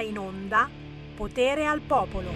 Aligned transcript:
in 0.00 0.18
onda 0.18 0.68
Potere 1.16 1.66
al 1.66 1.80
Popolo. 1.80 2.30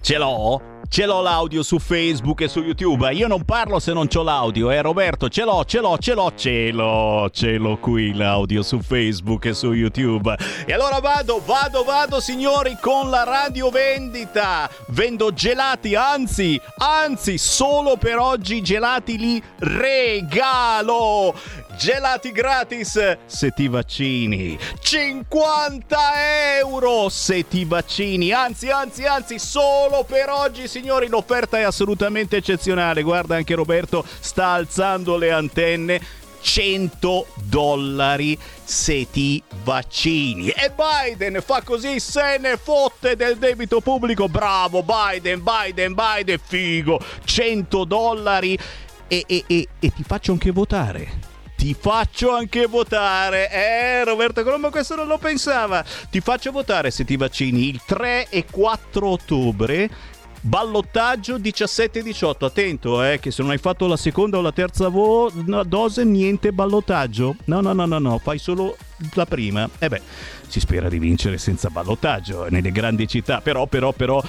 Ce 0.00 0.16
l'ho? 0.16 0.76
Ce 0.88 1.04
l'ho 1.04 1.20
l'audio 1.20 1.62
su 1.62 1.78
Facebook 1.78 2.40
e 2.40 2.48
su 2.48 2.60
YouTube. 2.60 3.12
Io 3.12 3.26
non 3.28 3.44
parlo 3.44 3.78
se 3.78 3.92
non 3.92 4.08
c'ho 4.08 4.22
l'audio, 4.22 4.70
eh 4.70 4.80
Roberto? 4.80 5.28
Ce 5.28 5.44
l'ho, 5.44 5.62
ce 5.66 5.80
l'ho, 5.80 5.98
ce 5.98 6.14
l'ho, 6.14 6.32
ce 6.34 6.70
l'ho, 6.72 7.28
ce 7.30 7.58
l'ho 7.58 7.76
qui 7.76 8.14
l'audio 8.14 8.62
su 8.62 8.80
Facebook 8.80 9.44
e 9.44 9.52
su 9.52 9.74
YouTube. 9.74 10.34
E 10.64 10.72
allora 10.72 11.00
vado, 11.00 11.42
vado, 11.44 11.84
vado 11.84 12.20
signori 12.20 12.78
con 12.80 13.10
la 13.10 13.24
radio 13.24 13.68
vendita. 13.68 14.70
Vendo 14.88 15.30
gelati, 15.34 15.94
anzi, 15.94 16.58
anzi, 16.78 17.36
solo 17.36 17.98
per 17.98 18.16
oggi 18.16 18.62
gelati 18.62 19.18
li 19.18 19.42
regalo. 19.58 21.34
Gelati 21.78 22.32
gratis 22.32 23.18
se 23.24 23.50
ti 23.52 23.68
vaccini. 23.68 24.58
50 24.80 26.58
euro 26.58 27.08
se 27.08 27.46
ti 27.46 27.64
vaccini. 27.64 28.32
Anzi, 28.32 28.68
anzi, 28.68 29.04
anzi, 29.04 29.38
solo 29.38 30.02
per 30.02 30.28
oggi, 30.28 30.66
signori, 30.66 31.06
l'offerta 31.06 31.56
è 31.56 31.62
assolutamente 31.62 32.38
eccezionale. 32.38 33.02
Guarda, 33.02 33.36
anche 33.36 33.54
Roberto 33.54 34.04
sta 34.18 34.48
alzando 34.48 35.16
le 35.16 35.30
antenne. 35.30 36.00
100 36.40 37.26
dollari 37.44 38.36
se 38.64 39.08
ti 39.08 39.40
vaccini. 39.62 40.48
E 40.48 40.72
Biden 40.74 41.40
fa 41.44 41.62
così, 41.62 42.00
se 42.00 42.38
ne 42.40 42.56
fotte 42.56 43.14
del 43.14 43.38
debito 43.38 43.80
pubblico. 43.80 44.28
Bravo 44.28 44.82
Biden, 44.82 45.44
Biden, 45.44 45.94
Biden, 45.94 46.40
figo. 46.44 47.00
100 47.24 47.84
dollari 47.84 48.58
e, 49.06 49.24
e, 49.28 49.44
e, 49.46 49.68
e 49.78 49.92
ti 49.92 50.02
faccio 50.02 50.32
anche 50.32 50.50
votare 50.50 51.27
ti 51.58 51.74
faccio 51.74 52.30
anche 52.30 52.66
votare. 52.66 53.50
Eh, 53.50 54.04
Roberto 54.04 54.44
Colombo 54.44 54.70
questo 54.70 54.94
non 54.94 55.08
lo 55.08 55.18
pensava. 55.18 55.84
Ti 56.08 56.20
faccio 56.20 56.52
votare 56.52 56.92
se 56.92 57.04
ti 57.04 57.16
vaccini 57.16 57.68
il 57.68 57.82
3 57.84 58.28
e 58.30 58.44
4 58.48 59.08
ottobre. 59.08 59.90
Ballottaggio 60.40 61.36
17-18, 61.36 62.44
attento 62.44 63.02
eh, 63.02 63.18
che 63.18 63.32
se 63.32 63.42
non 63.42 63.50
hai 63.50 63.58
fatto 63.58 63.88
la 63.88 63.96
seconda 63.96 64.38
o 64.38 64.40
la 64.40 64.52
terza 64.52 64.86
vo- 64.86 65.32
dose 65.66 66.04
niente 66.04 66.52
ballottaggio. 66.52 67.34
No, 67.46 67.60
no, 67.60 67.72
no, 67.72 67.86
no, 67.86 67.98
no, 67.98 68.18
fai 68.18 68.38
solo 68.38 68.76
la 69.14 69.26
prima. 69.26 69.68
E 69.80 69.86
eh 69.86 69.88
beh, 69.88 70.02
si 70.46 70.60
spera 70.60 70.88
di 70.88 71.00
vincere 71.00 71.38
senza 71.38 71.70
ballottaggio 71.70 72.46
nelle 72.50 72.70
grandi 72.70 73.08
città, 73.08 73.40
però, 73.40 73.66
però, 73.66 73.90
però... 73.90 74.22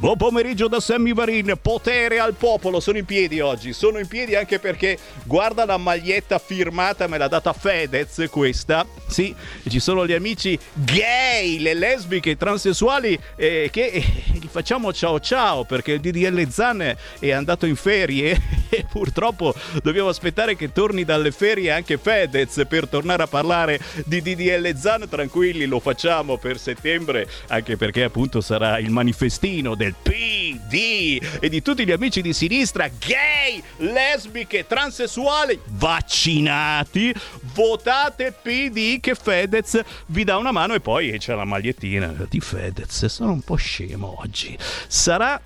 Buon 0.00 0.16
pomeriggio 0.16 0.66
da 0.66 0.80
Sammy 0.80 1.12
Varin, 1.12 1.58
potere 1.60 2.20
al 2.20 2.32
popolo, 2.32 2.80
sono 2.80 2.96
in 2.96 3.04
piedi 3.04 3.40
oggi, 3.40 3.74
sono 3.74 3.98
in 3.98 4.06
piedi 4.08 4.34
anche 4.34 4.58
perché 4.58 4.96
guarda 5.24 5.66
la 5.66 5.76
maglietta 5.76 6.38
firmata, 6.38 7.06
me 7.06 7.18
l'ha 7.18 7.28
data 7.28 7.52
Fedez 7.52 8.26
questa, 8.30 8.86
sì, 9.10 9.34
ci 9.68 9.78
sono 9.78 10.06
gli 10.06 10.14
amici 10.14 10.58
gay, 10.72 11.58
le 11.58 11.74
lesbiche, 11.74 12.30
i 12.30 12.36
transessuali 12.38 13.18
eh, 13.36 13.68
che 13.70 13.86
eh, 13.86 14.04
facciamo 14.48 14.92
ciao 14.92 15.20
ciao 15.20 15.64
perché 15.64 15.92
il 15.92 16.00
DDL 16.00 16.48
Zan 16.48 16.96
è 17.18 17.30
andato 17.30 17.66
in 17.66 17.76
ferie. 17.76 18.58
E 18.72 18.86
purtroppo 18.88 19.52
dobbiamo 19.82 20.10
aspettare 20.10 20.54
che 20.54 20.70
torni 20.70 21.02
dalle 21.02 21.32
ferie 21.32 21.72
anche 21.72 21.98
Fedez 21.98 22.66
per 22.68 22.86
tornare 22.86 23.24
a 23.24 23.26
parlare 23.26 23.80
di 24.04 24.22
DDL 24.22 24.76
Zan, 24.76 25.08
tranquilli 25.08 25.66
lo 25.66 25.80
facciamo 25.80 26.36
per 26.36 26.56
settembre 26.56 27.26
anche 27.48 27.76
perché 27.76 28.04
appunto 28.04 28.40
sarà 28.40 28.78
il 28.78 28.90
manifestino 28.90 29.74
del 29.74 29.89
del 29.90 29.94
PD 30.02 31.38
e 31.40 31.48
di 31.48 31.62
tutti 31.62 31.84
gli 31.84 31.90
amici 31.90 32.22
di 32.22 32.32
sinistra 32.32 32.88
gay, 32.88 33.62
lesbiche, 33.78 34.66
transessuali, 34.66 35.58
vaccinati, 35.66 37.12
votate 37.54 38.32
PD 38.32 39.00
che 39.00 39.14
Fedez 39.14 39.80
vi 40.06 40.24
dà 40.24 40.36
una 40.36 40.52
mano 40.52 40.74
e 40.74 40.80
poi 40.80 41.18
c'è 41.18 41.34
la 41.34 41.44
magliettina 41.44 42.14
di 42.28 42.40
Fedez. 42.40 43.06
Sono 43.06 43.32
un 43.32 43.40
po' 43.42 43.56
scemo 43.56 44.20
oggi. 44.20 44.56
Sarà 44.86 45.40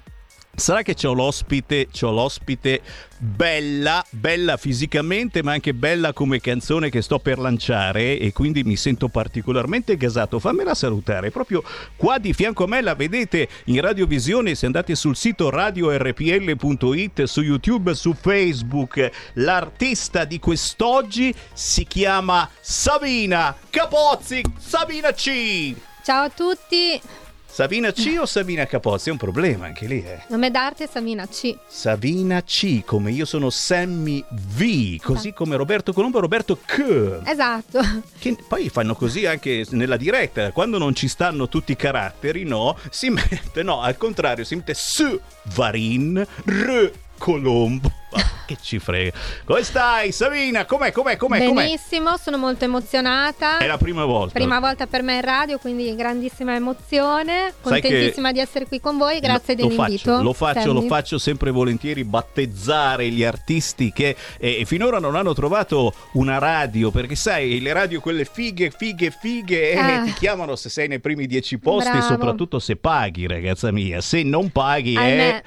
Sarà 0.57 0.83
che 0.83 0.95
c'ho 0.95 1.13
l'ospite, 1.13 1.89
c'ho 1.89 2.13
l'ospite 2.13 2.81
bella, 3.19 4.05
bella 4.11 4.57
fisicamente, 4.57 5.43
ma 5.43 5.53
anche 5.53 5.75
bella 5.75 6.13
come 6.13 6.41
canzone 6.41 6.91
che 6.91 7.03
sto 7.03 7.19
per 7.19 7.39
lanciare 7.39 8.19
e 8.19 8.33
quindi 8.33 8.63
mi 8.63 8.77
sento 8.77 9.09
particolarmente 9.09 9.97
gasato. 9.97 10.39
Fammela 10.39 10.75
salutare, 10.75 11.31
proprio 11.31 11.63
qua 11.97 12.19
di 12.19 12.33
fianco 12.33 12.65
a 12.65 12.69
me 12.69 12.83
la 12.83 12.95
vedete 12.95 13.49
in 13.65 13.81
radiovisione 13.81 14.55
se 14.55 14.67
andate 14.67 14.95
sul 14.95 15.17
sito 15.17 15.51
radiorpl.it, 15.51 17.25
su 17.25 17.41
YouTube, 17.41 17.95
su 17.95 18.15
Facebook. 18.15 19.11
L'artista 19.35 20.25
di 20.25 20.39
quest'oggi 20.39 21.35
si 21.53 21.85
chiama 21.85 22.49
Sabina 22.61 23.57
Capozzi, 23.71 24.43
Sabina 24.59 25.13
C. 25.13 25.75
Ciao 26.03 26.25
a 26.25 26.31
tutti. 26.31 27.24
Savina 27.55 27.93
C 27.93 28.17
o 28.19 28.27
Savina 28.27 28.67
Capozzi? 28.67 29.11
È 29.11 29.13
un 29.13 29.17
problema 29.19 29.67
anche 29.67 29.87
lì, 29.87 30.05
eh. 30.05 30.23
Nome 30.27 30.51
d'arte 30.51 30.83
è 30.83 30.89
Savina 30.91 31.25
C. 31.29 31.57
Savina 31.69 32.43
C, 32.43 32.83
come 32.85 33.13
io 33.13 33.25
sono 33.25 33.49
Sammy 33.49 34.25
V, 34.29 34.97
così 35.01 35.29
esatto. 35.29 35.35
come 35.35 35.55
Roberto 35.55 35.93
Colombo 35.93 36.19
e 36.19 36.23
Roberto 36.23 36.59
K. 36.65 37.21
Esatto. 37.25 37.81
Che 38.19 38.37
poi 38.49 38.69
fanno 38.71 38.97
così 38.97 39.27
anche 39.27 39.65
nella 39.71 39.97
diretta, 39.97 40.51
quando 40.51 40.79
non 40.79 40.97
ci 40.97 41.07
stanno 41.07 41.49
tutti 41.49 41.71
i 41.71 41.77
caratteri, 41.77 42.43
no, 42.43 42.77
si 42.91 43.09
mette, 43.11 43.63
no, 43.63 43.83
al 43.83 43.97
contrario, 43.99 44.43
si 44.43 44.57
mette 44.57 44.75
S, 44.75 45.17
Varin, 45.55 46.27
R, 46.47 46.91
Colombo. 47.17 48.03
Che 48.47 48.57
ci 48.61 48.79
frega. 48.79 49.13
Come 49.45 49.63
stai, 49.63 50.13
Sabina? 50.13 50.65
Com'è, 50.65 50.93
com'è, 50.93 51.17
com'è? 51.17 51.39
Benissimo, 51.39 52.11
com'è? 52.11 52.19
sono 52.19 52.39
molto 52.39 52.65
emozionata. 52.65 53.59
È 53.59 53.67
la 53.67 53.79
prima 53.79 54.05
volta. 54.05 54.33
Prima 54.35 54.61
volta 54.61 54.87
per 54.87 55.03
me 55.03 55.17
in 55.17 55.23
radio, 55.23 55.59
quindi 55.59 55.95
grandissima 55.95 56.55
emozione. 56.55 57.55
Contentissima 57.61 58.33
di 58.33 58.41
essere 58.41 58.67
qui 58.67 58.81
con 58.81 58.99
voi, 58.99 59.21
grazie 59.21 59.57
lo, 59.57 59.69
dell'invito. 59.69 60.23
Lo 60.23 60.33
faccio, 60.33 60.73
lo 60.73 60.83
faccio 60.83 61.19
sempre 61.19 61.51
volentieri, 61.51 62.05
battezzare 62.05 63.09
gli 63.09 63.25
artisti 63.25 63.93
che 63.93 64.17
eh, 64.39 64.65
finora 64.67 64.99
non 64.99 65.17
hanno 65.17 65.33
trovato 65.35 65.93
una 66.13 66.39
radio, 66.39 66.91
perché 66.91 67.15
sai, 67.15 67.61
le 67.61 67.73
radio 67.73 68.01
quelle 68.01 68.25
fighe, 68.25 68.71
fighe, 68.71 69.11
fighe, 69.11 69.73
eh, 69.73 69.79
eh. 69.79 70.03
ti 70.05 70.13
chiamano 70.13 70.57
se 70.57 70.69
sei 70.69 70.89
nei 70.89 71.01
primi 71.01 71.27
dieci 71.27 71.59
posti, 71.59 71.91
Bravo. 71.91 72.07
soprattutto 72.07 72.59
se 72.59 72.77
paghi, 72.77 73.27
ragazza 73.27 73.73
mia. 73.73 74.01
Se 74.01 74.23
non 74.23 74.51
paghi, 74.51 74.97
ahimè, 74.97 75.43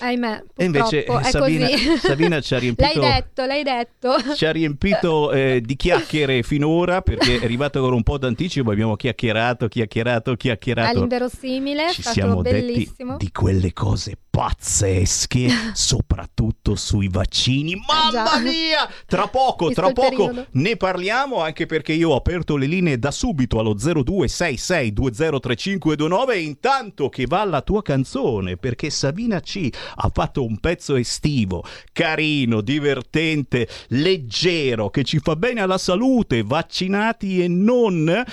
eh... 0.00 0.04
ahimè, 0.04 0.42
e 0.56 0.64
invece 0.64 1.06
Sabina, 1.22 1.68
Sabina 2.12 2.40
ci 2.40 2.54
ha 2.54 2.58
riempito. 2.58 2.98
L'hai 2.98 3.12
detto, 3.12 3.44
l'hai 3.46 3.62
detto. 3.62 4.34
Ci 4.34 4.44
ha 4.44 4.52
riempito 4.52 5.32
eh, 5.32 5.62
di 5.62 5.76
chiacchiere 5.76 6.42
finora 6.44 7.00
perché 7.00 7.40
è 7.40 7.44
arrivato 7.44 7.80
con 7.80 7.94
un 7.94 8.02
po' 8.02 8.18
d'anticipo. 8.18 8.70
Abbiamo 8.70 8.96
chiacchierato, 8.96 9.68
chiacchierato, 9.68 10.34
chiacchierato. 10.34 10.90
All'inverosimile, 10.90 11.90
ci 11.92 12.02
siamo 12.02 12.42
bellissimo. 12.42 13.12
detti 13.12 13.24
di 13.24 13.32
quelle 13.32 13.72
cose 13.72 14.18
pazzesche, 14.32 15.48
soprattutto 15.74 16.74
sui 16.74 17.08
vaccini. 17.08 17.76
Mamma 17.76 18.38
mia! 18.38 18.88
Tra 19.06 19.28
poco, 19.28 19.66
Visto 19.66 19.82
tra 19.82 19.92
poco 19.92 20.46
ne 20.50 20.76
parliamo 20.76 21.42
anche 21.42 21.66
perché 21.66 21.92
io 21.92 22.08
ho 22.10 22.16
aperto 22.16 22.56
le 22.56 22.66
linee 22.66 22.98
da 22.98 23.10
subito 23.10 23.58
allo 23.58 23.74
0266203529 23.74 26.30
e 26.30 26.40
intanto 26.40 27.10
che 27.10 27.26
va 27.26 27.44
la 27.44 27.60
tua 27.60 27.82
canzone 27.82 28.56
perché 28.56 28.88
Sabina 28.88 29.40
C 29.40 29.68
ha 29.96 30.10
fatto 30.12 30.44
un 30.44 30.58
pezzo 30.58 30.94
estivo, 30.96 31.62
carino, 32.02 32.62
divertente, 32.62 33.68
leggero, 33.90 34.90
che 34.90 35.04
ci 35.04 35.20
fa 35.20 35.36
bene 35.36 35.60
alla 35.60 35.78
salute, 35.78 36.42
vaccinati 36.42 37.44
e 37.44 37.46
non, 37.46 38.08
e, 38.08 38.24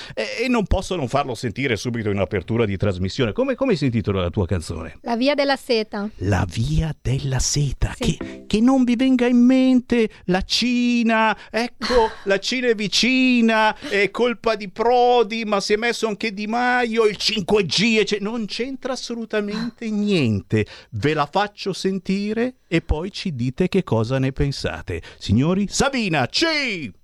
e 0.43 0.47
non 0.47 0.65
posso 0.65 0.95
non 0.95 1.07
farlo 1.07 1.35
sentire 1.35 1.75
subito 1.75 2.09
in 2.09 2.17
apertura 2.17 2.65
di 2.65 2.75
trasmissione. 2.77 3.31
Come, 3.31 3.53
come 3.53 3.75
si 3.75 3.85
intitola 3.85 4.21
la 4.21 4.31
tua 4.31 4.47
canzone? 4.47 4.97
La 5.01 5.15
via 5.15 5.35
della 5.35 5.55
seta. 5.55 6.09
La 6.17 6.47
via 6.49 6.95
della 6.99 7.37
seta. 7.37 7.93
Sì. 7.95 8.17
Che, 8.17 8.45
che, 8.47 8.59
non 8.59 8.83
vi 8.83 8.95
venga 8.95 9.27
in 9.27 9.37
mente 9.37 10.09
la 10.25 10.41
Cina. 10.41 11.37
Ecco, 11.51 12.09
la 12.25 12.39
Cina 12.39 12.69
è 12.69 12.73
vicina, 12.73 13.77
è 13.77 14.09
colpa 14.09 14.55
di 14.55 14.69
Prodi, 14.69 15.45
ma 15.45 15.59
si 15.59 15.73
è 15.73 15.77
messo 15.77 16.07
anche 16.07 16.33
Di 16.33 16.47
Maio, 16.47 17.05
il 17.05 17.17
5G. 17.19 18.03
Cioè, 18.03 18.19
non 18.19 18.47
c'entra 18.47 18.93
assolutamente 18.93 19.91
niente. 19.91 20.65
Ve 20.89 21.13
la 21.13 21.27
faccio 21.31 21.71
sentire 21.71 22.55
e 22.69 22.81
poi 22.81 23.11
ci 23.11 23.35
dite 23.35 23.67
che 23.67 23.83
cosa 23.83 24.19
ne 24.19 24.31
pensate. 24.31 25.01
Signori, 25.17 25.67
Sabina, 25.67 26.27
C! 26.27 26.98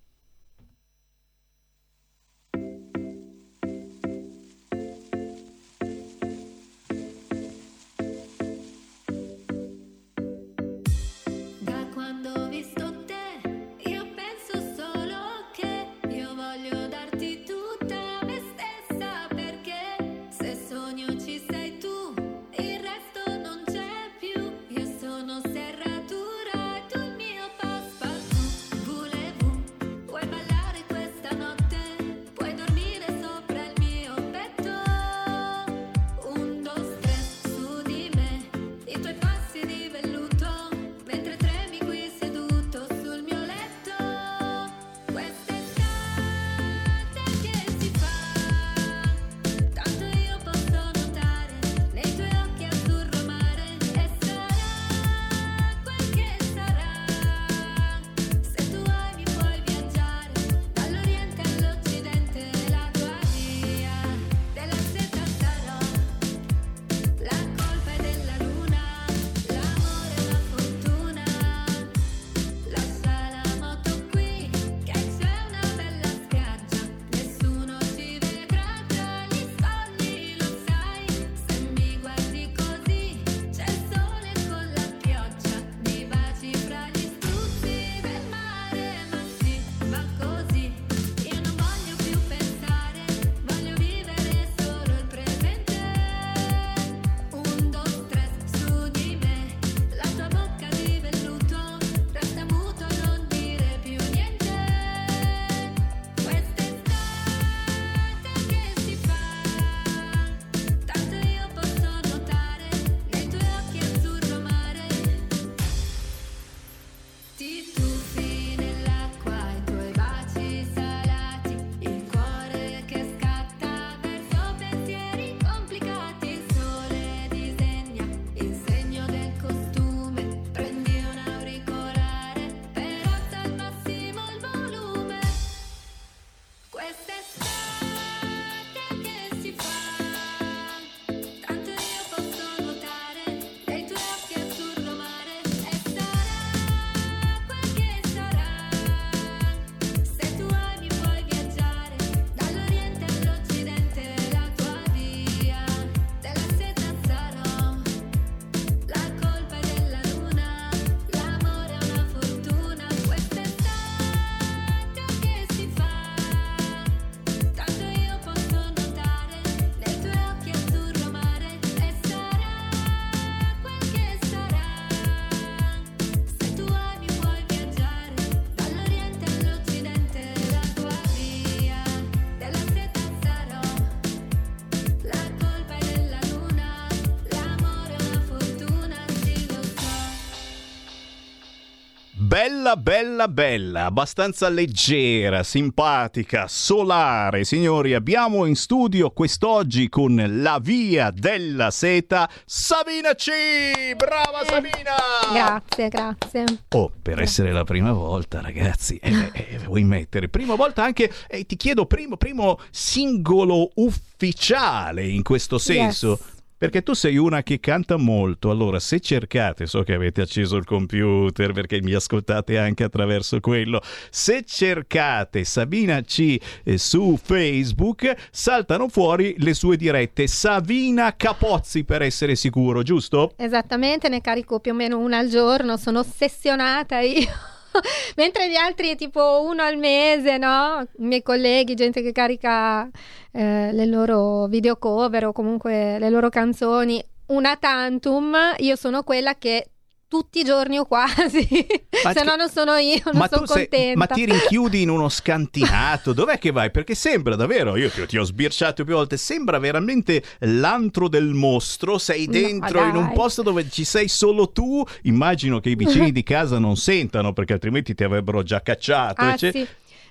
Bella, 192.66 192.78
bella, 192.78 193.28
bella, 193.28 193.86
abbastanza 193.86 194.50
leggera, 194.50 195.44
simpatica, 195.44 196.48
solare. 196.48 197.44
Signori, 197.44 197.94
abbiamo 197.94 198.46
in 198.46 198.56
studio 198.56 199.12
quest'oggi 199.12 199.88
con 199.88 200.16
la 200.42 200.58
via 200.60 201.12
della 201.12 201.70
seta 201.70 202.28
Sabina 202.44 203.14
C. 203.14 203.94
Brava 203.96 204.42
eh, 204.42 204.46
Sabina! 204.48 204.96
Grazie, 205.32 205.90
grazie. 205.90 206.44
Oh, 206.70 206.92
per 207.00 207.22
essere 207.22 207.52
la 207.52 207.64
prima 207.64 207.92
volta, 207.92 208.42
ragazzi, 208.42 208.98
eh, 208.98 209.30
eh, 209.32 209.60
vuoi 209.66 209.84
mettere 209.84 210.28
prima 210.28 210.56
volta 210.56 210.82
anche, 210.82 211.12
eh, 211.28 211.46
ti 211.46 211.58
chiedo, 211.58 211.86
primo, 211.86 212.18
primo 212.18 212.60
singolo 212.72 213.70
ufficiale 213.76 215.06
in 215.06 215.22
questo 215.22 215.60
senso. 215.60 216.18
Yes 216.20 216.34
perché 216.58 216.84
tu 216.84 216.94
sei 216.94 217.18
una 217.18 217.44
che 217.44 217.60
canta 217.60 217.98
molto, 217.98 218.50
allora 218.50 218.80
se 218.80 219.00
cercate, 219.00 219.66
so 219.66 219.84
che 219.84 219.94
avete 219.94 220.22
acceso 220.22 220.56
il 220.56 220.66
computer 220.66 221.52
perché 221.52 221.82
mi 221.82 221.94
ascoltate 221.94 222.58
anche 222.58 222.84
attraverso 222.84 223.40
quello, 223.40 223.82
se 224.10 224.44
cercate 224.46 225.44
Sabina 225.44 226.02
C 226.02 226.38
eh, 226.64 226.78
su 226.78 227.20
Facebook 227.22 228.14
saltano 228.32 228.88
fuori 228.88 229.36
le 229.40 229.54
sue 229.54 229.76
dirette, 229.78 230.28
Savina 230.28 231.16
Capozzi 231.16 231.84
per 231.84 232.02
essere 232.02 232.36
sicuro, 232.36 232.84
giusto? 232.84 233.34
Esattamente, 233.36 234.10
ne 234.10 234.22
carico 234.22 234.60
più 234.60 234.72
o 234.72 234.76
meno 234.76 235.00
una 235.00 235.20
al 235.20 235.28
giorno, 235.28 235.78
sono 235.78 236.00
ossessionata 236.00 237.00
io. 237.00 237.54
mentre 238.16 238.50
gli 238.50 238.56
altri 238.56 238.96
tipo 238.96 239.42
uno 239.44 239.64
al 239.64 239.78
mese, 239.78 240.38
no? 240.38 240.82
I 240.82 241.06
miei 241.06 241.22
colleghi, 241.22 241.74
gente 241.74 242.02
che 242.02 242.12
carica 242.12 242.90
eh, 243.32 243.72
le 243.72 243.86
loro 243.86 244.48
video 244.48 244.78
cover 244.78 245.26
o 245.28 245.32
comunque 245.32 245.98
le 246.00 246.10
loro 246.10 246.30
canzoni 246.30 247.04
una 247.28 247.56
tantum, 247.56 248.36
io 248.58 248.76
sono 248.76 249.04
quella 249.04 249.36
che 249.36 249.70
tutti 250.08 250.40
i 250.40 250.44
giorni 250.44 250.78
o 250.78 250.86
quasi, 250.86 251.48
se 251.90 252.24
no 252.24 252.36
non 252.36 252.50
sono 252.50 252.76
io, 252.76 253.02
non 253.06 253.18
ma 253.18 253.28
sono 253.28 253.46
contenta. 253.46 253.76
Sei, 253.78 253.96
ma 253.96 254.06
ti 254.06 254.26
rinchiudi 254.26 254.82
in 254.82 254.90
uno 254.90 255.10
scantinato, 255.10 256.14
dov'è 256.14 256.38
che 256.38 256.52
vai? 256.52 256.72
Perché 256.72 256.96
sembra 256.96 257.36
davvero, 257.36 257.76
io 257.76 257.90
ti, 257.90 258.06
ti, 258.06 258.18
ho 258.18 258.24
sbirciato 258.24 258.84
più 258.84 258.94
volte, 258.94 259.18
sembra 259.18 259.58
veramente 259.58 260.24
l'antro 260.40 261.08
del 261.08 261.34
mostro, 261.34 261.98
sei 261.98 262.28
dentro 262.28 262.82
no, 262.82 262.90
in 262.90 262.96
un 262.96 263.12
posto 263.14 263.42
dove 263.42 263.70
ci 263.70 263.84
sei 263.84 264.08
solo 264.08 264.52
tu, 264.52 264.84
immagino 265.04 265.60
che 265.60 265.70
i 265.70 265.76
vicini 265.76 266.12
di 266.14 266.24
casa 266.24 266.60
non 266.60 266.78
sentano 266.78 267.34
perché 267.34 267.54
altrimenti 267.54 267.96
ti 267.96 268.04
avrebbero 268.04 268.44
già 268.44 268.62
cacciato. 268.62 269.22
Ah, 269.22 269.38
sì. 269.38 269.68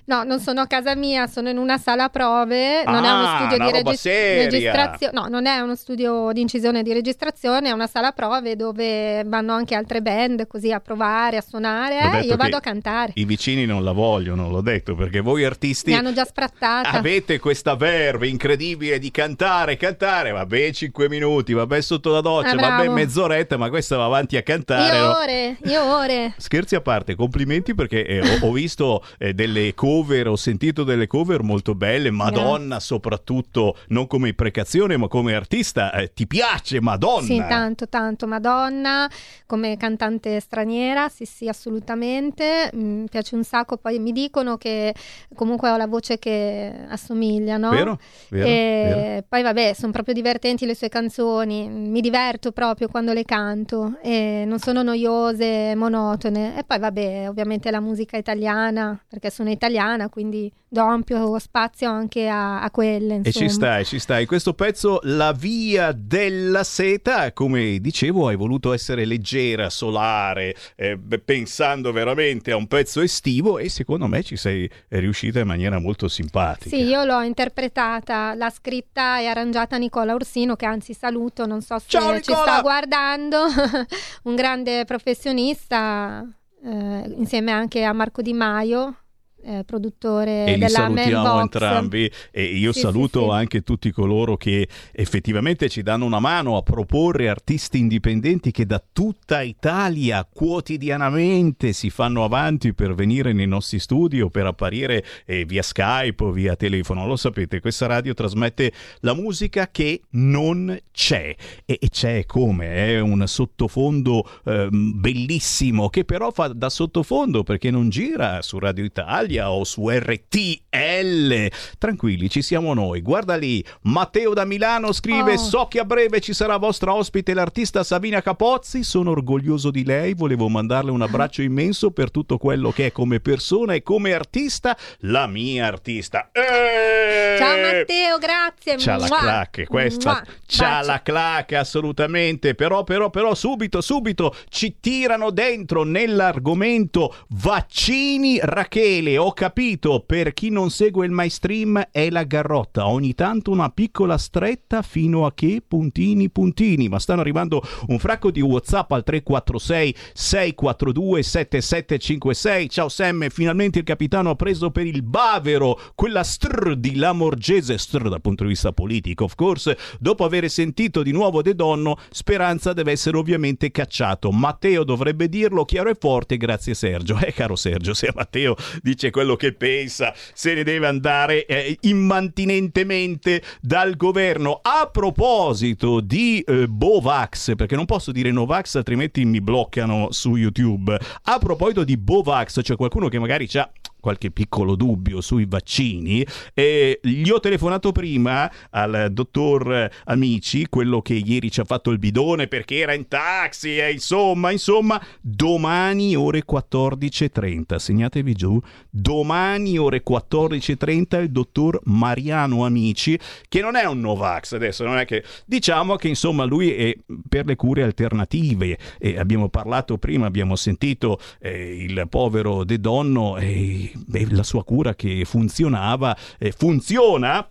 No, 0.07 0.23
non 0.23 0.39
sono 0.39 0.61
a 0.61 0.67
casa 0.67 0.93
mia, 0.95 1.25
sono 1.25 1.49
in 1.49 1.57
una 1.57 1.79
sala 1.79 2.09
prove, 2.09 2.83
non 2.83 3.03
ah, 3.03 3.07
è 3.07 3.11
uno 3.11 3.47
studio 3.49 3.65
di 3.65 3.71
regis- 3.71 4.05
registrazione, 4.51 5.19
no, 5.19 5.27
non 5.27 5.47
è 5.47 5.59
uno 5.61 5.75
studio 5.75 6.31
di 6.31 6.41
incisione 6.41 6.81
e 6.81 6.83
di 6.83 6.93
registrazione, 6.93 7.69
è 7.69 7.71
una 7.71 7.87
sala 7.87 8.11
prove 8.11 8.55
dove 8.55 9.23
vanno 9.25 9.53
anche 9.53 9.73
altre 9.73 10.03
band 10.03 10.45
così 10.45 10.71
a 10.71 10.79
provare, 10.79 11.37
a 11.37 11.41
suonare, 11.41 12.19
eh, 12.19 12.27
io 12.27 12.35
vado 12.35 12.55
a 12.55 12.59
cantare. 12.59 13.13
I 13.15 13.25
vicini 13.25 13.65
non 13.65 13.83
la 13.83 13.93
vogliono, 13.93 14.47
l'ho 14.47 14.61
detto, 14.61 14.93
perché 14.93 15.21
voi 15.21 15.43
artisti 15.43 15.89
mi 15.89 15.97
hanno 15.97 16.13
già 16.13 16.25
sprattata. 16.25 16.91
Avete 16.91 17.39
questa 17.39 17.75
verve 17.75 18.27
incredibile 18.27 18.99
di 18.99 19.09
cantare, 19.09 19.75
cantare, 19.75 20.29
vabbè 20.29 20.71
5 20.71 21.09
minuti, 21.09 21.53
vabbè 21.53 21.81
sotto 21.81 22.11
la 22.11 22.21
doccia, 22.21 22.51
ah, 22.51 22.55
vabbè 22.55 22.89
mezz'oretta, 22.89 23.57
ma 23.57 23.69
questa 23.69 23.97
va 23.97 24.05
avanti 24.05 24.37
a 24.37 24.43
cantare. 24.43 24.97
Io 24.97 25.17
ore, 25.17 25.57
io 25.63 25.95
ore. 25.97 26.33
Scherzi 26.37 26.75
a 26.75 26.81
parte, 26.81 27.15
complimenti 27.15 27.73
perché 27.73 28.05
eh, 28.05 28.19
ho, 28.19 28.45
ho, 28.45 28.51
visto 28.51 29.03
eh, 29.17 29.33
delle 29.33 29.73
cose 29.73 29.93
cover, 29.95 30.27
ho 30.27 30.35
sentito 30.35 30.83
delle 30.83 31.07
cover 31.07 31.41
molto 31.41 31.73
belle, 31.73 32.11
Madonna 32.11 32.65
Grazie. 32.65 32.79
soprattutto, 32.79 33.77
non 33.89 34.07
come 34.07 34.29
imprecazione 34.29 34.97
ma 34.97 35.07
come 35.07 35.35
artista, 35.35 35.93
eh, 35.93 36.11
ti 36.13 36.27
piace 36.27 36.81
Madonna? 36.81 37.25
Sì, 37.25 37.37
tanto, 37.37 37.87
tanto, 37.87 38.27
Madonna, 38.27 39.09
come 39.45 39.77
cantante 39.77 40.41
straniera, 40.41 41.07
sì, 41.07 41.23
sì, 41.23 41.47
assolutamente, 41.47 42.69
mi 42.73 43.07
piace 43.09 43.35
un 43.35 43.45
sacco, 43.45 43.77
poi 43.77 43.99
mi 43.99 44.11
dicono 44.11 44.57
che 44.57 44.93
comunque 45.33 45.69
ho 45.69 45.77
la 45.77 45.87
voce 45.87 46.19
che 46.19 46.73
assomiglia, 46.89 47.55
no? 47.55 47.69
Vero, 47.69 47.97
vero, 48.29 48.47
e 48.47 48.93
vero. 48.95 49.25
poi 49.29 49.43
vabbè, 49.43 49.73
sono 49.73 49.93
proprio 49.93 50.13
divertenti 50.13 50.65
le 50.65 50.75
sue 50.75 50.89
canzoni, 50.89 51.69
mi 51.69 52.01
diverto 52.01 52.51
proprio 52.51 52.89
quando 52.89 53.13
le 53.13 53.23
canto 53.23 53.97
e 54.03 54.43
non 54.45 54.59
sono 54.59 54.83
noiose, 54.83 55.73
monotone. 55.75 56.57
E 56.57 56.63
poi 56.65 56.79
vabbè, 56.79 57.29
ovviamente 57.29 57.71
la 57.71 57.79
musica 57.79 58.17
italiana, 58.17 58.99
perché 59.07 59.29
sono 59.29 59.49
italiana 59.49 59.83
italiana, 59.85 60.09
quindi 60.09 60.51
do 60.67 60.81
ampio 60.81 61.39
spazio 61.39 61.89
anche 61.89 62.27
a, 62.27 62.61
a 62.61 62.71
quelle. 62.71 63.15
Insomma. 63.15 63.27
E 63.27 63.31
ci 63.31 63.49
stai, 63.49 63.85
ci 63.85 63.99
stai. 63.99 64.25
Questo 64.25 64.53
pezzo, 64.53 64.99
La 65.03 65.31
via 65.31 65.93
della 65.93 66.63
seta, 66.63 67.31
come 67.31 67.79
dicevo, 67.79 68.27
hai 68.27 68.35
voluto 68.35 68.73
essere 68.73 69.05
leggera, 69.05 69.69
solare, 69.69 70.55
eh, 70.75 70.97
pensando 71.23 71.91
veramente 71.91 72.51
a 72.51 72.57
un 72.57 72.67
pezzo 72.67 73.01
estivo 73.01 73.57
e 73.57 73.69
secondo 73.69 74.07
me 74.07 74.23
ci 74.23 74.35
sei 74.35 74.69
riuscita 74.89 75.39
in 75.39 75.47
maniera 75.47 75.79
molto 75.79 76.07
simpatica. 76.07 76.75
Sì, 76.75 76.83
io 76.83 77.03
l'ho 77.03 77.21
interpretata, 77.21 78.33
l'ha 78.33 78.49
scritta 78.49 79.19
e 79.19 79.27
arrangiata 79.27 79.77
Nicola 79.77 80.13
Orsino, 80.13 80.55
che 80.55 80.65
anzi 80.65 80.93
saluto, 80.93 81.45
non 81.45 81.61
so 81.61 81.79
se 81.79 81.85
Ciao, 81.87 82.15
ci 82.15 82.33
sta 82.33 82.59
guardando, 82.61 83.45
un 84.23 84.35
grande 84.35 84.83
professionista. 84.85 86.27
Eh, 86.63 87.13
insieme 87.17 87.51
anche 87.51 87.83
a 87.83 87.93
Marco 87.93 88.23
Di 88.23 88.33
Maio, 88.33 89.04
eh, 89.45 89.63
produttore 89.63 90.45
e 90.45 90.57
li 90.57 90.67
salutiamo 90.67 91.41
entrambi 91.41 92.09
e 92.31 92.43
io 92.43 92.71
sì, 92.71 92.79
saluto 92.79 93.21
sì, 93.21 93.25
sì. 93.25 93.31
anche 93.31 93.61
tutti 93.61 93.91
coloro 93.91 94.37
che 94.37 94.67
effettivamente 94.91 95.69
ci 95.69 95.83
danno 95.83 96.05
una 96.05 96.19
mano 96.19 96.57
a 96.57 96.63
proporre 96.63 97.29
artisti 97.29 97.77
indipendenti 97.77 98.51
che 98.51 98.65
da 98.65 98.83
tutta 98.91 99.41
Italia 99.41 100.27
quotidianamente 100.31 101.73
si 101.73 101.89
fanno 101.89 102.23
avanti 102.23 102.73
per 102.73 102.95
venire 102.95 103.33
nei 103.33 103.47
nostri 103.47 103.77
studi 103.79 104.19
o 104.21 104.29
per 104.29 104.47
apparire 104.47 105.05
eh, 105.25 105.45
via 105.45 105.61
Skype 105.61 106.23
o 106.23 106.31
via 106.31 106.55
telefono. 106.55 107.05
Lo 107.05 107.15
sapete, 107.15 107.59
questa 107.59 107.85
radio 107.85 108.13
trasmette 108.13 108.71
la 109.01 109.13
musica 109.13 109.69
che 109.69 110.01
non 110.11 110.75
c'è 110.91 111.35
e, 111.65 111.77
e 111.79 111.89
c'è 111.89 112.25
come? 112.25 112.73
È 112.73 112.99
un 112.99 113.23
sottofondo 113.27 114.27
eh, 114.45 114.67
bellissimo 114.71 115.89
che 115.89 116.03
però 116.03 116.31
fa 116.31 116.47
da 116.47 116.69
sottofondo 116.69 117.43
perché 117.43 117.69
non 117.69 117.89
gira 117.89 118.41
su 118.41 118.57
Radio 118.57 118.83
Italia 118.83 119.34
Italia 119.35 119.51
o 119.51 119.63
su 119.63 119.89
RTL. 119.89 121.51
Tranquilli, 121.77 122.29
ci 122.29 122.41
siamo 122.41 122.73
noi. 122.73 123.01
Guarda 123.01 123.35
lì, 123.35 123.63
Matteo 123.83 124.33
da 124.33 124.45
Milano 124.45 124.91
scrive: 124.91 125.33
oh. 125.33 125.37
So 125.37 125.67
che 125.67 125.79
a 125.79 125.85
breve 125.85 126.21
ci 126.21 126.33
sarà 126.33 126.57
vostra 126.57 126.93
ospite 126.93 127.33
l'artista 127.33 127.83
Sabina 127.83 128.21
Capozzi. 128.21 128.83
Sono 128.83 129.11
orgoglioso 129.11 129.71
di 129.71 129.83
lei. 129.83 130.13
Volevo 130.13 130.47
mandarle 130.47 130.91
un 130.91 131.01
abbraccio 131.01 131.41
immenso 131.41 131.91
per 131.91 132.11
tutto 132.11 132.37
quello 132.37 132.71
che 132.71 132.87
è 132.87 132.91
come 132.91 133.19
persona 133.19 133.73
e 133.73 133.83
come 133.83 134.13
artista. 134.13 134.77
La 134.99 135.27
mia 135.27 135.65
artista. 135.65 136.29
Eeeh! 136.31 137.37
Ciao 137.37 137.57
Matteo, 137.57 138.17
grazie. 138.17 138.75
C'ha 138.77 138.97
Mua. 138.97 139.07
la 139.07 139.17
clac, 139.17 139.63
questa. 139.65 140.11
Mua. 140.11 140.23
C'ha 140.45 140.69
Bacio. 140.69 140.87
la 140.87 141.01
clac, 141.01 141.51
assolutamente. 141.53 142.55
Però, 142.55 142.83
però, 142.83 143.09
però, 143.09 143.33
subito, 143.35 143.81
subito 143.81 144.35
ci 144.49 144.77
tirano 144.79 145.31
dentro 145.31 145.83
nell'argomento 145.83 147.13
vaccini 147.29 148.39
Rachele 148.41 149.17
ho 149.25 149.33
capito, 149.33 150.03
per 150.05 150.35
chi 150.35 150.51
non 150.51 150.69
segue 150.69 151.03
il 151.03 151.11
my 151.11 151.27
stream 151.29 151.87
è 151.89 152.11
la 152.11 152.25
garrotta, 152.25 152.87
ogni 152.87 153.15
tanto 153.15 153.49
una 153.49 153.71
piccola 153.71 154.19
stretta 154.19 154.83
fino 154.83 155.25
a 155.25 155.33
che 155.33 155.63
puntini 155.67 156.29
puntini, 156.29 156.87
ma 156.87 156.99
stanno 156.99 157.21
arrivando 157.21 157.63
un 157.87 157.97
fracco 157.97 158.29
di 158.29 158.41
Whatsapp 158.41 158.91
al 158.91 159.03
346 159.03 159.95
642 160.13 161.23
7756. 161.23 162.69
Ciao 162.69 162.87
Sam, 162.87 163.27
finalmente 163.29 163.79
il 163.79 163.83
capitano 163.83 164.29
ha 164.29 164.35
preso 164.35 164.69
per 164.69 164.85
il 164.85 165.01
bavero 165.01 165.79
quella 165.95 166.23
str 166.23 166.75
di 166.75 166.95
Lamorgese, 166.95 167.79
str 167.79 168.09
dal 168.09 168.21
punto 168.21 168.43
di 168.43 168.49
vista 168.49 168.73
politico, 168.73 169.23
of 169.23 169.33
course, 169.33 169.75
dopo 169.99 170.23
aver 170.23 170.47
sentito 170.51 171.01
di 171.01 171.11
nuovo 171.11 171.41
De 171.41 171.55
Donno, 171.55 171.97
Speranza 172.11 172.73
deve 172.73 172.91
essere 172.91 173.17
ovviamente 173.17 173.71
cacciato. 173.71 174.31
Matteo 174.31 174.83
dovrebbe 174.83 175.27
dirlo 175.29 175.65
chiaro 175.65 175.89
e 175.89 175.97
forte, 175.99 176.37
grazie 176.37 176.75
Sergio. 176.75 177.17
Eh 177.25 177.33
caro 177.33 177.55
Sergio, 177.55 177.95
se 177.95 178.11
Matteo 178.13 178.55
dice 178.83 179.09
quello 179.15 179.37
che 179.37 179.53
pensa, 179.53 180.13
se 180.33 180.53
ne 180.53 180.63
deve 180.63 180.87
andare 180.87 181.45
eh, 181.45 181.77
immantinentemente 181.83 183.41
dal 183.61 183.95
governo. 183.95 184.59
A 184.61 184.89
proposito 184.91 186.01
di 186.01 186.41
eh, 186.41 186.67
Bovax, 186.67 187.55
perché 187.55 187.77
non 187.77 187.85
posso 187.85 188.11
dire 188.11 188.29
Novax 188.31 188.75
altrimenti 188.75 189.23
mi 189.23 189.39
bloccano 189.39 190.11
su 190.11 190.35
YouTube. 190.35 190.99
A 191.23 191.37
proposito 191.39 191.85
di 191.85 191.95
Bovax, 191.95 192.61
c'è 192.61 192.75
qualcuno 192.75 193.07
che 193.07 193.17
magari 193.17 193.47
ha 193.53 193.71
qualche 194.05 194.29
piccolo 194.29 194.75
dubbio 194.75 195.19
sui 195.19 195.47
vaccini. 195.47 196.23
E 196.53 196.99
gli 197.01 197.27
ho 197.31 197.39
telefonato 197.39 197.91
prima 197.91 198.51
al 198.69 199.07
dottor 199.11 199.89
Amici, 200.03 200.67
quello 200.69 201.01
che 201.01 201.15
ieri 201.15 201.49
ci 201.49 201.59
ha 201.59 201.63
fatto 201.63 201.89
il 201.89 201.97
bidone 201.97 202.45
perché 202.45 202.77
era 202.77 202.93
in 202.93 203.07
taxi, 203.07 203.79
e 203.79 203.91
insomma, 203.91 204.51
insomma, 204.51 205.03
domani 205.21 206.15
ore 206.15 206.43
14.30, 206.47 207.77
segnatevi 207.77 208.33
giù, 208.35 208.61
domani 208.91 209.79
ore 209.79 210.03
14.30 210.07 211.23
il 211.23 211.31
dottor 211.31 211.79
Mariano 211.85 212.63
Amici, 212.63 213.17
che 213.49 213.61
non 213.61 213.75
è 213.75 213.85
un 213.85 214.01
Novax 214.01 214.53
adesso, 214.53 214.83
non 214.83 214.99
è 214.99 215.05
che 215.05 215.23
diciamo 215.47 215.95
che 215.95 216.09
insomma 216.09 216.43
lui 216.43 216.71
è 216.71 216.95
per 217.27 217.47
le 217.47 217.55
cure 217.55 217.81
alternative 217.81 218.77
e 218.99 219.17
abbiamo 219.17 219.49
parlato 219.49 219.97
prima, 219.97 220.27
abbiamo 220.27 220.55
sentito 220.55 221.19
eh, 221.39 221.83
il 221.83 222.05
povero 222.07 222.63
De 222.63 222.79
Donno 222.79 223.37
e, 223.37 223.91
e 224.11 224.27
la 224.31 224.43
sua 224.43 224.63
cura 224.63 224.95
che 224.95 225.23
funzionava, 225.25 226.15
eh, 226.37 226.51
funziona 226.51 227.47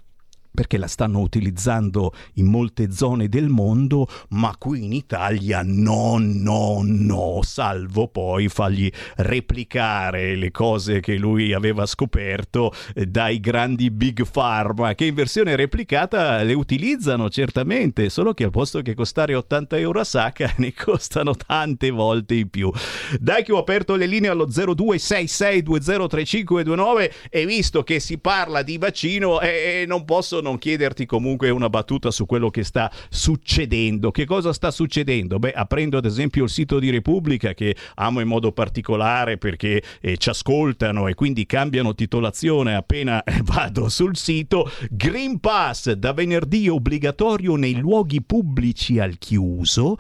perché 0.55 0.79
la 0.79 0.87
stanno 0.87 1.19
utilizzando 1.19 2.15
in 2.35 2.47
molte 2.47 2.93
zone 2.93 3.29
del 3.29 3.49
mondo, 3.49 4.07
ma 4.31 4.55
qui 4.57 4.85
in 4.85 4.93
Italia 4.93 5.63
no, 5.65 6.17
no, 6.21 6.81
no, 6.85 7.41
salvo 7.43 8.07
poi 8.07 8.49
fargli 8.49 8.89
replicare 9.17 10.37
le 10.37 10.53
cose 10.53 11.01
che 11.01 11.17
lui 11.17 11.53
aveva 11.53 11.87
scoperto 11.87 12.73
eh, 12.95 13.07
dai 13.07 13.41
grandi 13.41 13.91
big 13.91 14.25
pharma, 14.31 14.95
che 14.95 15.07
in 15.07 15.15
versione 15.15 15.57
replicata 15.57 16.41
le 16.45 16.55
utilizzano 16.55 17.29
certamente, 17.31 18.09
solo 18.09 18.33
che 18.33 18.45
al 18.45 18.51
posto 18.51 18.81
che 18.81 18.95
costare 18.95 19.35
80 19.35 19.77
euro 19.79 19.99
a 19.99 20.05
sacca 20.05 20.55
ne 20.59 20.73
costano 20.73 21.35
tante 21.35 21.91
volte 21.91 22.37
in 22.37 22.49
più. 22.49 22.71
Dai 23.19 23.43
che 23.43 23.51
ho 23.51 23.59
aperto 23.59 23.97
le 23.97 24.07
linee 24.07 24.31
allo 24.31 24.47
0266203529 24.47 27.11
e 27.29 27.45
visto 27.45 27.83
che 27.83 27.99
si 27.99 28.19
parla 28.19 28.63
di 28.63 28.79
vaccino 28.79 29.41
eh, 29.41 29.85
non 29.89 30.05
posso 30.05 30.43
non 30.45 30.59
chiederti 30.59 31.07
comunque 31.07 31.49
una 31.51 31.71
battuta 31.71 32.11
su 32.11 32.27
quello 32.27 32.51
che 32.51 32.63
sta 32.63 32.93
succedendo. 33.09 34.11
Che 34.11 34.27
cosa 34.27 34.53
sta 34.53 34.71
succedendo? 34.71 35.39
Beh, 35.39 35.53
aprendo 35.53 35.97
ad 35.97 36.05
esempio 36.05 36.45
il 36.45 36.51
sito 36.51 36.79
di 36.79 36.91
Repubblica 36.91 37.55
che 37.55 37.75
amo 37.95 38.21
in 38.21 38.29
modo 38.29 38.53
particolare 38.53 39.39
perché 39.39 39.83
eh, 40.01 40.17
ci 40.19 40.29
ascoltano 40.29 41.09
e 41.09 41.15
quindi 41.15 41.47
cambiano 41.47 41.95
titolazione 41.95 42.75
appena 42.75 43.23
eh, 43.25 43.41
vado 43.43 43.89
sul 43.89 44.17
sito. 44.17 44.71
Green 44.91 45.41
Pass 45.41 45.91
da 45.93 46.13
venerdì 46.13 46.69
obbligatorio 46.69 47.57
nei 47.57 47.75
luoghi 47.77 48.23
pubblici 48.23 48.99
al 48.99 49.17
chiuso. 49.19 49.97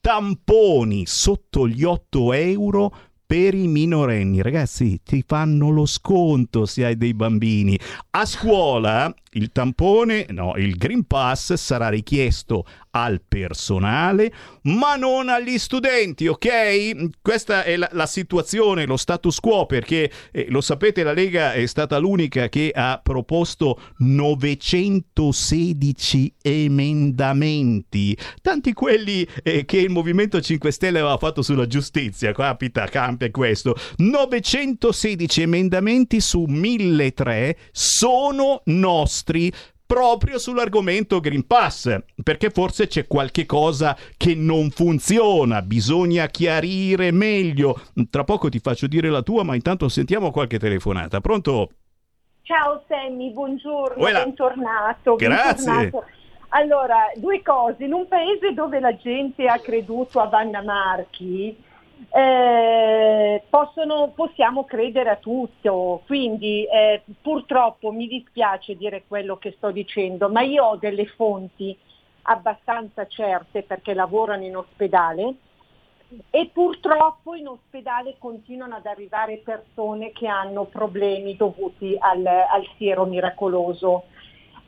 Tamponi 0.00 1.06
sotto 1.06 1.68
gli 1.68 1.84
8 1.84 2.32
euro 2.32 2.92
per 3.32 3.54
i 3.54 3.66
minorenni. 3.66 4.42
Ragazzi, 4.42 5.00
ti 5.02 5.24
fanno 5.26 5.70
lo 5.70 5.86
sconto 5.86 6.66
se 6.66 6.84
hai 6.84 6.96
dei 6.98 7.14
bambini. 7.14 7.78
A 8.10 8.26
scuola 8.26 9.14
il 9.32 9.50
tampone, 9.52 10.26
no, 10.30 10.54
il 10.56 10.76
Green 10.76 11.06
Pass 11.06 11.54
sarà 11.54 11.88
richiesto 11.88 12.66
al 12.90 13.22
personale, 13.26 14.30
ma 14.62 14.96
non 14.96 15.30
agli 15.30 15.56
studenti, 15.58 16.26
ok? 16.26 17.20
Questa 17.22 17.62
è 17.64 17.76
la, 17.76 17.88
la 17.92 18.04
situazione, 18.06 18.84
lo 18.84 18.98
status 18.98 19.40
quo, 19.40 19.64
perché 19.66 20.12
eh, 20.30 20.46
lo 20.50 20.60
sapete, 20.60 21.02
la 21.02 21.14
Lega 21.14 21.54
è 21.54 21.64
stata 21.66 21.96
l'unica 21.96 22.50
che 22.50 22.70
ha 22.74 23.00
proposto 23.02 23.80
916 23.98 26.34
emendamenti, 26.42 28.14
tanti 28.42 28.74
quelli 28.74 29.26
eh, 29.42 29.64
che 29.64 29.78
il 29.78 29.88
Movimento 29.90 30.38
5 30.40 30.70
Stelle 30.70 30.98
aveva 30.98 31.16
fatto 31.16 31.40
sulla 31.40 31.66
giustizia, 31.66 32.32
capita, 32.32 32.84
cambia 32.86 33.30
questo. 33.30 33.74
916 33.96 35.42
emendamenti 35.42 36.20
su 36.20 36.44
1003 36.46 37.56
sono 37.70 38.60
nostri 38.66 39.21
nostri 39.22 39.52
proprio 39.86 40.38
sull'argomento 40.38 41.20
Green 41.20 41.46
Pass, 41.46 41.96
perché 42.22 42.50
forse 42.50 42.86
c'è 42.86 43.06
qualche 43.06 43.46
cosa 43.46 43.96
che 44.16 44.34
non 44.34 44.70
funziona, 44.70 45.62
bisogna 45.62 46.26
chiarire 46.26 47.10
meglio. 47.10 47.80
Tra 48.10 48.24
poco 48.24 48.48
ti 48.48 48.58
faccio 48.58 48.86
dire 48.86 49.10
la 49.10 49.22
tua, 49.22 49.44
ma 49.44 49.54
intanto 49.54 49.88
sentiamo 49.88 50.30
qualche 50.30 50.58
telefonata. 50.58 51.20
Pronto? 51.20 51.70
Ciao 52.42 52.82
Sammy, 52.88 53.32
buongiorno, 53.32 54.02
Uela. 54.02 54.24
bentornato. 54.24 55.14
Grazie. 55.16 55.72
bentornato. 55.72 56.04
Allora, 56.54 57.10
due 57.16 57.40
cose. 57.42 57.84
In 57.84 57.94
un 57.94 58.06
paese 58.08 58.52
dove 58.52 58.78
la 58.78 58.94
gente 58.96 59.46
ha 59.46 59.58
creduto 59.58 60.20
a 60.20 60.26
Vanna 60.26 60.62
Marchi, 60.62 61.56
eh, 62.14 63.42
possono, 63.48 64.12
possiamo 64.14 64.64
credere 64.64 65.10
a 65.10 65.16
tutto, 65.16 66.02
quindi 66.06 66.66
eh, 66.66 67.02
purtroppo 67.22 67.90
mi 67.90 68.06
dispiace 68.06 68.76
dire 68.76 69.04
quello 69.08 69.38
che 69.38 69.52
sto 69.56 69.70
dicendo, 69.70 70.28
ma 70.28 70.42
io 70.42 70.64
ho 70.64 70.76
delle 70.76 71.06
fonti 71.06 71.76
abbastanza 72.24 73.06
certe 73.06 73.62
perché 73.62 73.94
lavorano 73.94 74.44
in 74.44 74.56
ospedale 74.56 75.34
e 76.28 76.50
purtroppo 76.52 77.34
in 77.34 77.48
ospedale 77.48 78.16
continuano 78.18 78.76
ad 78.76 78.84
arrivare 78.84 79.38
persone 79.38 80.12
che 80.12 80.26
hanno 80.26 80.64
problemi 80.64 81.34
dovuti 81.34 81.96
al, 81.98 82.26
al 82.26 82.68
siero 82.76 83.06
miracoloso. 83.06 84.04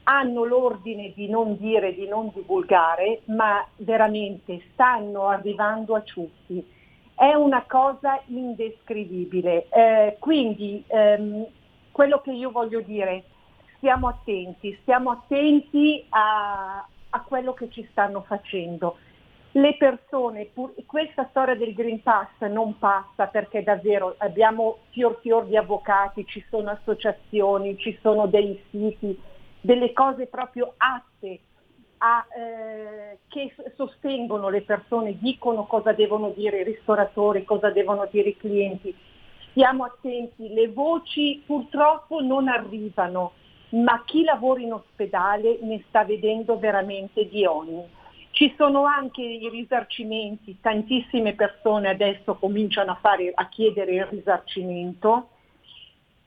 Hanno 0.06 0.44
l'ordine 0.44 1.12
di 1.14 1.28
non 1.28 1.56
dire, 1.56 1.94
di 1.94 2.06
non 2.06 2.30
divulgare, 2.34 3.20
ma 3.26 3.66
veramente 3.76 4.62
stanno 4.72 5.28
arrivando 5.28 5.94
a 5.94 6.02
ciuffi 6.02 6.72
è 7.14 7.34
una 7.34 7.64
cosa 7.66 8.20
indescrivibile. 8.26 9.68
Eh, 9.68 10.16
quindi 10.18 10.84
ehm, 10.86 11.46
quello 11.92 12.20
che 12.20 12.32
io 12.32 12.50
voglio 12.50 12.80
dire, 12.80 13.24
stiamo 13.76 14.08
attenti, 14.08 14.76
stiamo 14.82 15.10
attenti 15.10 16.04
a, 16.10 16.86
a 17.10 17.20
quello 17.22 17.54
che 17.54 17.70
ci 17.70 17.86
stanno 17.90 18.22
facendo. 18.22 18.96
Le 19.52 19.76
persone, 19.76 20.46
pur, 20.46 20.74
questa 20.84 21.28
storia 21.30 21.54
del 21.54 21.74
Green 21.74 22.02
Pass 22.02 22.40
non 22.48 22.76
passa 22.78 23.28
perché 23.28 23.62
davvero 23.62 24.16
abbiamo 24.18 24.78
fior 24.90 25.20
fior 25.20 25.46
di 25.46 25.56
avvocati, 25.56 26.26
ci 26.26 26.44
sono 26.50 26.70
associazioni, 26.70 27.78
ci 27.78 27.96
sono 28.02 28.26
dei 28.26 28.60
siti, 28.70 29.16
delle 29.60 29.92
cose 29.92 30.26
proprio 30.26 30.74
atte 30.76 31.38
a, 32.04 32.26
eh, 32.36 33.18
che 33.28 33.54
sostengono 33.76 34.50
le 34.50 34.60
persone, 34.60 35.16
dicono 35.18 35.64
cosa 35.64 35.92
devono 35.92 36.34
dire 36.36 36.60
i 36.60 36.64
ristoratori, 36.64 37.44
cosa 37.44 37.70
devono 37.70 38.06
dire 38.10 38.28
i 38.28 38.36
clienti. 38.36 38.94
Stiamo 39.50 39.84
attenti, 39.84 40.52
le 40.52 40.68
voci 40.68 41.42
purtroppo 41.46 42.20
non 42.20 42.48
arrivano, 42.48 43.32
ma 43.70 44.02
chi 44.04 44.22
lavora 44.22 44.60
in 44.60 44.74
ospedale 44.74 45.58
ne 45.62 45.82
sta 45.88 46.04
vedendo 46.04 46.58
veramente 46.58 47.26
di 47.26 47.46
ogni. 47.46 47.82
Ci 48.32 48.52
sono 48.58 48.84
anche 48.84 49.22
i 49.22 49.48
risarcimenti, 49.48 50.58
tantissime 50.60 51.34
persone 51.34 51.88
adesso 51.88 52.34
cominciano 52.34 52.90
a, 52.90 52.98
fare, 53.00 53.32
a 53.32 53.48
chiedere 53.48 53.94
il 53.94 54.06
risarcimento 54.06 55.28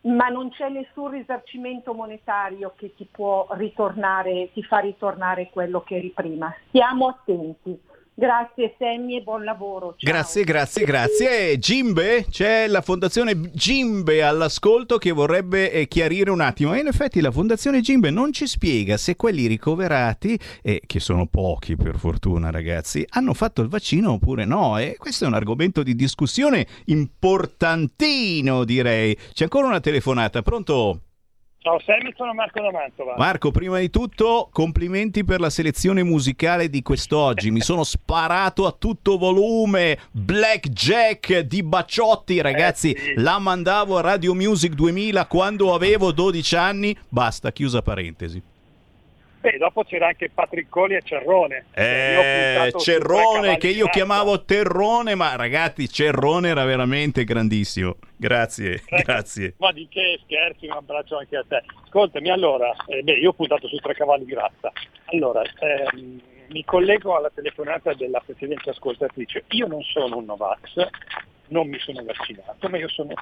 ma 0.08 0.30
non 0.30 0.50
c'è 0.50 0.70
nessun 0.70 1.12
risarcimento 1.12 1.94
monetario 1.94 2.74
che 2.76 2.94
ti 2.96 3.08
può 3.10 3.48
ritornare, 3.52 4.52
ti 4.54 4.64
fa 4.64 4.80
ritornare 4.80 5.50
quello 5.50 5.82
che 5.82 5.96
eri 5.98 6.12
prima. 6.12 6.54
Stiamo 6.70 7.08
attenti. 7.08 7.80
Grazie 8.20 8.74
Semmi 8.80 9.16
e 9.16 9.22
buon 9.22 9.44
lavoro. 9.44 9.94
Ciao. 9.96 10.12
Grazie, 10.12 10.44
grazie, 10.44 10.86
grazie. 10.86 11.60
Gimbe, 11.60 12.26
c'è 12.28 12.66
la 12.66 12.82
fondazione 12.82 13.40
Gimbe 13.54 14.24
all'ascolto 14.24 14.98
che 14.98 15.12
vorrebbe 15.12 15.72
eh, 15.72 15.88
chiarire 15.88 16.32
un 16.32 16.42
attimo. 16.42 16.74
E 16.74 16.80
in 16.80 16.88
effetti 16.88 17.22
la 17.22 17.30
fondazione 17.30 17.80
Gimbe 17.82 18.10
non 18.10 18.34
ci 18.34 18.48
spiega 18.48 18.98
se 18.98 19.16
quelli 19.16 19.46
ricoverati, 19.46 20.36
eh, 20.64 20.82
che 20.88 21.00
sono 21.00 21.28
pochi 21.28 21.76
per 21.76 22.00
fortuna 22.00 22.50
ragazzi, 22.50 23.06
hanno 23.10 23.36
fatto 23.36 23.62
il 23.62 23.68
vaccino 23.68 24.14
oppure 24.14 24.46
no. 24.46 24.80
E 24.80 24.96
questo 24.98 25.26
è 25.26 25.28
un 25.28 25.36
argomento 25.36 25.84
di 25.84 25.94
discussione 25.94 26.66
importantino 26.86 28.64
direi. 28.64 29.16
C'è 29.32 29.44
ancora 29.44 29.68
una 29.68 29.80
telefonata, 29.80 30.42
pronto? 30.42 31.02
Ciao 31.68 31.82
Sammy, 31.82 32.14
sono 32.16 32.34
Marco 32.34 32.62
da 32.62 32.72
Mantova. 32.72 33.16
Marco, 33.18 33.52
prima 33.52 33.78
di 33.80 33.90
tutto 33.90 34.48
complimenti 34.54 35.26
per 35.26 35.42
la 35.42 35.50
selezione 35.50 36.02
musicale 36.02 36.70
di 36.70 36.82
quest'oggi. 36.82 37.52
Mi 37.52 37.60
sono 37.60 37.84
sparato 37.84 38.66
a 38.66 38.72
tutto 38.72 39.18
volume. 39.18 40.00
Black 40.12 40.70
Jack 40.70 41.40
di 41.40 41.64
Baciotti, 41.64 42.40
ragazzi. 42.40 42.94
Eh, 42.94 43.00
sì. 43.02 43.14
La 43.22 43.38
mandavo 43.38 43.98
a 43.98 44.02
Radio 44.02 44.34
Music 44.34 44.76
2000 44.76 45.26
quando 45.26 45.74
avevo 45.74 46.14
12 46.14 46.56
anni. 46.56 46.98
Basta, 47.10 47.52
chiusa 47.52 47.82
parentesi. 47.82 48.42
Beh, 49.50 49.58
dopo 49.58 49.86
c'era 49.86 50.08
anche 50.08 50.30
Patriccoli 50.30 50.96
e 50.96 51.02
Cerrone. 51.04 51.68
Eh, 51.74 52.68
tre 52.70 52.80
Cerrone 52.80 53.58
che 53.58 53.70
io 53.70 53.88
chiamavo 53.88 54.44
Terrone, 54.44 55.16
ma 55.16 55.38
ragazzi, 55.38 55.88
Cerrone 55.88 56.50
era 56.50 56.66
veramente 56.66 57.24
grandissimo. 57.24 57.96
Grazie, 58.18 58.84
Tre- 58.86 59.04
grazie. 59.08 59.54
Ma 59.60 59.72
di 59.72 59.88
che 59.88 60.20
scherzi, 60.26 60.66
un 60.66 60.74
abbraccio 60.74 61.18
anche 61.18 61.38
a 61.38 61.46
te. 61.48 61.64
Ascoltami, 61.86 62.30
allora, 62.30 62.76
eh, 62.88 63.02
beh, 63.04 63.14
io 63.14 63.30
ho 63.30 63.34
puntato 63.34 63.70
su 63.70 63.78
tre 63.78 63.94
cavalli 63.94 64.26
di 64.26 64.34
razza. 64.34 64.70
Allora, 65.06 65.42
ehm, 65.44 66.20
mi 66.50 66.66
collego 66.66 67.16
alla 67.16 67.32
telefonata 67.34 67.94
della 67.94 68.20
precedente 68.20 68.72
ascoltatrice. 68.72 69.46
Io 69.52 69.68
non 69.68 69.82
sono 69.84 70.18
un 70.18 70.26
Novax, 70.26 70.90
non 71.48 71.70
mi 71.70 71.80
sono 71.80 72.04
vaccinato, 72.04 72.68
ma 72.68 72.78
io 72.78 72.90
sono 72.90 73.14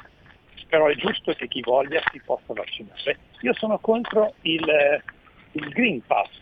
però 0.67 0.87
è 0.87 0.95
giusto 0.95 1.31
che 1.33 1.47
chi 1.47 1.61
voglia 1.61 2.01
si 2.11 2.19
possa 2.25 2.51
vaccinare. 2.53 3.19
Io 3.41 3.53
sono 3.53 3.77
contro 3.77 4.33
il, 4.41 4.65
il 5.55 5.69
Green 5.69 6.01
Pass. 6.05 6.41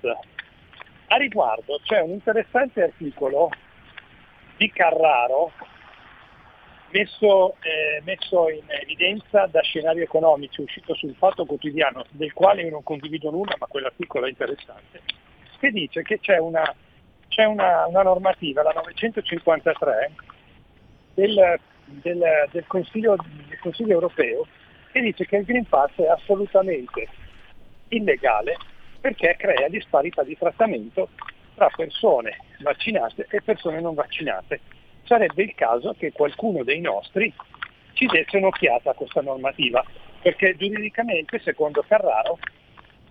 A 1.08 1.16
riguardo 1.18 1.80
c'è 1.84 2.02
un 2.02 2.12
interessante 2.12 2.84
articolo 2.84 3.50
di 4.58 4.72
Carraro 4.72 5.52
messo, 6.92 7.56
eh, 7.62 8.02
messo, 8.04 8.50
in 8.50 8.64
evidenza 8.68 9.48
da 9.48 9.62
scenario 9.62 10.04
economici 10.04 10.62
uscito 10.62 10.94
sul 10.96 11.16
Fatto 11.16 11.46
Quotidiano, 11.46 12.06
del 12.12 12.34
quale 12.34 12.64
io 12.64 12.70
non 12.70 12.84
condivido 12.84 13.30
nulla, 13.30 13.56
ma 13.60 13.68
quell'articolo 13.68 14.26
è 14.26 14.30
interessante, 14.30 15.02
che 15.60 15.72
dice 15.72 16.02
che 16.04 16.20
c'è 16.20 16.38
una, 16.38 16.74
c'è 17.28 17.46
una, 17.46 17.86
una 17.88 18.04
normativa, 18.04 18.64
la 18.64 18.74
953, 18.74 20.12
del, 21.16 21.60
del, 21.86 22.24
del, 22.52 22.68
Consiglio, 22.68 23.16
del 23.48 23.60
Consiglio 23.60 23.94
europeo, 23.94 24.48
che 24.92 25.02
dice 25.02 25.26
che 25.26 25.38
il 25.38 25.46
Green 25.46 25.66
Pass 25.66 25.96
è 25.96 26.08
assolutamente 26.08 27.08
illegale 27.90 28.56
perché 29.04 29.36
crea 29.38 29.68
disparità 29.68 30.24
di 30.24 30.38
trattamento 30.38 31.10
tra 31.56 31.70
persone 31.76 32.38
vaccinate 32.60 33.28
e 33.30 33.42
persone 33.42 33.82
non 33.82 33.96
vaccinate 33.96 34.62
sarebbe 35.04 35.44
il 35.44 35.54
caso 35.56 35.94
che 36.00 36.14
qualcuno 36.14 36.64
dei 36.64 36.80
nostri 36.80 37.34
ci 37.92 38.06
desse 38.06 38.38
un'occhiata 38.38 38.92
a 38.92 38.94
questa 38.94 39.22
normativa, 39.22 39.84
perché 40.22 40.56
giuridicamente, 40.56 41.38
secondo 41.40 41.84
Carraro, 41.86 42.40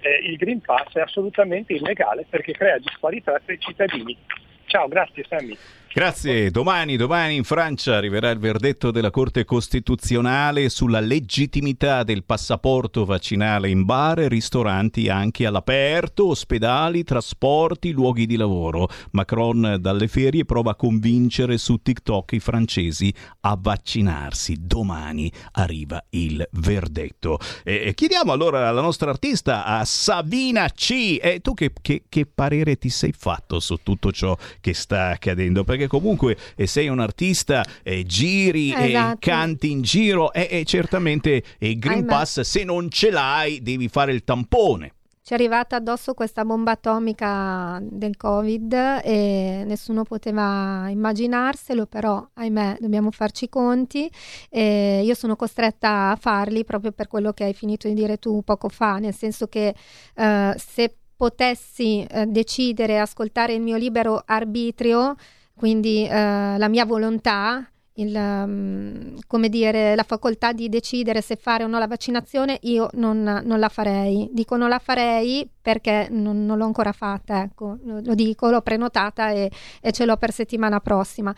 eh, 0.01 0.31
il 0.31 0.37
Green 0.37 0.63
Pass 0.63 0.95
è 0.95 1.01
assolutamente 1.01 1.75
illegale 1.75 2.25
perché 2.27 2.53
crea 2.53 2.79
disparità 2.79 3.39
tra 3.45 3.53
i 3.53 3.61
cittadini. 3.61 4.17
Ciao, 4.65 4.89
grazie 4.89 5.25
Sammy. 5.29 5.59
Grazie. 5.95 6.51
Domani, 6.51 6.97
domani 6.97 7.37
in 7.37 7.45
Francia 7.45 7.97
arriverà 7.97 8.31
il 8.31 8.39
verdetto 8.39 8.91
della 8.91 9.11
Corte 9.11 9.45
Costituzionale 9.45 10.71
sulla 10.71 11.01
legittimità 11.01 12.03
del 12.03 12.25
passaporto 12.25 13.05
vaccinale 13.05 13.69
in 13.69 13.85
bar 13.85 14.21
e 14.21 14.29
ristoranti 14.29 15.11
anche 15.11 15.45
all'aperto, 15.45 16.29
ospedali, 16.29 17.05
trasporti, 17.05 17.91
luoghi 17.91 18.25
di 18.25 18.37
lavoro. 18.37 18.89
Macron 19.11 19.77
dalle 19.81 20.09
ferie 20.09 20.47
prova 20.47 20.71
a 20.71 20.77
convincere 20.77 21.59
su 21.59 21.77
TikTok 21.83 22.33
i 22.33 22.41
francesi 22.41 23.13
a 23.41 23.59
vaccinarsi. 23.61 24.57
Domani 24.63 25.31
arriva 25.53 26.03
il 26.11 26.43
verdetto. 26.53 27.39
E 27.65 27.93
chiediamo 27.93 28.33
allora 28.33 28.67
alla 28.67 28.81
nostra 28.81 29.11
artista, 29.11 29.67
a 29.67 29.85
Savina 29.85 30.71
C. 30.71 31.19
E 31.21 31.41
tu 31.43 31.53
che, 31.53 31.71
che, 31.83 32.05
che 32.09 32.25
parere 32.25 32.79
ti 32.79 32.89
sei 32.89 33.13
fatto 33.13 33.61
su 33.61 33.77
tutto 33.83 34.11
ciò 34.11 34.35
che 34.59 34.73
sta 34.73 35.11
accadendo? 35.11 35.65
Perché 35.65 35.81
perché 35.83 35.87
comunque 35.89 36.37
eh, 36.55 36.67
sei 36.67 36.89
un 36.89 37.01
artista, 37.01 37.65
eh, 37.83 38.05
giri 38.05 38.73
esatto. 38.73 39.15
e 39.15 39.19
canti 39.19 39.71
in 39.71 39.83
giro 39.83 40.33
e, 40.33 40.49
e 40.51 40.65
certamente 40.65 41.43
il 41.59 41.79
Green 41.79 41.99
Ahimè. 41.99 42.09
Pass 42.09 42.41
se 42.41 42.65
non 42.65 42.91
ce 42.91 43.11
l'hai 43.11 43.63
devi 43.63 43.89
fare 43.89 44.13
il 44.13 44.25
tampone. 44.25 44.95
Ci 45.25 45.33
è 45.33 45.37
arrivata 45.37 45.77
addosso 45.77 46.15
questa 46.15 46.45
bomba 46.45 46.73
atomica 46.73 47.79
del 47.81 48.17
Covid 48.17 48.73
e 49.05 49.63
nessuno 49.65 50.03
poteva 50.03 50.89
immaginarselo, 50.89 51.87
però 51.87 52.27
ahimè 52.35 52.79
dobbiamo 52.81 53.13
farci 53.13 53.45
i 53.45 53.49
conti 53.49 54.11
e 54.51 55.03
io 55.05 55.15
sono 55.15 55.37
costretta 55.37 56.11
a 56.11 56.17
farli 56.17 56.65
proprio 56.65 56.91
per 56.91 57.07
quello 57.07 57.33
che 57.33 57.45
hai 57.45 57.55
finito 57.55 57.87
di 57.87 57.95
dire 57.95 58.19
tu 58.19 58.43
poco 58.43 58.69
fa, 58.69 58.99
nel 58.99 59.15
senso 59.15 59.47
che 59.47 59.73
eh, 60.17 60.55
se 60.57 60.97
potessi 61.15 62.05
eh, 62.05 62.27
decidere, 62.27 62.99
ascoltare 62.99 63.55
il 63.55 63.61
mio 63.61 63.77
libero 63.77 64.21
arbitrio, 64.27 65.15
quindi 65.55 66.07
eh, 66.07 66.57
la 66.59 66.69
mia 66.69 66.85
volontà, 66.85 67.67
il, 67.95 68.15
um, 68.15 69.17
come 69.27 69.49
dire, 69.49 69.95
la 69.95 70.03
facoltà 70.03 70.53
di 70.53 70.69
decidere 70.69 71.21
se 71.21 71.37
fare 71.37 71.65
o 71.65 71.67
no 71.67 71.79
la 71.79 71.87
vaccinazione, 71.87 72.59
io 72.63 72.89
non, 72.95 73.43
non 73.45 73.59
la 73.59 73.69
farei. 73.69 74.29
Dico 74.33 74.57
non 74.57 74.69
la 74.69 74.79
farei 74.79 75.49
perché 75.61 76.09
non, 76.11 76.45
non 76.47 76.59
l'ho 76.59 76.65
ancora 76.65 76.93
fatta, 76.93 77.43
ecco, 77.43 77.79
lo, 77.85 78.01
lo, 78.03 78.15
dico, 78.15 78.51
l'ho 78.51 78.63
prenotata 78.63 79.31
e, 79.31 79.51
e 79.81 79.93
ce 79.93 80.07
l'ho 80.07 80.17
per 80.17 80.33
settimana 80.33 80.81
prossima. 80.81 81.35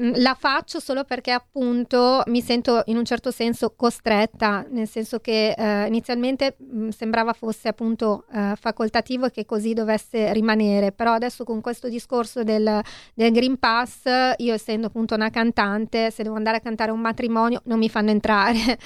Mm, 0.00 0.12
la 0.16 0.34
faccio 0.34 0.80
solo 0.80 1.04
perché 1.04 1.32
appunto 1.32 2.22
mi 2.28 2.40
sento 2.40 2.82
in 2.86 2.96
un 2.96 3.04
certo 3.04 3.30
senso 3.30 3.74
costretta, 3.76 4.64
nel 4.70 4.88
senso 4.88 5.18
che 5.18 5.50
eh, 5.50 5.86
inizialmente 5.86 6.56
mh, 6.58 6.84
mm, 6.84 6.88
sembrava 6.88 7.34
fosse 7.34 7.68
appunto 7.68 8.24
eh, 8.32 8.54
facoltativo 8.58 9.26
e 9.26 9.30
che 9.30 9.44
così 9.44 9.74
dovesse 9.74 10.32
rimanere, 10.32 10.92
però 10.92 11.12
adesso 11.12 11.44
con 11.44 11.60
questo 11.60 11.90
discorso 11.90 12.42
del, 12.42 12.80
del, 13.12 13.32
Green 13.32 13.58
Pass, 13.58 14.04
io 14.38 14.54
essendo 14.54 14.86
appunto 14.86 15.14
una 15.14 15.28
cantante, 15.28 16.10
se 16.10 16.22
devo 16.22 16.36
andare 16.36 16.56
a 16.56 16.60
cantare 16.60 16.90
un 16.90 17.00
matrimonio 17.00 17.60
non 17.64 17.78
mi 17.78 17.90
fanno 17.90 18.10
entrare, 18.10 18.78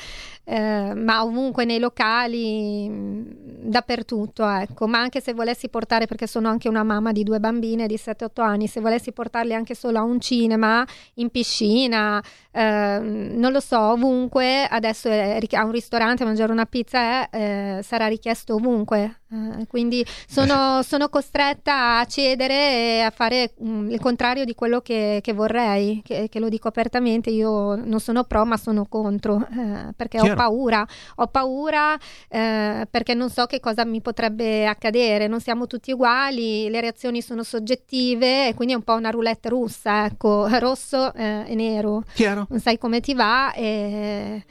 eh, 0.48 0.94
ma 0.94 1.24
ovunque 1.24 1.64
nei 1.64 1.80
locali, 1.80 2.88
mm, 2.88 3.22
dappertutto, 3.68 4.48
ecco, 4.48 4.86
ma 4.86 5.00
anche 5.00 5.20
se 5.20 5.34
volessi 5.34 5.68
portare, 5.68 6.06
perché 6.06 6.28
sono 6.28 6.48
anche 6.48 6.68
una 6.68 6.84
mamma 6.84 7.10
di 7.10 7.24
due 7.24 7.40
bambine 7.40 7.88
di 7.88 7.96
7-8 7.96 8.42
anni, 8.42 8.68
se 8.68 8.80
volessi 8.80 9.10
portarli 9.10 9.54
anche 9.54 9.74
solo 9.74 9.98
a 9.98 10.02
un 10.02 10.20
cinema, 10.20 10.86
in 11.14 11.30
piscina, 11.30 12.22
eh, 12.52 12.98
non 13.02 13.50
lo 13.50 13.58
so, 13.58 13.78
ovunque, 13.78 14.64
adesso 14.66 15.08
è, 15.08 15.40
a 15.50 15.64
un 15.64 15.72
ristorante 15.72 16.22
a 16.22 16.26
mangiare 16.26 16.52
una 16.52 16.66
pizza 16.66 17.28
è, 17.28 17.78
eh, 17.78 17.82
sarà 17.82 18.06
richiesto 18.06 18.54
ovunque. 18.54 19.22
Eh, 19.28 19.66
quindi 19.66 20.06
sono, 20.28 20.82
sono, 20.86 21.08
costretta 21.08 21.98
a 21.98 22.04
cedere 22.04 22.54
e 22.54 23.00
a 23.00 23.10
fare 23.10 23.54
um, 23.56 23.90
il 23.90 23.98
contrario 23.98 24.44
di 24.44 24.54
quello 24.54 24.80
che, 24.80 25.18
che 25.20 25.32
vorrei, 25.32 26.00
che, 26.04 26.28
che, 26.30 26.38
lo 26.38 26.48
dico 26.48 26.68
apertamente, 26.68 27.30
io 27.30 27.74
non 27.74 27.98
sono 27.98 28.22
pro 28.22 28.44
ma 28.44 28.56
sono 28.56 28.86
contro, 28.86 29.44
eh, 29.50 29.92
perché 29.96 30.18
Chiaro. 30.18 30.32
ho 30.32 30.36
paura, 30.36 30.86
ho 31.16 31.26
paura 31.26 31.98
eh, 32.28 32.86
perché 32.88 33.14
non 33.14 33.28
so 33.28 33.46
che 33.46 33.58
cosa 33.58 33.84
mi 33.84 34.00
potrebbe 34.00 34.64
accadere, 34.66 35.26
non 35.26 35.40
siamo 35.40 35.66
tutti 35.66 35.90
uguali, 35.90 36.70
le 36.70 36.80
reazioni 36.80 37.20
sono 37.20 37.42
soggettive 37.42 38.48
e 38.48 38.54
quindi 38.54 38.74
è 38.74 38.76
un 38.76 38.84
po' 38.84 38.94
una 38.94 39.10
roulette 39.10 39.48
russa, 39.48 40.04
ecco, 40.04 40.46
rosso 40.58 41.12
eh, 41.14 41.44
e 41.48 41.54
nero, 41.56 42.04
Chiaro. 42.14 42.46
non 42.48 42.60
sai 42.60 42.78
come 42.78 43.00
ti 43.00 43.12
va 43.12 43.52
e 43.54 44.44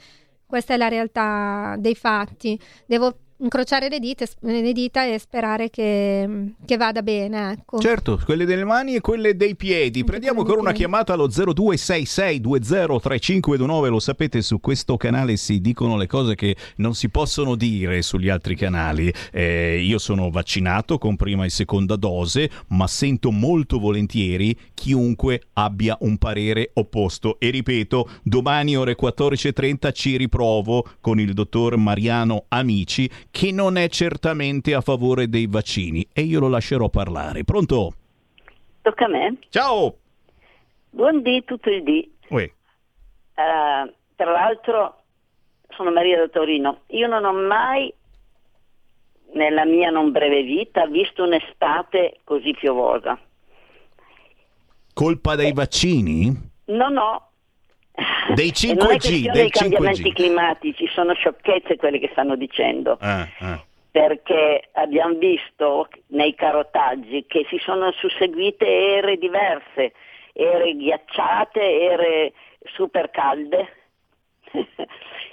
questa 0.44 0.74
è 0.74 0.76
la 0.76 0.88
realtà 0.88 1.76
dei 1.78 1.94
fatti. 1.94 2.58
Devo 2.86 3.16
incrociare 3.38 3.88
le 3.88 3.98
dita, 3.98 4.24
le 4.40 4.72
dita 4.72 5.04
e 5.04 5.18
sperare 5.18 5.70
che, 5.70 6.52
che, 6.64 6.76
vada 6.76 7.02
bene. 7.02 7.52
Ecco. 7.52 7.78
Certo, 7.78 8.20
quelle 8.24 8.44
delle 8.44 8.64
mani 8.64 8.94
e 8.94 9.00
quelle 9.00 9.36
dei 9.36 9.54
piedi. 9.56 10.04
Prendiamo 10.04 10.40
ancora 10.40 10.60
una 10.60 10.72
chiamata 10.72 11.12
allo 11.12 11.28
0266203529. 11.28 13.88
Lo 13.88 14.00
sapete, 14.00 14.42
su 14.42 14.60
questo 14.60 14.96
canale 14.96 15.36
si 15.36 15.60
dicono 15.60 15.96
le 15.96 16.06
cose 16.06 16.34
che 16.34 16.56
non 16.76 16.94
si 16.94 17.10
possono 17.10 17.56
dire 17.56 18.02
sugli 18.02 18.28
altri 18.28 18.56
canali. 18.56 19.12
Eh, 19.32 19.80
io 19.80 19.98
sono 19.98 20.30
vaccinato 20.30 20.98
con 20.98 21.16
prima 21.16 21.44
e 21.44 21.50
seconda 21.50 21.96
dose, 21.96 22.50
ma 22.68 22.86
sento 22.86 23.30
molto 23.30 23.78
volentieri 23.78 24.56
chiunque 24.74 25.42
abbia 25.54 25.96
un 26.00 26.18
parere 26.18 26.70
opposto. 26.74 27.38
E 27.38 27.48
ripeto, 27.50 28.08
domani 28.22 28.76
ore 28.76 28.96
14.30 29.00 29.92
ci 29.92 30.16
riprovo 30.16 30.84
con 31.00 31.20
il 31.20 31.32
dottor 31.32 31.76
Mariano 31.76 32.46
Amici 32.48 33.08
che 33.36 33.52
non 33.52 33.76
è 33.76 33.90
certamente 33.90 34.72
a 34.72 34.80
favore 34.80 35.28
dei 35.28 35.46
vaccini 35.46 36.08
e 36.14 36.22
io 36.22 36.40
lo 36.40 36.48
lascerò 36.48 36.88
parlare. 36.88 37.44
Pronto? 37.44 37.92
Tocca 38.80 39.04
a 39.04 39.08
me. 39.08 39.36
Ciao. 39.50 39.94
Buondì 40.88 41.44
tutto 41.44 41.68
il 41.68 41.82
dì. 41.82 42.10
Uh, 42.30 42.46
tra 43.34 44.30
l'altro 44.30 45.02
sono 45.68 45.90
Maria 45.90 46.16
da 46.16 46.28
Torino. 46.28 46.80
Io 46.86 47.06
non 47.08 47.26
ho 47.26 47.34
mai 47.34 47.92
nella 49.34 49.66
mia 49.66 49.90
non 49.90 50.12
breve 50.12 50.42
vita 50.42 50.86
visto 50.86 51.24
un'estate 51.24 52.20
così 52.24 52.54
piovosa. 52.58 53.20
Colpa 54.94 55.34
dei 55.34 55.52
vaccini? 55.52 56.32
No, 56.68 56.88
no, 56.88 57.28
dei 58.34 58.50
5G, 58.50 59.30
dei 59.30 59.50
cambiamenti 59.50 60.10
5G. 60.10 60.12
climatici, 60.12 60.86
sono 60.88 61.14
sciocchezze 61.14 61.76
quelle 61.76 61.98
che 61.98 62.08
stanno 62.12 62.36
dicendo. 62.36 62.98
Ah, 63.00 63.26
ah. 63.38 63.64
Perché 63.90 64.68
abbiamo 64.72 65.14
visto 65.14 65.88
nei 66.08 66.34
carotaggi 66.34 67.24
che 67.26 67.46
si 67.48 67.58
sono 67.58 67.92
susseguite 67.92 68.66
ere 68.66 69.16
diverse, 69.16 69.92
ere 70.34 70.76
ghiacciate, 70.76 71.80
ere 71.80 72.32
super 72.64 73.10
calde 73.10 73.72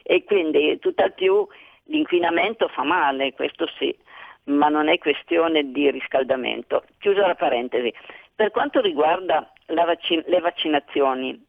e 0.03 0.23
quindi 0.23 0.79
tutt'al 0.79 1.13
più 1.13 1.45
l'inquinamento 1.85 2.69
fa 2.69 2.83
male, 2.83 3.33
questo 3.33 3.67
sì, 3.77 3.93
ma 4.45 4.69
non 4.69 4.87
è 4.87 4.97
questione 4.97 5.71
di 5.71 5.91
riscaldamento. 5.91 6.85
Chiusa 6.99 7.27
la 7.27 7.35
parentesi. 7.35 7.93
Per 8.33 8.51
quanto 8.51 8.79
riguarda 8.79 9.51
vaccin- 9.67 10.23
le 10.27 10.39
vaccinazioni, 10.39 11.45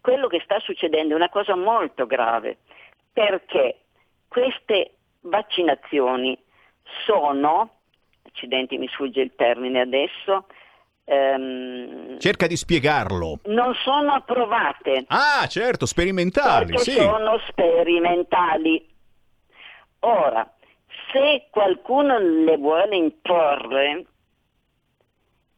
quello 0.00 0.26
che 0.28 0.40
sta 0.44 0.58
succedendo 0.60 1.12
è 1.12 1.16
una 1.16 1.28
cosa 1.28 1.54
molto 1.56 2.06
grave, 2.06 2.58
perché 3.12 3.80
queste 4.28 4.94
vaccinazioni 5.22 6.38
sono, 7.04 7.80
accidenti 8.26 8.78
mi 8.78 8.88
sfugge 8.88 9.20
il 9.20 9.32
termine 9.34 9.80
adesso, 9.80 10.46
ehm, 11.04 12.18
Cerca 12.18 12.46
di 12.46 12.56
spiegarlo. 12.56 13.40
non 13.44 13.74
sono 13.74 14.12
approvate. 14.12 15.04
Ah, 15.08 15.46
certo, 15.46 15.86
sperimentali, 15.86 16.78
sì. 16.78 16.92
sono 16.92 17.38
sperimentali. 17.48 18.86
Ora, 20.00 20.48
se 21.12 21.46
qualcuno 21.50 22.18
le 22.18 22.56
vuole 22.56 22.96
imporre, 22.96 24.04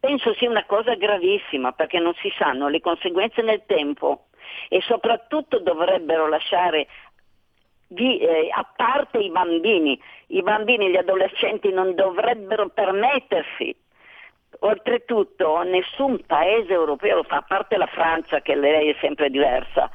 penso 0.00 0.32
sia 0.34 0.48
una 0.48 0.64
cosa 0.64 0.94
gravissima 0.94 1.72
perché 1.72 1.98
non 1.98 2.14
si 2.22 2.32
sanno 2.38 2.68
le 2.68 2.80
conseguenze 2.80 3.42
nel 3.42 3.62
tempo 3.66 4.28
e 4.68 4.80
soprattutto 4.82 5.58
dovrebbero 5.58 6.28
lasciare 6.28 6.86
di- 7.86 8.18
eh, 8.18 8.48
a 8.52 8.66
parte 8.76 9.18
i 9.18 9.30
bambini, 9.30 10.00
i 10.28 10.42
bambini 10.42 10.90
gli 10.90 10.96
adolescenti 10.96 11.72
non 11.72 11.94
dovrebbero 11.94 12.68
permettersi 12.68 13.74
Oltretutto 14.62 15.62
nessun 15.62 16.20
paese 16.26 16.72
europeo, 16.72 17.22
fa 17.22 17.36
a 17.36 17.42
parte 17.42 17.76
la 17.76 17.86
Francia 17.86 18.40
che 18.40 18.54
lei 18.54 18.90
è 18.90 18.96
sempre 19.00 19.30
diversa, 19.30 19.90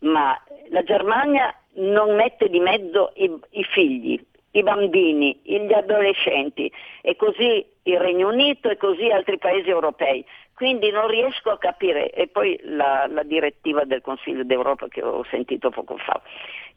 ma 0.00 0.40
la 0.70 0.82
Germania 0.82 1.54
non 1.74 2.14
mette 2.14 2.48
di 2.48 2.60
mezzo 2.60 3.12
i, 3.16 3.30
i 3.50 3.64
figli, 3.64 4.24
i 4.52 4.62
bambini, 4.62 5.38
gli 5.42 5.72
adolescenti 5.74 6.72
e 7.02 7.16
così 7.16 7.66
il 7.82 7.98
Regno 7.98 8.28
Unito 8.28 8.70
e 8.70 8.78
così 8.78 9.10
altri 9.10 9.36
paesi 9.36 9.68
europei. 9.68 10.24
Quindi 10.56 10.90
non 10.90 11.06
riesco 11.06 11.50
a 11.50 11.58
capire, 11.58 12.10
e 12.12 12.28
poi 12.28 12.58
la, 12.62 13.06
la 13.10 13.22
direttiva 13.24 13.84
del 13.84 14.00
Consiglio 14.00 14.42
d'Europa 14.42 14.88
che 14.88 15.02
ho 15.02 15.22
sentito 15.24 15.68
poco 15.68 15.98
fa, 15.98 16.18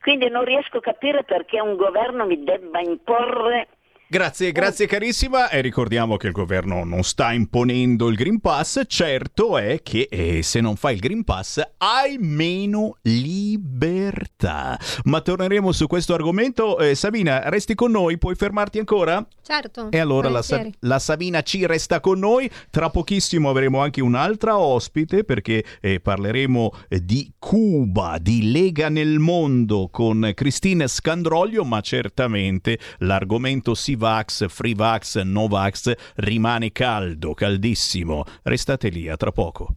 quindi 0.02 0.28
non 0.28 0.44
riesco 0.44 0.80
a 0.80 0.82
capire 0.82 1.24
perché 1.24 1.62
un 1.62 1.78
governo 1.78 2.26
mi 2.26 2.44
debba 2.44 2.82
imporre 2.82 3.70
Grazie, 4.12 4.52
grazie 4.52 4.88
carissima 4.88 5.52
e 5.52 5.62
ricordiamo 5.62 6.18
che 6.18 6.26
il 6.26 6.34
governo 6.34 6.84
non 6.84 7.04
sta 7.04 7.32
imponendo 7.32 8.08
il 8.08 8.16
Green 8.16 8.40
Pass, 8.40 8.82
certo 8.88 9.56
è 9.60 9.84
che 9.84 10.08
eh, 10.10 10.42
se 10.42 10.62
non 10.62 10.78
fai 10.78 10.96
il 10.96 11.00
Green 11.00 11.24
Pass 11.24 11.62
hai 11.78 12.18
meno 12.18 12.96
libertà. 13.04 14.80
Ma 15.04 15.22
torneremo 15.22 15.72
su 15.72 15.86
questo 15.86 16.16
argomento. 16.16 16.80
Eh, 16.80 16.96
Sabina, 16.96 17.50
resti 17.50 17.76
con 17.76 17.92
noi, 17.92 18.18
puoi 18.18 18.34
fermarti 18.34 18.80
ancora? 18.80 19.24
Certo. 19.44 19.92
E 19.92 20.00
allora 20.00 20.28
la, 20.28 20.42
Sa- 20.42 20.68
la 20.80 20.98
Sabina 20.98 21.44
ci 21.44 21.68
resta 21.68 22.00
con 22.00 22.18
noi. 22.18 22.50
Tra 22.72 22.90
pochissimo 22.90 23.52
avremo 23.52 23.80
anche 23.80 24.02
un'altra 24.02 24.58
ospite 24.58 25.24
perché 25.24 25.64
eh, 25.82 26.00
parleremo 26.00 26.72
eh, 26.88 27.06
di 27.06 27.32
Cuba, 27.38 28.18
di 28.20 28.52
Lega 28.52 28.90
nel 28.90 29.20
mondo 29.20 29.88
con 29.92 30.32
Cristina 30.34 30.88
Scandroglio, 30.88 31.64
ma 31.64 31.80
certamente 31.82 32.80
l'argomento 33.00 33.76
Sivax, 34.00 34.48
Freevax, 34.48 35.22
Novax 35.24 35.92
rimane 36.16 36.72
caldo, 36.72 37.34
caldissimo. 37.34 38.24
Restate 38.44 38.88
lì, 38.88 39.10
a 39.10 39.18
tra 39.18 39.32
poco. 39.32 39.76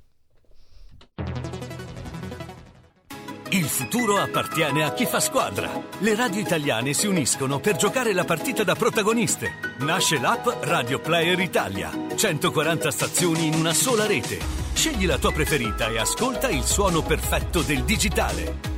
Il 3.51 3.65
futuro 3.65 4.17
appartiene 4.17 4.85
a 4.85 4.93
chi 4.95 5.05
fa 5.05 5.21
squadra. 5.21 5.69
Le 5.99 6.15
radio 6.15 6.41
italiane 6.41 6.95
si 6.95 7.07
uniscono 7.07 7.59
per 7.59 7.77
giocare 7.77 8.15
la 8.15 8.25
partita 8.25 8.65
da 8.65 8.75
protagoniste. 8.75 9.75
Nasce 9.81 10.19
l'app 10.19 10.47
Radio 10.63 11.01
Player 11.01 11.39
Italia. 11.39 11.91
140 12.15 12.91
stazioni 12.91 13.49
in 13.49 13.55
una 13.55 13.75
sola 13.75 14.07
rete. 14.07 14.39
Scegli 14.73 15.05
la 15.05 15.19
tua 15.19 15.33
preferita 15.33 15.89
e 15.89 15.99
ascolta 15.99 16.49
il 16.49 16.63
suono 16.63 17.03
perfetto 17.03 17.61
del 17.61 17.83
digitale. 17.83 18.72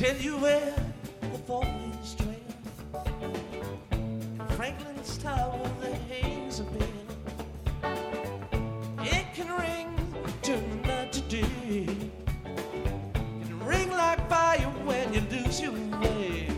tell 0.00 0.16
you 0.16 0.34
where 0.38 0.74
the 1.20 1.38
falling 1.46 1.92
trail, 2.16 2.34
Franklin's 4.56 5.18
Tower, 5.18 5.60
the 5.82 5.94
hangs 6.08 6.58
of 6.58 6.66
bell. 6.78 6.88
It 9.02 9.26
can 9.34 9.48
ring 9.60 9.94
to 10.40 10.58
today. 11.12 11.84
It 11.84 13.46
can 13.46 13.66
ring 13.66 13.90
like 13.90 14.26
fire 14.30 14.72
when 14.86 15.12
you 15.12 15.20
lose 15.30 15.60
your 15.60 15.72
way. 15.72 16.48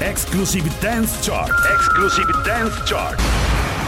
Exclusive 0.00 0.80
Dance 0.80 1.26
Chart. 1.26 1.50
Exclusive 1.74 2.30
Dance 2.46 2.88
Chart. 2.88 3.47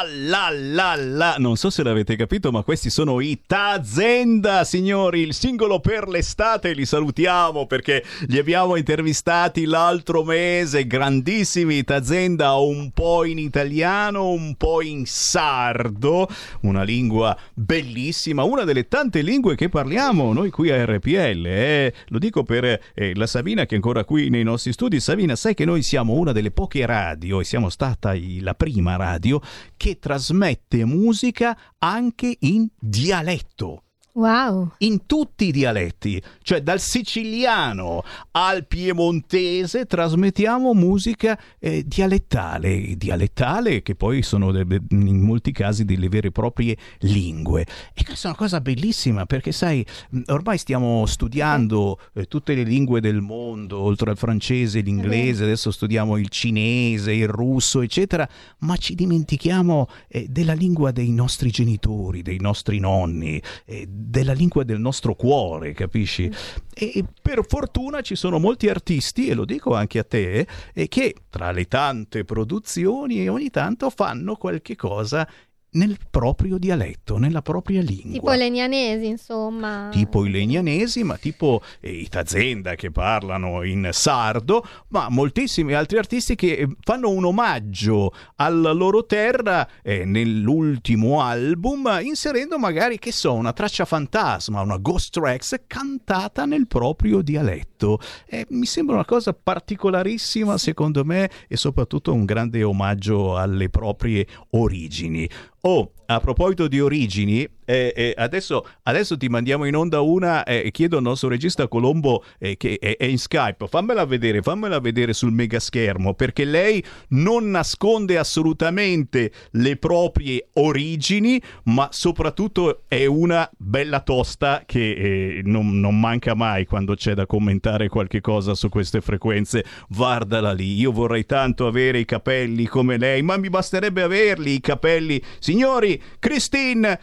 Sciallallalla, 0.00 1.34
non 1.38 1.56
so 1.56 1.68
se 1.68 1.82
l'avete 1.82 2.16
capito, 2.16 2.50
ma 2.50 2.62
questi 2.62 2.88
sono 2.88 3.20
i 3.20 3.42
Tazenda, 3.46 4.64
signori, 4.64 5.20
il 5.20 5.34
singolo 5.34 5.80
per 5.80 6.08
l'estate, 6.08 6.72
li 6.72 6.86
salutiamo 6.86 7.66
perché 7.66 8.02
li 8.28 8.38
abbiamo 8.38 8.76
intervistati 8.76 9.66
l'altro 9.66 10.24
mese, 10.24 10.86
grandissimi 10.86 11.84
Tazenda, 11.84 12.54
un 12.54 12.92
po' 12.92 13.24
in 13.24 13.38
italiano, 13.38 14.30
un 14.30 14.54
po' 14.56 14.80
in 14.80 15.04
sardo, 15.04 16.28
una 16.62 16.82
lingua 16.82 17.36
bellissima, 17.52 18.42
una 18.42 18.64
delle 18.64 18.88
tante 18.88 19.20
lingue 19.20 19.54
che 19.54 19.68
parliamo 19.68 20.32
noi 20.32 20.50
qui 20.50 20.70
a 20.70 20.82
RPL, 20.84 21.46
eh. 21.46 21.94
lo 22.08 22.18
dico 22.18 22.42
per 22.42 22.64
eh, 22.64 23.14
la 23.14 23.26
Sabina 23.26 23.66
che 23.66 23.72
è 23.72 23.76
ancora 23.76 24.04
qui 24.04 24.30
nei 24.30 24.44
nostri 24.44 24.72
studi, 24.72 24.98
Sabina 24.98 25.36
sai 25.36 25.52
che 25.54 25.66
noi 25.66 25.82
siamo 25.82 26.14
una 26.14 26.32
delle 26.32 26.50
poche 26.50 26.86
radio 26.86 27.40
e 27.40 27.44
siamo 27.44 27.68
stata 27.68 28.14
la 28.40 28.54
prima 28.54 28.96
radio 28.96 29.40
che 29.76 29.89
trasmette 29.98 30.84
musica 30.84 31.56
anche 31.78 32.36
in 32.40 32.68
dialetto. 32.78 33.84
Wow. 34.12 34.72
In 34.78 35.06
tutti 35.06 35.46
i 35.46 35.52
dialetti, 35.52 36.20
cioè 36.42 36.62
dal 36.62 36.80
siciliano 36.80 38.02
al 38.32 38.66
piemontese 38.66 39.86
trasmettiamo 39.86 40.74
musica 40.74 41.38
eh, 41.60 41.84
dialettale, 41.86 42.96
dialettale 42.96 43.82
che 43.82 43.94
poi 43.94 44.22
sono 44.22 44.50
in 44.58 45.20
molti 45.20 45.52
casi 45.52 45.84
delle 45.84 46.08
vere 46.08 46.28
e 46.28 46.32
proprie 46.32 46.76
lingue. 47.00 47.64
E 47.94 48.04
questa 48.04 48.26
è 48.26 48.30
una 48.30 48.38
cosa 48.38 48.60
bellissima 48.60 49.26
perché 49.26 49.52
sai, 49.52 49.86
mh, 50.10 50.22
ormai 50.26 50.58
stiamo 50.58 51.06
studiando 51.06 52.00
eh, 52.14 52.26
tutte 52.26 52.54
le 52.54 52.64
lingue 52.64 53.00
del 53.00 53.20
mondo, 53.20 53.78
oltre 53.78 54.10
al 54.10 54.18
francese, 54.18 54.80
l'inglese, 54.80 55.44
adesso 55.44 55.70
studiamo 55.70 56.16
il 56.16 56.28
cinese, 56.28 57.12
il 57.12 57.28
russo, 57.28 57.80
eccetera, 57.80 58.28
ma 58.58 58.76
ci 58.76 58.96
dimentichiamo 58.96 59.88
eh, 60.08 60.26
della 60.28 60.54
lingua 60.54 60.90
dei 60.90 61.12
nostri 61.12 61.50
genitori, 61.50 62.22
dei 62.22 62.38
nostri 62.40 62.80
nonni, 62.80 63.40
eh, 63.64 63.86
della 64.00 64.32
lingua 64.32 64.64
del 64.64 64.80
nostro 64.80 65.14
cuore, 65.14 65.72
capisci? 65.72 66.30
E 66.74 67.04
per 67.20 67.44
fortuna 67.46 68.00
ci 68.00 68.14
sono 68.14 68.38
molti 68.38 68.68
artisti, 68.68 69.28
e 69.28 69.34
lo 69.34 69.44
dico 69.44 69.74
anche 69.74 69.98
a 69.98 70.04
te, 70.04 70.46
che 70.88 71.14
tra 71.28 71.50
le 71.50 71.66
tante 71.66 72.24
produzioni 72.24 73.28
ogni 73.28 73.50
tanto 73.50 73.90
fanno 73.90 74.36
qualche 74.36 74.76
cosa 74.76 75.28
nel 75.72 75.98
proprio 76.10 76.58
dialetto, 76.58 77.16
nella 77.16 77.42
propria 77.42 77.80
lingua 77.80 78.10
Tipo 78.12 78.32
legnanesi, 78.32 79.06
insomma. 79.06 79.88
tipo 79.92 80.24
i 80.24 80.30
legnanesi, 80.30 81.04
ma 81.04 81.16
tipo 81.16 81.62
eh, 81.80 81.90
i 81.92 82.08
Tazenda 82.08 82.74
che 82.74 82.90
parlano 82.90 83.62
in 83.62 83.88
sardo, 83.92 84.66
ma 84.88 85.08
moltissimi 85.08 85.74
altri 85.74 85.98
artisti 85.98 86.34
che 86.34 86.52
eh, 86.52 86.68
fanno 86.80 87.10
un 87.10 87.24
omaggio 87.24 88.12
alla 88.36 88.72
loro 88.72 89.06
terra 89.06 89.68
eh, 89.82 90.04
nell'ultimo 90.04 91.20
album, 91.20 92.00
inserendo 92.02 92.58
magari, 92.58 92.98
che 92.98 93.12
so, 93.12 93.34
una 93.34 93.52
traccia 93.52 93.84
fantasma, 93.84 94.60
una 94.60 94.78
ghost 94.78 95.12
tracks 95.12 95.62
cantata 95.66 96.46
nel 96.46 96.66
proprio 96.66 97.22
dialetto. 97.22 98.00
Eh, 98.26 98.46
mi 98.50 98.66
sembra 98.66 98.96
una 98.96 99.04
cosa 99.04 99.32
particolarissima, 99.32 100.58
secondo 100.58 101.04
me, 101.04 101.30
e 101.46 101.56
soprattutto 101.56 102.12
un 102.12 102.24
grande 102.24 102.62
omaggio 102.62 103.36
alle 103.36 103.68
proprie 103.68 104.26
origini. 104.50 105.28
Oh, 105.62 105.92
a 106.06 106.20
proposito 106.20 106.68
di 106.68 106.80
origini, 106.80 107.46
eh, 107.64 107.92
eh, 107.94 108.14
adesso, 108.16 108.66
adesso 108.84 109.16
ti 109.16 109.28
mandiamo 109.28 109.64
in 109.64 109.76
onda 109.76 110.00
una 110.00 110.44
eh, 110.44 110.62
e 110.66 110.70
chiedo 110.70 110.96
al 110.96 111.02
nostro 111.02 111.28
regista 111.28 111.68
Colombo 111.68 112.24
eh, 112.38 112.56
che 112.56 112.78
è, 112.80 112.96
è 112.96 113.04
in 113.04 113.18
Skype, 113.18 113.66
fammela 113.68 114.04
vedere, 114.04 114.42
fammela 114.42 114.80
vedere 114.80 115.12
sul 115.12 115.32
mega 115.32 115.60
schermo 115.60 116.14
perché 116.14 116.44
lei 116.44 116.82
non 117.08 117.50
nasconde 117.50 118.18
assolutamente 118.18 119.32
le 119.52 119.76
proprie 119.76 120.48
origini, 120.54 121.40
ma 121.64 121.88
soprattutto 121.90 122.82
è 122.88 123.06
una 123.06 123.48
bella 123.56 124.00
tosta 124.00 124.62
che 124.66 124.90
eh, 124.90 125.40
non, 125.44 125.78
non 125.80 125.98
manca 125.98 126.34
mai 126.34 126.66
quando 126.66 126.94
c'è 126.94 127.14
da 127.14 127.26
commentare 127.26 127.88
qualche 127.88 128.20
cosa 128.20 128.54
su 128.54 128.68
queste 128.68 129.00
frequenze. 129.00 129.64
Guardala 129.88 130.52
lì, 130.52 130.78
io 130.78 130.92
vorrei 130.92 131.26
tanto 131.26 131.66
avere 131.66 131.98
i 131.98 132.04
capelli 132.04 132.66
come 132.66 132.96
lei, 132.96 133.22
ma 133.22 133.36
mi 133.36 133.48
basterebbe 133.48 134.02
averli 134.02 134.54
i 134.54 134.60
capelli. 134.60 135.22
Signori, 135.38 136.00
Christine 136.18 137.00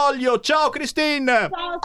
Scandroglio, 0.00 0.40
ciao 0.40 0.70
Christine! 0.70 1.50
Ciao 1.50 1.78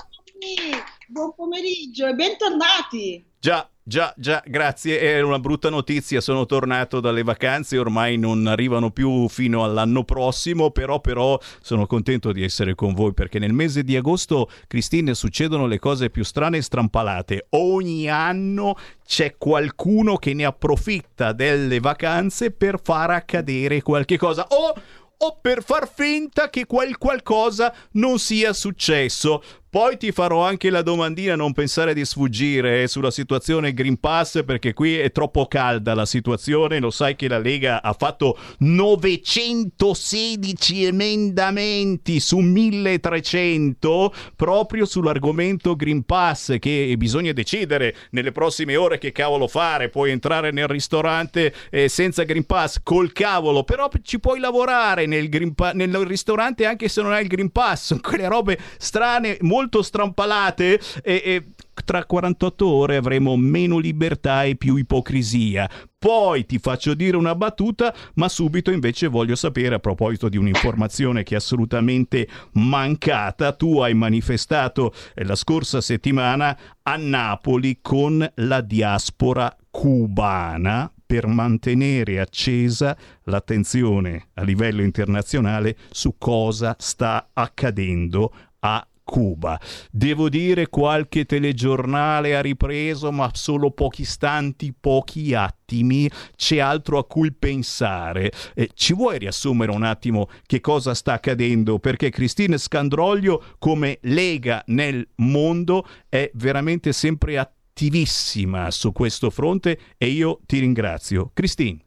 buon 1.07 1.35
pomeriggio 1.35 2.07
e 2.07 2.13
bentornati. 2.13 3.25
Già, 3.37 3.69
già, 3.83 4.13
già, 4.15 4.41
grazie. 4.45 4.99
È 4.99 5.21
una 5.21 5.37
brutta 5.37 5.69
notizia. 5.69 6.21
Sono 6.21 6.45
tornato 6.45 7.01
dalle 7.01 7.23
vacanze, 7.23 7.77
ormai 7.77 8.17
non 8.17 8.47
arrivano 8.47 8.89
più 8.89 9.27
fino 9.27 9.65
all'anno 9.65 10.05
prossimo, 10.05 10.71
però, 10.71 11.01
però 11.01 11.37
sono 11.61 11.85
contento 11.87 12.31
di 12.31 12.41
essere 12.41 12.73
con 12.73 12.93
voi 12.93 13.13
perché 13.13 13.37
nel 13.37 13.53
mese 13.53 13.83
di 13.83 13.97
agosto, 13.97 14.49
Cristine, 14.65 15.13
succedono 15.13 15.67
le 15.67 15.77
cose 15.77 16.09
più 16.09 16.23
strane 16.23 16.57
e 16.57 16.61
strampalate. 16.61 17.47
Ogni 17.49 18.09
anno 18.09 18.77
c'è 19.05 19.35
qualcuno 19.37 20.15
che 20.15 20.33
ne 20.33 20.45
approfitta 20.45 21.33
delle 21.33 21.81
vacanze 21.81 22.51
per 22.51 22.79
far 22.81 23.09
accadere 23.09 23.81
qualche 23.81 24.17
cosa. 24.17 24.47
O 24.49 24.73
o 25.17 25.39
per 25.39 25.63
far 25.63 25.89
finta 25.91 26.49
che 26.49 26.65
quel 26.65 26.97
qualcosa 26.97 27.73
non 27.91 28.19
sia 28.19 28.53
successo. 28.53 29.41
Poi 29.75 29.97
ti 29.97 30.13
farò 30.13 30.41
anche 30.41 30.69
la 30.69 30.81
domandina, 30.81 31.35
non 31.35 31.51
pensare 31.51 31.93
di 31.93 32.05
sfuggire 32.05 32.83
eh, 32.83 32.87
sulla 32.87 33.11
situazione 33.11 33.73
Green 33.73 33.99
Pass 33.99 34.45
perché 34.45 34.71
qui 34.71 34.97
è 34.97 35.11
troppo 35.11 35.47
calda 35.47 35.93
la 35.93 36.05
situazione, 36.05 36.79
lo 36.79 36.91
sai 36.91 37.17
che 37.17 37.27
la 37.27 37.39
Lega 37.39 37.83
ha 37.83 37.91
fatto 37.91 38.37
916 38.59 40.85
emendamenti 40.85 42.21
su 42.21 42.37
1300 42.37 44.13
proprio 44.37 44.85
sull'argomento 44.85 45.75
Green 45.75 46.05
Pass 46.05 46.57
che 46.57 46.95
bisogna 46.97 47.33
decidere 47.33 47.93
nelle 48.11 48.31
prossime 48.31 48.77
ore 48.77 48.97
che 48.97 49.11
cavolo 49.11 49.49
fare, 49.49 49.89
puoi 49.89 50.11
entrare 50.11 50.51
nel 50.51 50.69
ristorante 50.69 51.53
eh, 51.69 51.89
senza 51.89 52.23
Green 52.23 52.45
Pass 52.45 52.79
col 52.81 53.11
cavolo, 53.11 53.65
però 53.65 53.89
ci 54.03 54.21
puoi 54.21 54.39
lavorare 54.39 55.05
nel, 55.05 55.29
Pa- 55.53 55.73
nel 55.73 55.93
ristorante 56.05 56.65
anche 56.65 56.87
se 56.87 57.01
non 57.01 57.11
hai 57.11 57.23
il 57.23 57.27
Green 57.27 57.51
Pass, 57.51 57.99
quelle 58.07 58.29
robe 58.29 58.57
strane, 58.77 59.35
molto 59.41 59.63
strampalate 59.81 60.79
e, 61.03 61.21
e 61.23 61.43
tra 61.83 62.05
48 62.05 62.67
ore 62.67 62.95
avremo 62.95 63.35
meno 63.35 63.77
libertà 63.77 64.43
e 64.43 64.55
più 64.55 64.75
ipocrisia. 64.75 65.69
Poi 65.97 66.45
ti 66.45 66.59
faccio 66.59 66.93
dire 66.93 67.17
una 67.17 67.35
battuta, 67.35 67.93
ma 68.15 68.29
subito 68.29 68.71
invece 68.71 69.07
voglio 69.07 69.35
sapere 69.35 69.75
a 69.75 69.79
proposito 69.79 70.29
di 70.29 70.37
un'informazione 70.37 71.23
che 71.23 71.33
è 71.33 71.37
assolutamente 71.37 72.27
mancata. 72.53 73.53
Tu 73.53 73.79
hai 73.79 73.93
manifestato 73.93 74.93
eh, 75.13 75.25
la 75.25 75.35
scorsa 75.35 75.81
settimana 75.81 76.57
a 76.83 76.95
Napoli 76.97 77.79
con 77.81 78.27
la 78.35 78.61
diaspora 78.61 79.55
cubana 79.69 80.89
per 81.05 81.27
mantenere 81.27 82.19
accesa 82.19 82.97
l'attenzione 83.23 84.29
a 84.35 84.43
livello 84.43 84.81
internazionale 84.81 85.77
su 85.91 86.15
cosa 86.17 86.75
sta 86.79 87.29
accadendo 87.33 88.33
a 88.59 88.85
Cuba. 89.05 89.57
Devo 89.91 90.27
dire 90.27 90.67
qualche 90.67 91.25
telegiornale 91.25 92.35
ha 92.35 92.41
ripreso, 92.41 93.11
ma 93.11 93.29
solo 93.33 93.71
pochi 93.71 94.01
istanti, 94.01 94.73
pochi 94.77 95.33
attimi, 95.33 96.09
c'è 96.35 96.57
altro 96.57 96.97
a 96.97 97.05
cui 97.05 97.31
pensare. 97.31 98.31
Eh, 98.55 98.71
ci 98.73 98.93
vuoi 98.93 99.19
riassumere 99.19 99.71
un 99.71 99.83
attimo 99.83 100.27
che 100.45 100.59
cosa 100.59 100.93
sta 100.93 101.13
accadendo? 101.13 101.79
Perché 101.79 102.09
Cristina 102.09 102.57
Scandroglio 102.57 103.41
come 103.59 103.99
Lega 104.01 104.63
nel 104.67 105.07
mondo 105.17 105.87
è 106.09 106.29
veramente 106.33 106.91
sempre 106.91 107.37
attivissima 107.37 108.71
su 108.71 108.91
questo 108.91 109.29
fronte 109.29 109.79
e 109.97 110.07
io 110.07 110.39
ti 110.45 110.57
ringrazio. 110.59 111.29
Cristina. 111.31 111.84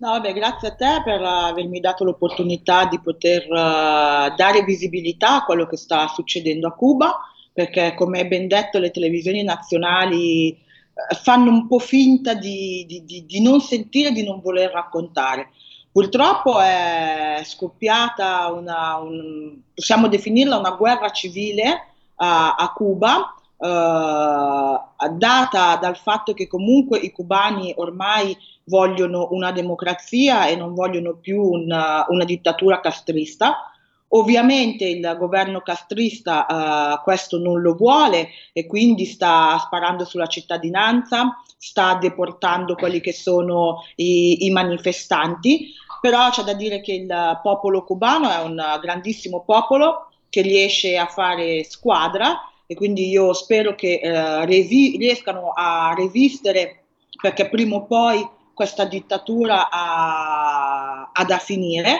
No, 0.00 0.12
vabbè, 0.12 0.32
grazie 0.32 0.68
a 0.68 0.74
te 0.74 1.02
per 1.04 1.20
avermi 1.22 1.78
dato 1.78 2.04
l'opportunità 2.04 2.86
di 2.86 2.98
poter 3.00 3.42
eh, 3.42 4.32
dare 4.34 4.62
visibilità 4.64 5.36
a 5.36 5.44
quello 5.44 5.66
che 5.66 5.76
sta 5.76 6.08
succedendo 6.08 6.66
a 6.68 6.72
Cuba, 6.72 7.18
perché 7.52 7.92
come 7.94 8.26
ben 8.26 8.48
detto 8.48 8.78
le 8.78 8.90
televisioni 8.90 9.42
nazionali 9.42 10.52
eh, 10.52 11.14
fanno 11.22 11.50
un 11.50 11.66
po' 11.68 11.78
finta 11.78 12.32
di, 12.32 12.86
di- 12.88 13.04
di- 13.04 13.26
di 13.26 13.42
non 13.42 13.60
sentire, 13.60 14.10
di 14.12 14.22
non 14.24 14.40
voler 14.40 14.70
raccontare. 14.70 15.50
Purtroppo 15.92 16.58
è 16.60 17.42
scoppiata 17.44 18.46
una, 18.52 18.96
un- 18.96 19.58
possiamo 19.74 20.08
definirla 20.08 20.56
una 20.56 20.70
guerra 20.76 21.10
civile 21.10 21.88
a, 22.16 22.54
a 22.54 22.72
Cuba, 22.72 23.34
eh, 23.60 24.80
data 25.12 25.76
dal 25.76 25.96
fatto 25.96 26.32
che 26.32 26.46
comunque 26.46 26.98
i 26.98 27.12
cubani 27.12 27.74
ormai 27.76 28.36
vogliono 28.64 29.28
una 29.32 29.52
democrazia 29.52 30.46
e 30.46 30.56
non 30.56 30.74
vogliono 30.74 31.16
più 31.16 31.42
una, 31.42 32.06
una 32.08 32.24
dittatura 32.24 32.80
castrista. 32.80 33.70
Ovviamente 34.12 34.86
il 34.86 35.14
governo 35.18 35.60
castrista 35.60 36.46
eh, 36.46 37.00
questo 37.04 37.38
non 37.38 37.60
lo 37.60 37.74
vuole 37.74 38.30
e 38.52 38.66
quindi 38.66 39.04
sta 39.04 39.56
sparando 39.58 40.04
sulla 40.04 40.26
cittadinanza, 40.26 41.36
sta 41.56 41.94
deportando 41.94 42.74
quelli 42.74 43.00
che 43.00 43.12
sono 43.12 43.84
i, 43.96 44.46
i 44.46 44.50
manifestanti, 44.50 45.74
però 46.00 46.30
c'è 46.30 46.42
da 46.42 46.54
dire 46.54 46.80
che 46.80 46.94
il 46.94 47.40
popolo 47.42 47.84
cubano 47.84 48.30
è 48.30 48.42
un 48.42 48.60
grandissimo 48.80 49.42
popolo 49.44 50.08
che 50.30 50.40
riesce 50.40 50.96
a 50.96 51.06
fare 51.06 51.62
squadra 51.64 52.49
e 52.70 52.76
quindi 52.76 53.08
io 53.08 53.32
spero 53.32 53.74
che 53.74 53.98
eh, 54.00 54.46
resi- 54.46 54.96
riescano 54.96 55.50
a 55.52 55.92
resistere 55.96 56.84
perché 57.20 57.48
prima 57.48 57.74
o 57.74 57.84
poi 57.84 58.24
questa 58.54 58.84
dittatura 58.84 59.68
ha, 59.68 61.10
ha 61.12 61.24
da 61.24 61.38
finire. 61.38 61.98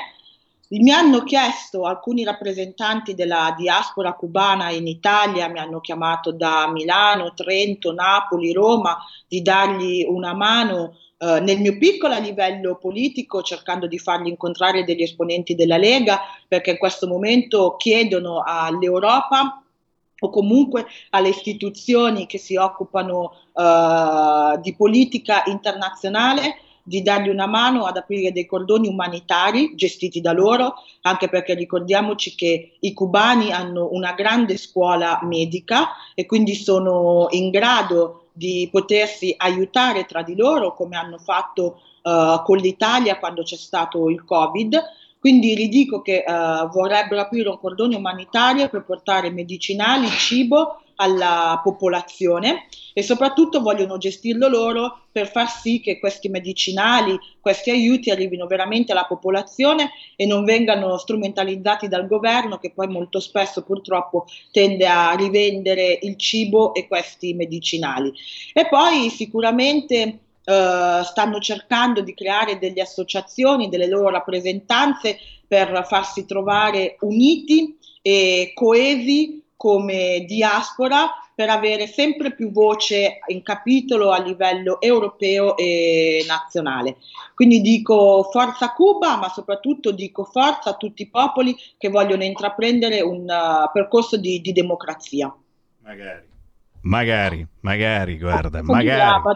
Mi 0.68 0.92
hanno 0.92 1.24
chiesto 1.24 1.86
alcuni 1.86 2.22
rappresentanti 2.22 3.16
della 3.16 3.52
diaspora 3.58 4.12
cubana 4.12 4.70
in 4.70 4.86
Italia, 4.86 5.48
mi 5.48 5.58
hanno 5.58 5.80
chiamato 5.80 6.30
da 6.30 6.70
Milano, 6.70 7.34
Trento, 7.34 7.92
Napoli, 7.92 8.52
Roma, 8.52 8.96
di 9.26 9.42
dargli 9.42 10.06
una 10.08 10.34
mano 10.34 10.98
eh, 11.18 11.40
nel 11.40 11.58
mio 11.58 11.78
piccolo 11.78 12.14
a 12.14 12.20
livello 12.20 12.76
politico, 12.76 13.42
cercando 13.42 13.88
di 13.88 13.98
fargli 13.98 14.28
incontrare 14.28 14.84
degli 14.84 15.02
esponenti 15.02 15.56
della 15.56 15.78
Lega, 15.78 16.20
perché 16.46 16.70
in 16.70 16.78
questo 16.78 17.08
momento 17.08 17.74
chiedono 17.74 18.44
all'Europa 18.46 19.59
o 20.20 20.30
comunque 20.30 20.86
alle 21.10 21.28
istituzioni 21.28 22.26
che 22.26 22.38
si 22.38 22.56
occupano 22.56 23.32
eh, 23.54 24.58
di 24.62 24.74
politica 24.74 25.42
internazionale 25.46 26.56
di 26.82 27.02
dargli 27.02 27.28
una 27.28 27.46
mano 27.46 27.84
ad 27.84 27.96
aprire 27.96 28.32
dei 28.32 28.46
cordoni 28.46 28.88
umanitari 28.88 29.74
gestiti 29.76 30.20
da 30.20 30.32
loro, 30.32 30.74
anche 31.02 31.28
perché 31.28 31.54
ricordiamoci 31.54 32.34
che 32.34 32.78
i 32.80 32.92
cubani 32.92 33.52
hanno 33.52 33.88
una 33.92 34.12
grande 34.12 34.56
scuola 34.56 35.20
medica 35.22 35.90
e 36.14 36.26
quindi 36.26 36.54
sono 36.54 37.28
in 37.30 37.50
grado 37.50 38.30
di 38.32 38.68
potersi 38.72 39.34
aiutare 39.36 40.04
tra 40.04 40.22
di 40.22 40.34
loro 40.34 40.74
come 40.74 40.96
hanno 40.96 41.18
fatto 41.18 41.80
uh, 42.02 42.42
con 42.42 42.56
l'Italia 42.56 43.18
quando 43.18 43.42
c'è 43.42 43.56
stato 43.56 44.08
il 44.08 44.24
Covid. 44.24 44.80
Quindi 45.20 45.54
ridico 45.54 46.00
che 46.00 46.24
uh, 46.26 46.70
vorrebbero 46.70 47.20
aprire 47.20 47.50
un 47.50 47.58
cordone 47.58 47.94
umanitario 47.94 48.70
per 48.70 48.84
portare 48.84 49.30
medicinali, 49.30 50.08
cibo 50.08 50.80
alla 50.96 51.60
popolazione 51.62 52.68
e 52.94 53.02
soprattutto 53.02 53.60
vogliono 53.60 53.98
gestirlo 53.98 54.48
loro 54.48 55.02
per 55.12 55.30
far 55.30 55.48
sì 55.50 55.80
che 55.80 55.98
questi 55.98 56.28
medicinali, 56.28 57.18
questi 57.38 57.70
aiuti 57.70 58.10
arrivino 58.10 58.46
veramente 58.46 58.92
alla 58.92 59.04
popolazione 59.04 59.90
e 60.16 60.24
non 60.24 60.44
vengano 60.44 60.96
strumentalizzati 60.96 61.86
dal 61.86 62.06
governo 62.06 62.58
che 62.58 62.72
poi 62.72 62.88
molto 62.88 63.20
spesso 63.20 63.62
purtroppo 63.62 64.26
tende 64.50 64.86
a 64.86 65.12
rivendere 65.12 65.98
il 66.00 66.16
cibo 66.16 66.72
e 66.74 66.86
questi 66.86 67.34
medicinali. 67.34 68.12
E 68.54 68.68
poi 68.68 69.10
sicuramente 69.10 70.18
Uh, 70.50 71.04
stanno 71.04 71.38
cercando 71.38 72.00
di 72.00 72.12
creare 72.12 72.58
delle 72.58 72.80
associazioni, 72.80 73.68
delle 73.68 73.86
loro 73.86 74.08
rappresentanze 74.08 75.16
per 75.46 75.86
farsi 75.86 76.24
trovare 76.26 76.96
uniti 77.02 77.78
e 78.02 78.50
coesi 78.52 79.44
come 79.54 80.24
diaspora 80.26 81.08
per 81.32 81.50
avere 81.50 81.86
sempre 81.86 82.34
più 82.34 82.50
voce 82.50 83.20
in 83.28 83.42
capitolo 83.42 84.10
a 84.10 84.20
livello 84.20 84.80
europeo 84.80 85.56
e 85.56 86.24
nazionale. 86.26 86.96
Quindi 87.34 87.60
dico 87.60 88.28
forza 88.32 88.72
Cuba, 88.72 89.16
ma 89.18 89.28
soprattutto 89.28 89.92
dico 89.92 90.24
forza 90.24 90.70
a 90.70 90.76
tutti 90.76 91.02
i 91.02 91.08
popoli 91.08 91.56
che 91.78 91.90
vogliono 91.90 92.24
intraprendere 92.24 93.00
un 93.02 93.20
uh, 93.20 93.70
percorso 93.72 94.16
di, 94.16 94.40
di 94.40 94.52
democrazia. 94.52 95.32
Magari. 95.82 96.28
Magari, 96.82 97.46
magari, 97.60 98.18
guarda, 98.18 98.62
magari. 98.62 99.32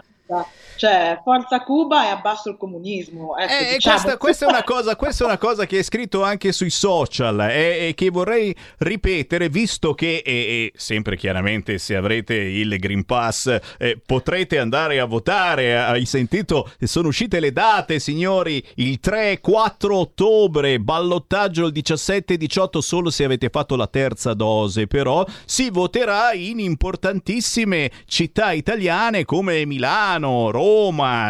Cioè, 0.77 1.19
forza 1.23 1.61
Cuba 1.63 2.05
e 2.05 2.09
abbasso 2.09 2.49
il 2.49 2.57
comunismo. 2.57 3.37
Ecco, 3.37 3.51
Eh, 3.53 3.73
diciamo. 3.75 3.95
questa, 3.95 4.17
questa 4.17 4.45
è 4.45 4.49
una 4.49 4.63
cosa, 4.63 4.95
questa 4.95 5.23
è 5.23 5.27
una 5.27 5.37
cosa 5.37 5.65
che 5.65 5.79
è 5.79 5.83
scritto 5.83 6.23
anche 6.23 6.51
sui 6.51 6.69
social 6.69 7.39
e, 7.49 7.87
e 7.87 7.93
che 7.95 8.09
vorrei 8.09 8.53
ripetere, 8.79 9.49
visto 9.49 9.93
che, 9.93 10.21
e, 10.25 10.31
e 10.31 10.71
sempre 10.75 11.15
chiaramente 11.15 11.77
se 11.77 11.95
avrete 11.95 12.35
il 12.35 12.77
Green 12.77 13.05
Pass 13.05 13.57
eh, 13.77 13.99
potrete 14.05 14.59
andare 14.59 14.99
a 14.99 15.05
votare. 15.05 15.77
Hai 15.77 16.05
sentito? 16.05 16.69
Sono 16.81 17.07
uscite 17.07 17.39
le 17.39 17.51
date, 17.51 17.99
signori, 17.99 18.63
il 18.75 18.99
3-4 19.01 19.91
ottobre, 19.91 20.79
ballottaggio 20.79 21.65
il 21.65 21.73
17-18 21.73 22.77
solo 22.79 23.09
se 23.09 23.23
avete 23.23 23.49
fatto 23.49 23.75
la 23.75 23.87
terza 23.87 24.33
dose, 24.33 24.87
però 24.87 25.25
si 25.45 25.69
voterà 25.69 26.33
in 26.33 26.59
importantissime 26.59 27.89
città 28.05 28.51
italiane 28.51 29.23
come 29.25 29.65
Milano, 29.65 30.51
Roma, 30.51 30.63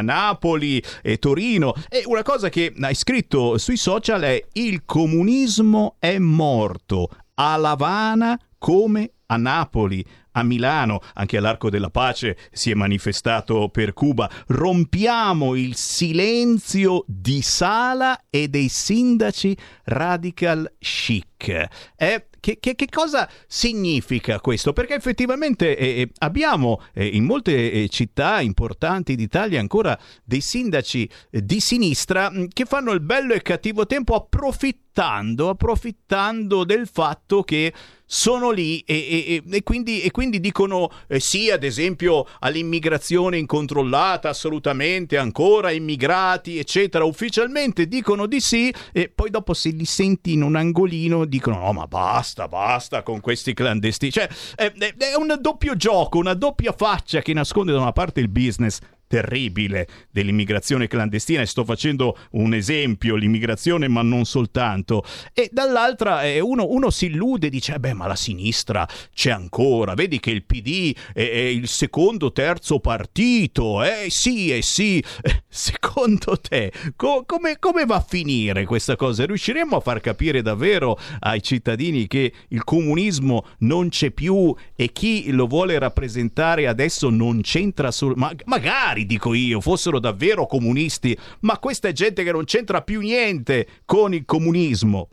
Napoli 0.02 0.82
e 1.02 1.18
Torino. 1.18 1.74
E 1.90 2.04
una 2.06 2.24
cosa 2.24 2.50
che 2.50 2.74
hai 2.80 2.96
scritto 2.96 3.58
sui 3.58 3.78
social 3.78 4.22
è 4.22 4.44
il 4.54 4.84
comunismo 4.86 5.96
è 6.00 6.18
morto 6.18 7.10
a 7.36 7.56
Lavana 7.58 8.40
come 8.58 9.12
a 9.28 9.38
Napoli. 9.38 10.06
A 10.38 10.44
Milano, 10.44 11.00
anche 11.14 11.38
all'Arco 11.38 11.70
della 11.70 11.90
Pace 11.90 12.38
si 12.52 12.70
è 12.70 12.74
manifestato 12.74 13.70
per 13.70 13.94
Cuba. 13.94 14.30
Rompiamo 14.48 15.56
il 15.56 15.78
silenzio 15.78 17.06
di 17.08 17.42
Sala 17.42 18.26
e 18.30 18.50
dei 18.50 18.68
sindaci 18.68 19.56
radical 19.86 20.76
chic. 20.78 21.68
Eh, 21.96 22.28
che, 22.46 22.60
che- 22.60 22.76
che 22.76 22.88
cosa 22.92 23.28
significa 23.48 24.40
questo? 24.40 24.72
Perché 24.72 24.94
effettivamente 24.94 25.76
eh, 25.76 26.02
eh, 26.02 26.10
abbiamo 26.20 26.80
eh, 26.94 27.08
in 27.08 27.24
molte 27.24 27.72
eh, 27.72 27.90
città 27.90 28.40
importanti 28.40 29.16
d'Italia 29.16 29.60
ancora 29.60 29.98
dei 30.24 30.42
sindaci 30.42 31.10
eh, 31.32 31.44
di 31.44 31.60
sinistra 31.60 32.30
mh, 32.30 32.50
che 32.54 32.66
fanno 32.66 32.92
il 32.92 33.00
bello 33.02 33.34
e 33.34 33.42
cattivo 33.42 33.88
tempo 33.88 34.14
approfittando, 34.14 34.84
approfittando 35.04 36.64
del 36.64 36.88
fatto 36.88 37.44
che 37.44 37.74
sono 38.08 38.52
lì 38.52 38.80
e, 38.82 38.94
e- 38.96 39.44
e- 39.52 39.64
quindi, 39.64 40.02
e 40.02 40.12
quindi 40.12 40.40
dicono 40.40 40.92
eh, 41.08 41.20
sì, 41.20 41.50
ad 41.50 41.64
esempio, 41.64 42.28
all'immigrazione 42.40 43.38
incontrollata, 43.38 44.30
assolutamente, 44.30 45.18
ancora 45.18 45.72
immigrati, 45.72 46.58
eccetera. 46.60 47.04
Ufficialmente 47.04 47.88
dicono 47.88 48.28
di 48.28 48.40
sì 48.40 48.74
e 48.94 49.10
poi 49.14 49.30
dopo 49.32 49.54
se 49.54 49.70
li 49.70 49.86
senti 49.86 50.34
in 50.34 50.44
un 50.44 50.56
angolino 50.56 51.26
dicono 51.26 51.60
no, 51.60 51.74
ma 51.74 51.88
basta, 51.88 52.48
basta 52.48 53.02
con 53.02 53.20
questi 53.22 53.54
clandestini. 53.54 54.12
Cioè, 54.12 54.30
è- 54.56 54.72
è 54.72 55.16
un 55.18 55.36
doppio 55.42 55.76
gioco, 55.76 56.20
una 56.20 56.36
doppia 56.36 56.74
faccia 56.74 57.22
che 57.22 57.34
nasconde 57.34 57.72
da 57.72 57.80
una 57.80 57.92
parte 57.92 58.20
il 58.20 58.30
business 58.30 58.80
terribile 59.08 59.88
dell'immigrazione 60.12 60.88
clandestina 60.88 61.42
e 61.42 61.46
sto 61.46 61.64
facendo 61.64 62.18
un 62.32 62.54
esempio 62.54 63.16
l'immigrazione 63.16 63.88
ma 63.88 64.02
non 64.02 64.26
soltanto. 64.26 65.04
E 65.34 65.50
dall'altra 65.52 66.24
eh, 66.24 66.40
uno, 66.40 66.68
uno 66.70 66.90
si 66.90 67.06
illude 67.08 67.50
dice 67.50 67.76
"Eh 67.76 67.80
beh 67.80 67.94
ma 67.94 68.08
la 68.08 68.16
sinistra 68.16 68.88
c'è 69.14 69.32
ancora 69.32 69.94
vedi 69.94 70.20
che 70.20 70.32
il 70.32 70.44
PD 70.44 70.96
è, 71.14 71.30
è 71.30 71.40
il 71.46 71.68
secondo 71.68 72.32
terzo 72.32 72.80
partito 72.80 73.84
eh 73.84 74.08
sì 74.10 74.52
eh 74.52 74.62
sì. 74.62 75.04
Eh, 75.22 75.44
secondo 75.48 76.38
te 76.38 76.72
co- 76.96 77.24
come, 77.26 77.58
come 77.60 77.86
va 77.86 77.96
a 77.96 78.06
finire 78.08 78.66
questa 78.66 78.96
cosa? 78.96 79.26
Riusciremo 79.26 79.78
a 79.78 79.80
far 79.80 80.02
capire 80.02 80.42
davvero 80.42 80.98
ai 81.20 81.42
cittadini 81.42 82.08
che 82.08 82.32
il 82.50 82.64
comunismo 82.64 83.46
non 83.60 83.90
c'è 83.90 84.12
più 84.12 84.54
e 84.76 84.92
chi 84.92 85.32
lo 85.32 85.48
vuole 85.48 85.80
rappresentare 85.80 86.68
adesso 86.68 87.10
non 87.10 87.42
c'entra 87.42 87.92
sul 87.92 88.14
ma- 88.16 88.34
magari 88.46 89.05
dico 89.06 89.34
io 89.34 89.62
fossero 89.62 90.00
davvero 90.00 90.46
comunisti 90.46 91.18
ma 91.42 91.58
questa 91.60 91.88
è 91.88 91.92
gente 91.92 92.24
che 92.24 92.32
non 92.32 92.46
c'entra 92.46 92.82
più 92.82 93.02
niente 93.02 93.68
con 93.86 94.14
il 94.14 94.26
comunismo 94.26 95.10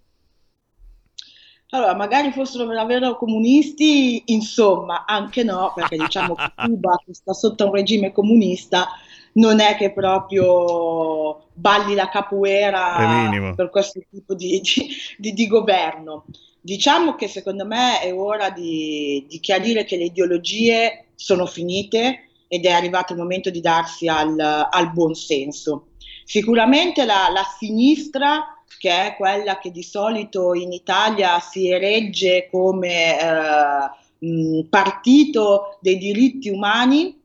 Allora, 1.71 1.95
magari 1.95 2.33
fossero 2.33 2.67
davvero 2.67 3.17
comunisti, 3.17 4.23
insomma, 4.27 5.05
anche 5.07 5.43
no, 5.43 5.73
perché 5.75 5.97
diciamo 5.97 6.35
che 6.37 6.53
Cuba, 6.55 7.01
che 7.05 7.15
sta 7.15 7.33
sotto 7.33 7.65
un 7.67 7.73
regime 7.73 8.13
comunista, 8.13 8.89
non 9.35 9.59
è 9.61 9.77
che 9.77 9.93
proprio 9.93 11.49
balli 11.55 11.95
la 11.95 12.09
capoeira 12.11 13.53
per 13.55 13.71
questo 13.71 14.01
tipo 14.11 14.35
di, 14.35 14.61
di- 14.61 14.89
di- 15.17 15.33
di 15.33 15.47
governo. 15.47 16.27
Diciamo 16.61 17.15
che 17.15 17.27
secondo 17.27 17.65
me 17.67 18.01
è 18.01 18.13
ora 18.15 18.51
di, 18.51 19.25
di 19.29 19.41
chiarire 19.41 19.85
che 19.85 19.97
le 19.97 20.05
ideologie 20.05 21.07
sono 21.15 21.47
finite 21.47 22.29
ed 22.53 22.67
è 22.67 22.71
arrivato 22.71 23.15
il 23.15 23.19
momento 23.19 23.49
di 23.49 23.63
darsi 23.63 24.09
al, 24.09 24.39
al 24.39 24.93
buon 24.93 25.15
senso. 25.15 25.93
Sicuramente 26.23 27.07
la, 27.07 27.31
la 27.33 27.45
sinistra, 27.59 28.63
che 28.79 29.07
è 29.07 29.17
quella 29.17 29.59
che 29.59 29.71
di 29.71 29.83
solito 29.83 30.53
in 30.53 30.71
Italia 30.71 31.41
si 31.41 31.71
eregge 31.71 32.51
come 32.51 33.19
eh, 33.19 34.27
mh, 34.27 34.69
partito 34.69 35.79
dei 35.81 35.97
diritti 35.97 36.51
umani, 36.51 37.23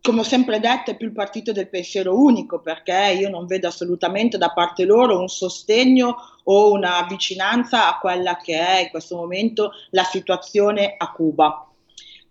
come 0.00 0.20
ho 0.20 0.24
sempre 0.24 0.60
detto, 0.60 0.92
è 0.92 0.96
più 0.96 1.08
il 1.08 1.12
partito 1.12 1.50
del 1.50 1.68
pensiero 1.68 2.16
unico, 2.16 2.60
perché 2.60 3.16
io 3.18 3.28
non 3.28 3.46
vedo 3.46 3.66
assolutamente 3.66 4.38
da 4.38 4.52
parte 4.52 4.84
loro 4.84 5.18
un 5.18 5.28
sostegno 5.28 6.14
o 6.44 6.70
una 6.70 7.04
vicinanza 7.08 7.88
a 7.88 7.98
quella 7.98 8.36
che 8.36 8.56
è 8.56 8.82
in 8.82 8.90
questo 8.90 9.16
momento 9.16 9.72
la 9.90 10.04
situazione 10.04 10.94
a 10.96 11.10
Cuba. 11.10 11.66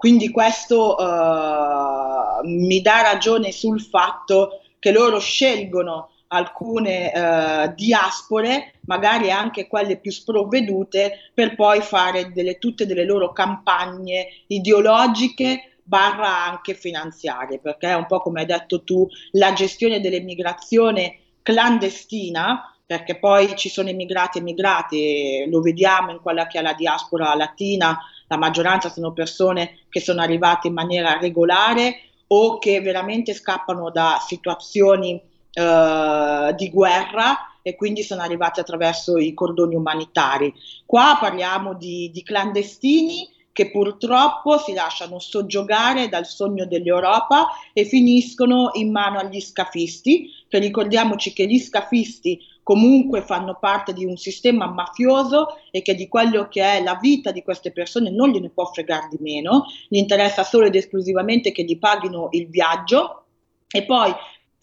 Quindi 0.01 0.31
questo 0.31 0.97
eh, 0.97 2.47
mi 2.47 2.81
dà 2.81 3.01
ragione 3.01 3.51
sul 3.51 3.79
fatto 3.79 4.61
che 4.79 4.91
loro 4.91 5.19
scelgono 5.19 6.09
alcune 6.29 7.13
eh, 7.13 7.73
diaspore, 7.75 8.79
magari 8.87 9.29
anche 9.29 9.67
quelle 9.67 9.97
più 9.97 10.11
sprovvedute, 10.11 11.29
per 11.35 11.53
poi 11.53 11.81
fare 11.81 12.31
delle, 12.31 12.57
tutte 12.57 12.87
delle 12.87 13.05
loro 13.05 13.31
campagne 13.31 14.25
ideologiche 14.47 15.73
barra 15.83 16.47
anche 16.47 16.73
finanziarie, 16.73 17.59
perché 17.59 17.89
è 17.89 17.95
un 17.95 18.07
po' 18.07 18.21
come 18.21 18.39
hai 18.39 18.47
detto 18.47 18.83
tu, 18.83 19.07
la 19.33 19.53
gestione 19.53 20.01
dell'immigrazione 20.01 21.17
clandestina, 21.43 22.75
perché 22.87 23.19
poi 23.19 23.55
ci 23.55 23.69
sono 23.69 23.89
immigrati 23.89 24.39
e 24.39 24.41
immigrati, 24.41 25.45
lo 25.47 25.61
vediamo 25.61 26.09
in 26.09 26.21
quella 26.21 26.47
che 26.47 26.57
è 26.57 26.63
la 26.63 26.73
diaspora 26.73 27.35
latina, 27.35 27.99
la 28.31 28.37
maggioranza 28.37 28.89
sono 28.89 29.11
persone 29.11 29.79
che 29.89 29.99
sono 29.99 30.21
arrivate 30.21 30.69
in 30.69 30.73
maniera 30.73 31.19
regolare 31.19 31.99
o 32.27 32.59
che 32.59 32.79
veramente 32.79 33.33
scappano 33.33 33.91
da 33.91 34.23
situazioni 34.25 35.21
eh, 35.51 36.53
di 36.55 36.69
guerra 36.69 37.57
e 37.61 37.75
quindi 37.75 38.03
sono 38.03 38.21
arrivati 38.21 38.61
attraverso 38.61 39.17
i 39.17 39.33
cordoni 39.33 39.75
umanitari. 39.75 40.53
Qua 40.85 41.17
parliamo 41.19 41.73
di, 41.73 42.09
di 42.13 42.23
clandestini 42.23 43.27
che 43.51 43.69
purtroppo 43.69 44.57
si 44.59 44.73
lasciano 44.73 45.19
soggiogare 45.19 46.07
dal 46.07 46.25
sogno 46.25 46.65
dell'Europa 46.65 47.49
e 47.73 47.83
finiscono 47.83 48.69
in 48.75 48.91
mano 48.91 49.19
agli 49.19 49.41
scafisti, 49.41 50.31
che 50.47 50.57
ricordiamoci 50.57 51.33
che 51.33 51.45
gli 51.47 51.59
scafisti 51.59 52.39
comunque 52.63 53.21
fanno 53.21 53.57
parte 53.59 53.93
di 53.93 54.05
un 54.05 54.17
sistema 54.17 54.67
mafioso 54.67 55.57
e 55.71 55.81
che 55.81 55.95
di 55.95 56.07
quello 56.07 56.47
che 56.47 56.61
è 56.61 56.83
la 56.83 56.97
vita 57.01 57.31
di 57.31 57.43
queste 57.43 57.71
persone 57.71 58.09
non 58.09 58.29
gliene 58.29 58.49
può 58.49 58.65
fregare 58.65 59.07
di 59.09 59.17
meno, 59.19 59.65
gli 59.87 59.97
interessa 59.97 60.43
solo 60.43 60.67
ed 60.67 60.75
esclusivamente 60.75 61.51
che 61.51 61.63
gli 61.63 61.77
paghino 61.77 62.29
il 62.31 62.47
viaggio 62.47 63.23
e 63.69 63.83
poi 63.83 64.13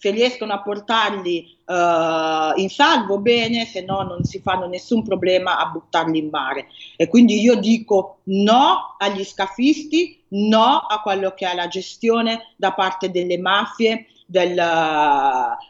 se 0.01 0.13
riescono 0.13 0.53
a 0.53 0.63
portarli 0.63 1.59
uh, 1.67 2.57
in 2.61 2.69
salvo 2.71 3.19
bene, 3.19 3.65
se 3.65 3.83
no 3.83 4.03
non 4.03 4.23
si 4.23 4.39
fanno 4.39 4.69
nessun 4.69 5.03
problema 5.03 5.59
a 5.59 5.67
buttarli 5.67 6.19
in 6.19 6.29
mare. 6.31 6.69
E 6.97 7.09
quindi 7.09 7.41
io 7.41 7.57
dico 7.57 8.19
no 8.25 8.95
agli 8.97 9.25
scafisti, 9.25 10.23
no 10.29 10.79
a 10.89 11.01
quello 11.03 11.33
che 11.35 11.51
è 11.51 11.55
la 11.57 11.67
gestione 11.67 12.55
da 12.55 12.73
parte 12.75 13.11
delle 13.11 13.39
mafie 13.39 14.07
del, 14.29 14.61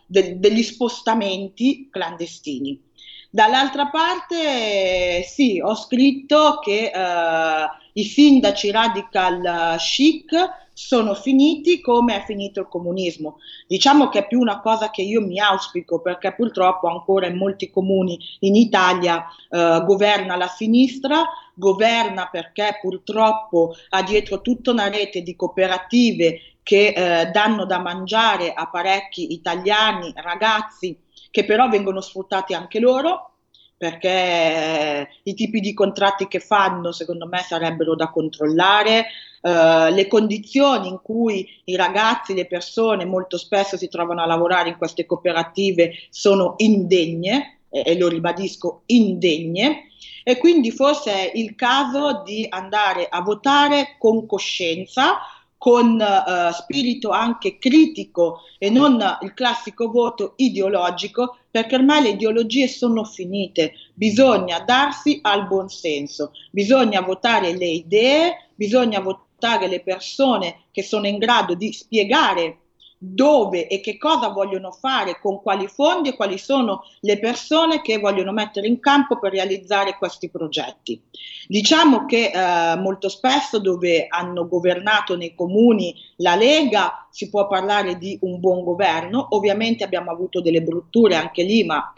del, 0.06 0.38
degli 0.38 0.62
spostamenti 0.64 1.88
clandestini. 1.90 2.82
Dall'altra 3.30 3.88
parte, 3.88 5.22
sì, 5.22 5.60
ho 5.60 5.76
scritto 5.76 6.58
che 6.58 6.90
uh, 6.92 7.90
i 7.92 8.02
sindaci 8.02 8.70
radical 8.70 9.76
chic 9.78 10.32
sono 10.78 11.12
finiti 11.14 11.80
come 11.80 12.22
è 12.22 12.24
finito 12.24 12.60
il 12.60 12.68
comunismo. 12.68 13.38
Diciamo 13.66 14.08
che 14.08 14.20
è 14.20 14.26
più 14.28 14.38
una 14.38 14.60
cosa 14.60 14.90
che 14.90 15.02
io 15.02 15.20
mi 15.20 15.40
auspico 15.40 16.00
perché 16.00 16.32
purtroppo 16.34 16.86
ancora 16.86 17.26
in 17.26 17.36
molti 17.36 17.68
comuni 17.68 18.16
in 18.40 18.54
Italia 18.54 19.24
eh, 19.50 19.82
governa 19.84 20.36
la 20.36 20.46
sinistra, 20.46 21.24
governa 21.54 22.28
perché 22.30 22.78
purtroppo 22.80 23.74
ha 23.88 24.02
dietro 24.04 24.40
tutta 24.40 24.70
una 24.70 24.88
rete 24.88 25.22
di 25.22 25.34
cooperative 25.34 26.38
che 26.62 26.92
eh, 26.94 27.26
danno 27.32 27.64
da 27.64 27.80
mangiare 27.80 28.52
a 28.52 28.68
parecchi 28.70 29.32
italiani, 29.32 30.12
ragazzi 30.14 30.96
che 31.32 31.44
però 31.44 31.68
vengono 31.68 32.00
sfruttati 32.00 32.54
anche 32.54 32.78
loro 32.78 33.37
perché 33.78 34.08
eh, 34.08 35.08
i 35.22 35.34
tipi 35.34 35.60
di 35.60 35.72
contratti 35.72 36.26
che 36.26 36.40
fanno 36.40 36.90
secondo 36.90 37.26
me 37.28 37.38
sarebbero 37.38 37.94
da 37.94 38.10
controllare, 38.10 39.06
eh, 39.40 39.90
le 39.92 40.06
condizioni 40.08 40.88
in 40.88 40.98
cui 41.00 41.48
i 41.64 41.76
ragazzi, 41.76 42.34
le 42.34 42.46
persone 42.46 43.04
molto 43.04 43.38
spesso 43.38 43.76
si 43.76 43.88
trovano 43.88 44.20
a 44.20 44.26
lavorare 44.26 44.70
in 44.70 44.76
queste 44.76 45.06
cooperative 45.06 45.92
sono 46.10 46.54
indegne, 46.56 47.60
e, 47.70 47.82
e 47.86 47.96
lo 47.96 48.08
ribadisco, 48.08 48.82
indegne, 48.86 49.84
e 50.24 50.36
quindi 50.38 50.72
forse 50.72 51.30
è 51.30 51.38
il 51.38 51.54
caso 51.54 52.22
di 52.24 52.46
andare 52.50 53.06
a 53.08 53.22
votare 53.22 53.94
con 53.98 54.26
coscienza, 54.26 55.18
con 55.58 56.00
uh, 56.00 56.52
spirito 56.52 57.10
anche 57.10 57.58
critico 57.58 58.42
e 58.58 58.70
non 58.70 59.02
il 59.22 59.34
classico 59.34 59.90
voto 59.90 60.34
ideologico, 60.36 61.36
perché 61.50 61.74
ormai 61.74 62.02
le 62.02 62.08
ideologie 62.10 62.68
sono 62.68 63.04
finite, 63.04 63.72
bisogna 63.92 64.60
darsi 64.60 65.18
al 65.22 65.48
buonsenso, 65.48 66.30
bisogna 66.52 67.00
votare 67.00 67.56
le 67.56 67.66
idee, 67.66 68.50
bisogna 68.54 69.00
votare 69.00 69.66
le 69.66 69.80
persone 69.80 70.66
che 70.70 70.82
sono 70.82 71.08
in 71.08 71.18
grado 71.18 71.54
di 71.54 71.72
spiegare 71.72 72.58
dove 72.98 73.68
e 73.68 73.80
che 73.80 73.96
cosa 73.96 74.28
vogliono 74.28 74.72
fare, 74.72 75.20
con 75.20 75.40
quali 75.40 75.68
fondi 75.68 76.10
e 76.10 76.16
quali 76.16 76.36
sono 76.36 76.82
le 77.00 77.18
persone 77.18 77.80
che 77.80 77.98
vogliono 77.98 78.32
mettere 78.32 78.66
in 78.66 78.80
campo 78.80 79.18
per 79.18 79.32
realizzare 79.32 79.96
questi 79.96 80.28
progetti. 80.28 81.00
Diciamo 81.46 82.04
che 82.06 82.32
eh, 82.34 82.76
molto 82.76 83.08
spesso 83.08 83.60
dove 83.60 84.06
hanno 84.08 84.48
governato 84.48 85.16
nei 85.16 85.34
comuni 85.34 85.94
la 86.16 86.34
Lega 86.34 87.06
si 87.10 87.30
può 87.30 87.46
parlare 87.46 87.96
di 87.96 88.18
un 88.22 88.40
buon 88.40 88.64
governo, 88.64 89.28
ovviamente 89.30 89.84
abbiamo 89.84 90.10
avuto 90.10 90.40
delle 90.40 90.62
brutture 90.62 91.14
anche 91.14 91.44
lì, 91.44 91.64
ma 91.64 91.92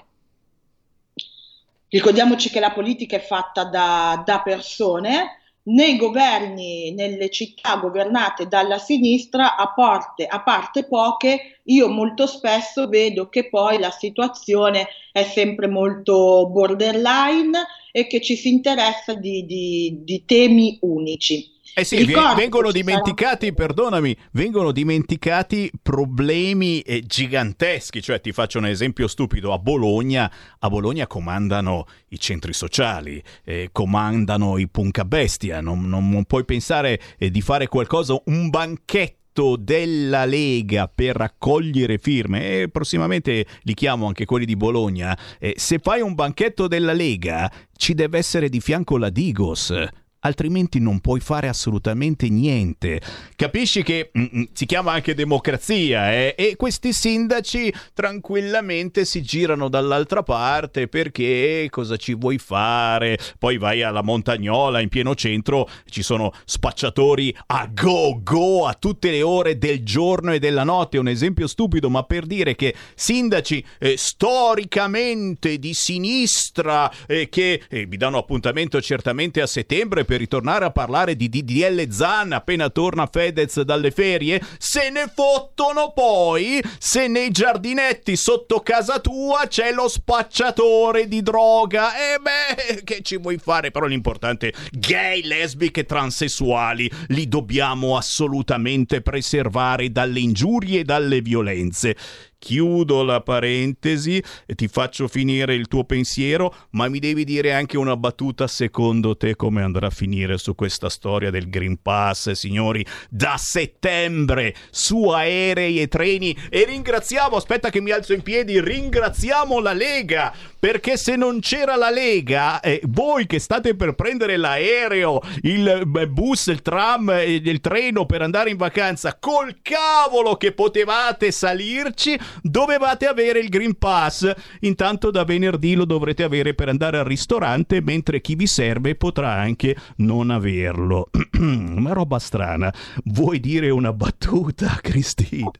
ricordiamoci 1.88 2.50
che 2.50 2.60
la 2.60 2.72
politica 2.72 3.16
è 3.16 3.20
fatta 3.20 3.64
da, 3.64 4.22
da 4.24 4.40
persone 4.40 5.39
nei 5.70 5.96
governi, 5.96 6.92
nelle 6.92 7.30
città 7.30 7.76
governate 7.76 8.46
dalla 8.46 8.78
sinistra, 8.78 9.56
a, 9.56 9.72
porte, 9.72 10.26
a 10.26 10.42
parte 10.42 10.84
poche, 10.84 11.60
io 11.64 11.88
molto 11.88 12.26
spesso 12.26 12.88
vedo 12.88 13.28
che 13.28 13.48
poi 13.48 13.78
la 13.78 13.90
situazione 13.90 14.88
è 15.12 15.22
sempre 15.22 15.66
molto 15.66 16.48
borderline 16.48 17.58
e 17.92 18.06
che 18.06 18.20
ci 18.20 18.36
si 18.36 18.48
interessa 18.48 19.14
di, 19.14 19.44
di, 19.44 19.98
di 20.02 20.24
temi 20.24 20.78
unici. 20.82 21.58
Eh 21.72 21.84
sì, 21.84 22.04
Ricordo 22.04 22.34
vengono 22.34 22.72
dimenticati, 22.72 23.46
sarà- 23.46 23.56
perdonami, 23.56 24.16
vengono 24.32 24.72
dimenticati 24.72 25.70
problemi 25.80 26.80
eh, 26.80 27.00
giganteschi, 27.00 28.02
cioè 28.02 28.20
ti 28.20 28.32
faccio 28.32 28.58
un 28.58 28.66
esempio 28.66 29.06
stupido, 29.06 29.52
a 29.52 29.58
Bologna, 29.58 30.30
a 30.58 30.68
Bologna 30.68 31.06
comandano 31.06 31.86
i 32.08 32.18
centri 32.18 32.52
sociali, 32.52 33.22
eh, 33.44 33.68
comandano 33.72 34.58
i 34.58 34.68
punca 34.68 35.04
bestia, 35.04 35.60
non, 35.60 35.88
non- 35.88 36.10
non 36.10 36.24
puoi 36.24 36.44
pensare 36.44 37.00
eh, 37.18 37.30
di 37.30 37.40
fare 37.40 37.66
qualcosa, 37.68 38.20
un 38.26 38.50
banchetto 38.50 39.56
della 39.56 40.24
Lega 40.24 40.90
per 40.92 41.14
raccogliere 41.16 41.98
firme. 41.98 42.62
E 42.62 42.68
prossimamente 42.68 43.46
li 43.62 43.74
chiamo 43.74 44.06
anche 44.06 44.24
quelli 44.24 44.44
di 44.44 44.56
Bologna. 44.56 45.16
Eh, 45.38 45.54
se 45.56 45.78
fai 45.78 46.00
un 46.00 46.14
banchetto 46.14 46.66
della 46.66 46.92
Lega 46.92 47.50
ci 47.76 47.94
deve 47.94 48.18
essere 48.18 48.48
di 48.48 48.60
fianco 48.60 48.98
la 48.98 49.08
Digos 49.08 49.72
altrimenti 50.20 50.80
non 50.80 51.00
puoi 51.00 51.20
fare 51.20 51.48
assolutamente 51.48 52.28
niente. 52.28 53.00
Capisci 53.36 53.82
che 53.82 54.10
mm, 54.16 54.24
mm, 54.36 54.42
si 54.52 54.66
chiama 54.66 54.92
anche 54.92 55.14
democrazia 55.14 56.12
eh? 56.12 56.34
e 56.36 56.56
questi 56.56 56.92
sindaci 56.92 57.72
tranquillamente 57.94 59.04
si 59.04 59.22
girano 59.22 59.68
dall'altra 59.68 60.22
parte 60.22 60.88
perché 60.88 61.66
cosa 61.70 61.96
ci 61.96 62.14
vuoi 62.14 62.38
fare? 62.38 63.18
Poi 63.38 63.58
vai 63.58 63.82
alla 63.82 64.02
Montagnola 64.02 64.80
in 64.80 64.88
pieno 64.88 65.14
centro, 65.14 65.68
ci 65.86 66.02
sono 66.02 66.32
spacciatori 66.44 67.34
a 67.46 67.68
go 67.72 68.20
go 68.22 68.66
a 68.66 68.74
tutte 68.74 69.10
le 69.10 69.22
ore 69.22 69.58
del 69.58 69.82
giorno 69.82 70.32
e 70.32 70.38
della 70.38 70.64
notte. 70.64 70.98
Un 70.98 71.08
esempio 71.08 71.46
stupido, 71.46 71.88
ma 71.90 72.02
per 72.04 72.26
dire 72.26 72.54
che 72.54 72.74
sindaci 72.94 73.64
eh, 73.78 73.96
storicamente 73.96 75.58
di 75.58 75.74
sinistra 75.74 76.90
eh, 77.06 77.28
che 77.28 77.62
eh, 77.68 77.86
vi 77.86 77.96
danno 77.96 78.18
appuntamento 78.18 78.80
certamente 78.80 79.40
a 79.40 79.46
settembre 79.46 80.04
per 80.10 80.18
ritornare 80.18 80.64
a 80.64 80.72
parlare 80.72 81.14
di 81.14 81.28
DDL 81.28 81.88
Zan 81.88 82.32
appena 82.32 82.68
torna 82.68 83.06
Fedez 83.06 83.60
dalle 83.60 83.92
ferie, 83.92 84.42
se 84.58 84.90
ne 84.90 85.08
fottono 85.14 85.92
poi 85.92 86.60
se 86.80 87.06
nei 87.06 87.30
giardinetti 87.30 88.16
sotto 88.16 88.58
casa 88.58 88.98
tua 88.98 89.46
c'è 89.46 89.70
lo 89.70 89.86
spacciatore 89.86 91.06
di 91.06 91.22
droga. 91.22 91.92
E 91.94 92.18
beh, 92.18 92.82
che 92.82 93.02
ci 93.02 93.18
vuoi 93.18 93.38
fare? 93.38 93.70
Però 93.70 93.86
l'importante, 93.86 94.52
gay, 94.72 95.22
lesbiche, 95.22 95.84
transessuali, 95.84 96.90
li 97.10 97.28
dobbiamo 97.28 97.96
assolutamente 97.96 99.02
preservare 99.02 99.92
dalle 99.92 100.18
ingiurie 100.18 100.80
e 100.80 100.84
dalle 100.84 101.20
violenze. 101.20 101.96
Chiudo 102.40 103.04
la 103.04 103.20
parentesi 103.20 104.20
e 104.46 104.54
ti 104.54 104.66
faccio 104.66 105.06
finire 105.06 105.54
il 105.54 105.68
tuo 105.68 105.84
pensiero, 105.84 106.52
ma 106.70 106.88
mi 106.88 106.98
devi 106.98 107.24
dire 107.24 107.52
anche 107.52 107.76
una 107.76 107.96
battuta 107.96 108.48
secondo 108.48 109.16
te 109.16 109.36
come 109.36 109.62
andrà 109.62 109.88
a 109.88 109.90
finire 109.90 110.38
su 110.38 110.54
questa 110.54 110.88
storia 110.88 111.30
del 111.30 111.50
Green 111.50 111.80
Pass, 111.80 112.30
signori, 112.30 112.84
da 113.10 113.36
settembre 113.36 114.54
su 114.70 115.08
aerei 115.08 115.80
e 115.80 115.88
treni. 115.88 116.36
E 116.48 116.64
ringraziamo, 116.64 117.36
aspetta 117.36 117.70
che 117.70 117.82
mi 117.82 117.90
alzo 117.90 118.14
in 118.14 118.22
piedi, 118.22 118.58
ringraziamo 118.58 119.60
la 119.60 119.74
Lega 119.74 120.32
perché 120.60 120.98
se 120.98 121.16
non 121.16 121.40
c'era 121.40 121.74
la 121.74 121.88
Lega, 121.88 122.60
eh, 122.60 122.82
voi 122.84 123.26
che 123.26 123.38
state 123.38 123.74
per 123.74 123.94
prendere 123.94 124.36
l'aereo, 124.36 125.22
il 125.40 125.66
eh, 125.66 126.06
bus, 126.06 126.48
il 126.48 126.60
tram, 126.60 127.08
e 127.10 127.40
il 127.42 127.60
treno 127.60 128.04
per 128.04 128.20
andare 128.20 128.50
in 128.50 128.58
vacanza, 128.58 129.16
col 129.18 129.56
cavolo 129.62 130.36
che 130.36 130.52
potevate 130.52 131.32
salirci, 131.32 132.18
dovevate 132.42 133.06
avere 133.06 133.38
il 133.40 133.48
Green 133.48 133.76
Pass. 133.76 134.32
Intanto 134.60 135.10
da 135.10 135.24
venerdì 135.24 135.74
lo 135.74 135.84
dovrete 135.84 136.22
avere 136.22 136.54
per 136.54 136.68
andare 136.68 136.98
al 136.98 137.04
ristorante, 137.04 137.80
mentre 137.80 138.20
chi 138.20 138.34
vi 138.34 138.46
serve 138.46 138.94
potrà 138.94 139.32
anche 139.32 139.76
non 139.96 140.30
averlo. 140.30 141.10
Una 141.38 141.92
roba 141.92 142.18
strana. 142.18 142.72
Vuoi 143.04 143.40
dire 143.40 143.70
una 143.70 143.92
battuta, 143.92 144.78
Cristina? 144.82 145.50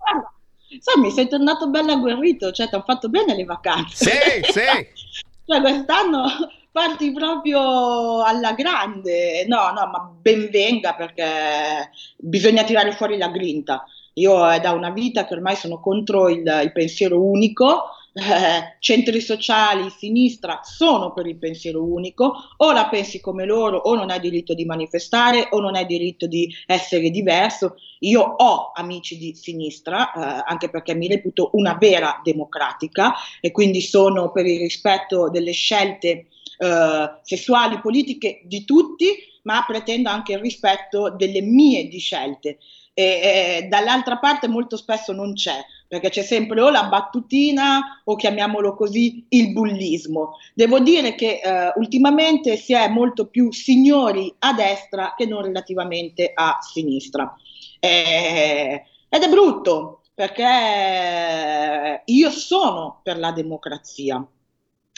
Sai, 0.78 1.00
mi 1.00 1.10
sei 1.10 1.28
tornato 1.28 1.68
bello 1.68 1.92
agguerrito, 1.92 2.52
cioè 2.52 2.68
ti 2.68 2.74
hanno 2.74 2.84
fatto 2.86 3.08
bene 3.08 3.34
le 3.34 3.44
vacanze. 3.44 4.04
Sì, 4.04 4.52
sì. 4.52 4.60
cioè 5.44 5.60
quest'anno 5.60 6.24
parti 6.70 7.12
proprio 7.12 8.22
alla 8.22 8.52
grande. 8.52 9.44
No, 9.46 9.70
no, 9.72 9.86
ma 9.86 10.10
ben 10.20 10.48
venga 10.50 10.94
perché 10.94 11.90
bisogna 12.16 12.64
tirare 12.64 12.92
fuori 12.92 13.16
la 13.16 13.28
grinta. 13.28 13.84
Io 14.14 14.48
è 14.48 14.61
da 14.61 14.72
una 14.72 14.90
vita 14.90 15.26
che 15.26 15.34
ormai 15.34 15.56
sono 15.56 15.80
contro 15.80 16.28
il, 16.28 16.38
il 16.38 16.72
pensiero 16.72 17.22
unico, 17.22 17.84
eh, 18.12 18.76
centri 18.80 19.20
sociali, 19.20 19.88
sinistra 19.88 20.61
sono 20.64 21.12
per 21.12 21.26
il 21.26 21.36
pensiero 21.36 21.84
unico, 21.84 22.34
o 22.56 22.72
la 22.72 22.88
pensi 22.88 23.20
come 23.20 23.44
loro 23.44 23.78
o 23.78 23.94
non 23.94 24.11
hai 24.11 24.18
diritto 24.18 24.52
di 24.52 24.64
manifestare 24.64 25.46
o 25.50 25.61
non 25.61 25.76
hai 25.76 25.86
diritto 25.86 26.26
di 26.26 26.52
essere 26.66 27.11
diverso. 27.11 27.76
Io 28.00 28.20
ho 28.20 28.72
amici 28.74 29.16
di 29.16 29.34
sinistra, 29.34 30.12
eh, 30.12 30.42
anche 30.46 30.70
perché 30.70 30.94
mi 30.94 31.06
reputo 31.06 31.50
una 31.52 31.76
vera 31.78 32.20
democratica 32.24 33.14
e 33.40 33.52
quindi 33.52 33.80
sono 33.80 34.32
per 34.32 34.46
il 34.46 34.58
rispetto 34.58 35.30
delle 35.30 35.52
scelte 35.52 36.26
eh, 36.58 37.18
sessuali, 37.22 37.80
politiche 37.80 38.42
di 38.44 38.64
tutti, 38.64 39.06
ma 39.42 39.64
pretendo 39.66 40.11
anche 40.11 40.32
il 40.32 40.38
rispetto 40.40 41.11
delle 41.11 41.40
mie 41.40 41.88
di 41.88 41.98
scelte. 41.98 42.58
E, 43.01 43.62
e 43.62 43.66
dall'altra 43.66 44.18
parte 44.18 44.46
molto 44.46 44.76
spesso 44.76 45.14
non 45.14 45.32
c'è, 45.32 45.64
perché 45.88 46.11
c'è 46.11 46.22
sempre 46.22 46.61
o 46.61 46.68
la 46.68 46.84
battutina 46.84 48.03
o 48.05 48.14
chiamiamolo 48.14 48.74
così 48.74 49.24
il 49.30 49.53
bullismo. 49.53 50.36
Devo 50.53 50.80
dire 50.80 51.14
che 51.14 51.40
eh, 51.42 51.72
ultimamente 51.76 52.59
si 52.59 52.74
è 52.74 52.88
molto 52.88 53.28
più 53.28 53.51
signori 53.53 54.34
a 54.40 54.53
destra 54.53 55.14
che 55.16 55.24
non 55.24 55.40
relativamente 55.40 56.30
a 56.34 56.59
sinistra. 56.61 57.34
Eh, 57.78 58.84
ed 59.09 59.22
è 59.22 59.28
brutto 59.30 60.03
perché 60.14 62.03
io 62.05 62.30
sono 62.30 63.01
per 63.03 63.18
la 63.18 63.32
democrazia. 63.32 64.22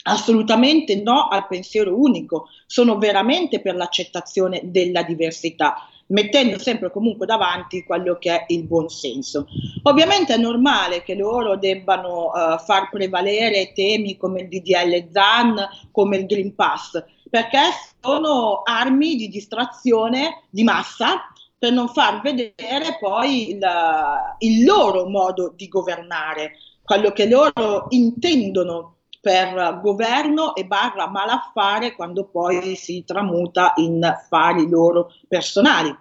Assolutamente 0.04 1.00
no 1.00 1.28
al 1.28 1.46
pensiero 1.46 1.96
unico, 1.96 2.48
sono 2.66 2.98
veramente 2.98 3.60
per 3.60 3.76
l'accettazione 3.76 4.62
della 4.64 5.04
diversità, 5.04 5.86
mettendo 6.12 6.58
sempre 6.58 6.90
comunque 6.90 7.26
davanti 7.26 7.84
quello 7.84 8.16
che 8.18 8.30
è 8.30 8.44
il 8.48 8.64
buon 8.64 8.88
senso. 8.88 9.46
Ovviamente 9.82 10.34
è 10.34 10.38
normale 10.38 11.02
che 11.02 11.14
loro 11.14 11.56
debbano 11.56 12.26
uh, 12.26 12.58
far 12.58 12.88
prevalere 12.90 13.72
temi 13.72 14.16
come 14.16 14.42
il 14.42 14.48
DDL 14.48 15.10
ZAN, 15.10 15.68
come 15.90 16.18
il 16.18 16.26
Green 16.26 16.54
Pass, 16.54 17.02
perché 17.28 17.60
sono 18.00 18.62
armi 18.64 19.16
di 19.16 19.28
distrazione 19.28 20.44
di 20.50 20.62
massa 20.62 21.32
per 21.58 21.72
non 21.72 21.88
far 21.88 22.20
vedere 22.20 22.96
poi 23.00 23.50
il, 23.50 23.60
il 24.38 24.64
loro 24.64 25.08
modo 25.08 25.52
di 25.54 25.68
governare, 25.68 26.52
quello 26.82 27.12
che 27.12 27.28
loro 27.28 27.86
intendono 27.90 28.96
per 29.22 29.78
governo 29.80 30.56
e 30.56 30.64
barra 30.64 31.08
malaffare 31.08 31.94
quando 31.94 32.24
poi 32.24 32.74
si 32.74 33.04
tramuta 33.06 33.72
in 33.76 34.02
fari 34.28 34.68
loro 34.68 35.12
personali. 35.28 35.96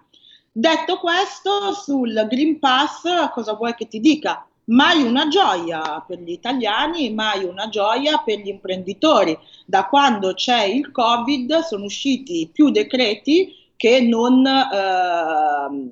Detto 0.51 0.97
questo, 0.97 1.71
sul 1.73 2.25
Green 2.27 2.57
Pass 2.57 3.29
cosa 3.31 3.53
vuoi 3.53 3.75
che 3.75 3.87
ti 3.87 3.99
dica? 3.99 4.43
Mai 4.65 5.03
una 5.03 5.27
gioia 5.27 6.03
per 6.05 6.19
gli 6.19 6.31
italiani, 6.31 7.13
mai 7.13 7.43
una 7.43 7.69
gioia 7.69 8.17
per 8.25 8.39
gli 8.39 8.47
imprenditori. 8.47 9.37
Da 9.67 9.85
quando 9.85 10.33
c'è 10.33 10.63
il 10.63 10.91
Covid 10.91 11.59
sono 11.59 11.85
usciti 11.85 12.49
più 12.51 12.71
decreti 12.71 13.55
che 13.75 14.01
non, 14.01 14.45
eh, 14.47 15.91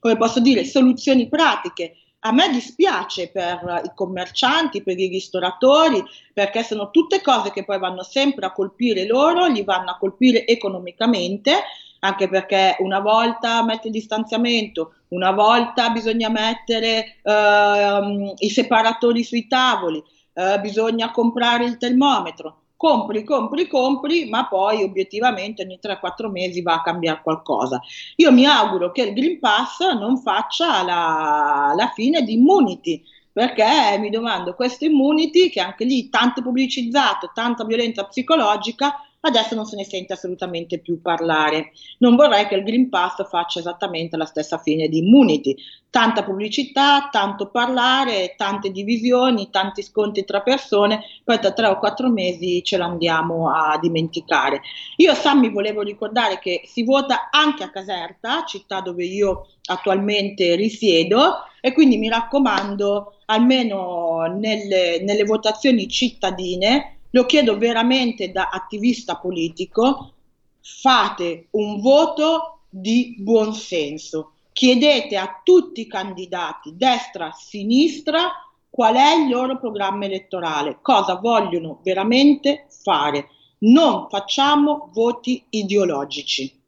come 0.00 0.16
posso 0.16 0.40
dire, 0.40 0.64
soluzioni 0.64 1.28
pratiche. 1.28 1.96
A 2.24 2.30
me 2.30 2.48
dispiace 2.50 3.30
per 3.30 3.82
i 3.84 3.90
commercianti, 3.94 4.82
per 4.82 4.96
i 4.98 5.08
ristoratori, 5.08 6.02
perché 6.32 6.62
sono 6.62 6.90
tutte 6.90 7.20
cose 7.20 7.50
che 7.50 7.64
poi 7.64 7.80
vanno 7.80 8.04
sempre 8.04 8.46
a 8.46 8.52
colpire 8.52 9.06
loro, 9.06 9.46
li 9.46 9.64
vanno 9.64 9.90
a 9.90 9.98
colpire 9.98 10.46
economicamente, 10.46 11.52
anche 11.98 12.28
perché 12.28 12.76
una 12.78 13.00
volta 13.00 13.64
mette 13.64 13.88
il 13.88 13.92
distanziamento, 13.92 14.94
una 15.08 15.32
volta 15.32 15.90
bisogna 15.90 16.28
mettere 16.28 17.16
ehm, 17.22 18.34
i 18.38 18.50
separatori 18.50 19.24
sui 19.24 19.48
tavoli, 19.48 20.02
eh, 20.34 20.60
bisogna 20.60 21.10
comprare 21.10 21.64
il 21.64 21.76
termometro 21.76 22.61
compri, 22.82 23.22
compri, 23.22 23.68
compri, 23.68 24.28
ma 24.28 24.48
poi 24.48 24.82
obiettivamente 24.82 25.62
ogni 25.62 25.78
3-4 25.80 26.28
mesi 26.28 26.62
va 26.62 26.74
a 26.74 26.82
cambiare 26.82 27.20
qualcosa. 27.22 27.80
Io 28.16 28.32
mi 28.32 28.44
auguro 28.44 28.90
che 28.90 29.02
il 29.02 29.12
Green 29.12 29.38
Pass 29.38 29.78
non 29.92 30.18
faccia 30.18 30.82
la, 30.82 31.74
la 31.76 31.92
fine 31.94 32.24
di 32.24 32.32
Immunity, 32.32 33.00
perché 33.32 33.96
mi 34.00 34.10
domando, 34.10 34.56
questo 34.56 34.84
Immunity, 34.84 35.48
che 35.48 35.60
anche 35.60 35.84
lì 35.84 36.08
tanto 36.08 36.42
pubblicizzato, 36.42 37.30
tanta 37.32 37.64
violenza 37.64 38.04
psicologica, 38.04 38.96
adesso 39.22 39.54
non 39.54 39.64
se 39.64 39.76
ne 39.76 39.84
sente 39.84 40.12
assolutamente 40.12 40.78
più 40.78 41.00
parlare. 41.00 41.72
Non 41.98 42.16
vorrei 42.16 42.46
che 42.46 42.54
il 42.54 42.62
Green 42.62 42.88
Pass 42.88 43.28
faccia 43.28 43.58
esattamente 43.58 44.16
la 44.16 44.24
stessa 44.24 44.58
fine 44.58 44.88
di 44.88 44.98
Immunity. 44.98 45.54
Tanta 45.90 46.22
pubblicità, 46.22 47.08
tanto 47.10 47.50
parlare, 47.50 48.34
tante 48.36 48.70
divisioni, 48.70 49.50
tanti 49.50 49.82
scontri 49.82 50.24
tra 50.24 50.40
persone, 50.40 51.02
poi 51.22 51.38
tra 51.38 51.52
tre 51.52 51.66
o 51.66 51.78
quattro 51.78 52.08
mesi 52.08 52.62
ce 52.62 52.78
l'andiamo 52.78 53.50
a 53.52 53.78
dimenticare. 53.78 54.62
Io 54.96 55.14
Sammy 55.14 55.50
volevo 55.50 55.82
ricordare 55.82 56.38
che 56.38 56.62
si 56.64 56.82
vota 56.82 57.28
anche 57.30 57.62
a 57.62 57.70
Caserta, 57.70 58.44
città 58.44 58.80
dove 58.80 59.04
io 59.04 59.48
attualmente 59.66 60.54
risiedo, 60.56 61.44
e 61.60 61.72
quindi 61.72 61.96
mi 61.96 62.08
raccomando, 62.08 63.18
almeno 63.26 64.22
nelle, 64.36 65.00
nelle 65.02 65.24
votazioni 65.24 65.86
cittadine, 65.88 67.01
lo 67.12 67.26
chiedo 67.26 67.56
veramente 67.56 68.30
da 68.30 68.48
attivista 68.50 69.16
politico, 69.16 70.12
fate 70.60 71.48
un 71.52 71.80
voto 71.80 72.60
di 72.68 73.16
buonsenso. 73.18 74.32
Chiedete 74.52 75.16
a 75.16 75.40
tutti 75.42 75.82
i 75.82 75.86
candidati, 75.86 76.74
destra, 76.76 77.32
sinistra, 77.32 78.30
qual 78.68 78.94
è 78.94 79.14
il 79.14 79.28
loro 79.28 79.58
programma 79.58 80.06
elettorale, 80.06 80.78
cosa 80.80 81.16
vogliono 81.16 81.80
veramente 81.82 82.66
fare. 82.68 83.28
Non 83.58 84.08
facciamo 84.08 84.90
voti 84.92 85.44
ideologici. 85.50 86.61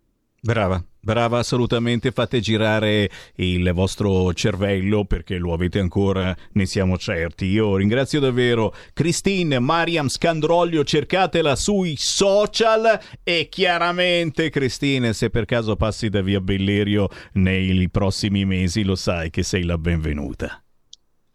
Brava, 0.44 0.84
brava 1.00 1.38
assolutamente, 1.38 2.10
fate 2.10 2.38
girare 2.38 3.10
il 3.36 3.72
vostro 3.72 4.34
cervello 4.34 5.06
perché 5.06 5.38
lo 5.38 5.54
avete 5.54 5.78
ancora, 5.78 6.36
ne 6.52 6.66
siamo 6.66 6.98
certi. 6.98 7.46
Io 7.46 7.76
ringrazio 7.76 8.20
davvero 8.20 8.74
Christine 8.92 9.58
Mariam 9.58 10.08
Scandroglio, 10.08 10.84
cercatela 10.84 11.56
sui 11.56 11.94
social 11.96 13.00
e 13.22 13.48
chiaramente 13.48 14.50
Christine, 14.50 15.14
se 15.14 15.30
per 15.30 15.46
caso 15.46 15.76
passi 15.76 16.10
da 16.10 16.20
via 16.20 16.42
Bellerio 16.42 17.08
nei 17.32 17.88
prossimi 17.88 18.44
mesi, 18.44 18.84
lo 18.84 18.96
sai 18.96 19.30
che 19.30 19.42
sei 19.42 19.62
la 19.62 19.78
benvenuta. 19.78 20.63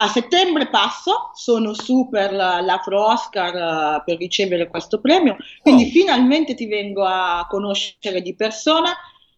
A 0.01 0.07
settembre 0.07 0.69
passo, 0.69 1.31
sono 1.33 1.73
su 1.73 2.07
per 2.09 2.31
la- 2.31 2.61
l'Afro 2.61 3.05
Oscar 3.05 3.97
eh, 3.97 4.03
per 4.05 4.17
ricevere 4.17 4.69
questo 4.69 5.01
premio, 5.01 5.35
quindi 5.61 5.85
finalmente 5.91 6.53
ti 6.55 6.67
vengo 6.67 7.03
a 7.03 7.45
conoscere 7.49 8.21
di 8.21 8.33
persona. 8.33 8.93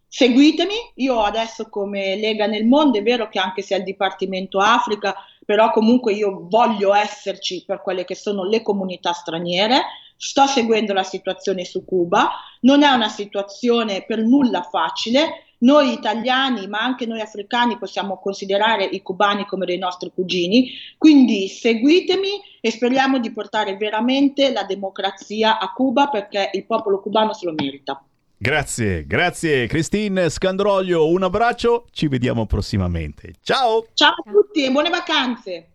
Seguitemi, 0.07 0.73
io 0.95 1.21
adesso 1.23 1.67
come 1.67 2.15
Lega 2.15 2.45
nel 2.45 2.65
Mondo, 2.67 2.99
è 2.99 3.01
vero 3.03 3.27
che 3.27 3.39
anche 3.39 3.63
se 3.63 3.73
è 3.75 3.77
il 3.79 3.83
Dipartimento 3.85 4.59
Africa, 4.59 5.15
però 5.45 5.71
comunque 5.71 6.13
io 6.13 6.45
voglio 6.47 6.93
esserci 6.93 7.63
per 7.65 7.81
quelle 7.81 8.05
che 8.05 8.13
sono 8.15 8.43
le 8.43 8.61
comunità 8.61 9.13
straniere. 9.13 9.81
Sto 10.15 10.45
seguendo 10.45 10.93
la 10.93 11.01
situazione 11.03 11.65
su 11.65 11.83
Cuba, 11.83 12.29
non 12.61 12.83
è 12.83 12.89
una 12.91 13.09
situazione 13.09 14.03
per 14.05 14.19
nulla 14.19 14.61
facile, 14.61 15.50
noi 15.61 15.93
italiani, 15.93 16.67
ma 16.67 16.79
anche 16.79 17.05
noi 17.05 17.21
africani 17.21 17.77
possiamo 17.77 18.19
considerare 18.19 18.85
i 18.85 19.01
cubani 19.01 19.45
come 19.45 19.65
dei 19.65 19.77
nostri 19.77 20.11
cugini. 20.13 20.71
Quindi 20.97 21.47
seguitemi 21.47 22.29
e 22.59 22.71
speriamo 22.71 23.19
di 23.19 23.31
portare 23.31 23.75
veramente 23.77 24.51
la 24.51 24.63
democrazia 24.63 25.59
a 25.59 25.71
Cuba 25.71 26.07
perché 26.07 26.51
il 26.53 26.65
popolo 26.65 26.99
cubano 26.99 27.33
se 27.33 27.45
lo 27.45 27.53
merita. 27.55 28.03
Grazie, 28.37 29.05
grazie 29.05 29.67
Christine 29.67 30.27
Scandroglio, 30.29 31.07
un 31.07 31.21
abbraccio, 31.21 31.85
ci 31.91 32.07
vediamo 32.07 32.47
prossimamente. 32.47 33.35
Ciao! 33.43 33.85
Ciao 33.93 34.15
a 34.25 34.31
tutti 34.31 34.63
e 34.63 34.71
buone 34.71 34.89
vacanze! 34.89 35.67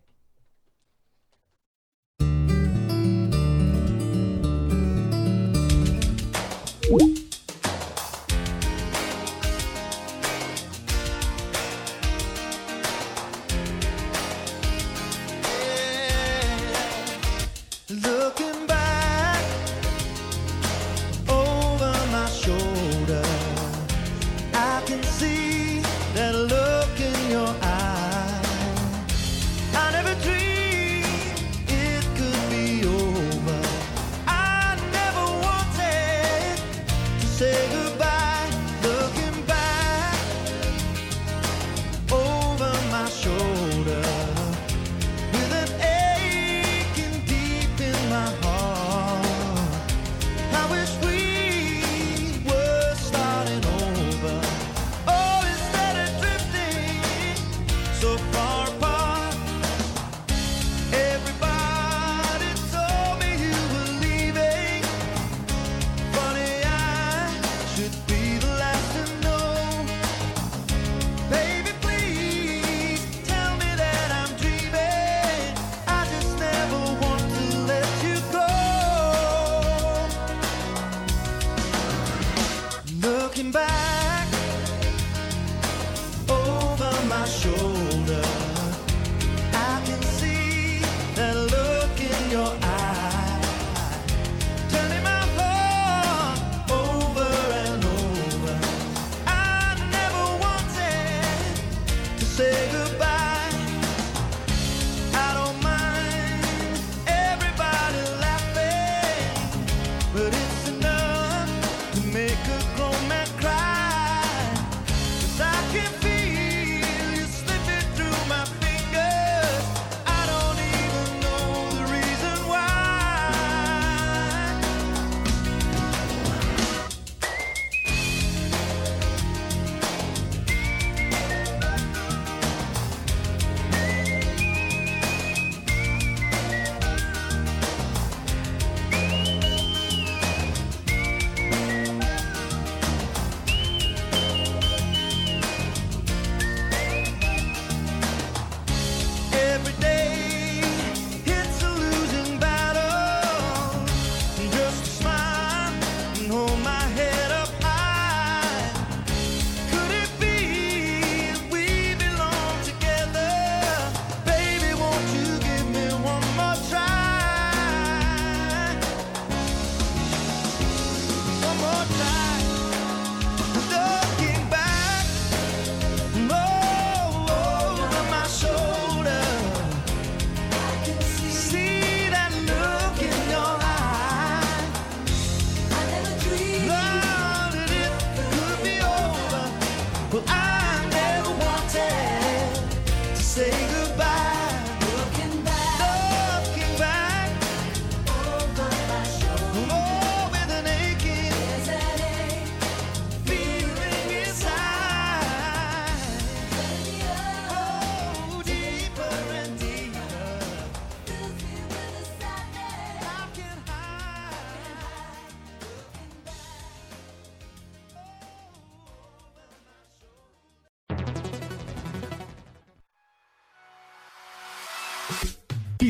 Looking 17.89 18.56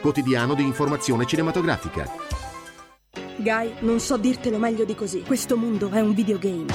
quotidiano 0.00 0.54
di 0.54 0.62
informazione 0.62 1.26
cinematografica. 1.26 2.10
Guy, 3.36 3.74
non 3.80 4.00
so 4.00 4.16
dirtelo 4.16 4.58
meglio 4.58 4.84
di 4.84 4.94
così. 4.94 5.22
Questo 5.22 5.56
mondo 5.56 5.90
è 5.90 6.00
un 6.00 6.12
videogame. 6.12 6.66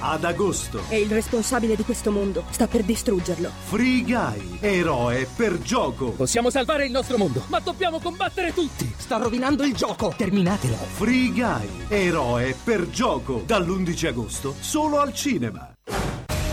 Ad 0.00 0.24
agosto. 0.24 0.82
E 0.88 0.98
il 0.98 1.10
responsabile 1.10 1.76
di 1.76 1.84
questo 1.84 2.10
mondo 2.10 2.44
sta 2.50 2.66
per 2.66 2.82
distruggerlo. 2.82 3.48
Free 3.66 4.02
Guy, 4.02 4.58
eroe 4.58 5.28
per 5.36 5.60
gioco. 5.60 6.10
Possiamo 6.10 6.50
salvare 6.50 6.86
il 6.86 6.90
nostro 6.90 7.18
mondo, 7.18 7.44
ma 7.46 7.60
dobbiamo 7.60 8.00
combattere 8.00 8.52
tutti. 8.52 8.92
Sta 8.96 9.18
rovinando 9.18 9.62
il 9.62 9.74
gioco. 9.74 10.12
Terminatelo. 10.16 10.74
Free 10.74 11.30
Guy, 11.30 11.68
eroe 11.86 12.56
per 12.64 12.90
gioco. 12.90 13.44
Dall'11 13.46 14.06
agosto, 14.08 14.56
solo 14.58 14.98
al 14.98 15.14
cinema. 15.14 15.72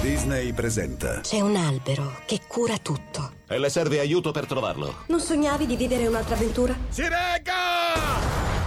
Disney 0.01 0.53
presenta. 0.53 1.21
C'è 1.21 1.41
un 1.41 1.55
albero 1.55 2.21
che 2.27 2.41
cura 2.47 2.77
tutto. 2.77 3.38
E 3.51 3.57
le 3.57 3.69
serve 3.69 3.99
aiuto 3.99 4.29
per 4.29 4.45
trovarlo. 4.45 5.05
Non 5.07 5.19
sognavi 5.19 5.65
di 5.65 5.75
vivere 5.75 6.05
un'altra 6.05 6.35
avventura? 6.35 6.75
Si 6.89 7.01
regga! 7.01 7.53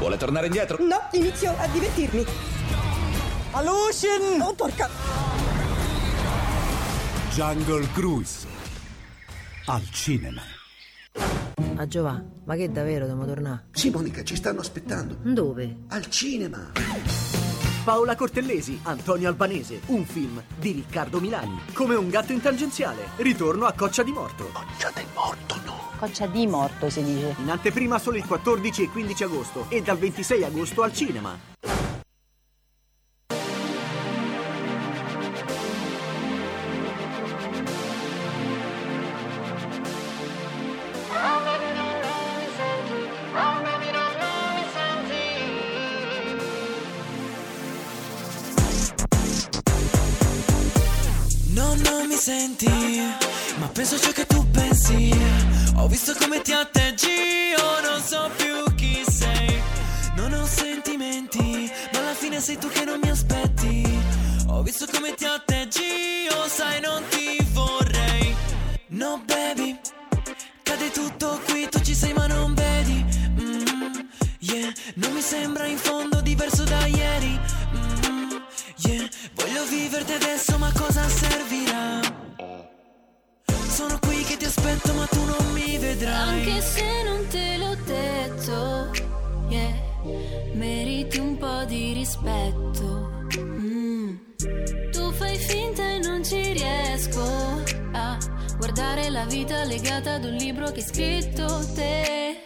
Vuole 0.00 0.16
tornare 0.16 0.46
indietro? 0.46 0.76
No, 0.80 1.00
inizio 1.12 1.54
a 1.56 1.68
divertirmi. 1.68 2.24
Alucin! 3.52 4.40
Oh, 4.40 4.52
porca! 4.54 4.90
Jungle 7.30 7.86
Cruise. 7.92 8.44
Al 9.66 9.88
cinema. 9.92 10.42
A 11.76 11.86
Giova, 11.86 12.20
ma 12.44 12.56
che 12.56 12.68
davvero 12.72 13.06
dobbiamo 13.06 13.24
tornare? 13.24 13.66
Sì, 13.70 13.90
Monica, 13.90 14.24
ci 14.24 14.34
stanno 14.34 14.62
aspettando. 14.62 15.16
Dove? 15.22 15.84
Al 15.90 16.10
cinema. 16.10 16.72
Paola 17.84 18.14
Cortellesi, 18.14 18.78
Antonio 18.84 19.28
Albanese, 19.28 19.80
un 19.86 20.04
film 20.04 20.40
di 20.56 20.70
Riccardo 20.70 21.18
Milani. 21.18 21.58
Come 21.72 21.96
un 21.96 22.10
gatto 22.10 22.30
in 22.30 22.40
tangenziale, 22.40 23.08
ritorno 23.16 23.66
a 23.66 23.72
Coccia 23.72 24.04
di 24.04 24.12
Morto. 24.12 24.50
Coccia 24.52 24.92
del 24.94 25.06
morto, 25.12 25.56
no. 25.64 25.90
Coccia 25.98 26.26
di 26.26 26.46
morto 26.46 26.88
si 26.88 27.02
dice. 27.02 27.34
In 27.40 27.50
anteprima 27.50 27.98
solo 27.98 28.18
il 28.18 28.24
14 28.24 28.84
e 28.84 28.88
15 28.88 29.24
agosto 29.24 29.66
e 29.68 29.82
dal 29.82 29.98
26 29.98 30.44
agosto 30.44 30.82
al 30.82 30.92
cinema. 30.92 31.51
Visto 56.44 56.68
come 56.72 56.81
scritto 100.82 101.66
te. 101.74 102.36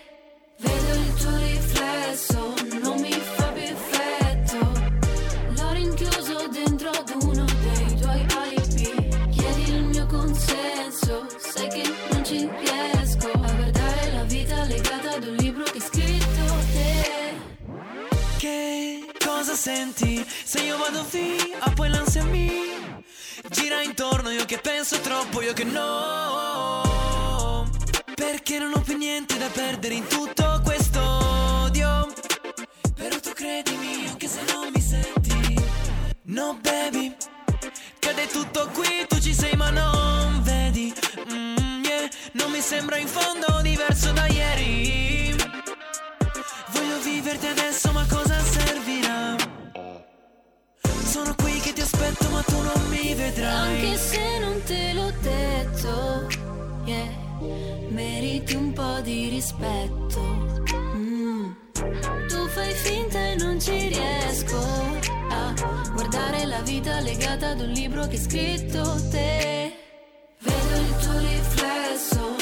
Vedo 0.59 0.95
il 0.95 1.15
tuo 1.15 1.37
riflesso, 1.37 2.55
non 2.83 3.01
mi 3.01 3.13
fa 3.13 3.47
più 3.53 3.63
effetto. 3.63 4.59
L'ho 5.57 5.73
rinchiuso 5.73 6.49
dentro 6.49 6.91
ad 6.91 7.13
uno 7.23 7.45
dei 7.45 8.01
tuoi 8.01 8.27
alibi. 8.37 9.09
Chiedi 9.31 9.71
il 9.73 9.85
mio 9.85 10.07
consenso, 10.07 11.27
sai 11.39 11.69
che 11.69 11.83
non 12.11 12.25
ci 12.25 12.49
riesco 12.59 13.31
a 13.33 13.39
guardare 13.39 14.13
la 14.13 14.23
vita 14.25 14.65
legata 14.65 15.15
ad 15.15 15.27
un 15.27 15.35
libro 15.37 15.65
che 15.65 15.81
scritto 15.81 16.45
te. 16.73 17.35
Che 18.39 19.07
cosa 19.25 19.55
senti 19.55 20.25
se 20.45 20.61
io 20.61 20.77
vado 20.77 21.05
via, 21.11 21.71
poi 21.75 21.89
l'ansia 21.89 22.25
mi 22.25 22.51
gira 23.51 23.81
intorno, 23.83 24.31
io 24.31 24.45
che 24.45 24.59
penso 24.59 25.01
troppo, 25.01 25.41
io 25.41 25.53
che 25.53 25.65
no. 25.65 26.16
Niente 29.27 29.39
da 29.39 29.49
perdere 29.49 29.95
in 29.95 30.07
tutto 30.07 30.61
questo 30.63 31.01
odio. 31.01 32.13
Però 32.95 33.19
tu 33.21 33.33
credimi 33.33 34.07
anche 34.07 34.29
se 34.29 34.41
non 34.53 34.71
mi 34.73 34.81
senti. 34.81 35.55
No 36.25 36.59
baby, 36.61 37.15
cade 37.99 38.27
tutto 38.29 38.69
qui, 38.73 39.07
tu 39.09 39.19
ci 39.19 39.35
sei 39.35 39.55
ma 39.57 39.71
non 39.71 40.43
vedi. 40.43 40.93
Mm, 41.31 41.85
yeah, 41.85 42.09
non 42.33 42.51
mi 42.51 42.61
sembra 42.61 42.97
in 42.99 43.09
fondo 43.09 43.61
diverso 43.63 44.13
da 44.13 44.27
ieri. 44.27 45.35
Voglio 46.69 46.99
viverti 47.03 47.47
adesso, 47.47 47.93
ma 47.93 48.07
cosa 48.09 48.41
servirà? 48.41 49.35
Sono 51.05 51.35
qui 51.35 51.59
che 51.61 51.73
ti 51.73 51.81
aspetto, 51.81 52.29
ma 52.31 52.43
tu 52.43 52.61
non 52.61 52.89
mi 52.89 53.15
vedrai. 53.15 53.85
Anche 53.85 53.97
se 53.97 54.39
non 54.39 54.63
te 54.65 54.93
l'ho 54.93 55.13
detto, 55.21 56.27
yeah, 56.85 57.26
meriti 57.89 58.55
un 58.55 58.73
po' 58.73 59.01
di 59.01 59.29
rispetto. 59.29 60.21
Mm. 60.97 61.51
Tu 62.29 62.49
fai 62.49 62.73
finta 62.73 63.19
e 63.19 63.37
non 63.37 63.61
ci 63.61 63.89
riesco 63.89 64.59
a 65.31 65.55
guardare 65.93 66.45
la 66.47 66.61
vita 66.61 67.01
legata 67.01 67.51
ad 67.51 67.61
un 67.61 67.71
libro 67.71 68.07
che 68.07 68.17
hai 68.17 68.23
scritto 68.23 68.83
te. 69.11 69.73
Vedo 70.39 70.77
il 70.81 70.97
tuo 71.03 71.19
riflesso, 71.19 72.37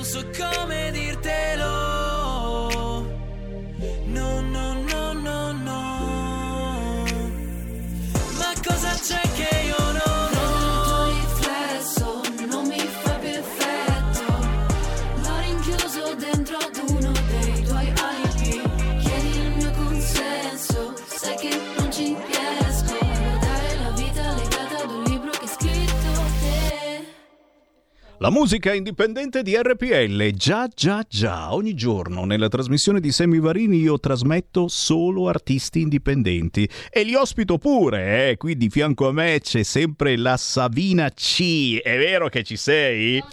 E 0.00 0.02
non 0.02 0.06
so 0.06 0.24
La 28.22 28.30
musica 28.30 28.74
indipendente 28.74 29.40
di 29.42 29.56
RPL, 29.56 30.32
già 30.32 30.68
già 30.68 31.02
già, 31.08 31.54
ogni 31.54 31.72
giorno 31.72 32.26
nella 32.26 32.48
trasmissione 32.48 33.00
di 33.00 33.12
Semi 33.12 33.38
Varini 33.38 33.78
io 33.78 33.98
trasmetto 33.98 34.68
solo 34.68 35.26
artisti 35.26 35.80
indipendenti 35.80 36.68
e 36.90 37.02
li 37.02 37.14
ospito 37.14 37.56
pure, 37.56 38.28
eh? 38.28 38.36
qui 38.36 38.58
di 38.58 38.68
fianco 38.68 39.08
a 39.08 39.12
me 39.12 39.40
c'è 39.40 39.62
sempre 39.62 40.18
la 40.18 40.36
Savina 40.36 41.08
C, 41.08 41.80
è 41.80 41.96
vero 41.96 42.28
che 42.28 42.42
ci 42.42 42.58
sei? 42.58 43.24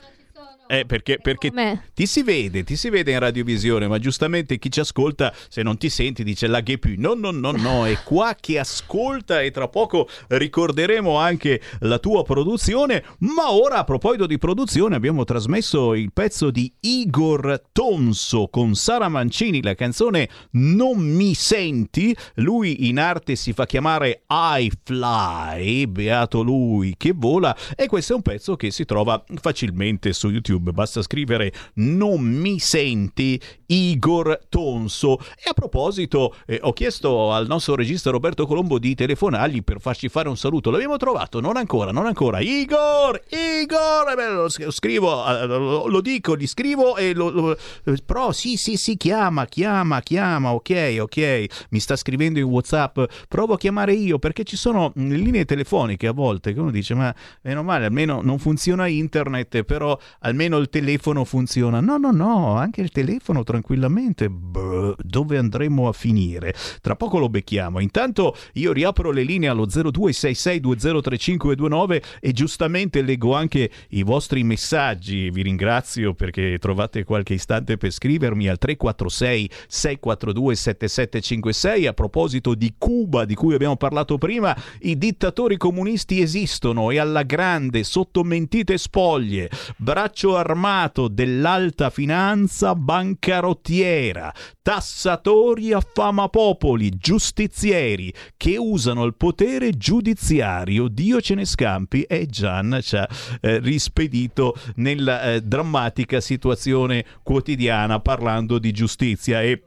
Eh, 0.68 0.86
perché, 0.86 1.18
perché 1.22 1.52
ti 1.94 2.06
si 2.06 2.24
vede, 2.24 2.64
ti 2.64 2.76
si 2.76 2.90
vede 2.90 3.14
in 3.14 3.20
radiovisione, 3.20 3.88
ma 3.88 4.00
giustamente 4.00 4.60
chi 4.60 4.70
ci 4.70 4.82
ascolta, 4.82 5.34
se 5.48 5.64
non 5.64 5.78
ti 5.78 5.90
senti, 5.90 6.26
dice 6.26 6.48
la 6.48 6.62
che 6.62 6.78
più. 6.78 6.96
No, 6.98 7.14
no, 7.14 7.32
no, 7.32 7.52
no, 7.52 7.86
è 7.86 7.98
qua 8.04 8.36
che 8.40 8.60
ascolta 8.60 9.42
e 9.42 9.52
tra 9.52 9.70
poco 9.70 10.10
ricorderemo 10.28 11.18
anche 11.18 11.62
la 11.80 12.00
tua 12.00 12.24
produzione. 12.24 13.04
Ma 13.20 13.52
ora, 13.52 13.78
a 13.78 13.84
proposito 13.86 14.26
di 14.26 14.38
produzione, 14.38 14.96
abbiamo 14.96 15.24
trasmesso 15.24 15.94
il 15.94 16.12
pezzo 16.12 16.52
di 16.52 16.72
Igor 16.82 17.64
Tonso 17.72 18.50
con 18.50 18.76
Sara 18.76 19.08
Mancini, 19.08 19.62
la 19.62 19.76
canzone 19.76 20.28
Non 20.52 21.00
mi 21.00 21.34
senti. 21.34 22.16
Lui 22.36 22.90
in 22.90 23.00
arte 23.00 23.36
si 23.36 23.54
fa 23.54 23.66
chiamare 23.66 24.24
I 24.28 24.70
Fly, 24.84 25.86
beato 25.86 26.42
lui 26.42 26.96
che 26.98 27.14
vola. 27.16 27.56
E 27.76 27.88
questo 27.88 28.14
è 28.14 28.16
un 28.18 28.22
pezzo 28.22 28.58
che 28.58 28.70
si 28.70 28.84
trova 28.84 29.24
facilmente 29.40 30.12
su 30.12 30.30
YouTube. 30.30 30.56
Basta 30.60 31.02
scrivere 31.02 31.52
Non 31.76 32.22
mi 32.22 32.60
senti 32.60 33.40
Igor 33.68 34.40
Tonso. 34.50 35.18
E 35.20 35.50
a 35.50 35.54
proposito, 35.54 36.36
eh, 36.46 36.60
ho 36.62 36.74
chiesto 36.74 37.32
al 37.32 37.48
nostro 37.48 37.76
regista 37.76 38.10
Roberto 38.10 38.46
Colombo 38.46 38.80
di 38.80 38.96
telefonargli 38.96 39.64
per 39.64 39.80
farci 39.80 40.08
fare 40.10 40.30
un 40.30 40.38
saluto. 40.38 40.70
L'abbiamo 40.72 40.98
trovato? 40.98 41.40
Non 41.40 41.58
ancora, 41.58 41.92
non 41.92 42.06
ancora. 42.06 42.40
Igor! 42.40 43.22
Igor! 43.30 44.10
Eh 44.12 44.16
beh, 44.16 44.64
lo 44.66 44.72
scrivo, 44.72 45.26
eh, 45.28 45.46
lo, 45.46 45.88
lo 45.88 46.02
dico, 46.02 46.36
gli 46.38 46.48
scrivo 46.48 46.96
e 46.96 47.14
lo, 47.14 47.30
lo- 47.30 47.58
eh, 47.84 47.98
Però 48.06 48.32
sì, 48.32 48.56
sì, 48.56 48.78
sì, 48.78 48.96
chiama, 48.96 49.46
chiama, 49.46 50.02
chiama, 50.02 50.54
ok, 50.54 50.98
ok. 51.02 51.46
Mi 51.70 51.80
sta 51.80 51.96
scrivendo 51.96 52.40
in 52.40 52.46
WhatsApp. 52.46 53.00
Provo 53.28 53.54
a 53.54 53.58
chiamare 53.58 53.94
io 53.94 54.20
perché 54.20 54.44
ci 54.44 54.56
sono 54.56 54.94
mm, 54.98 55.12
linee 55.12 55.46
telefoniche 55.46 56.08
a 56.08 56.14
volte 56.14 56.54
che 56.54 56.60
uno 56.60 56.72
dice 56.72 56.94
ma 56.94 57.14
meno 57.42 57.64
male, 57.64 57.86
almeno 57.86 58.22
non 58.22 58.40
funziona 58.40 58.88
internet, 58.88 59.64
però 59.64 59.98
almeno 60.20 60.47
il 60.56 60.70
telefono 60.70 61.26
funziona. 61.26 61.82
No, 61.82 61.98
no, 61.98 62.12
no, 62.12 62.56
anche 62.56 62.80
il 62.80 62.92
telefono 62.92 63.44
tranquillamente. 63.44 64.30
Brr, 64.30 64.96
dove 65.04 65.38
andremo 65.38 65.90
a 65.90 65.94
finire? 65.94 66.54
Tra 66.82 66.96
poco 66.96 67.18
lo 67.18 67.28
becchiamo. 67.28 67.80
Intanto 67.80 68.34
io 68.54 68.72
riapro 68.72 69.12
le 69.12 69.24
linee 69.24 69.50
allo 69.50 69.66
0266203529 69.66 72.02
e 72.22 72.32
giustamente 72.32 73.02
leggo 73.02 73.36
anche 73.36 73.70
i 73.90 74.04
vostri 74.04 74.44
messaggi. 74.44 75.30
Vi 75.30 75.42
ringrazio 75.42 76.14
perché 76.14 76.58
trovate 76.60 77.04
qualche 77.04 77.34
istante 77.34 77.76
per 77.78 77.92
scrivermi 77.92 78.48
al 78.48 78.58
346 78.58 79.50
642 79.68 80.56
7756 80.56 81.88
a 81.88 81.94
proposito 81.94 82.56
di 82.56 82.76
Cuba 82.78 83.26
di 83.26 83.36
cui 83.36 83.54
abbiamo 83.54 83.76
parlato 83.76 84.18
prima. 84.18 84.56
I 84.80 84.98
dittatori 84.98 85.58
comunisti 85.58 86.22
esistono 86.22 86.90
e 86.92 87.00
alla 87.00 87.24
grande 87.24 87.84
sotto 87.84 88.24
mentite 88.24 88.78
spoglie, 88.78 89.50
braccio 89.76 90.37
armato 90.38 91.08
dell'alta 91.08 91.90
finanza 91.90 92.76
bancarottiera, 92.76 94.34
tassatori 94.62 95.74
affamapopoli, 95.74 96.90
giustizieri 96.98 98.14
che 98.36 98.58
usano 98.58 99.04
il 99.04 99.16
potere 99.16 99.72
giudiziario. 99.78 100.88
Dio 100.88 101.22
ce 101.22 101.36
ne 101.36 101.46
scampi 101.46 102.04
e 102.04 102.26
Gian 102.28 102.80
ci 102.82 102.96
ha 102.96 103.08
eh, 103.42 103.60
rispedito 103.60 104.56
nella 104.76 105.34
eh, 105.34 105.42
drammatica 105.42 106.20
situazione 106.22 107.06
quotidiana 107.24 108.00
parlando 108.00 108.60
di 108.60 108.72
giustizia 108.72 109.42
e 109.42 109.62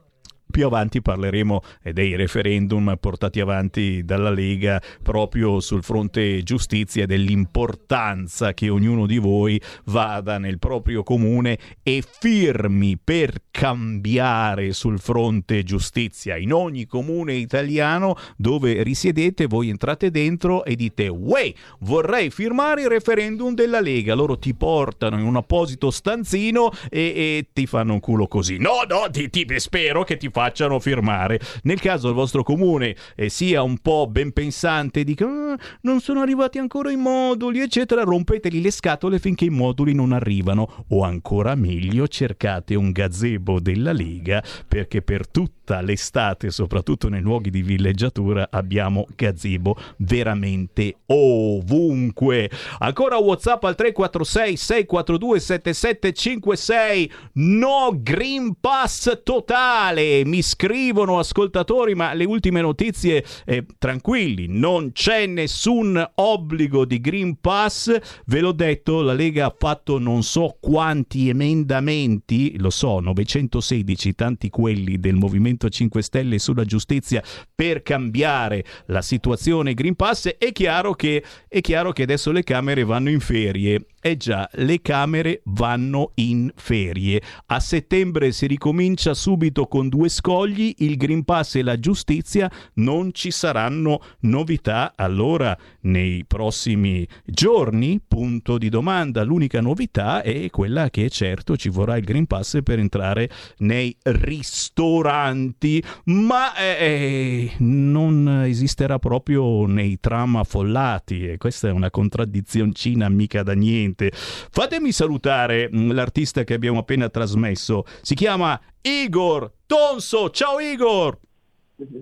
più 0.51 0.67
avanti 0.67 1.01
parleremo 1.01 1.61
eh, 1.83 1.93
dei 1.93 2.17
referendum 2.17 2.97
portati 3.01 3.41
avanti 3.41 4.05
dalla 4.05 4.31
Lega 4.31 4.81
proprio 5.03 5.61
sul 5.61 5.83
fronte 5.83 6.43
giustizia 6.43 7.05
e 7.05 7.07
dell'importanza 7.07 8.53
che 8.55 8.69
ognuno 8.69 9.07
di 9.07 9.19
voi 9.19 9.61
vada 9.85 10.39
nel 10.39 10.59
proprio 10.59 11.03
comune 11.03 11.59
e 11.83 12.03
firmi 12.07 12.99
per 13.03 13.43
cambiare 13.51 14.73
sul 14.73 14.99
fronte 14.99 15.63
giustizia. 15.63 16.37
In 16.37 16.53
ogni 16.53 16.87
comune 16.87 17.35
italiano 17.35 18.17
dove 18.37 18.83
risiedete 18.83 19.47
voi 19.47 19.69
entrate 19.69 20.11
dentro 20.11 20.65
e 20.65 20.77
dite 20.77 21.09
«Uè, 21.09 21.53
vorrei 21.81 22.31
firmare 22.31 22.83
il 22.83 22.89
referendum 22.89 23.55
della 23.55 23.81
Lega». 23.81 24.15
Loro 24.15 24.39
ti 24.39 24.55
portano 24.55 25.19
in 25.19 25.25
un 25.25 25.37
apposito 25.37 25.91
stanzino 25.91 26.71
e, 26.89 27.01
e 27.01 27.47
ti 27.53 27.67
fanno 27.67 27.95
un 27.95 28.01
culo 28.01 28.27
così. 28.27 28.59
No, 28.59 28.83
no, 28.89 29.09
ti, 29.11 29.29
ti- 29.31 29.47
spero 29.59 30.05
che 30.05 30.17
ti 30.17 30.31
facciano 30.41 30.81
firmare. 30.81 31.39
Nel 31.65 31.81
caso 31.81 32.09
il 32.09 32.15
vostro 32.15 32.43
comune 32.43 32.97
eh, 33.15 33.29
sia 33.29 33.63
un 33.63 33.77
po' 33.79 34.07
ben 34.09 34.33
pensante 34.33 35.05
dica 35.05 35.27
"Ah, 35.27 35.59
non 35.83 36.01
sono 36.01 36.23
arrivati 36.23 36.57
ancora 36.57 36.91
i 36.91 36.97
moduli, 36.97 37.61
eccetera, 37.61 38.05
rompetegli 38.05 38.63
le 38.63 38.71
scatole 38.71 39.19
finché 39.19 39.45
i 39.45 39.51
moduli 39.51 39.93
non 39.93 40.13
arrivano. 40.13 40.87
O 40.89 41.03
ancora 41.03 41.55
meglio, 41.55 42.09
cercate 42.09 42.75
un 42.75 42.91
gazebo 42.91 43.61
della 43.61 43.93
Lega 43.93 44.43
perché 44.67 45.03
per 45.03 45.29
tutta 45.71 45.81
l'estate, 45.81 46.51
soprattutto 46.51 47.09
nei 47.09 47.21
luoghi 47.21 47.51
di 47.51 47.63
villeggiatura, 47.63 48.49
abbiamo 48.51 49.07
gazebo 49.15 49.77
veramente 49.99 50.97
ovunque. 51.07 52.51
Ancora 52.79 53.19
WhatsApp 53.19 53.63
al 53.65 53.77
346 53.77 54.57
642 54.57 55.41
7756. 55.41 57.13
No 57.35 57.91
Green 57.95 58.57
Pass 58.61 59.21
totale. 59.23 60.25
Mi 60.25 60.43
scrivono 60.43 61.21
ascoltatori, 61.21 61.95
ma 61.95 62.15
le 62.15 62.25
ultime 62.25 62.61
notizie 62.61 63.25
eh, 63.45 63.65
tranquilli, 63.79 64.47
non 64.49 64.91
c'è 64.93 65.27
nessun 65.27 66.05
obbligo 66.17 66.85
di 66.85 67.01
Green 67.01 67.39
Pass. 67.41 67.97
Ve 68.27 68.41
l'ho 68.41 68.53
detto, 68.53 69.03
la 69.03 69.13
Lega 69.13 69.47
ha 69.47 69.55
fatto 69.57 69.99
non 69.99 70.25
so 70.25 70.57
quanti 70.61 71.29
emendamenti, 71.29 72.59
lo 72.59 72.71
so, 72.71 72.99
916, 72.99 74.15
tanti 74.15 74.51
quelli 74.51 74.99
del 74.99 75.15
Movimento 75.15 75.60
5 75.69 76.03
Stelle 76.03 76.39
sulla 76.39 76.65
giustizia 76.65 77.23
per 77.55 77.83
cambiare 77.83 78.65
la 78.87 79.03
situazione 79.03 79.75
Green 79.75 79.97
Pass. 79.97 80.29
È 80.29 80.53
chiaro 80.53 80.95
che, 80.95 81.23
è 81.49 81.61
chiaro 81.61 81.93
che 81.93 82.03
adesso 82.03 82.33
le 82.33 82.43
Camere 82.43 82.85
vanno 82.85 83.11
in 83.11 83.21
ferie. 83.21 83.87
Eh 84.03 84.17
già, 84.17 84.49
le 84.55 84.81
Camere 84.81 85.43
vanno 85.45 86.13
in 86.15 86.51
ferie. 86.57 87.21
A 87.49 87.61
settembre 87.61 88.33
si 88.33 88.47
ricomincia 88.47 89.13
subito 89.13 89.67
con 89.67 89.91
due 89.91 90.09
scogli, 90.09 90.75
il 90.79 90.97
Green 90.97 91.23
Pass 91.23 91.57
e 91.57 91.63
la 91.63 91.79
giustizia. 91.79 92.51
Non 92.77 93.13
ci 93.13 93.31
saranno 93.31 94.01
novità 94.21 94.95
allora 94.97 95.55
nei 95.81 96.25
prossimi 96.25 97.07
giorni? 97.27 98.01
Punto 98.07 98.57
di 98.57 98.71
domanda. 98.71 99.23
L'unica 99.23 99.61
novità 99.61 100.23
è 100.23 100.49
quella 100.49 100.89
che 100.89 101.11
certo 101.11 101.59
ci 101.59 101.69
vorrà 101.69 101.99
il 101.99 102.05
Green 102.05 102.27
Pass 102.27 102.63
per 102.63 102.79
entrare 102.79 103.29
nei 103.59 103.95
ristoranti, 104.03 105.85
ma 106.05 106.57
eh, 106.57 107.53
non 107.59 108.45
esisterà 108.47 108.99
proprio 108.99 109.67
nei 109.67 110.01
tram 110.01 110.37
affollati 110.37 111.29
e 111.29 111.37
questa 111.37 111.69
è 111.69 111.71
una 111.71 111.91
contraddizioncina 111.91 113.07
mica 113.11 113.43
da 113.43 113.53
niente. 113.53 113.89
Fatemi 113.95 114.93
salutare 114.93 115.69
mm, 115.73 115.93
l'artista 115.93 116.45
che 116.45 116.55
abbiamo 116.55 116.81
appena 116.81 117.09
trasmesso. 117.09 117.85
Si 118.03 118.15
chiama 118.15 118.61
Igor 118.81 119.53
Tonso. 119.67 120.31
Ciao 120.31 120.59
Igor! 120.61 121.19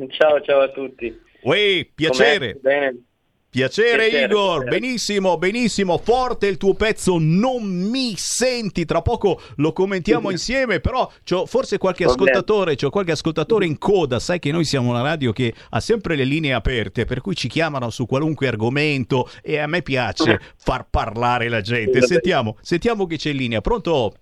Ciao, 0.08 0.40
ciao 0.40 0.60
a 0.60 0.68
tutti. 0.70 1.16
Uè, 1.42 1.88
piacere. 1.94 2.58
Com'è? 2.60 2.60
Bene. 2.60 3.02
Piacere, 3.50 4.08
Piacere, 4.08 4.24
Igor, 4.26 4.60
piacere. 4.60 4.78
benissimo, 4.78 5.38
benissimo, 5.38 5.96
forte 5.96 6.48
il 6.48 6.58
tuo 6.58 6.74
pezzo, 6.74 7.16
non 7.18 7.64
mi 7.64 8.12
senti, 8.14 8.84
tra 8.84 9.00
poco 9.00 9.40
lo 9.56 9.72
commentiamo 9.72 10.28
insieme, 10.30 10.80
però 10.80 11.10
c'ho 11.24 11.46
forse 11.46 11.78
qualche 11.78 12.04
ascoltatore, 12.04 12.76
c'ho 12.76 12.90
qualche 12.90 13.12
ascoltatore 13.12 13.64
in 13.64 13.78
coda, 13.78 14.18
sai 14.18 14.38
che 14.38 14.52
noi 14.52 14.64
siamo 14.64 14.90
una 14.90 15.00
radio 15.00 15.32
che 15.32 15.54
ha 15.70 15.80
sempre 15.80 16.14
le 16.14 16.24
linee 16.24 16.52
aperte, 16.52 17.06
per 17.06 17.22
cui 17.22 17.34
ci 17.34 17.48
chiamano 17.48 17.88
su 17.88 18.04
qualunque 18.04 18.48
argomento 18.48 19.30
e 19.42 19.58
a 19.58 19.66
me 19.66 19.80
piace 19.80 20.38
far 20.58 20.86
parlare 20.90 21.48
la 21.48 21.62
gente. 21.62 22.02
Sentiamo, 22.02 22.58
sentiamo 22.60 23.06
chi 23.06 23.16
c'è 23.16 23.30
in 23.30 23.36
linea, 23.36 23.60
pronto? 23.62 24.12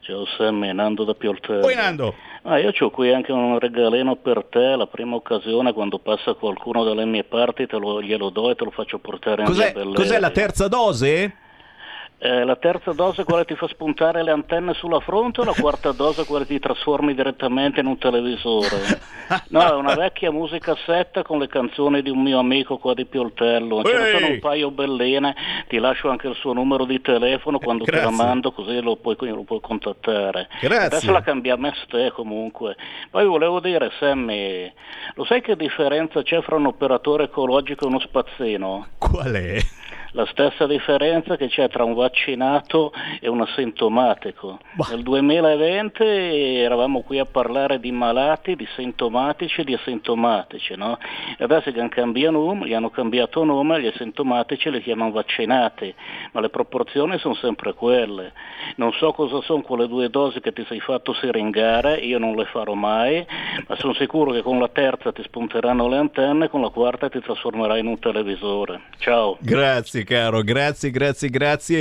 Ciao 0.00 0.26
Sammy, 0.36 0.72
Nando 0.72 1.04
da 1.04 1.14
Pioltello. 1.14 1.60
Poi 1.60 1.76
Nando. 1.76 2.16
Ah, 2.44 2.58
io 2.58 2.72
ho 2.76 2.90
qui 2.90 3.12
anche 3.12 3.30
un 3.30 3.58
regalino 3.58 4.16
per 4.16 4.44
te, 4.50 4.74
la 4.74 4.88
prima 4.88 5.14
occasione 5.14 5.72
quando 5.72 5.98
passa 5.98 6.34
qualcuno 6.34 6.82
dalle 6.82 7.04
mie 7.04 7.22
parti 7.22 7.66
te 7.66 7.76
lo, 7.76 8.02
glielo 8.02 8.30
do 8.30 8.50
e 8.50 8.56
te 8.56 8.64
lo 8.64 8.70
faccio 8.70 8.98
portare 8.98 9.42
in 9.42 9.46
Cos'è, 9.46 9.72
cos'è 9.72 10.18
la 10.18 10.30
terza 10.30 10.66
dose? 10.66 11.36
Eh, 12.24 12.44
la 12.44 12.54
terza 12.54 12.92
dose 12.92 13.22
è 13.22 13.24
quella 13.24 13.44
che 13.44 13.54
ti 13.54 13.58
fa 13.58 13.66
spuntare 13.66 14.22
le 14.22 14.30
antenne 14.30 14.74
sulla 14.74 15.00
fronte 15.00 15.40
o 15.40 15.44
la 15.44 15.54
quarta 15.58 15.90
dose 15.90 16.22
è 16.22 16.24
quella 16.24 16.44
che 16.44 16.54
ti 16.54 16.60
trasformi 16.60 17.14
direttamente 17.14 17.80
in 17.80 17.86
un 17.86 17.98
televisore? 17.98 19.00
No, 19.48 19.66
è 19.66 19.72
una 19.72 19.94
vecchia 19.96 20.30
musicassetta 20.30 21.24
con 21.24 21.40
le 21.40 21.48
canzoni 21.48 22.00
di 22.00 22.10
un 22.10 22.22
mio 22.22 22.38
amico 22.38 22.78
qua 22.78 22.94
di 22.94 23.06
Pioltello. 23.06 23.82
Ce 23.82 23.96
ne 23.96 24.10
sono 24.12 24.26
un 24.28 24.38
paio 24.38 24.70
belline, 24.70 25.34
ti 25.66 25.78
lascio 25.78 26.10
anche 26.10 26.28
il 26.28 26.36
suo 26.36 26.52
numero 26.52 26.84
di 26.84 27.00
telefono 27.00 27.58
quando 27.58 27.84
te 27.84 27.90
la 27.90 28.02
Grazie. 28.02 28.24
mando 28.24 28.52
così 28.52 28.80
lo 28.80 28.94
puoi, 28.94 29.16
lo 29.18 29.42
puoi 29.42 29.60
contattare. 29.60 30.48
Grazie. 30.60 30.86
Adesso 30.86 31.10
la 31.10 31.22
cambiamo 31.22 31.66
a 31.66 31.74
te 31.88 32.12
comunque. 32.12 32.76
Poi 33.10 33.26
volevo 33.26 33.58
dire, 33.58 33.90
Sammy, 33.98 34.72
lo 35.14 35.24
sai 35.24 35.40
che 35.40 35.56
differenza 35.56 36.22
c'è 36.22 36.40
fra 36.42 36.54
un 36.54 36.66
operatore 36.66 37.24
ecologico 37.24 37.84
e 37.84 37.88
uno 37.88 37.98
spazzino? 37.98 38.86
Qual 38.98 39.32
è? 39.32 39.58
La 40.14 40.26
stessa 40.26 40.66
differenza 40.66 41.36
che 41.36 41.48
c'è 41.48 41.70
tra 41.70 41.84
un 41.84 41.94
vaccinato 41.94 42.92
e 43.18 43.30
un 43.30 43.40
asintomatico. 43.40 44.58
Nel 44.90 45.02
2020 45.02 46.04
eravamo 46.04 47.00
qui 47.00 47.18
a 47.18 47.24
parlare 47.24 47.80
di 47.80 47.90
malati, 47.92 48.54
di 48.54 48.68
sintomatici 48.76 49.62
e 49.62 49.64
di 49.64 49.72
asintomatici, 49.72 50.74
no? 50.76 50.98
E 51.38 51.44
adesso 51.44 51.72
che 51.72 51.80
hanno 51.80 51.88
cambiato 51.88 52.30
nome, 52.32 52.66
gli 52.66 52.74
hanno 52.74 52.90
cambiato 52.90 53.42
nome, 53.42 53.80
gli 53.80 53.86
asintomatici 53.86 54.70
li 54.70 54.82
chiamano 54.82 55.12
vaccinati, 55.12 55.94
ma 56.32 56.40
le 56.42 56.50
proporzioni 56.50 57.18
sono 57.18 57.34
sempre 57.36 57.72
quelle. 57.72 58.32
Non 58.76 58.92
so 58.92 59.12
cosa 59.12 59.40
sono 59.40 59.62
quelle 59.62 59.88
due 59.88 60.10
dosi 60.10 60.40
che 60.40 60.52
ti 60.52 60.62
sei 60.68 60.80
fatto 60.80 61.14
siringare, 61.14 61.94
io 61.96 62.18
non 62.18 62.34
le 62.34 62.44
farò 62.44 62.74
mai, 62.74 63.26
ma 63.66 63.76
sono 63.76 63.94
sicuro 63.94 64.32
che 64.32 64.42
con 64.42 64.58
la 64.58 64.68
terza 64.68 65.10
ti 65.10 65.22
spunteranno 65.22 65.88
le 65.88 65.96
antenne, 65.96 66.50
con 66.50 66.60
la 66.60 66.68
quarta 66.68 67.08
ti 67.08 67.20
trasformerai 67.20 67.80
in 67.80 67.86
un 67.86 67.98
televisore. 67.98 68.82
Ciao. 68.98 69.38
Grazie 69.40 70.01
caro, 70.04 70.42
grazie, 70.42 70.90
grazie, 70.90 71.28
grazie 71.28 71.78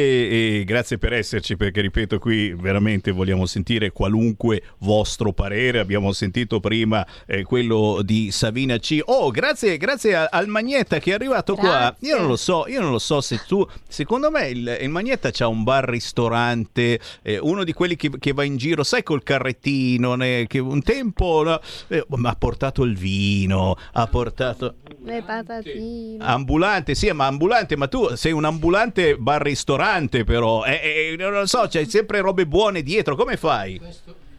e, 0.59 0.63
grazie 0.65 0.97
per 0.97 1.13
esserci 1.13 1.55
perché 1.57 1.81
ripeto 1.81 2.19
qui 2.19 2.53
veramente 2.53 3.11
vogliamo 3.11 3.45
sentire 3.45 3.91
qualunque 3.91 4.61
vostro 4.79 5.33
parere. 5.33 5.79
Abbiamo 5.79 6.11
sentito 6.11 6.59
prima 6.59 7.05
eh, 7.25 7.43
quello 7.43 8.01
di 8.03 8.31
Savina 8.31 8.77
C. 8.77 8.99
Oh, 9.05 9.29
grazie, 9.31 9.77
grazie 9.77 10.15
a- 10.15 10.29
al 10.31 10.47
Magnetta 10.47 10.99
che 10.99 11.11
è 11.11 11.13
arrivato 11.13 11.55
qua. 11.55 11.95
Io 11.99 12.17
non 12.17 12.27
lo 12.27 12.35
so, 12.35 12.65
io 12.67 12.81
non 12.81 12.91
lo 12.91 12.99
so 12.99 13.21
se 13.21 13.41
tu, 13.47 13.65
secondo 13.87 14.29
me 14.31 14.47
il, 14.49 14.77
il 14.81 14.89
Magnetta 14.89 15.29
c'ha 15.31 15.47
un 15.47 15.63
bar 15.63 15.85
ristorante, 15.87 16.99
eh, 17.21 17.37
uno 17.39 17.63
di 17.63 17.73
quelli 17.73 17.95
che, 17.95 18.09
che 18.19 18.33
va 18.33 18.43
in 18.43 18.57
giro, 18.57 18.83
sai 18.83 19.03
col 19.03 19.23
carrettino, 19.23 20.15
ne- 20.15 20.47
che 20.47 20.59
un 20.59 20.81
tempo 20.81 21.43
no, 21.43 21.59
eh, 21.87 22.05
ma 22.09 22.29
ha 22.29 22.35
portato 22.35 22.83
il 22.83 22.95
vino, 22.97 23.75
ha 23.93 24.07
portato 24.07 24.75
Le 25.03 25.23
patatine. 25.25 26.23
Ambulante, 26.23 26.95
sì, 26.95 27.09
ma 27.11 27.25
ambulante, 27.25 27.75
ma 27.75 27.87
tu 27.87 28.10
sei 28.15 28.31
un 28.31 28.45
ambulante 28.45 29.15
bar 29.17 29.41
ristorante 29.41 30.23
però, 30.23 30.63
eh, 30.65 31.13
eh, 31.13 31.15
non 31.17 31.31
lo 31.31 31.45
so, 31.45 31.67
c'hai 31.69 31.89
sempre 31.89 32.19
robe 32.21 32.45
buone 32.45 32.81
dietro, 32.83 33.15
come 33.15 33.37
fai? 33.37 33.79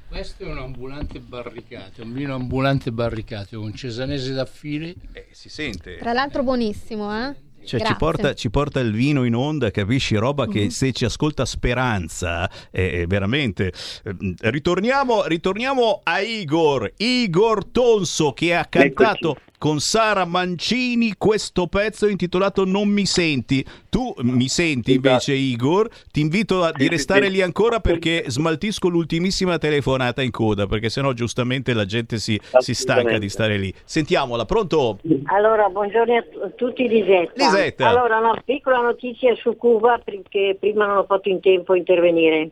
Questo 0.08 0.44
è 0.44 0.46
un 0.46 0.58
ambulante 0.58 1.20
barricato, 1.20 2.02
un 2.02 2.12
vino 2.12 2.34
ambulante 2.34 2.92
barricato 2.92 3.58
con 3.58 3.74
cesanese 3.74 4.32
da 4.34 4.44
fili. 4.44 4.94
si 5.30 5.48
sente. 5.48 5.96
Tra 5.96 6.12
l'altro 6.12 6.42
buonissimo, 6.42 7.28
eh? 7.28 7.34
Cioè, 7.64 7.80
ci 7.84 7.94
porta, 7.96 8.34
ci 8.34 8.50
porta 8.50 8.80
il 8.80 8.92
vino 8.92 9.24
in 9.24 9.34
onda, 9.36 9.70
capisci? 9.70 10.16
Roba 10.16 10.46
che 10.48 10.62
Mhm. 10.64 10.68
se 10.68 10.92
ci 10.92 11.04
ascolta 11.04 11.44
Speranza, 11.46 12.50
eh, 12.70 13.04
veramente. 13.06 13.72
eh, 14.04 14.14
ritorniamo, 14.50 15.24
ritorniamo 15.26 16.00
a 16.02 16.20
Igor, 16.20 16.92
Igor 16.96 17.64
Tonso 17.66 18.32
che 18.32 18.54
ha 18.54 18.64
cantato 18.66 19.36
con 19.62 19.78
Sara 19.78 20.24
Mancini 20.24 21.14
questo 21.16 21.68
pezzo 21.68 22.08
intitolato 22.08 22.64
Non 22.64 22.88
mi 22.88 23.06
senti. 23.06 23.64
Tu 23.88 24.12
mi 24.22 24.48
senti 24.48 24.94
invece, 24.94 25.34
Igor? 25.34 25.88
Ti 26.10 26.20
invito 26.20 26.64
a 26.64 26.72
di 26.72 26.88
restare 26.88 27.28
lì 27.28 27.40
ancora 27.42 27.78
perché 27.78 28.24
smaltisco 28.26 28.88
l'ultimissima 28.88 29.58
telefonata 29.58 30.20
in 30.20 30.32
coda, 30.32 30.66
perché 30.66 30.88
sennò 30.88 31.12
giustamente 31.12 31.74
la 31.74 31.84
gente 31.84 32.18
si, 32.18 32.40
si 32.58 32.74
stanca 32.74 33.18
di 33.18 33.28
stare 33.28 33.56
lì. 33.56 33.72
Sentiamola, 33.84 34.46
pronto? 34.46 34.98
Allora, 35.26 35.68
buongiorno 35.68 36.16
a 36.16 36.22
t- 36.22 36.54
tutti 36.56 36.88
Lisetta. 36.88 37.32
Lisetta. 37.36 37.86
Allora, 37.86 38.18
una 38.18 38.42
piccola 38.44 38.80
notizia 38.80 39.32
su 39.36 39.56
Cuba 39.56 40.00
perché 40.04 40.56
prima 40.58 40.86
non 40.86 40.96
ho 40.96 41.04
fatto 41.04 41.28
in 41.28 41.38
tempo 41.40 41.74
a 41.74 41.76
intervenire. 41.76 42.50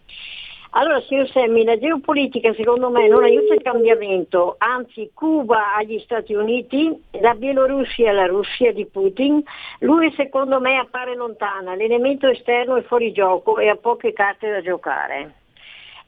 Allora, 0.73 1.01
signor 1.03 1.29
Semmi, 1.31 1.65
la 1.65 1.77
geopolitica 1.77 2.55
secondo 2.55 2.91
me 2.91 3.09
non 3.09 3.25
aiuta 3.25 3.55
il 3.55 3.63
cambiamento, 3.63 4.55
anzi 4.59 5.11
Cuba 5.13 5.75
agli 5.75 5.99
Stati 5.99 6.33
Uniti, 6.33 6.97
la 7.21 7.35
Bielorussia 7.35 8.11
alla 8.11 8.27
Russia 8.27 8.73
di 8.73 8.87
Putin, 8.87 9.43
lui 9.81 10.13
secondo 10.13 10.61
me 10.61 10.77
appare 10.77 11.17
lontana, 11.17 11.75
l'elemento 11.75 12.29
esterno 12.29 12.77
è 12.77 12.83
fuori 12.83 13.11
gioco 13.11 13.59
e 13.59 13.69
ha 13.69 13.77
poche 13.77 14.13
carte 14.13 14.49
da 14.49 14.61
giocare. 14.63 15.35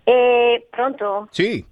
E, 0.04 0.66
pronto? 0.70 1.26
Sì. 1.30 1.64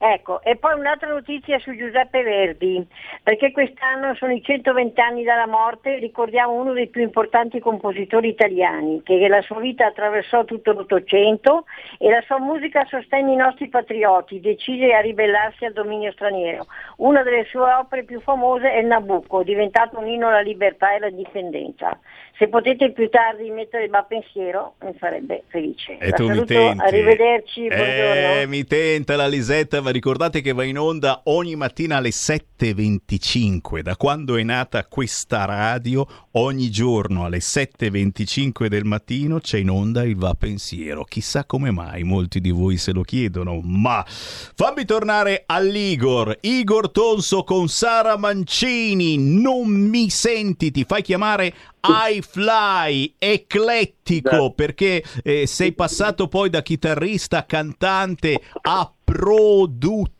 Ecco, 0.00 0.40
e 0.42 0.54
poi 0.54 0.78
un'altra 0.78 1.08
notizia 1.08 1.58
su 1.58 1.74
Giuseppe 1.74 2.22
Verdi, 2.22 2.86
perché 3.24 3.50
quest'anno 3.50 4.14
sono 4.14 4.32
i 4.32 4.40
120 4.40 5.00
anni 5.00 5.24
dalla 5.24 5.48
morte, 5.48 5.96
ricordiamo 5.96 6.52
uno 6.52 6.72
dei 6.72 6.86
più 6.86 7.02
importanti 7.02 7.58
compositori 7.58 8.28
italiani, 8.28 9.02
che 9.02 9.26
la 9.26 9.42
sua 9.42 9.58
vita 9.58 9.86
attraversò 9.86 10.44
tutto 10.44 10.70
l'Ottocento 10.70 11.64
e 11.98 12.10
la 12.10 12.20
sua 12.20 12.38
musica 12.38 12.86
sostenne 12.88 13.32
i 13.32 13.36
nostri 13.36 13.68
patrioti, 13.68 14.38
decise 14.38 14.94
a 14.94 15.00
ribellarsi 15.00 15.64
al 15.64 15.72
dominio 15.72 16.12
straniero. 16.12 16.66
Una 16.98 17.24
delle 17.24 17.44
sue 17.46 17.72
opere 17.72 18.04
più 18.04 18.20
famose 18.20 18.70
è 18.70 18.78
il 18.78 18.86
Nabucco, 18.86 19.42
diventato 19.42 19.98
un 19.98 20.06
inno 20.06 20.28
alla 20.28 20.42
libertà 20.42 20.92
e 20.92 20.96
alla 20.96 21.10
dipendenza. 21.10 21.98
Se 22.38 22.46
potete 22.46 22.92
più 22.92 23.08
tardi 23.08 23.50
mettere 23.50 23.86
il 23.86 24.04
pensiero, 24.08 24.74
mi 24.84 24.94
farebbe 24.96 25.42
felice. 25.48 25.98
E 25.98 26.10
La 26.10 26.16
tu 26.16 26.22
mi 26.22 26.28
saluto, 26.28 26.46
tenti. 26.46 26.84
arrivederci, 26.84 27.66
buongiorno. 27.66 28.40
Eh, 28.40 28.46
mi 28.46 28.64
tenta 28.64 29.16
la 29.16 29.26
Lisetta, 29.26 29.80
ma 29.80 29.90
ricordate 29.90 30.40
che 30.40 30.52
va 30.52 30.62
in 30.62 30.78
onda 30.78 31.22
ogni 31.24 31.56
mattina 31.56 31.96
alle 31.96 32.10
7.25. 32.10 33.80
Da 33.80 33.96
quando 33.96 34.36
è 34.36 34.44
nata 34.44 34.84
questa 34.84 35.46
radio, 35.46 36.06
ogni 36.32 36.70
giorno 36.70 37.24
alle 37.24 37.38
7.25 37.38 38.66
del 38.66 38.84
mattino 38.84 39.40
c'è 39.40 39.58
in 39.58 39.70
onda 39.70 40.04
il 40.04 40.14
Va 40.14 40.34
Pensiero. 40.34 41.02
Chissà 41.02 41.44
come 41.44 41.72
mai 41.72 42.04
molti 42.04 42.40
di 42.40 42.50
voi 42.52 42.76
se 42.76 42.92
lo 42.92 43.02
chiedono, 43.02 43.58
ma 43.64 44.04
fammi 44.06 44.84
tornare 44.84 45.42
all'Igor. 45.44 46.38
Igor 46.42 46.92
Tonso 46.92 47.42
con 47.42 47.66
Sara 47.66 48.16
Mancini. 48.16 49.18
Non 49.18 49.68
mi 49.68 50.08
senti, 50.08 50.70
ti 50.70 50.84
fai 50.84 51.02
chiamare 51.02 51.52
iFly, 51.80 53.14
eclettico, 53.18 54.52
perché 54.52 55.02
eh, 55.22 55.46
sei 55.46 55.72
passato 55.72 56.28
poi 56.28 56.50
da 56.50 56.62
chitarrista, 56.62 57.44
cantante 57.46 58.40
a 58.62 58.90
produttore. 59.04 60.16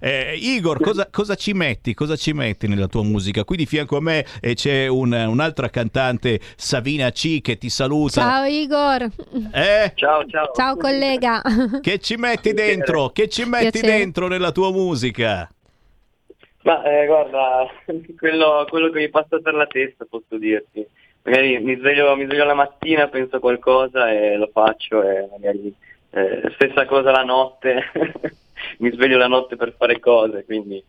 Eh, 0.00 0.34
Igor, 0.36 0.80
cosa, 0.80 1.08
cosa 1.10 1.34
ci 1.36 1.52
metti? 1.54 1.94
Cosa 1.94 2.16
ci 2.16 2.32
metti 2.32 2.66
nella 2.68 2.86
tua 2.86 3.02
musica? 3.02 3.44
Qui 3.44 3.56
di 3.56 3.66
fianco 3.66 3.96
a 3.96 4.00
me 4.00 4.26
eh, 4.40 4.54
c'è 4.54 4.86
un- 4.88 5.12
un'altra 5.12 5.70
cantante, 5.70 6.40
Savina 6.56 7.10
C, 7.10 7.40
che 7.40 7.56
ti 7.56 7.70
saluta. 7.70 8.20
Ciao 8.20 8.44
Igor. 8.44 9.08
Eh? 9.52 9.92
Ciao, 9.94 10.26
ciao. 10.26 10.50
Ciao 10.54 10.76
collega. 10.76 11.40
Che 11.80 11.98
ci 11.98 12.16
metti 12.16 12.52
dentro? 12.52 13.10
Che 13.10 13.28
ci 13.28 13.44
metti 13.44 13.80
Piacere. 13.80 13.98
dentro 13.98 14.28
nella 14.28 14.52
tua 14.52 14.70
musica? 14.70 15.48
Ma 16.62 16.82
eh, 16.84 17.06
guarda, 17.06 17.66
quello, 18.18 18.66
quello 18.68 18.90
che 18.90 19.00
mi 19.00 19.08
passa 19.08 19.38
per 19.38 19.54
la 19.54 19.66
testa 19.66 20.06
posso 20.08 20.36
dirti. 20.36 20.86
Magari 21.24 21.58
mi 21.60 21.76
sveglio, 21.76 22.16
mi 22.16 22.24
sveglio 22.24 22.44
la 22.44 22.54
mattina, 22.54 23.08
penso 23.08 23.36
a 23.36 23.40
qualcosa 23.40 24.10
e 24.10 24.36
lo 24.36 24.50
faccio 24.52 25.02
e 25.02 25.28
magari 25.30 25.72
eh, 26.10 26.50
stessa 26.54 26.84
cosa 26.84 27.10
la 27.12 27.22
notte, 27.22 27.90
mi 28.78 28.90
sveglio 28.90 29.18
la 29.18 29.28
notte 29.28 29.56
per 29.56 29.74
fare 29.76 30.00
cose, 30.00 30.44
quindi 30.44 30.82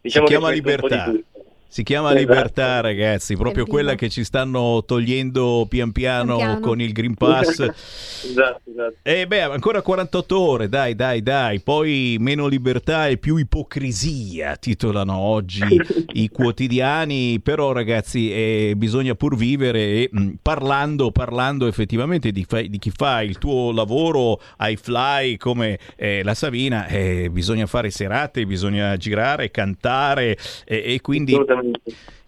diciamo 0.00 0.26
si 0.26 0.32
chiama 0.32 0.52
che 0.52 0.62
questo 0.62 0.86
è 0.86 0.96
un 0.96 1.04
po' 1.04 1.10
libertà. 1.10 1.52
Si 1.74 1.82
chiama 1.82 2.10
Esatto. 2.14 2.20
libertà, 2.20 2.80
ragazzi, 2.80 3.34
proprio 3.36 3.66
quella 3.66 3.96
che 3.96 4.08
ci 4.08 4.22
stanno 4.22 4.84
togliendo 4.86 5.66
pian 5.68 5.90
piano, 5.90 6.36
Pian 6.36 6.50
piano. 6.50 6.60
con 6.60 6.80
il 6.80 6.92
Green 6.92 7.14
Pass. 7.14 7.58
esatto, 8.22 8.60
esatto. 8.70 8.94
E 9.02 9.26
beh, 9.26 9.40
ancora 9.40 9.82
48 9.82 10.38
ore, 10.38 10.68
dai, 10.68 10.94
dai, 10.94 11.20
dai. 11.20 11.58
Poi 11.58 12.16
meno 12.20 12.46
libertà 12.46 13.08
e 13.08 13.16
più 13.16 13.34
ipocrisia, 13.38 14.54
titolano 14.54 15.16
oggi 15.16 15.64
i 16.14 16.28
quotidiani. 16.28 17.40
Però, 17.40 17.72
ragazzi, 17.72 18.30
eh, 18.32 18.74
bisogna 18.76 19.16
pur 19.16 19.34
vivere 19.34 19.80
e 19.80 20.08
mh, 20.12 20.28
parlando, 20.42 21.10
parlando 21.10 21.66
effettivamente 21.66 22.30
di, 22.30 22.44
fa- 22.46 22.60
di 22.62 22.78
chi 22.78 22.92
fa 22.94 23.20
il 23.20 23.36
tuo 23.38 23.72
lavoro 23.72 24.40
ai 24.58 24.76
fly 24.76 25.36
come 25.38 25.80
eh, 25.96 26.22
la 26.22 26.34
Savina, 26.34 26.86
eh, 26.86 27.30
bisogna 27.32 27.66
fare 27.66 27.90
serate, 27.90 28.46
bisogna 28.46 28.96
girare, 28.96 29.50
cantare 29.50 30.38
e, 30.64 30.94
e 30.94 31.00
quindi 31.00 31.32
Assolutamente. 31.32 31.62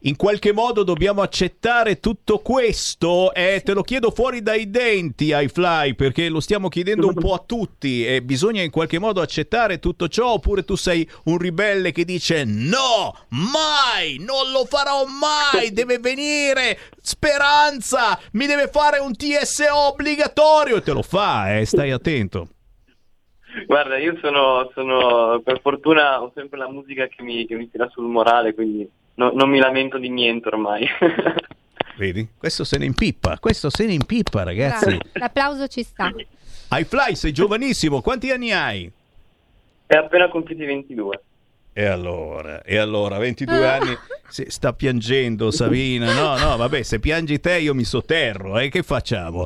In 0.07 0.15
qualche 0.15 0.53
modo 0.53 0.85
dobbiamo 0.85 1.21
accettare 1.21 1.99
tutto 1.99 2.39
questo 2.39 3.35
e 3.35 3.61
te 3.65 3.73
lo 3.73 3.83
chiedo 3.83 4.13
fuori 4.13 4.41
dai 4.41 4.71
denti, 4.71 5.33
iFly, 5.35 5.95
perché 5.95 6.29
lo 6.29 6.39
stiamo 6.39 6.69
chiedendo 6.69 7.09
un 7.09 7.15
po' 7.15 7.35
a 7.35 7.43
tutti 7.45 8.07
e 8.07 8.23
bisogna 8.23 8.63
in 8.63 8.71
qualche 8.71 9.01
modo 9.01 9.21
accettare 9.21 9.81
tutto 9.81 10.07
ciò 10.07 10.35
oppure 10.35 10.65
tu 10.65 10.77
sei 10.77 11.09
un 11.25 11.39
ribelle 11.39 11.91
che 11.91 12.05
dice 12.05 12.45
no, 12.45 13.17
mai, 13.31 14.19
non 14.19 14.53
lo 14.53 14.65
farò 14.65 15.05
mai, 15.07 15.73
deve 15.75 15.99
venire 15.99 16.79
speranza, 17.01 18.17
mi 18.33 18.47
deve 18.47 18.69
fare 18.69 18.99
un 18.99 19.17
TSO 19.17 19.89
obbligatorio 19.93 20.77
e 20.77 20.83
te 20.83 20.93
lo 20.93 21.03
fa, 21.03 21.57
eh, 21.57 21.65
stai 21.65 21.91
attento. 21.91 22.49
Guarda, 23.67 23.97
io 23.97 24.17
sono, 24.21 24.71
sono- 24.75 25.41
per 25.43 25.61
fortuna 25.61 26.23
ho 26.23 26.31
sempre 26.35 26.59
la 26.59 26.69
musica 26.69 27.07
che 27.07 27.23
mi, 27.23 27.47
che 27.47 27.57
mi 27.57 27.71
tira 27.71 27.89
sul 27.89 28.05
morale, 28.05 28.55
quindi 28.55 28.89
no- 29.17 29.33
non 29.35 29.51
mi 29.51 29.59
lamento 29.59 29.99
di 29.99 30.09
niente 30.09 30.49
ormai. 30.49 30.87
Vedi? 31.97 32.29
Questo 32.37 32.65
se 32.65 32.79
ne 32.79 32.85
impippa, 32.85 33.39
questo 33.39 33.71
se 33.71 33.87
ne 33.87 33.95
impippa 33.95 34.43
ragazzi. 34.43 34.85
Bravo. 34.97 35.11
L'applauso 35.15 35.67
ci 35.67 35.83
sta. 35.83 36.13
iFly, 36.71 37.15
sei 37.15 37.33
giovanissimo, 37.33 38.03
quanti 38.03 38.31
anni 38.31 38.53
hai? 38.53 38.91
È 39.87 39.95
appena 39.95 40.29
compiuti 40.29 40.65
22. 40.65 41.23
E 41.79 41.85
allora, 41.85 42.63
e 42.63 42.79
allora, 42.79 43.19
22 43.19 43.69
anni, 43.69 43.99
si 44.31 44.47
sta 44.49 44.73
piangendo 44.73 45.51
Savina, 45.51 46.15
no, 46.15 46.39
no, 46.39 46.57
vabbè, 46.57 46.83
se 46.83 46.99
piangi 47.01 47.39
te 47.39 47.59
io 47.59 47.75
mi 47.75 47.85
sotterro, 47.85 48.59
e 48.59 48.71
che 48.71 48.83
facciamo? 48.83 49.45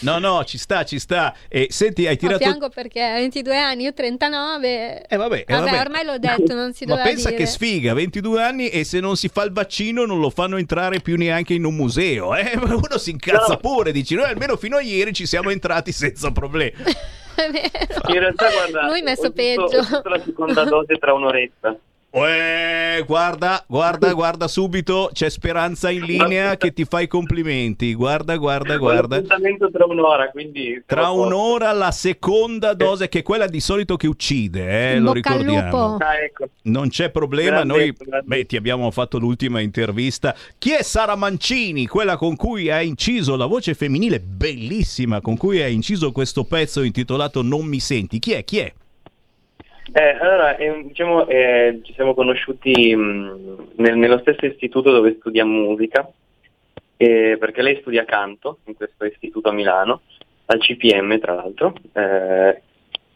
No, 0.00 0.18
no, 0.18 0.42
ci 0.44 0.58
sta, 0.58 0.84
ci 0.84 0.98
sta. 0.98 1.32
E 1.46 1.68
senti, 1.70 2.08
hai 2.08 2.16
tirato... 2.16 2.38
fianco 2.38 2.68
perché 2.70 3.00
a 3.00 3.14
22 3.14 3.56
anni, 3.56 3.84
io 3.84 3.92
39. 3.94 5.02
Eh 5.06 5.16
vabbè, 5.16 5.44
eh, 5.46 5.54
vabbè. 5.54 5.78
ormai 5.78 6.04
l'ho 6.04 6.18
detto, 6.18 6.54
non 6.54 6.72
si 6.72 6.84
Ma 6.86 6.96
doveva 6.96 7.08
pensa 7.08 7.28
dire. 7.28 7.42
che 7.42 7.46
sfiga, 7.46 7.94
22 7.94 8.42
anni 8.42 8.68
e 8.68 8.82
se 8.82 8.98
non 8.98 9.16
si 9.16 9.28
fa 9.28 9.44
il 9.44 9.52
vaccino 9.52 10.04
non 10.06 10.18
lo 10.18 10.30
fanno 10.30 10.56
entrare 10.56 10.98
più 10.98 11.16
neanche 11.16 11.54
in 11.54 11.64
un 11.64 11.76
museo. 11.76 12.34
Eh? 12.34 12.50
Uno 12.58 12.98
si 12.98 13.10
incazza 13.10 13.58
pure, 13.58 13.92
dici, 13.92 14.16
noi 14.16 14.24
almeno 14.24 14.56
fino 14.56 14.76
a 14.76 14.80
ieri 14.80 15.12
ci 15.12 15.24
siamo 15.24 15.50
entrati 15.50 15.92
senza 15.92 16.32
problemi. 16.32 16.74
È 17.46 17.50
vero. 17.50 18.12
In 18.14 18.18
realtà, 18.18 18.50
guarda, 18.50 18.86
Lui 18.88 19.02
messo 19.02 19.26
ho 19.26 19.30
visto- 19.30 19.66
peggio. 19.68 19.96
ho 20.02 20.08
la 20.08 20.20
seconda 20.20 20.64
dose 20.64 20.96
tra 20.96 21.12
un'oretta. 21.12 21.76
Eh, 22.10 23.04
guarda, 23.06 23.62
guarda, 23.68 24.14
guarda 24.14 24.48
subito, 24.48 25.10
c'è 25.12 25.28
Speranza 25.28 25.90
in 25.90 26.04
linea 26.04 26.56
che 26.56 26.72
ti 26.72 26.86
fa 26.86 27.00
i 27.00 27.06
complimenti. 27.06 27.94
Guarda, 27.94 28.36
guarda, 28.36 28.78
guarda. 28.78 29.16
appuntamento 29.16 29.70
tra 29.70 29.84
un'ora, 29.84 30.30
quindi... 30.30 30.82
Tra 30.86 31.10
un'ora 31.10 31.70
la 31.72 31.90
seconda 31.90 32.72
dose, 32.72 33.08
che 33.08 33.18
è 33.18 33.22
quella 33.22 33.46
di 33.46 33.60
solito 33.60 33.96
che 33.96 34.06
uccide, 34.06 34.92
eh, 34.92 34.98
lo 34.98 35.12
ricordiamo. 35.12 35.96
Ah, 35.96 36.16
ecco. 36.22 36.48
Non 36.62 36.88
c'è 36.88 37.10
problema, 37.10 37.62
Grande, 37.62 37.74
noi 37.74 37.92
grande. 37.92 38.26
beh, 38.26 38.46
ti 38.46 38.56
abbiamo 38.56 38.90
fatto 38.90 39.18
l'ultima 39.18 39.60
intervista. 39.60 40.34
Chi 40.56 40.72
è 40.72 40.82
Sara 40.82 41.14
Mancini, 41.14 41.86
quella 41.86 42.16
con 42.16 42.36
cui 42.36 42.70
hai 42.70 42.88
inciso 42.88 43.36
la 43.36 43.46
voce 43.46 43.74
femminile 43.74 44.18
bellissima, 44.20 45.20
con 45.20 45.36
cui 45.36 45.60
hai 45.60 45.74
inciso 45.74 46.10
questo 46.10 46.44
pezzo 46.44 46.82
intitolato 46.82 47.42
Non 47.42 47.66
mi 47.66 47.80
senti? 47.80 48.18
Chi 48.18 48.32
è? 48.32 48.44
Chi 48.44 48.58
è? 48.58 48.72
Eh, 49.90 50.10
allora, 50.20 50.56
eh, 50.56 50.84
diciamo, 50.84 51.26
eh, 51.28 51.80
ci 51.82 51.94
siamo 51.94 52.12
conosciuti 52.14 52.94
mh, 52.94 53.72
nel- 53.76 53.96
nello 53.96 54.18
stesso 54.18 54.44
istituto 54.44 54.90
dove 54.90 55.16
studiamo 55.18 55.50
musica, 55.50 56.08
perché 56.96 57.62
lei 57.62 57.78
studia 57.80 58.04
canto 58.04 58.58
in 58.64 58.74
questo 58.74 59.04
istituto 59.04 59.48
a 59.48 59.52
Milano, 59.52 60.00
al 60.46 60.58
CPM 60.58 61.18
tra 61.20 61.34
l'altro, 61.34 61.74
eh, 61.92 62.62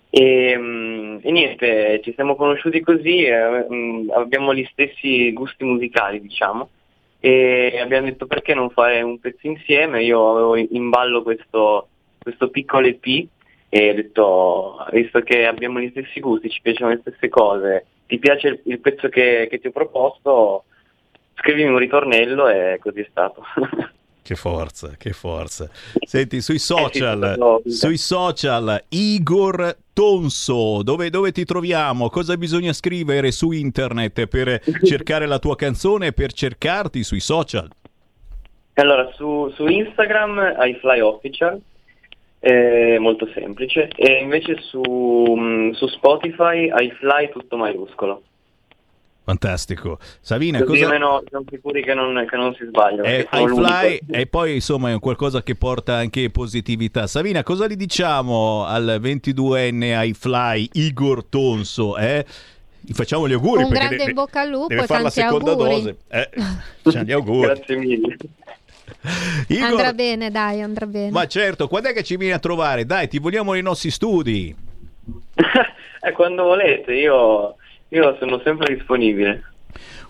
e, 0.08 0.56
mh, 0.56 1.20
e 1.22 1.30
niente, 1.30 2.00
ci 2.02 2.12
siamo 2.14 2.36
conosciuti 2.36 2.80
così, 2.80 3.24
eh, 3.24 3.66
mh, 3.68 4.10
abbiamo 4.14 4.54
gli 4.54 4.66
stessi 4.70 5.32
gusti 5.32 5.64
musicali, 5.64 6.20
diciamo, 6.20 6.68
e 7.20 7.78
abbiamo 7.80 8.06
detto 8.06 8.26
perché 8.26 8.54
non 8.54 8.70
fare 8.70 9.02
un 9.02 9.18
pezzo 9.18 9.46
insieme, 9.46 10.02
io 10.04 10.30
avevo 10.30 10.56
in 10.56 10.88
ballo 10.88 11.22
questo, 11.22 11.88
questo 12.18 12.50
piccolo 12.50 12.86
EP 12.86 13.26
e 13.74 13.88
ho 13.88 13.94
detto, 13.94 14.86
visto 14.90 15.20
che 15.20 15.46
abbiamo 15.46 15.80
gli 15.80 15.88
stessi 15.88 16.20
gusti, 16.20 16.50
ci 16.50 16.60
piacciono 16.60 16.90
le 16.90 16.98
stesse 17.00 17.30
cose, 17.30 17.86
ti 18.06 18.18
piace 18.18 18.48
il, 18.48 18.60
il 18.64 18.80
pezzo 18.80 19.08
che, 19.08 19.48
che 19.48 19.60
ti 19.60 19.68
ho 19.68 19.70
proposto, 19.70 20.64
scrivimi 21.36 21.70
un 21.70 21.78
ritornello 21.78 22.48
e 22.48 22.78
così 22.82 23.00
è 23.00 23.06
stato. 23.08 23.42
Che 24.24 24.36
forza, 24.36 24.94
che 24.96 25.10
forza. 25.10 25.68
Senti, 26.06 26.40
sui 26.40 26.54
Eh 26.54 26.58
social, 26.60 27.60
sui 27.64 27.96
social, 27.96 28.84
Igor 28.90 29.76
Tonso, 29.92 30.84
dove, 30.84 31.10
dove 31.10 31.32
ti 31.32 31.44
troviamo? 31.44 32.08
Cosa 32.08 32.36
bisogna 32.36 32.72
scrivere 32.72 33.32
su 33.32 33.50
internet 33.50 34.26
per 34.26 34.60
cercare 34.84 35.26
la 35.26 35.40
tua 35.40 35.56
canzone 35.56 36.06
e 36.06 36.12
per 36.12 36.32
cercarti 36.32 37.02
sui 37.02 37.18
social? 37.18 37.68
allora, 38.74 39.10
su, 39.14 39.50
su 39.56 39.66
Instagram 39.66 40.54
iFly 40.66 41.00
Official, 41.00 41.60
è 42.42 42.98
molto 42.98 43.28
semplice, 43.32 43.88
e 43.94 44.20
invece 44.20 44.56
su, 44.60 44.80
mh, 44.80 45.70
su 45.72 45.86
Spotify 45.86 46.68
iFly 46.76 47.30
tutto 47.30 47.56
maiuscolo. 47.56 48.22
Fantastico. 49.24 49.98
Savina, 50.20 50.58
Così 50.58 50.80
cosa... 50.80 50.86
almeno 50.86 51.22
siamo 51.28 51.44
sicuri 51.48 51.84
che 51.84 51.94
non, 51.94 52.26
che 52.28 52.36
non 52.36 52.52
si 52.54 52.64
sbagliano. 52.66 53.04
Eh, 53.04 53.28
l'unico. 53.30 54.04
e 54.10 54.26
poi 54.26 54.54
insomma 54.54 54.90
è 54.90 54.92
un 54.94 54.98
qualcosa 54.98 55.44
che 55.44 55.54
porta 55.54 55.94
anche 55.94 56.28
positività. 56.30 57.06
Savina, 57.06 57.44
cosa 57.44 57.68
gli 57.68 57.76
diciamo 57.76 58.64
al 58.64 58.98
22enne 59.00 60.08
iFly 60.08 60.70
Igor 60.72 61.24
Tonso? 61.26 61.96
Eh? 61.96 62.26
Gli 62.80 62.92
facciamo 62.94 63.28
gli 63.28 63.32
auguri 63.32 63.62
Un 63.62 63.68
perché 63.68 63.84
grande 63.84 64.04
de- 64.04 64.10
in 64.10 64.14
bocca 64.14 64.40
al 64.40 64.48
lupo 64.48 64.66
deve 64.66 64.82
e 64.82 64.86
fare 64.86 65.02
la 65.04 65.10
tanti 65.10 65.28
seconda 65.28 65.50
auguri. 65.52 65.70
dose. 65.70 65.96
Eh, 66.08 67.04
gli 67.04 67.12
auguri. 67.12 67.46
Grazie 67.46 67.76
mille. 67.76 68.16
Igor, 69.48 69.70
Andrà 69.70 69.92
bene, 69.92 70.30
dai, 70.30 70.60
andrà 70.60 70.86
bene. 70.86 71.10
ma 71.10 71.26
certo, 71.26 71.68
quando 71.68 71.88
è 71.88 71.92
che 71.92 72.02
ci 72.02 72.16
vieni 72.16 72.34
a 72.34 72.38
trovare? 72.38 72.84
Dai, 72.84 73.08
ti 73.08 73.18
vogliamo 73.18 73.52
nei 73.52 73.62
nostri 73.62 73.90
studi. 73.90 74.54
Eh, 76.04 76.10
quando 76.10 76.42
volete, 76.42 76.94
io, 76.94 77.54
io 77.90 78.16
sono 78.18 78.40
sempre 78.42 78.74
disponibile. 78.74 79.51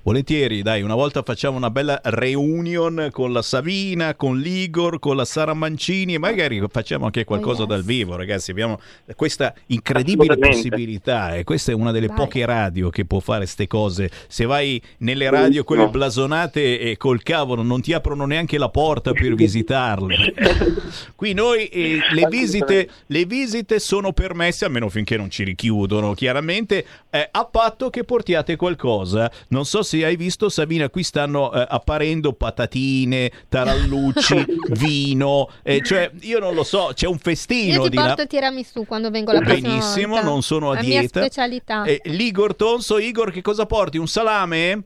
Volentieri, 0.04 0.62
dai, 0.62 0.82
una 0.82 0.96
volta 0.96 1.22
facciamo 1.22 1.56
una 1.56 1.70
bella 1.70 2.00
reunion 2.02 3.10
con 3.12 3.32
la 3.32 3.40
Savina, 3.40 4.16
con 4.16 4.36
l'Igor, 4.40 4.98
con 4.98 5.14
la 5.14 5.24
Sara 5.24 5.54
Mancini 5.54 6.14
e 6.14 6.18
magari 6.18 6.60
facciamo 6.68 7.04
anche 7.04 7.22
qualcosa 7.22 7.62
Oh, 7.62 7.66
yes. 7.66 7.68
dal 7.68 7.84
vivo, 7.84 8.16
ragazzi. 8.16 8.50
Abbiamo 8.50 8.80
questa 9.14 9.54
incredibile 9.66 10.36
possibilità 10.38 11.36
e 11.36 11.44
questa 11.44 11.70
è 11.70 11.74
una 11.76 11.92
delle 11.92 12.08
Vai. 12.08 12.16
poche 12.16 12.44
radio 12.44 12.90
che 12.90 13.04
può 13.04 13.20
fare 13.20 13.46
ste 13.46 13.68
cose. 13.68 14.10
Se 14.26 14.44
vai 14.44 14.82
nelle 14.98 15.30
radio, 15.30 15.62
quelle 15.62 15.84
No. 15.84 15.90
blasonate 15.90 16.80
e 16.80 16.96
col 16.96 17.22
cavolo, 17.22 17.62
non 17.62 17.80
ti 17.80 17.92
aprono 17.92 18.26
neanche 18.26 18.58
la 18.58 18.70
porta 18.70 19.12
per 19.12 19.34
visitarle. 19.34 20.34
Qui 21.14 21.32
noi 21.32 21.66
eh, 21.66 22.00
le, 22.12 22.26
visite, 22.28 22.88
le 23.06 23.24
visite 23.24 23.78
sono 23.78 24.12
permesse, 24.12 24.64
almeno 24.64 24.88
finché 24.88 25.16
non 25.16 25.30
ci 25.30 25.44
richiudono, 25.44 26.12
chiaramente, 26.14 26.84
eh, 27.08 27.28
a 27.30 27.44
patto 27.44 27.88
che 27.88 28.02
portiate 28.02 28.56
qualcosa. 28.56 29.30
Non 29.48 29.64
so 29.64 29.82
se 29.82 29.90
hai 30.00 30.16
visto, 30.16 30.48
Sabina, 30.48 30.88
qui 30.88 31.02
stanno 31.02 31.52
eh, 31.52 31.66
apparendo 31.68 32.32
patatine, 32.32 33.30
tarallucci, 33.48 34.44
vino, 34.78 35.48
eh, 35.62 35.82
cioè 35.82 36.10
io 36.20 36.38
non 36.38 36.54
lo 36.54 36.64
so, 36.64 36.90
c'è 36.94 37.06
un 37.06 37.18
festino 37.18 37.74
Io 37.74 37.82
ti 37.84 37.90
di 37.90 37.96
là. 37.96 38.06
porto 38.06 38.22
il 38.22 38.28
tiramisù 38.28 38.86
quando 38.86 39.10
vengo 39.10 39.32
la 39.32 39.40
prossima 39.40 39.68
Benissimo, 39.68 40.14
volta. 40.14 40.28
non 40.28 40.42
sono 40.42 40.70
a 40.70 40.74
La 40.74 40.80
dieta. 40.80 40.98
mia 41.00 41.08
specialità. 41.08 41.84
Eh, 41.84 42.00
L'Igor 42.04 42.54
Tonso, 42.56 42.98
Igor, 42.98 43.30
che 43.30 43.42
cosa 43.42 43.66
porti? 43.66 43.98
Un 43.98 44.08
salame? 44.08 44.84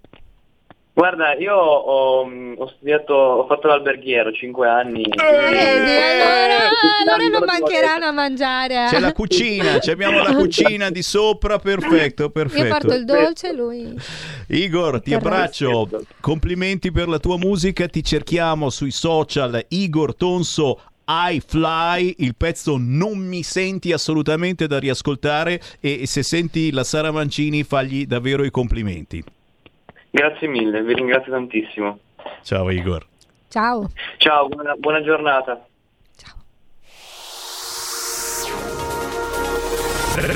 Guarda, 0.96 1.34
io 1.34 1.54
ho, 1.54 2.26
ho 2.56 2.68
studiato, 2.76 3.12
ho 3.12 3.46
fatto 3.46 3.66
l'alberghiero 3.66 4.32
5 4.32 4.66
anni. 4.66 5.02
Eh, 5.02 5.50
vedi, 5.50 5.90
allora, 5.90 6.70
allora 7.02 7.28
non 7.28 7.30
Tanto 7.32 7.44
mancheranno 7.44 8.04
a 8.06 8.12
mangiare. 8.12 8.86
C'è 8.88 8.98
la 8.98 9.12
cucina, 9.12 9.78
ci 9.78 9.90
abbiamo 9.90 10.22
la 10.22 10.34
cucina 10.34 10.88
di 10.88 11.02
sopra, 11.02 11.58
perfetto, 11.58 12.30
perfetto. 12.30 12.64
Io 12.64 12.70
porto 12.70 12.94
il 12.94 13.04
dolce, 13.04 13.52
lui. 13.52 13.94
Igor, 14.48 15.02
ti 15.02 15.10
Che 15.10 15.16
abbraccio, 15.16 15.86
complimenti 16.18 16.90
per 16.90 17.08
la 17.08 17.18
tua 17.18 17.36
musica, 17.36 17.86
ti 17.88 18.02
cerchiamo 18.02 18.70
sui 18.70 18.90
social 18.90 19.66
Igor 19.68 20.16
Tonso 20.16 20.80
iFly, 21.06 22.14
il 22.20 22.34
pezzo 22.36 22.76
non 22.78 23.18
mi 23.18 23.42
senti 23.42 23.92
assolutamente 23.92 24.66
da 24.66 24.78
riascoltare 24.78 25.60
e 25.78 26.06
se 26.06 26.22
senti 26.22 26.72
la 26.72 26.84
Sara 26.84 27.10
Mancini 27.10 27.64
fagli 27.64 28.06
davvero 28.06 28.44
i 28.44 28.50
complimenti. 28.50 29.22
Grazie 30.16 30.48
mille, 30.48 30.82
vi 30.82 30.94
ringrazio 30.94 31.30
tantissimo. 31.30 31.98
Ciao 32.42 32.70
Igor. 32.70 33.06
Ciao. 33.48 33.86
Ciao, 34.16 34.48
buona, 34.48 34.74
buona 34.74 35.02
giornata. 35.02 35.62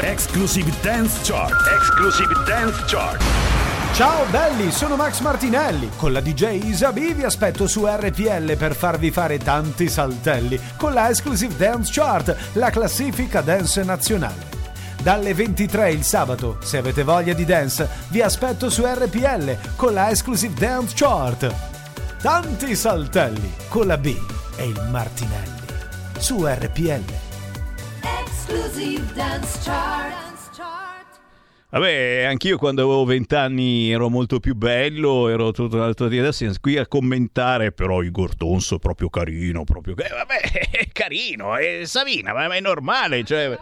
Exclusive 0.03 0.71
Dance 0.83 1.23
Chart. 1.23 1.55
Exclusive 1.79 2.31
Dance 2.47 2.85
Chart. 2.89 3.23
Ciao 3.95 4.27
belli, 4.31 4.71
sono 4.71 4.97
Max 4.97 5.21
Martinelli. 5.21 5.89
Con 5.97 6.13
la 6.13 6.21
DJ 6.21 6.63
Isabi 6.63 7.15
vi 7.15 7.23
aspetto 7.23 7.67
su 7.67 7.87
RPL 7.87 8.59
per 8.59 8.75
farvi 8.75 9.11
fare 9.11 9.39
tanti 9.39 9.89
saltelli 9.89 10.61
con 10.77 10.93
la 10.93 11.09
Exclusive 11.09 11.57
Dance 11.57 11.91
Chart, 11.91 12.51
la 12.53 12.69
classifica 12.69 13.41
dance 13.41 13.83
nazionale. 13.83 14.50
Dalle 15.03 15.33
23 15.33 15.93
il 15.93 16.03
sabato, 16.03 16.59
se 16.61 16.77
avete 16.77 17.03
voglia 17.05 17.33
di 17.33 17.47
dance, 17.47 17.89
vi 18.09 18.21
aspetto 18.21 18.69
su 18.69 18.85
RPL 18.85 19.75
con 19.75 19.95
la 19.95 20.11
Exclusive 20.11 20.53
Dance 20.53 20.95
Chart. 20.95 22.19
Tanti 22.21 22.77
saltelli 22.77 23.51
con 23.69 23.87
la 23.87 23.97
B 23.97 24.15
e 24.57 24.67
il 24.67 24.89
Martinelli 24.91 25.61
su 26.19 26.45
RPL. 26.45 27.05
Exclusive 28.21 29.13
Dance 29.15 29.59
Chart. 29.65 30.29
Vabbè, 31.71 32.25
anch'io 32.25 32.59
quando 32.59 32.83
avevo 32.83 33.05
vent'anni 33.05 33.93
ero 33.93 34.11
molto 34.11 34.41
più 34.41 34.55
bello, 34.55 35.29
ero 35.29 35.53
tutto 35.53 35.77
un 35.77 35.83
altro 35.83 36.09
dire 36.09 36.27
adesso 36.27 36.45
qui 36.61 36.77
a 36.77 36.87
commentare, 36.87 37.71
però 37.71 38.03
Igor 38.03 38.35
Tonso 38.35 38.75
è 38.75 38.79
proprio 38.81 39.09
carino, 39.09 39.63
proprio... 39.63 39.95
Eh, 39.97 40.09
vabbè, 40.09 40.41
è 40.73 40.89
carino, 40.93 41.57
è 41.57 41.85
Savina, 41.85 42.35
ma 42.35 42.53
è 42.55 42.61
normale, 42.61 43.25
cioè... 43.25 43.57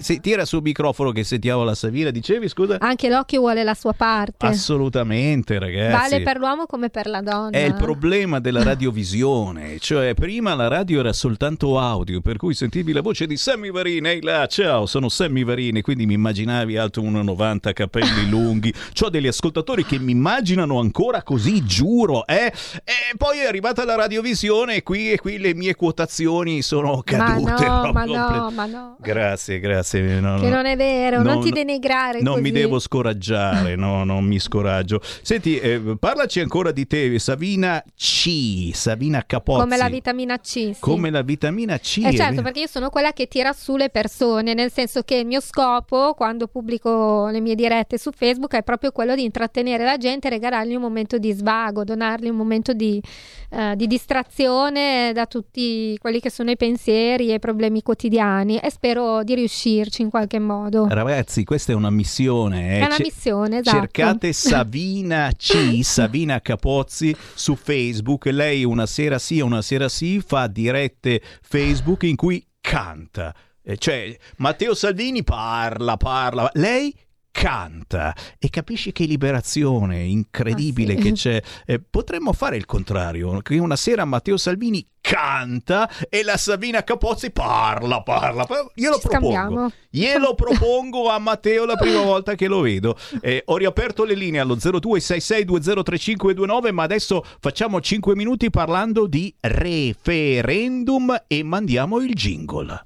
Sì, 0.00 0.18
tira 0.18 0.46
sul 0.46 0.62
microfono 0.62 1.12
che 1.12 1.24
sentiamo 1.24 1.62
la 1.62 1.74
Savina, 1.74 2.08
dicevi 2.08 2.48
scusa? 2.48 2.78
Anche 2.80 3.10
l'occhio 3.10 3.40
vuole 3.40 3.62
la 3.62 3.74
sua 3.74 3.92
parte. 3.92 4.46
Assolutamente, 4.46 5.58
ragazzi. 5.58 6.10
Vale 6.10 6.22
per 6.22 6.38
l'uomo 6.38 6.64
come 6.64 6.88
per 6.88 7.06
la 7.06 7.20
donna. 7.20 7.50
È 7.50 7.60
il 7.60 7.74
problema 7.74 8.40
della 8.40 8.62
radiovisione, 8.62 9.76
cioè 9.78 10.14
prima 10.14 10.54
la 10.54 10.68
radio 10.68 11.00
era 11.00 11.12
soltanto 11.12 11.78
audio, 11.78 12.22
per 12.22 12.38
cui 12.38 12.54
sentivi 12.54 12.92
la 12.92 13.02
voce 13.02 13.26
di 13.26 13.36
Sammy 13.36 13.70
Varini, 13.70 14.08
ehi 14.08 14.22
là, 14.22 14.46
ciao, 14.46 14.86
sono 14.86 15.10
Sammy 15.10 15.44
Varini, 15.44 15.82
quindi 15.82 16.06
mi 16.06 16.14
immaginavi 16.14 16.78
alto 16.78 17.02
1,90, 17.02 17.74
capelli 17.74 18.26
lunghi, 18.30 18.72
ho 19.02 19.08
degli 19.10 19.26
ascoltatori 19.26 19.84
che 19.84 19.98
mi 19.98 20.12
immaginano 20.12 20.80
ancora 20.80 21.22
così, 21.22 21.62
giuro, 21.66 22.26
eh? 22.26 22.50
E 22.84 23.16
poi 23.18 23.40
è 23.40 23.46
arrivata 23.46 23.84
la 23.84 23.96
radiovisione 23.96 24.76
e 24.76 24.82
qui, 24.82 25.12
e 25.12 25.18
qui 25.18 25.36
le 25.36 25.54
mie 25.54 25.74
quotazioni 25.74 26.62
sono 26.62 27.02
cadute. 27.04 27.66
Ma 27.66 27.82
no, 27.84 27.92
ma 27.92 28.04
no, 28.04 28.50
ma 28.50 28.66
no. 28.66 28.96
Grazie, 28.98 29.60
grazie. 29.60 29.89
No, 29.98 30.36
Che 30.38 30.48
no. 30.48 30.56
non 30.56 30.66
è 30.66 30.76
vero, 30.76 31.22
non 31.22 31.34
No, 31.36 31.40
ti 31.40 31.48
no. 31.48 31.54
denigrare 31.54 32.20
Non 32.22 32.34
così. 32.34 32.42
mi 32.44 32.50
devo 32.52 32.78
scoraggiare, 32.78 33.74
no, 33.76 34.04
non 34.04 34.24
mi 34.24 34.38
scoraggio. 34.38 35.00
Senti, 35.22 35.58
eh, 35.58 35.96
parlaci 35.98 36.40
ancora 36.40 36.70
di 36.70 36.86
te, 36.86 37.18
Savina 37.18 37.82
C, 37.96 38.70
Savina 38.72 39.24
Capozzi. 39.26 39.60
Come 39.60 39.76
la 39.76 39.88
vitamina 39.88 40.36
C. 40.38 40.46
sì. 40.46 40.76
Come 40.78 41.10
la 41.10 41.22
vitamina 41.22 41.78
C. 41.78 41.98
Eh 42.04 42.14
certo, 42.14 42.30
vero. 42.30 42.42
perché 42.42 42.60
io 42.60 42.66
sono 42.66 42.90
quella 42.90 43.12
che 43.12 43.26
tira 43.26 43.52
su 43.52 43.76
le 43.76 43.88
persone, 43.90 44.54
nel 44.54 44.70
senso 44.70 45.02
che 45.02 45.16
il 45.16 45.26
mio 45.26 45.40
scopo 45.40 46.14
quando 46.14 46.46
pubblico 46.46 47.28
le 47.28 47.40
mie 47.40 47.54
dirette 47.54 47.98
su 47.98 48.10
Facebook 48.14 48.54
è 48.54 48.62
proprio 48.62 48.92
quello 48.92 49.14
di 49.14 49.24
intrattenere 49.24 49.84
la 49.84 49.96
gente 49.96 50.26
e 50.28 50.30
regalargli 50.30 50.74
un 50.74 50.82
momento 50.82 51.18
di 51.18 51.32
svago, 51.32 51.84
donargli 51.84 52.28
un 52.28 52.36
momento 52.36 52.72
di, 52.72 53.02
eh, 53.50 53.74
di 53.76 53.86
distrazione 53.86 55.12
da 55.12 55.26
tutti 55.26 55.96
quelli 55.98 56.20
che 56.20 56.30
sono 56.30 56.50
i 56.50 56.56
pensieri 56.56 57.30
e 57.30 57.34
i 57.34 57.38
problemi 57.38 57.82
quotidiani 57.82 58.58
e 58.58 58.70
spero 58.70 59.22
di 59.24 59.34
riuscirci 59.80 60.02
in 60.02 60.10
qualche 60.10 60.38
modo. 60.38 60.86
Ragazzi, 60.88 61.44
questa 61.44 61.72
è 61.72 61.74
una 61.74 61.90
missione. 61.90 62.76
eh. 62.76 62.80
È 62.80 62.84
una 62.84 62.96
missione, 62.98 63.58
esatto. 63.58 63.76
Cercate 63.78 64.32
Savina 64.34 65.30
C, 65.36 65.80
Savina 65.82 66.40
Capozzi 66.40 67.14
su 67.34 67.56
Facebook. 67.56 68.26
Lei 68.26 68.64
una 68.64 68.86
sera 68.86 69.18
sì 69.18 69.38
e 69.38 69.42
una 69.42 69.62
sera 69.62 69.88
sì 69.88 70.20
fa 70.24 70.46
dirette 70.46 71.20
Facebook 71.42 72.02
in 72.04 72.16
cui 72.16 72.44
canta. 72.60 73.34
Eh, 73.62 73.76
Cioè, 73.76 74.16
Matteo 74.36 74.74
Salvini 74.74 75.22
parla, 75.22 75.96
parla. 75.96 76.50
Lei 76.54 76.94
canta 77.32 78.14
e 78.38 78.50
capisci 78.50 78.92
che 78.92 79.04
liberazione 79.04 80.02
incredibile 80.02 80.94
Ah, 80.94 80.96
sì. 80.96 81.02
che 81.02 81.12
c'è. 81.12 81.42
Eh, 81.66 81.80
potremmo 81.80 82.32
fare 82.32 82.56
il 82.56 82.66
contrario, 82.66 83.38
che 83.40 83.56
una 83.58 83.76
sera 83.76 84.04
Matteo 84.04 84.36
Salvini 84.36 84.84
canta 85.00 85.88
e 86.10 86.22
la 86.22 86.36
Savina 86.36 86.82
Capozzi 86.84 87.30
parla, 87.30 88.02
parla. 88.02 88.44
parla. 88.44 88.70
Glielo 88.74 88.98
Ci 88.98 89.08
propongo. 89.08 89.32
scambiamo. 89.32 89.72
Glielo 89.88 90.34
propongo 90.42 91.08
a 91.08 91.18
Matteo 91.18 91.64
la 91.64 91.76
prima 91.76 92.02
volta 92.02 92.34
che 92.34 92.46
lo 92.48 92.60
vedo. 92.60 92.96
Eh, 93.20 93.42
ho 93.46 93.56
riaperto 93.56 94.04
le 94.04 94.14
linee 94.14 94.40
allo 94.40 94.56
0266203529, 94.56 96.72
ma 96.72 96.82
adesso 96.82 97.24
facciamo 97.40 97.80
5 97.80 98.14
minuti 98.16 98.50
parlando 98.50 99.06
di 99.06 99.34
referendum 99.40 101.22
e 101.26 101.42
mandiamo 101.42 101.98
il 102.00 102.12
jingle. 102.14 102.84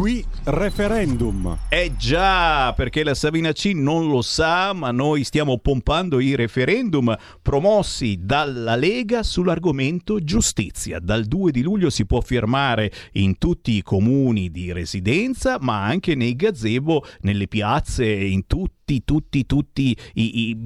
Qui 0.00 0.24
referendum. 0.44 1.58
Eh 1.68 1.92
già, 1.98 2.72
perché 2.72 3.04
la 3.04 3.12
Savina 3.12 3.52
C 3.52 3.72
non 3.74 4.08
lo 4.08 4.22
sa, 4.22 4.72
ma 4.72 4.90
noi 4.92 5.24
stiamo 5.24 5.58
pompando 5.58 6.20
i 6.20 6.34
referendum 6.36 7.14
promossi 7.42 8.18
dalla 8.18 8.76
Lega 8.76 9.22
sull'argomento 9.22 10.24
giustizia. 10.24 11.00
Dal 11.00 11.26
2 11.26 11.50
di 11.50 11.60
luglio 11.60 11.90
si 11.90 12.06
può 12.06 12.22
firmare 12.22 12.90
in 13.12 13.36
tutti 13.36 13.72
i 13.72 13.82
comuni 13.82 14.50
di 14.50 14.72
residenza, 14.72 15.58
ma 15.60 15.84
anche 15.84 16.14
nei 16.14 16.34
gazebo, 16.34 17.04
nelle 17.20 17.46
piazze, 17.46 18.06
in 18.06 18.46
tutti, 18.46 18.79
tutti, 19.04 19.46
tutti 19.46 19.96
i, 20.14 20.50
i- 20.50 20.56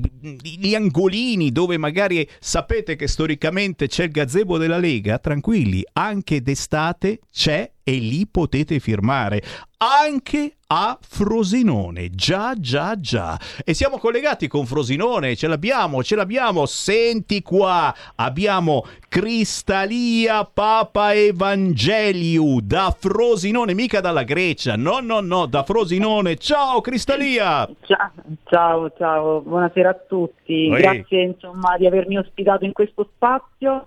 gli 0.58 0.74
angolini 0.74 1.50
dove 1.52 1.76
magari 1.78 2.28
sapete 2.40 2.96
che 2.96 3.06
storicamente 3.06 3.86
c'è 3.86 4.04
il 4.04 4.10
gazebo 4.10 4.58
della 4.58 4.78
Lega, 4.78 5.18
tranquilli, 5.18 5.82
anche 5.92 6.42
d'estate 6.42 7.20
c'è 7.30 7.70
e 7.82 7.92
lì 7.98 8.26
potete 8.26 8.80
firmare. 8.80 9.42
Anche 9.78 10.56
a 10.76 10.98
Frosinone. 11.00 12.10
Già, 12.10 12.54
già, 12.58 12.98
già. 12.98 13.38
E 13.64 13.74
siamo 13.74 13.98
collegati 13.98 14.48
con 14.48 14.66
Frosinone, 14.66 15.36
ce 15.36 15.46
l'abbiamo, 15.46 16.02
ce 16.02 16.16
l'abbiamo. 16.16 16.66
Senti 16.66 17.42
qua, 17.42 17.94
abbiamo 18.16 18.84
Cristalia 19.08 20.44
Papa 20.44 21.14
Evangeliu 21.14 22.58
da 22.60 22.92
Frosinone, 22.96 23.72
mica 23.72 24.00
dalla 24.00 24.24
Grecia. 24.24 24.74
No, 24.74 24.98
no, 24.98 25.20
no, 25.20 25.46
da 25.46 25.62
Frosinone. 25.62 26.36
Ciao 26.38 26.80
Cristalia. 26.80 27.68
Ciao, 27.82 28.10
ciao, 28.46 28.92
ciao, 28.98 29.40
buonasera 29.42 29.90
a 29.90 30.00
tutti. 30.08 30.68
Oi. 30.72 30.80
Grazie 30.80 31.22
insomma 31.22 31.76
di 31.76 31.86
avermi 31.86 32.18
ospitato 32.18 32.64
in 32.64 32.72
questo 32.72 33.08
spazio 33.14 33.86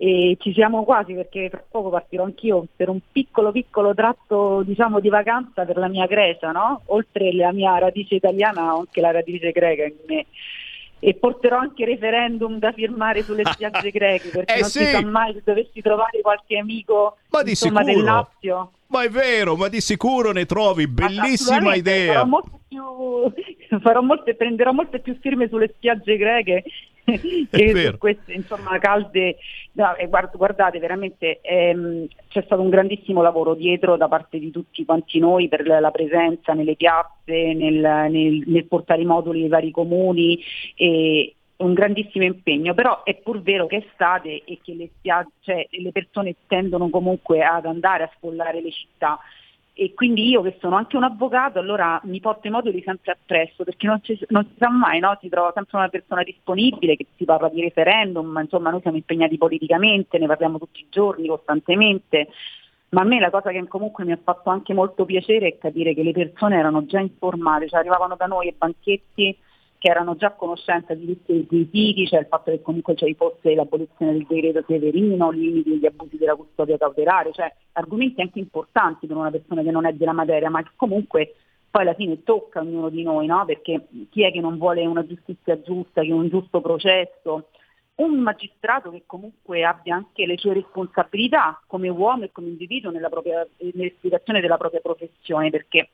e 0.00 0.36
ci 0.38 0.52
siamo 0.52 0.84
quasi 0.84 1.12
perché 1.12 1.50
tra 1.50 1.60
poco 1.68 1.90
partirò 1.90 2.22
anch'io 2.22 2.66
per 2.76 2.88
un 2.88 3.00
piccolo 3.10 3.50
piccolo 3.50 3.94
tratto 3.94 4.62
diciamo 4.62 5.00
di 5.00 5.08
vacanza 5.08 5.64
per 5.64 5.76
la 5.76 5.88
mia 5.88 6.06
Grecia, 6.06 6.52
no? 6.52 6.82
Oltre 6.86 7.32
la 7.34 7.50
mia 7.52 7.76
radice 7.78 8.14
italiana 8.14 8.74
ho 8.76 8.78
anche 8.78 9.00
la 9.00 9.10
radice 9.10 9.50
greca 9.50 9.84
in 9.84 9.96
me. 10.06 10.26
E 11.00 11.14
porterò 11.14 11.58
anche 11.58 11.84
referendum 11.84 12.58
da 12.58 12.70
firmare 12.72 13.22
sulle 13.22 13.42
spiagge 13.50 13.90
greche 13.90 14.28
perché 14.30 14.54
Eh 14.54 14.60
non 14.60 14.68
sì. 14.68 14.84
si 14.84 14.90
sa 14.92 15.04
mai 15.04 15.32
se 15.32 15.42
dovessi 15.44 15.80
trovare 15.80 16.20
qualche 16.20 16.58
amico 16.58 17.16
Ma 17.30 17.42
di 17.42 17.50
insomma, 17.50 17.82
del. 17.82 18.02
Lazio. 18.02 18.72
Ma 18.90 19.02
è 19.02 19.10
vero, 19.10 19.54
ma 19.54 19.68
di 19.68 19.82
sicuro 19.82 20.32
ne 20.32 20.46
trovi, 20.46 20.88
bellissima 20.88 21.74
idea. 21.74 22.14
Farò 22.14 22.26
molte 22.26 22.58
più, 22.68 22.82
farò 23.80 24.00
molte, 24.00 24.34
prenderò 24.34 24.72
molte 24.72 25.00
più 25.00 25.18
firme 25.20 25.46
sulle 25.48 25.70
spiagge 25.74 26.16
greche 26.16 26.64
che 27.04 27.90
su 27.90 27.98
queste 27.98 28.32
insomma 28.32 28.78
calde. 28.78 29.36
No, 29.72 29.94
e 29.94 30.08
guard- 30.08 30.36
guardate, 30.36 30.78
veramente 30.78 31.40
ehm, 31.42 32.06
c'è 32.28 32.42
stato 32.46 32.62
un 32.62 32.70
grandissimo 32.70 33.20
lavoro 33.20 33.54
dietro 33.54 33.98
da 33.98 34.08
parte 34.08 34.38
di 34.38 34.50
tutti 34.50 34.84
quanti 34.86 35.18
noi 35.18 35.48
per 35.48 35.66
la 35.66 35.80
la 35.80 35.90
presenza 35.90 36.54
nelle 36.54 36.74
piazze, 36.74 37.52
nel, 37.52 38.08
nel- 38.10 38.42
nel 38.46 38.64
portare 38.64 39.02
i 39.02 39.06
moduli 39.06 39.42
ai 39.42 39.48
vari 39.48 39.70
comuni 39.70 40.38
e 40.74 41.34
un 41.58 41.74
grandissimo 41.74 42.24
impegno, 42.24 42.74
però 42.74 43.02
è 43.02 43.16
pur 43.16 43.42
vero 43.42 43.66
che 43.66 43.76
è 43.76 43.86
estate 43.88 44.42
e 44.44 44.58
che 44.62 44.74
le, 44.74 44.90
spiagge, 44.96 45.30
cioè, 45.40 45.66
le 45.68 45.92
persone 45.92 46.36
tendono 46.46 46.88
comunque 46.88 47.42
ad 47.42 47.66
andare 47.66 48.04
a 48.04 48.10
sfollare 48.16 48.60
le 48.60 48.70
città 48.70 49.18
e 49.80 49.94
quindi 49.94 50.28
io 50.28 50.42
che 50.42 50.56
sono 50.60 50.74
anche 50.74 50.96
un 50.96 51.04
avvocato 51.04 51.60
allora 51.60 52.00
mi 52.02 52.18
porto 52.18 52.48
i 52.48 52.50
moduli 52.50 52.82
sempre 52.82 53.12
appresso 53.12 53.62
perché 53.62 53.86
non, 53.86 54.02
ci- 54.02 54.18
non 54.30 54.44
si 54.44 54.54
sa 54.58 54.68
mai, 54.68 54.98
no? 54.98 55.16
si 55.20 55.28
trova 55.28 55.52
sempre 55.54 55.78
una 55.78 55.88
persona 55.88 56.24
disponibile 56.24 56.96
che 56.96 57.06
si 57.16 57.24
parla 57.24 57.48
di 57.48 57.60
referendum, 57.60 58.26
ma 58.26 58.40
insomma 58.40 58.70
noi 58.70 58.80
siamo 58.80 58.96
impegnati 58.96 59.38
politicamente, 59.38 60.18
ne 60.18 60.26
parliamo 60.26 60.58
tutti 60.58 60.80
i 60.80 60.86
giorni, 60.90 61.28
costantemente, 61.28 62.28
ma 62.90 63.02
a 63.02 63.04
me 63.04 63.20
la 63.20 63.30
cosa 63.30 63.50
che 63.50 63.68
comunque 63.68 64.04
mi 64.04 64.10
ha 64.10 64.18
fatto 64.20 64.50
anche 64.50 64.74
molto 64.74 65.04
piacere 65.04 65.46
è 65.46 65.58
capire 65.58 65.94
che 65.94 66.02
le 66.02 66.12
persone 66.12 66.56
erano 66.56 66.84
già 66.86 66.98
informate, 66.98 67.68
cioè 67.68 67.78
arrivavano 67.78 68.16
da 68.16 68.26
noi 68.26 68.48
ai 68.48 68.54
banchetti 68.58 69.36
che 69.78 69.88
erano 69.88 70.16
già 70.16 70.28
a 70.28 70.32
conoscenza 70.32 70.92
di 70.94 71.06
tutti 71.06 71.32
i 71.32 71.38
requisiti, 71.38 72.06
cioè 72.06 72.20
il 72.20 72.26
fatto 72.26 72.50
che 72.50 72.60
comunque 72.60 72.96
ci 72.96 73.14
fosse 73.14 73.54
l'abolizione 73.54 74.12
del 74.12 74.26
decreto 74.26 74.64
Severino, 74.66 75.30
limiti 75.30 75.70
degli 75.70 75.86
abusi 75.86 76.16
della 76.16 76.34
custodia 76.34 76.76
cautelare, 76.76 77.32
cioè 77.32 77.52
argomenti 77.72 78.20
anche 78.20 78.40
importanti 78.40 79.06
per 79.06 79.16
una 79.16 79.30
persona 79.30 79.62
che 79.62 79.70
non 79.70 79.86
è 79.86 79.92
della 79.92 80.12
materia, 80.12 80.50
ma 80.50 80.62
che 80.62 80.70
comunque 80.74 81.34
poi 81.70 81.82
alla 81.82 81.94
fine 81.94 82.24
tocca 82.24 82.58
a 82.58 82.62
ognuno 82.62 82.88
di 82.88 83.02
noi, 83.04 83.26
no? 83.26 83.44
perché 83.44 83.86
chi 84.10 84.24
è 84.24 84.32
che 84.32 84.40
non 84.40 84.58
vuole 84.58 84.84
una 84.84 85.06
giustizia 85.06 85.60
giusta, 85.60 86.02
che 86.02 86.12
un 86.12 86.28
giusto 86.28 86.60
processo, 86.60 87.50
un 87.96 88.18
magistrato 88.18 88.90
che 88.90 89.04
comunque 89.06 89.64
abbia 89.64 89.94
anche 89.94 90.26
le 90.26 90.38
sue 90.38 90.54
responsabilità 90.54 91.60
come 91.66 91.88
uomo 91.88 92.24
e 92.24 92.32
come 92.32 92.48
individuo 92.48 92.90
nella 92.90 93.08
propria, 93.08 93.46
nell'esplicazione 93.58 94.40
della 94.40 94.56
propria 94.56 94.80
professione, 94.80 95.50
perché 95.50 95.90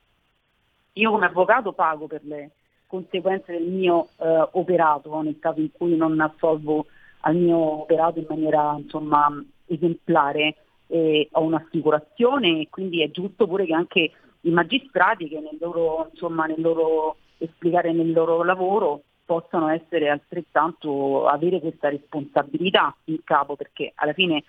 io 0.92 1.10
come 1.10 1.26
avvocato 1.26 1.72
pago 1.72 2.06
per 2.06 2.22
le 2.24 2.50
conseguenze 2.94 3.50
del 3.50 3.66
mio 3.66 4.08
eh, 4.18 4.48
operato 4.52 5.20
nel 5.22 5.38
caso 5.40 5.60
in 5.60 5.72
cui 5.72 5.96
non 5.96 6.20
assolvo 6.20 6.86
al 7.20 7.34
mio 7.34 7.82
operato 7.82 8.20
in 8.20 8.26
maniera 8.28 8.76
insomma, 8.78 9.28
esemplare. 9.66 10.56
eh, 10.86 11.28
ho 11.32 11.42
un'assicurazione 11.42 12.60
e 12.60 12.68
quindi 12.70 13.02
è 13.02 13.10
giusto 13.10 13.48
pure 13.48 13.64
che 13.64 13.74
anche 13.74 14.10
i 14.42 14.50
magistrati 14.50 15.28
che 15.28 15.40
nel 15.40 15.56
loro, 15.58 16.08
insomma, 16.12 16.44
nel 16.44 16.60
loro 16.60 17.16
esplicare 17.38 17.92
nel 17.92 18.12
loro 18.12 18.44
lavoro 18.44 19.02
possano 19.24 19.68
essere 19.68 20.10
altrettanto 20.10 21.26
avere 21.26 21.58
questa 21.58 21.88
responsabilità 21.88 22.94
in 23.04 23.24
capo 23.24 23.56
perché 23.56 23.92
alla 23.94 24.12
fine 24.12 24.44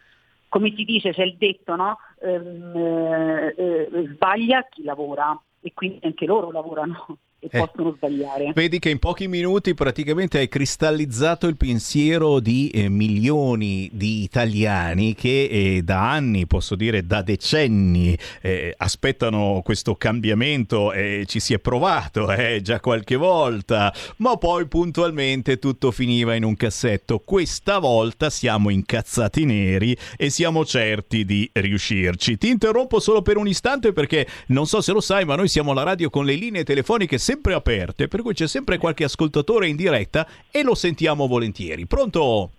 come 0.49 0.73
si 0.75 0.83
dice 0.83 1.13
c'è 1.13 1.23
il 1.23 1.37
detto 1.37 1.75
no? 1.75 1.97
Ehm, 2.21 2.73
eh, 2.75 3.55
eh, 3.57 4.07
sbaglia 4.13 4.67
chi 4.69 4.83
lavora 4.83 5.37
e 5.61 5.71
quindi 5.73 5.99
anche 6.03 6.25
loro 6.25 6.51
lavorano 6.51 7.17
e 7.39 7.49
Eh. 7.51 7.59
possono 7.59 7.93
sbagliare. 7.95 8.51
Vedi 8.53 8.79
che 8.79 8.89
in 8.89 8.97
pochi 8.97 9.27
minuti 9.27 9.73
praticamente 9.73 10.39
hai 10.39 10.47
cristallizzato 10.47 11.47
il 11.47 11.57
pensiero 11.57 12.39
di 12.39 12.69
eh, 12.69 12.89
milioni 12.89 13.89
di 13.93 14.23
italiani 14.23 15.13
che 15.13 15.43
eh, 15.45 15.81
da 15.83 16.11
anni, 16.11 16.47
posso 16.47 16.75
dire 16.75 17.05
da 17.05 17.21
decenni, 17.21 18.17
eh, 18.41 18.73
aspettano 18.77 19.61
questo 19.63 19.95
cambiamento 19.95 20.91
e 20.91 21.25
ci 21.27 21.39
si 21.39 21.53
è 21.53 21.59
provato 21.59 22.31
eh, 22.31 22.61
già 22.63 22.79
qualche 22.79 23.15
volta, 23.15 23.93
ma 24.17 24.37
poi 24.37 24.67
puntualmente 24.67 25.59
tutto 25.59 25.91
finiva 25.91 26.33
in 26.33 26.43
un 26.43 26.55
cassetto. 26.55 27.19
Questa 27.19 27.77
volta 27.79 28.29
siamo 28.29 28.69
incazzati 28.69 29.45
neri 29.45 29.95
e 30.17 30.29
siamo 30.29 30.65
certi 30.65 31.25
di 31.25 31.47
riuscirci. 31.53 32.37
Ti 32.37 32.49
interrompo 32.49 32.99
solo 32.99 33.21
per 33.21 33.37
un 33.37 33.47
istante 33.47 33.93
perché 33.93 34.25
non 34.47 34.65
so 34.65 34.81
se 34.81 34.91
lo 34.91 35.01
sai, 35.01 35.25
ma 35.25 35.35
noi 35.35 35.47
siamo 35.47 35.73
la 35.73 35.83
radio 35.83 36.09
con 36.09 36.25
le 36.25 36.33
linee 36.33 36.63
telefoniche 36.63 37.17
sempre 37.19 37.33
aperte, 37.53 38.07
per 38.07 38.21
cui 38.21 38.33
c'è 38.33 38.47
sempre 38.47 38.77
qualche 38.77 39.03
ascoltatore 39.03 39.67
in 39.67 39.75
diretta 39.75 40.27
e 40.51 40.63
lo 40.63 40.75
sentiamo 40.75 41.27
volentieri. 41.27 41.85
Pronto? 41.85 42.51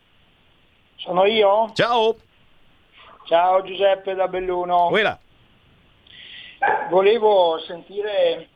Sono 0.97 1.25
io? 1.25 1.71
Ciao. 1.75 2.17
Ciao 3.25 3.63
Giuseppe 3.63 4.15
da 4.15 4.29
Belluno. 4.29 4.89
Quella. 4.89 5.19
Volevo 6.91 7.59
sentire 7.67 8.49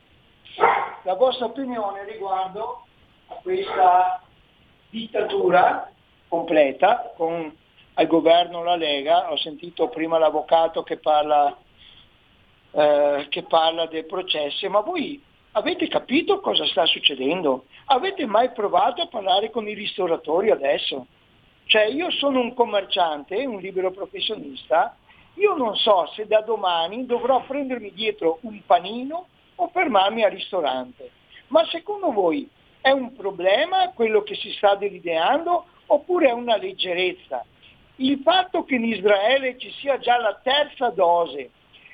la 1.03 1.13
vostra 1.13 1.45
opinione 1.45 2.05
riguardo 2.05 2.85
a 3.27 3.35
questa 3.35 4.21
dittatura 4.89 5.91
completa 6.27 7.13
con 7.15 7.53
al 7.93 8.07
governo 8.07 8.63
la 8.63 8.75
Lega. 8.75 9.31
Ho 9.31 9.37
sentito 9.37 9.89
prima 9.89 10.17
l'avvocato 10.17 10.83
che 10.83 10.97
parla, 10.97 11.55
eh, 12.71 13.27
che 13.29 13.43
parla 13.43 13.85
dei 13.87 14.05
processi, 14.05 14.67
ma 14.67 14.79
voi 14.79 15.21
avete 15.53 15.87
capito 15.87 16.39
cosa 16.39 16.65
sta 16.67 16.85
succedendo? 16.85 17.65
Avete 17.85 18.25
mai 18.25 18.51
provato 18.51 19.01
a 19.01 19.07
parlare 19.07 19.49
con 19.49 19.67
i 19.67 19.73
ristoratori 19.73 20.49
adesso? 20.49 21.07
Cioè 21.65 21.85
io 21.85 22.09
sono 22.11 22.39
un 22.39 22.53
commerciante, 22.53 23.45
un 23.45 23.59
libero 23.59 23.91
professionista, 23.91 24.95
io 25.35 25.55
non 25.55 25.75
so 25.75 26.09
se 26.15 26.25
da 26.25 26.41
domani 26.41 27.05
dovrò 27.05 27.43
prendermi 27.43 27.91
dietro 27.93 28.39
un 28.41 28.61
panino 28.65 29.27
o 29.55 29.69
fermarmi 29.69 30.23
al 30.23 30.31
ristorante. 30.31 31.11
Ma 31.47 31.65
secondo 31.67 32.11
voi 32.11 32.49
è 32.81 32.91
un 32.91 33.13
problema 33.13 33.89
quello 33.89 34.23
che 34.23 34.35
si 34.35 34.51
sta 34.51 34.75
delineando 34.75 35.65
oppure 35.87 36.29
è 36.29 36.31
una 36.31 36.57
leggerezza? 36.57 37.45
Il 37.97 38.19
fatto 38.23 38.63
che 38.63 38.75
in 38.75 38.85
Israele 38.85 39.57
ci 39.57 39.71
sia 39.79 39.99
già 39.99 40.17
la 40.17 40.39
terza 40.41 40.89
dose, 40.89 41.51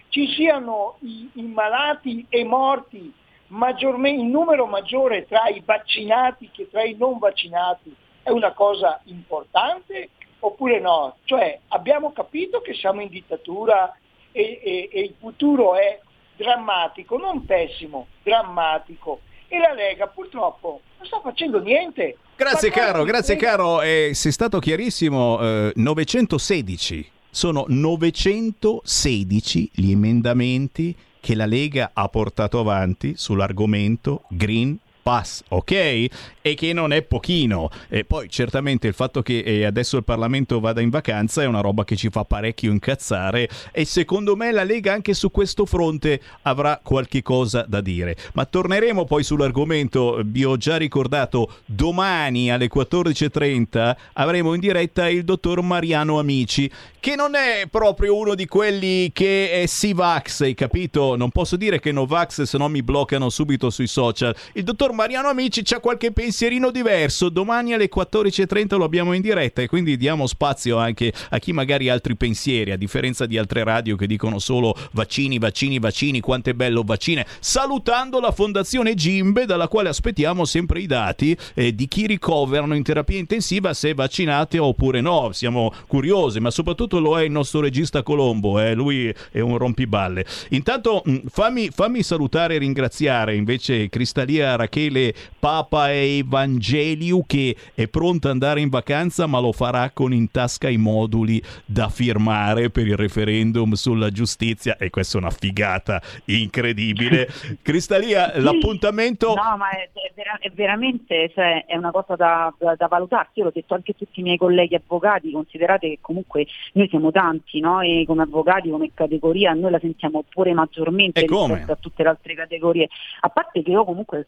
ci 0.10 0.28
siano 0.34 0.98
i, 1.02 1.30
i 1.34 1.42
malati 1.44 2.26
e 2.30 2.44
morti 2.44 3.14
in 3.50 4.30
numero 4.30 4.66
maggiore 4.66 5.26
tra 5.28 5.48
i 5.48 5.62
vaccinati 5.66 6.50
che 6.52 6.68
tra 6.70 6.84
i 6.84 6.96
non 6.98 7.18
vaccinati, 7.18 7.94
è 8.24 8.30
una 8.30 8.52
cosa 8.54 9.00
importante 9.06 10.10
oppure 10.40 10.80
no? 10.80 11.16
Cioè 11.24 11.60
abbiamo 11.70 12.12
capito 12.12 12.62
che 12.62 12.74
siamo 12.74 13.02
in 13.02 13.10
dittatura 13.10 13.96
e, 14.32 14.60
e- 14.64 14.90
e 14.92 15.00
il 15.02 15.14
futuro 15.20 15.76
è 15.76 16.00
drammatico, 16.36 17.18
non 17.18 17.46
pessimo, 17.46 18.08
drammatico. 18.24 19.22
E 19.48 19.58
la 19.60 19.74
Lega 19.74 20.08
purtroppo 20.08 20.82
non 20.98 21.08
sta 21.08 21.22
facendo 21.22 21.60
niente. 21.62 22.18
Grazie 22.36 22.70
Ma 22.70 22.76
caro, 22.76 23.04
grazie 23.04 23.38
caro. 23.38 23.82
Eh, 23.82 24.12
sei 24.14 24.32
stato 24.34 24.60
chiarissimo. 24.60 25.40
eh, 25.42 25.72
916. 25.74 27.12
Sono 27.30 27.66
916 27.68 29.72
gli 29.74 29.92
emendamenti 29.92 30.96
che 31.20 31.36
la 31.36 31.46
Lega 31.46 31.92
ha 31.94 32.08
portato 32.08 32.60
avanti 32.60 33.14
sull'argomento 33.16 34.24
Green 34.30 34.78
Pass, 35.08 35.42
ok? 35.48 35.72
E 35.72 36.54
che 36.58 36.74
non 36.74 36.92
è 36.92 37.02
pochino. 37.02 37.70
E 37.88 38.04
poi 38.04 38.28
certamente 38.28 38.88
il 38.88 38.94
fatto 38.94 39.22
che 39.22 39.40
eh, 39.40 39.64
adesso 39.64 39.96
il 39.96 40.04
Parlamento 40.04 40.60
vada 40.60 40.82
in 40.82 40.90
vacanza 40.90 41.42
è 41.42 41.46
una 41.46 41.62
roba 41.62 41.86
che 41.86 41.96
ci 41.96 42.10
fa 42.10 42.26
parecchio 42.26 42.74
incazzare 42.74 43.48
e 43.72 43.86
secondo 43.86 44.36
me 44.36 44.52
la 44.52 44.66
Lega 44.66 44.92
anche 44.92 45.14
su 45.14 45.32
questo 45.32 45.66
fronte 45.66 46.20
avrà 46.42 46.82
qualche 46.84 47.22
cosa 47.22 47.64
da 47.66 47.80
dire. 47.80 48.18
Ma 48.34 48.44
torneremo 48.44 49.06
poi 49.06 49.24
sull'argomento, 49.24 50.20
vi 50.26 50.44
ho 50.44 50.58
già 50.58 50.76
ricordato, 50.76 51.54
domani 51.64 52.52
alle 52.52 52.68
14.30 52.68 53.96
avremo 54.14 54.54
in 54.56 54.60
diretta 54.60 55.08
il 55.08 55.24
dottor 55.24 55.62
Mariano 55.62 56.20
Amici, 56.20 56.70
che 57.00 57.16
non 57.16 57.36
è 57.36 57.68
proprio 57.72 58.18
uno 58.18 58.36
di 58.36 58.46
quelli 58.46 59.12
che 59.14 59.52
è 59.52 59.66
Sivax, 59.68 60.42
hai 60.42 60.54
capito? 60.54 61.16
Non 61.16 61.30
posso 61.30 61.56
dire 61.56 61.80
che 61.80 61.94
Novax 61.94 62.42
se 62.42 62.58
no 62.58 62.68
mi 62.68 62.84
bloccano 62.84 63.30
subito 63.30 63.70
sui 63.70 63.88
social. 63.88 64.36
Il 64.52 64.64
dottor 64.64 64.96
Mariano 64.98 65.28
Amici 65.28 65.62
c'ha 65.62 65.80
qualche 65.80 66.12
pensierino 66.12 66.72
diverso, 66.72 67.30
domani 67.30 67.72
alle 67.72 67.88
14.30 67.88 68.78
lo 68.78 68.84
abbiamo 68.84 69.14
in 69.14 69.22
diretta 69.22 69.62
e 69.62 69.68
quindi 69.68 69.96
diamo 69.96 70.26
spazio 70.26 70.78
anche 70.78 71.14
a 71.30 71.38
chi 71.38 71.54
magari 71.54 71.88
ha 71.88 71.94
altri 71.94 72.16
pensieri, 72.16 72.72
a 72.72 72.78
differenza 72.78 73.28
di 73.28 73.38
altre 73.38 73.64
radio 73.64 73.96
che 73.96 74.08
dicono 74.08 74.40
solo 74.40 74.76
vaccini, 74.94 75.38
vaccini, 75.38 75.78
vaccini, 75.78 76.20
quanto 76.20 76.50
è 76.50 76.56
bello 76.56 76.82
vaccine, 76.84 77.28
salutando 77.40 78.20
la 78.20 78.32
fondazione 78.32 78.96
Gimbe 78.96 79.46
dalla 79.46 79.68
quale 79.68 79.90
aspettiamo 79.90 80.46
sempre 80.46 80.80
i 80.80 80.88
dati 80.88 81.38
eh, 81.54 81.76
di 81.76 81.88
chi 81.88 82.08
ricoverano 82.08 82.74
in 82.74 82.82
terapia 82.82 83.20
intensiva 83.20 83.76
se 83.76 83.94
vaccinati 83.94 84.58
oppure 84.58 85.00
no, 85.00 85.30
siamo 85.32 85.72
curiosi, 85.86 86.40
ma 86.40 86.50
soprattutto 86.50 87.00
lo 87.00 87.20
è 87.20 87.22
il 87.22 87.32
nostro 87.32 87.60
regista 87.60 88.02
Colombo, 88.02 88.60
eh, 88.60 88.74
lui 88.74 89.14
è 89.32 89.42
un 89.42 89.60
rompiballe. 89.60 90.26
Intanto 90.50 91.04
mh, 91.06 91.18
fammi, 91.28 91.70
fammi 91.70 92.02
salutare 92.02 92.56
e 92.56 92.58
ringraziare 92.58 93.36
invece 93.36 93.90
Cristalia 93.90 94.56
Rachele 94.88 95.14
Papa 95.40 95.92
e 95.92 96.18
Evangeliu 96.18 97.24
che 97.26 97.56
è 97.74 97.88
pronta 97.88 98.28
ad 98.28 98.34
andare 98.34 98.62
in 98.62 98.70
vacanza 98.70 99.28
ma 99.28 99.40
lo 99.40 99.52
farà 99.52 99.92
con 99.92 100.14
in 100.14 100.32
tasca 100.32 100.70
i 100.70 100.78
moduli 100.78 101.42
da 101.66 101.90
firmare 101.90 102.70
per 102.70 102.88
il 102.88 102.96
referendum 102.96 103.74
sulla 103.74 104.10
giustizia 104.10 104.78
e 104.78 104.90
questa 104.90 105.18
è 105.18 105.22
una 105.22 105.30
figata 105.30 106.02
incredibile. 106.26 107.28
Cristalia, 107.62 108.40
l'appuntamento... 108.40 109.28
No, 109.36 109.58
ma 109.58 109.70
è, 109.70 109.90
è 109.94 110.12
vera- 110.16 110.38
è 110.40 110.50
veramente 110.52 111.32
cioè, 111.34 111.66
è 111.66 111.76
una 111.76 111.92
cosa 111.92 112.16
da, 112.16 112.54
da, 112.58 112.76
da 112.76 112.88
valutarsi. 112.88 113.40
Io 113.40 113.46
l'ho 113.46 113.52
detto 113.54 113.74
anche 113.74 113.92
a 113.92 113.96
tutti 113.98 114.20
i 114.20 114.24
miei 114.24 114.38
colleghi 114.38 114.76
avvocati, 114.76 115.32
considerate 115.32 115.88
che 115.88 115.98
comunque 116.02 116.48
noi 116.74 116.88
siamo 116.90 117.12
tanti, 117.12 117.60
no? 117.60 117.82
E 117.82 118.04
come 118.06 118.24
avvocati, 118.24 118.70
come 118.70 118.92
categoria, 118.94 119.54
noi 119.54 119.72
la 119.72 119.80
sentiamo 119.80 120.24
pure 120.28 120.54
maggiormente 120.54 121.22
rispetto 121.22 121.72
a 121.72 121.78
tutte 121.80 122.04
le 122.04 122.10
altre 122.10 122.34
categorie. 122.34 122.88
A 123.22 123.30
parte 123.30 123.62
che 123.62 123.72
io 123.72 123.84
comunque 123.84 124.28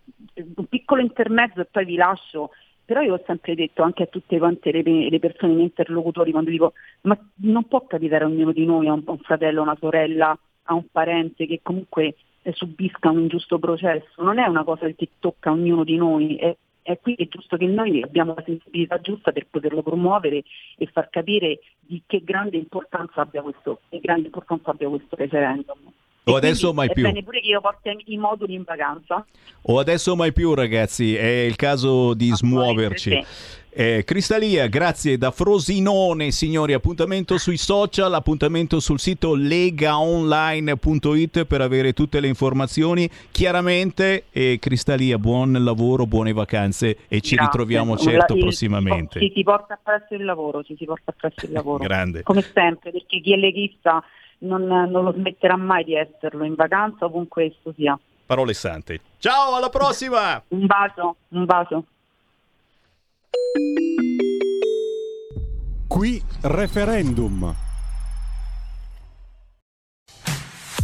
un 0.56 0.66
piccolo 0.66 1.02
intermezzo 1.02 1.62
e 1.62 1.66
poi 1.66 1.86
vi 1.86 1.96
lascio. 1.96 2.52
Però 2.86 3.02
io 3.02 3.14
ho 3.14 3.24
sempre 3.26 3.54
detto 3.54 3.84
anche 3.84 4.04
a 4.04 4.08
tutte 4.08 4.40
quante 4.40 4.72
le, 4.72 4.82
le 4.82 5.20
persone, 5.20 5.52
i 5.52 5.56
miei 5.56 5.68
interlocutori, 5.68 6.32
quando 6.32 6.50
dico 6.50 6.74
ma 7.02 7.18
non 7.42 7.68
può 7.68 7.86
capitare 7.86 8.24
a 8.24 8.28
ognuno 8.28 8.52
di 8.52 8.66
noi, 8.66 8.88
a 8.88 8.94
un, 8.94 9.04
a 9.06 9.12
un 9.12 9.20
fratello, 9.20 9.60
a 9.60 9.64
una 9.64 9.78
sorella, 9.80 10.38
a 10.64 10.74
un 10.74 10.86
parente 10.92 11.46
che 11.46 11.60
comunque 11.62 12.16
eh, 12.42 12.54
subisca 12.54 13.10
un 13.10 13.20
ingiusto 13.20 13.60
processo, 13.60 14.24
non 14.24 14.40
è 14.40 14.48
una 14.48 14.64
cosa 14.64 14.88
che 14.90 15.10
tocca 15.20 15.50
a 15.50 15.54
ognuno 15.54 15.84
di 15.84 15.98
noi, 15.98 16.36
è, 16.38 16.56
è 16.82 17.00
qui 17.00 17.14
è 17.16 17.28
giusto 17.28 17.58
che 17.58 17.66
noi 17.66 18.02
abbiamo 18.02 18.34
la 18.36 18.44
sensibilità 18.44 19.00
giusta 19.00 19.32
per 19.32 19.48
poterlo 19.48 19.84
promuovere 19.84 20.44
e 20.78 20.86
far 20.88 21.10
capire 21.10 21.60
di 21.80 22.02
che 22.06 22.24
grande 22.24 22.58
importanza 22.58 23.22
abbia 23.22 23.42
questo, 23.42 23.82
che 23.90 24.00
grande 24.00 24.28
importanza 24.28 24.72
abbia 24.72 24.90
questo 24.90 25.16
referendum. 25.16 25.78
O 26.26 26.36
adesso 26.36 26.72
quindi 26.74 26.78
mai 26.78 26.92
più. 26.94 27.04
È 27.06 27.12
bene 27.12 27.24
pure 27.24 27.40
che 27.42 27.48
io 27.48 27.62
porti 27.62 27.90
i 28.06 28.18
moduli 28.18 28.54
in 28.54 28.64
vacanza. 28.64 29.26
O 29.64 29.80
adesso 29.80 30.12
o 30.12 30.16
mai 30.16 30.32
più, 30.34 30.54
ragazzi, 30.54 31.16
è 31.16 31.26
il 31.44 31.56
caso 31.56 32.14
di 32.14 32.30
smuoverci. 32.32 33.24
Eh, 33.72 34.04
Cristalia, 34.04 34.66
grazie 34.68 35.18
da 35.18 35.32
Frosinone, 35.32 36.32
signori. 36.32 36.74
Appuntamento 36.74 37.38
sui 37.38 37.58
social, 37.58 38.14
appuntamento 38.14 38.80
sul 38.80 39.00
sito 39.00 39.36
legaonline.it 39.36 41.46
per 41.46 41.62
avere 41.62 41.94
tutte 41.94 42.20
le 42.20 42.28
informazioni. 42.28 43.10
Chiaramente, 43.32 44.26
eh, 44.32 44.58
Cristalia, 44.60 45.18
buon 45.18 45.64
lavoro, 45.64 46.06
buone 46.08 46.34
vacanze 46.34 46.98
e 47.08 47.22
ci 47.22 47.36
Grazie. 47.36 47.52
ritroviamo 47.52 47.96
certo 47.98 48.34
il- 48.34 48.40
prossimamente. 48.42 49.20
Ci 49.20 49.32
si 49.36 49.44
porta 49.44 49.76
appresso 49.76 50.14
il 50.16 50.26
lavoro, 50.26 50.64
ci 50.64 50.76
si 50.78 50.86
porta 50.86 51.12
appresso 51.12 51.46
il 51.46 51.52
lavoro. 51.52 51.84
Grande. 51.84 52.24
Come 52.24 52.42
sempre, 52.42 52.92
perché 52.92 53.22
chi 53.22 53.34
è 53.34 53.38
leghista 53.38 54.04
non, 54.40 54.64
non 54.64 55.04
lo 55.04 55.12
smetterà 55.14 55.56
mai 55.56 55.84
di 55.84 55.96
esserlo, 55.96 56.44
in 56.44 56.56
vacanza 56.56 57.06
ovunque 57.06 57.46
esso 57.46 57.74
sia. 57.76 57.98
Parole 58.26 58.54
sante. 58.54 59.00
Ciao, 59.18 59.56
alla 59.56 59.70
prossima! 59.70 60.42
Un 60.50 60.66
bacio, 60.66 61.16
un 61.30 61.46
bacio. 61.46 61.84
Qui 65.88 66.22
referendum. 66.42 67.56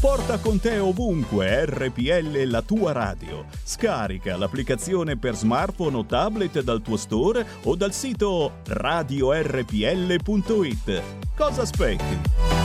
Porta 0.02 0.40
con 0.40 0.60
te 0.60 0.78
ovunque 0.78 1.66
RPL 1.66 2.44
la 2.50 2.62
tua 2.62 2.92
radio. 2.92 3.46
Scarica 3.64 4.38
l'applicazione 4.38 5.18
per 5.18 5.36
smartphone 5.36 5.98
o 5.98 6.06
tablet 6.06 6.62
dal 6.62 6.82
tuo 6.82 6.98
store 6.98 7.46
o 7.64 7.76
dal 7.76 7.94
sito 7.94 8.62
radiorpl.it. 8.66 9.74
Cosa 11.36 11.62
aspetti? 11.62 12.65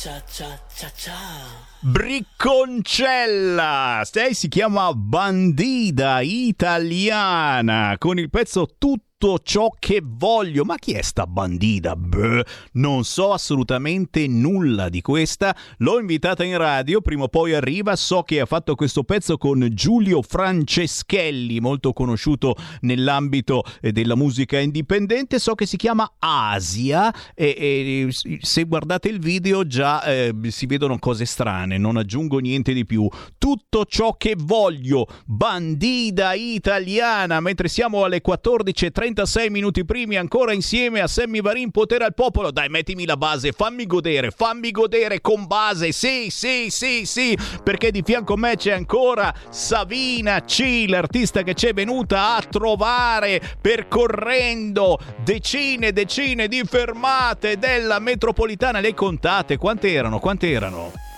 Cha 0.00 0.22
cha 0.32 0.58
cha 0.74 0.90
cha. 0.96 1.12
Bricconcella! 1.80 4.02
Lei 4.14 4.32
si 4.32 4.48
chiama 4.48 4.94
Bandida 4.94 6.22
Italiana 6.22 7.96
con 7.98 8.18
il 8.18 8.30
pezzo 8.30 8.66
Tutto 8.78 9.09
ciò 9.42 9.70
che 9.78 10.02
voglio. 10.02 10.64
Ma 10.64 10.76
chi 10.76 10.92
è 10.92 11.02
sta 11.02 11.26
bandida? 11.26 11.96
Beh, 11.96 12.44
non 12.72 13.04
so 13.04 13.32
assolutamente 13.32 14.26
nulla 14.26 14.88
di 14.88 15.00
questa. 15.00 15.54
L'ho 15.78 15.98
invitata 15.98 16.44
in 16.44 16.56
radio, 16.56 17.00
prima 17.00 17.24
o 17.24 17.28
poi 17.28 17.54
arriva. 17.54 17.96
So 17.96 18.22
che 18.22 18.40
ha 18.40 18.46
fatto 18.46 18.74
questo 18.74 19.04
pezzo 19.04 19.36
con 19.36 19.68
Giulio 19.72 20.22
Franceschelli, 20.22 21.60
molto 21.60 21.92
conosciuto 21.92 22.56
nell'ambito 22.80 23.62
eh, 23.80 23.92
della 23.92 24.16
musica 24.16 24.58
indipendente. 24.58 25.38
So 25.38 25.54
che 25.54 25.66
si 25.66 25.76
chiama 25.76 26.14
Asia 26.18 27.14
e, 27.34 28.08
e 28.08 28.38
se 28.40 28.64
guardate 28.64 29.08
il 29.08 29.18
video 29.18 29.66
già 29.66 30.02
eh, 30.04 30.34
si 30.48 30.66
vedono 30.66 30.98
cose 30.98 31.24
strane, 31.24 31.78
non 31.78 31.96
aggiungo 31.96 32.38
niente 32.38 32.72
di 32.72 32.84
più. 32.86 33.08
Tutto 33.38 33.84
ciò 33.84 34.14
che 34.16 34.34
voglio, 34.36 35.06
bandida 35.26 36.34
italiana, 36.34 37.40
mentre 37.40 37.68
siamo 37.68 38.04
alle 38.04 38.20
14.36 39.10 39.50
minuti 39.50 39.84
primi 39.84 40.16
ancora 40.16 40.52
insieme 40.52 41.00
a 41.00 41.06
Sammy 41.06 41.40
Varin, 41.40 41.70
potere 41.70 42.04
al 42.04 42.14
popolo. 42.14 42.50
Dai, 42.50 42.68
mettimi 42.68 43.04
la 43.04 43.16
base, 43.16 43.52
fammi 43.52 43.86
godere, 43.86 44.30
fammi 44.30 44.70
godere 44.70 45.20
con 45.20 45.46
base. 45.46 45.92
Sì, 45.92 46.28
sì, 46.30 46.70
sì, 46.70 47.04
sì, 47.04 47.36
perché 47.62 47.90
di 47.90 48.02
fianco 48.02 48.34
a 48.34 48.38
me 48.38 48.56
c'è 48.56 48.72
ancora 48.72 49.34
Savina 49.50 50.42
C, 50.44 50.84
l'artista 50.88 51.42
che 51.42 51.54
ci 51.54 51.66
è 51.66 51.72
venuta 51.72 52.36
a 52.36 52.42
trovare 52.42 53.40
percorrendo 53.60 54.98
decine 55.22 55.88
e 55.88 55.92
decine 55.92 56.48
di 56.48 56.62
fermate 56.64 57.58
della 57.58 57.98
metropolitana. 57.98 58.80
Le 58.80 58.94
contate? 58.94 59.56
Quante 59.56 59.92
erano? 59.92 60.18
Quante 60.18 60.50
erano? 60.50 61.09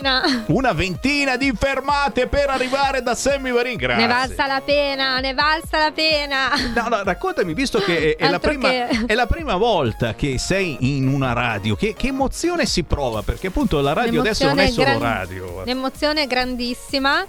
Ventina. 0.00 0.44
Una 0.48 0.72
ventina 0.72 1.36
di 1.36 1.52
fermate 1.58 2.26
per 2.26 2.48
arrivare 2.50 3.02
da 3.02 3.14
Sammy 3.14 3.50
Varin. 3.50 3.76
Grazie. 3.76 4.06
Ne 4.06 4.12
valsa 4.12 4.46
la 4.46 4.60
pena, 4.60 5.18
ne 5.20 5.34
valsa 5.34 5.78
la 5.78 5.92
pena. 5.92 6.48
No, 6.74 6.88
no, 6.88 7.02
raccontami, 7.02 7.54
visto 7.54 7.78
che 7.80 8.16
è, 8.16 8.24
è 8.24 8.28
la 8.28 8.38
prima, 8.38 8.68
che- 8.68 9.04
è 9.06 9.14
la 9.14 9.26
prima 9.26 9.56
volta 9.56 10.14
che 10.14 10.38
sei 10.38 10.76
in 10.80 11.08
una 11.08 11.32
radio, 11.32 11.74
che, 11.76 11.94
che 11.94 12.08
emozione 12.08 12.66
si 12.66 12.82
prova? 12.82 13.22
Perché 13.22 13.48
appunto 13.48 13.80
la 13.80 13.92
radio 13.92 14.20
adesso 14.20 14.46
non 14.46 14.58
è 14.58 14.68
solo 14.68 14.84
gran- 14.84 15.00
radio. 15.00 15.62
Un'emozione 15.62 16.26
grandissima. 16.26 17.24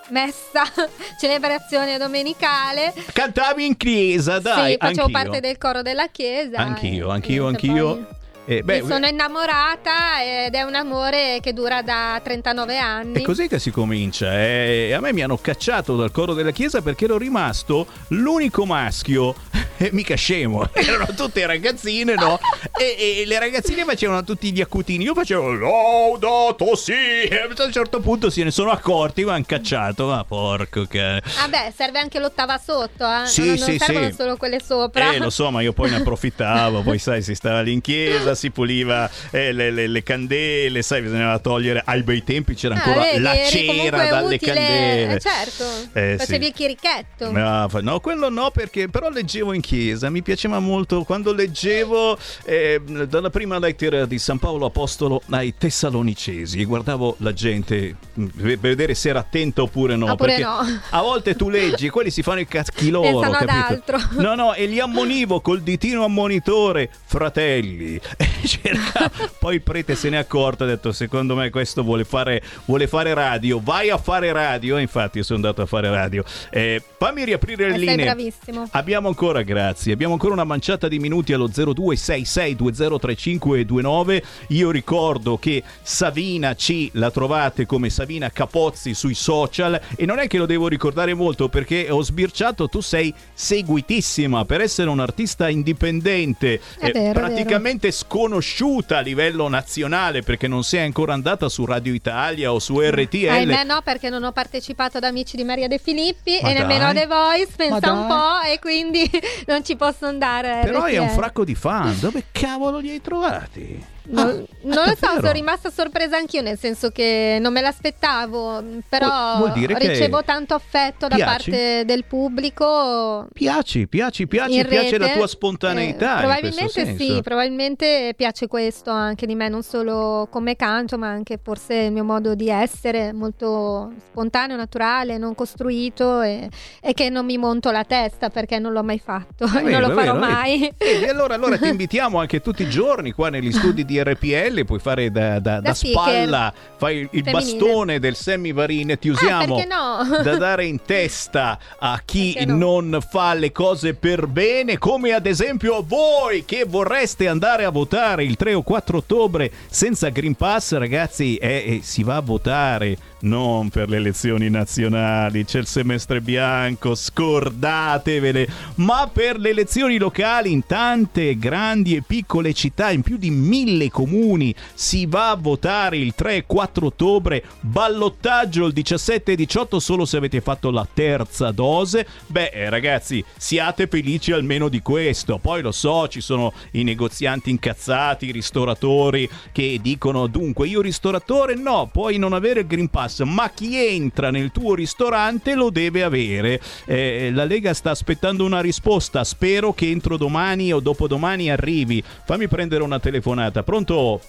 messa, 0.10 0.64
celebrazione 1.20 1.98
domenicale. 1.98 2.94
Cantavi 3.14 3.66
in 3.66 3.78
chiesa, 3.78 4.40
dai, 4.40 4.72
sì, 4.72 4.78
facevo 4.78 5.02
anch'io. 5.02 5.22
parte 5.22 5.40
del 5.40 5.58
coro 5.58 5.82
della 5.82 6.08
chiesa. 6.08 6.58
Anch'io, 6.58 7.10
anch'io, 7.10 7.48
anch'io. 7.48 7.96
poi 7.96 8.18
Eh, 8.50 8.64
beh, 8.64 8.82
mi 8.82 8.88
sono 8.88 9.06
innamorata 9.06 10.24
ed 10.24 10.56
è 10.56 10.64
un 10.64 10.74
amore 10.74 11.38
che 11.40 11.54
dura 11.54 11.84
da 11.84 12.20
39 12.24 12.78
anni. 12.80 13.22
È 13.22 13.22
così 13.22 13.48
che 13.48 13.60
si 13.60 13.70
comincia. 13.70 14.34
eh. 14.42 14.92
A 14.92 15.00
me 15.00 15.14
mi 15.14 15.22
hanno 15.22 15.38
cacciato 15.38 15.96
dal 15.96 16.10
coro 16.10 16.34
della 16.34 16.50
chiesa 16.50 16.82
perché 16.82 17.06
ero 17.06 17.20
rimasto 17.20 17.86
l'unico 18.08 18.66
maschio. 18.66 19.36
Eh, 19.82 19.92
mica 19.94 20.16
scemo, 20.16 20.68
erano 20.76 21.08
tutte 21.16 21.46
ragazzine, 21.46 22.14
no? 22.14 22.38
E, 22.78 23.22
e 23.22 23.26
le 23.26 23.40
ragazzine 23.40 23.86
facevano 23.86 24.26
tutti 24.26 24.52
gli 24.52 24.60
accutini. 24.60 25.06
Io 25.06 25.14
facevo 25.14 25.54
laudato 25.54 26.76
sì. 26.76 26.92
E 26.92 27.48
a 27.58 27.64
un 27.64 27.72
certo 27.72 28.02
punto 28.02 28.30
se 28.30 28.44
ne 28.44 28.52
sono 28.52 28.72
accorti, 28.72 29.24
mi 29.24 29.30
hanno 29.30 29.46
cacciato. 29.48 30.08
Ma 30.08 30.26
porco 30.26 30.86
cane. 30.86 31.22
Vabbè, 31.40 31.72
serve 31.74 32.00
anche 32.00 32.20
l'ottava 32.20 32.58
sotto, 32.58 33.06
eh? 33.06 33.26
Sì, 33.26 33.46
non, 33.46 33.58
sì, 33.58 33.70
non 33.70 33.80
servono 33.80 34.10
sì. 34.10 34.16
solo 34.16 34.36
quelle 34.36 34.60
sopra. 34.62 35.14
Eh, 35.14 35.20
lo 35.20 35.30
so, 35.30 35.50
ma 35.50 35.62
io 35.62 35.72
poi 35.72 35.92
ne 35.92 35.96
approfittavo. 35.96 36.82
Poi, 36.82 36.98
sai, 37.00 37.22
si 37.22 37.34
stava 37.34 37.62
lì 37.62 37.72
in 37.72 37.80
chiesa, 37.80 38.36
si 38.40 38.52
puliva 38.52 39.10
eh, 39.32 39.52
le, 39.52 39.70
le- 39.72 39.88
le 39.88 40.04
candele, 40.04 40.82
sai, 40.82 41.02
bisognava 41.02 41.38
togliere. 41.40 41.82
Ai 41.86 42.02
bei 42.04 42.24
tempi 42.24 42.56
c'era 42.56 42.76
Ah, 42.76 42.78
ancora 42.84 43.02
vedi, 43.06 43.20
la 43.20 43.36
cera 43.46 43.98
dalle 44.10 44.36
utile. 44.36 44.54
candele. 44.54 45.16
Eh, 45.16 45.20
certo, 45.20 45.64
Eh, 45.94 46.16
facevi 46.18 46.44
sì. 46.46 46.50
il 46.50 46.56
chirichetto. 46.56 47.32
No, 47.32 47.70
no, 47.82 48.00
quello 48.00 48.30
no, 48.30 48.50
perché 48.52 48.88
però 48.88 49.10
leggevo 49.10 49.54
in 49.54 49.62
chiesa, 49.62 50.10
mi 50.10 50.22
piaceva 50.22 50.60
molto 50.60 51.04
quando 51.04 51.34
leggevo 51.34 52.18
eh, 52.46 52.82
dalla 53.08 53.30
prima 53.30 53.60
lettera 53.60 54.06
di 54.06 54.18
San 54.20 54.40
Paolo 54.40 54.66
Apostolo 54.68 55.22
ai 55.30 55.54
Tessalonicesi 55.58 56.60
e 56.62 56.64
guardavo 56.64 57.16
la 57.20 57.34
gente 57.34 57.96
per 58.14 58.58
vedere 58.60 58.94
se 58.96 59.10
era 59.10 59.20
attenta 59.20 59.62
oppure 59.62 59.96
no. 59.96 60.12
Oppure 60.12 60.30
perché 60.36 60.44
no. 60.44 60.60
a 60.90 61.02
volte 61.02 61.36
tu 61.36 61.50
leggi 61.50 61.90
quelli 61.90 62.10
si 62.12 62.22
fanno 62.22 62.40
i 62.40 62.48
cacchi 62.48 62.90
loro, 62.90 63.20
capito? 63.20 63.98
No, 64.22 64.36
no, 64.36 64.54
e 64.54 64.66
li 64.66 64.80
ammonivo 64.80 65.42
col 65.42 65.62
ditino 65.62 66.04
ammonitore, 66.06 66.90
fratelli. 67.06 68.00
E 68.42 68.48
cercavo- 68.48 69.30
Poi 69.40 69.56
il 69.56 69.62
prete 69.62 69.96
se 69.96 70.10
ne 70.10 70.18
è 70.18 70.20
accorto 70.20 70.64
e 70.64 70.68
ha 70.68 70.70
detto: 70.70 70.92
Secondo 70.92 71.36
me 71.36 71.50
questo 71.50 71.84
vuole 71.84 72.04
fare, 72.06 72.42
vuole 72.66 72.88
fare 72.88 73.14
radio. 73.14 73.60
Vai 73.62 73.90
a 73.90 73.98
fare 73.98 74.32
radio. 74.32 74.78
E 74.78 74.82
infatti, 74.82 75.18
io 75.18 75.24
sono 75.24 75.40
andato 75.40 75.62
a 75.62 75.66
fare 75.66 75.90
radio. 75.90 76.24
Eh, 76.50 76.82
fammi 76.98 77.26
riaprire 77.26 77.68
le 77.70 77.76
Eh, 77.76 77.78
sei 77.78 77.88
linee. 77.88 78.06
bravissimo. 78.06 78.68
Abbiamo 78.72 79.08
ancora, 79.10 79.42
grazie, 79.42 79.92
abbiamo 79.94 80.14
ancora 80.14 80.34
una 80.34 80.44
manciata 80.46 80.88
di 80.88 81.00
minuti 81.00 81.34
allo 81.34 81.48
0266203529. 81.50 84.22
Io 84.50 84.72
ricordo 84.72 85.38
che 85.38 85.64
Savina 85.82 86.54
C 86.56 86.90
la 86.94 87.12
trovate 87.12 87.66
come 87.66 87.90
Savina 87.90 88.30
Capozzi 88.32 88.94
sui 88.94 89.14
social 89.14 89.80
e 89.96 90.06
non 90.06 90.20
è 90.20 90.28
che 90.28 90.38
lo 90.38 90.46
devo 90.46 90.68
ricordare 90.68 91.14
molto 91.14 91.48
perché 91.50 91.88
ho 91.90 92.02
sbirciato, 92.02 92.68
tu 92.70 92.82
sei 92.82 93.14
seguitissima 93.34 94.46
per 94.46 94.62
essere 94.62 94.90
un 94.90 95.00
artista 95.00 95.50
indipendente, 95.50 96.60
eh, 96.80 96.92
vero, 96.92 97.14
praticamente 97.20 97.92
sconosciuta 98.20 98.98
a 98.98 99.00
livello 99.00 99.48
nazionale 99.48 100.24
perché 100.24 100.50
non 100.50 100.64
sei 100.64 100.84
ancora 100.84 101.14
andata 101.14 101.48
su 101.48 101.66
Radio 101.66 101.94
Italia 101.94 102.52
o 102.52 102.60
su 102.60 102.78
RTL. 102.82 103.30
Ahimè 103.30 103.64
no, 103.64 103.80
perché 103.82 104.10
non 104.10 104.24
ho 104.26 104.34
partecipato 104.34 104.98
ad 104.98 105.06
Amici 105.06 105.38
di 105.38 105.46
Maria 105.46 105.70
De 105.70 105.78
Filippi 105.78 106.38
Ma 106.42 106.50
e 106.50 106.54
nemmeno 106.54 106.88
a 106.88 106.94
dai. 106.94 107.04
The 107.04 107.08
Voice, 107.08 107.52
pensa 107.56 107.94
un 107.94 108.08
dai. 108.08 108.18
po', 108.18 108.52
e 108.52 108.60
quindi 108.60 109.10
non 109.48 109.64
ci 109.64 109.78
posso 109.78 110.06
andare. 110.06 110.60
Però 110.64 110.82
hai 110.82 110.98
un 110.98 111.06
RTL. 111.06 111.14
fracco 111.16 111.46
di 111.46 111.56
fan, 111.56 111.98
dove 112.00 112.26
cavolo 112.32 112.80
li 112.80 112.90
hai 112.90 113.02
trovati? 113.02 113.86
Non, 114.12 114.26
Ah, 114.28 114.58
non 114.64 114.86
lo 114.88 114.96
so, 115.00 115.08
sono 115.20 115.32
rimasta 115.32 115.70
sorpresa 115.70 116.18
anch'io, 116.18 116.42
nel 116.42 116.58
senso 116.58 116.90
che 116.90 117.38
non 117.40 117.54
me 117.54 117.62
l'aspettavo, 117.62 118.64
però 118.90 119.38
Vuol- 119.38 119.52
vuol 119.54 119.68
ricevo 119.78 120.24
tanto 120.24 120.56
affetto 120.56 121.08
da 121.08 121.16
piaci? 121.16 121.50
parte 121.52 121.84
del 121.86 122.04
pubblico. 122.06 123.28
Piaci, 123.32 123.88
piaci, 123.88 124.28
piaci, 124.28 124.66
piace 124.66 124.98
la 124.98 125.06
rete. 125.06 125.18
tua 125.18 125.28
spontaneità. 125.28 126.16
Eh, 126.18 126.20
probabilmente 126.20 126.96
sì, 126.98 127.20
probabilmente 127.24 128.14
piace 128.16 128.48
questo 128.48 128.90
anche 128.90 129.26
di 129.26 129.36
me, 129.36 129.48
non 129.50 129.62
solo 129.64 130.28
come 130.32 130.56
canto, 130.56 130.98
ma 130.98 131.08
anche 131.10 131.40
forse 131.42 131.76
il 131.76 131.92
mio 131.92 132.04
modo 132.04 132.34
di 132.36 132.50
essere, 132.50 133.14
molto 133.14 133.92
spontaneo, 134.10 134.56
naturale, 134.58 135.18
non 135.18 135.36
costruito 135.36 136.22
e, 136.22 136.50
e 136.82 136.94
che 136.94 137.10
non 137.10 137.26
mi 137.26 137.38
monto 137.38 137.70
la 137.72 137.84
testa 137.84 138.30
perché 138.30 138.58
non 138.60 138.74
l'ho 138.74 138.84
mai 138.84 139.00
fatto 139.00 139.46
e 139.46 139.50
non 139.62 139.64
vero, 139.64 139.88
lo 139.88 139.94
farò 139.94 140.14
vero, 140.14 140.26
mai. 140.26 140.74
E 140.78 141.08
allora, 141.08 141.36
allora 141.36 141.58
ti 141.58 141.68
invitiamo 141.68 142.20
anche 142.20 142.42
tutti 142.42 142.64
i 142.64 142.70
giorni 142.70 143.12
qua 143.12 143.30
negli 143.30 143.52
studi 143.54 143.86
di 143.86 143.98
di 144.04 144.12
RPL, 144.12 144.66
puoi 144.66 144.80
fare 144.80 145.12
da, 145.12 145.40
da- 145.40 145.60
Da 145.60 145.60
da 145.62 145.74
spalla, 145.74 146.54
fai 146.78 146.98
il, 146.98 147.10
il 147.12 147.24
Femminile. 147.24 147.32
bastone 147.32 148.00
del 148.00 148.16
Sammy 148.16 148.54
Varin, 148.54 148.98
ti 149.00 149.10
usiamo 149.10 149.56
perché 149.56 149.68
no? 149.74 150.22
da 150.24 150.38
dare 150.38 150.66
in 150.66 150.82
testa 150.84 151.58
a 151.78 152.02
chi 152.04 152.34
Perché 152.34 152.52
no? 152.52 152.80
non 152.82 153.00
fa 153.08 153.34
le 153.34 153.52
cose 153.52 153.94
per 153.94 154.28
bene, 154.28 154.78
come 154.78 155.12
ad 155.14 155.26
esempio 155.26 155.84
voi 155.86 156.46
che 156.46 156.66
vorreste 156.68 157.28
andare 157.28 157.66
a 157.66 157.70
votare 157.70 158.24
il 158.24 158.36
3 158.36 158.54
o 158.54 158.62
4 158.62 158.98
ottobre 158.98 159.52
senza 159.70 160.10
Green 160.10 160.36
Pass, 160.36 160.74
ragazzi, 160.76 161.36
eh, 161.38 161.48
eh, 161.48 161.80
si 161.84 162.04
va 162.04 162.18
a 162.18 162.22
votare 162.22 162.98
non 163.22 163.70
per 163.70 163.90
le 163.90 163.98
elezioni 163.98 164.50
nazionali, 164.50 165.46
c'è 165.46 165.60
il 165.60 165.68
semestre 165.68 166.22
bianco, 166.22 166.96
scordatevele, 166.96 168.48
ma 168.76 169.10
per 169.12 169.38
le 169.38 169.50
elezioni 169.50 169.98
locali 169.98 170.52
in 170.52 170.66
tante 170.66 171.38
grandi 171.38 171.96
e 171.96 172.04
piccole 172.06 172.54
città, 172.54 172.92
in 172.92 173.02
più 173.02 173.18
di 173.18 173.30
mille 173.30 173.90
comuni, 173.90 174.54
si 174.74 175.06
va 175.06 175.32
a 175.32 175.36
votare 175.36 175.98
il 175.98 176.14
3 176.16 176.36
e 176.38 176.46
4 176.46 176.86
ottobre, 176.86 177.44
ballottaggio 177.60 178.66
il 178.66 178.74
17 178.74 179.34
e 179.34 179.36
18 179.36 179.80
solo 179.80 180.06
se 180.06 180.18
avete 180.18 180.42
fatto 180.42 180.72
la 180.72 180.88
terza 180.92 181.52
dose. 181.52 182.08
Beh, 182.28 182.52
eh, 182.54 182.70
ragazzi, 182.70 183.24
siate 183.38 183.88
felici 183.88 184.32
almeno 184.32 184.70
di 184.70 184.82
questo. 184.82 185.38
Poi 185.38 185.62
lo 185.62 185.72
so, 185.72 186.08
ci 186.08 186.22
sono 186.22 186.54
i 186.72 186.84
negozianti 186.84 187.50
incazzati, 187.50 188.28
i 188.28 188.32
ristoratori 188.32 189.30
che 189.52 189.80
dicono 189.82 190.28
dunque 190.28 190.68
io 190.68 190.82
ristoratore 190.82 191.56
no, 191.56 191.90
puoi 191.92 192.18
non 192.18 192.34
avere 192.34 192.62
il 192.62 192.68
Green 192.68 192.90
Pass, 192.90 193.09
ma 193.26 193.50
chi 193.50 193.76
entra 193.78 194.32
nel 194.32 194.52
tuo 194.52 194.76
ristorante 194.76 195.56
lo 195.56 195.70
deve 195.70 196.04
avere. 196.04 196.60
Eh, 196.86 197.32
la 197.34 197.46
Lega 197.46 197.74
sta 197.74 197.92
aspettando 197.92 198.46
una 198.46 198.62
risposta, 198.62 199.24
spero 199.24 199.74
che 199.74 199.90
entro 199.90 200.18
domani 200.18 200.72
o 200.72 200.80
dopodomani 200.80 201.50
arrivi. 201.52 202.02
Fammi 202.02 202.48
prendere 202.48 202.84
una 202.84 203.00
telefonata. 203.00 203.64
Pronto? 203.64 204.22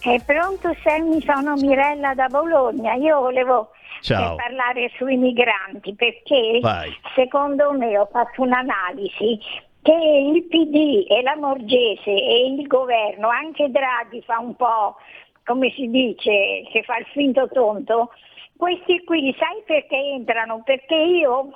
È 0.00 0.20
pronto 0.24 0.74
Sammy, 0.82 1.20
sono 1.22 1.54
Mirella 1.54 2.14
da 2.14 2.28
Bologna. 2.28 2.94
Io 2.94 3.20
volevo 3.20 3.70
Ciao. 4.00 4.34
eh, 4.34 4.36
parlare 4.36 4.90
sui 4.96 5.16
migranti 5.16 5.94
perché 5.94 6.58
Vai. 6.60 6.94
secondo 7.14 7.72
me 7.72 7.98
ho 7.98 8.08
fatto 8.10 8.42
un'analisi 8.42 9.38
che 9.82 9.92
il 9.92 10.42
PD 10.44 11.06
e 11.08 11.22
la 11.22 11.36
Morgese 11.36 12.10
e 12.10 12.54
il 12.56 12.66
governo, 12.66 13.28
anche 13.28 13.70
Draghi 13.70 14.20
fa 14.26 14.38
un 14.40 14.56
po' 14.56 14.96
come 15.44 15.70
si 15.76 15.88
dice, 15.88 16.64
che 16.72 16.82
fa 16.84 16.98
il 16.98 17.06
finto 17.12 17.48
tonto, 17.52 18.10
questi 18.56 19.04
qui 19.04 19.34
sai 19.38 19.62
perché 19.64 19.96
entrano? 19.96 20.62
Perché 20.64 20.94
io 20.94 21.50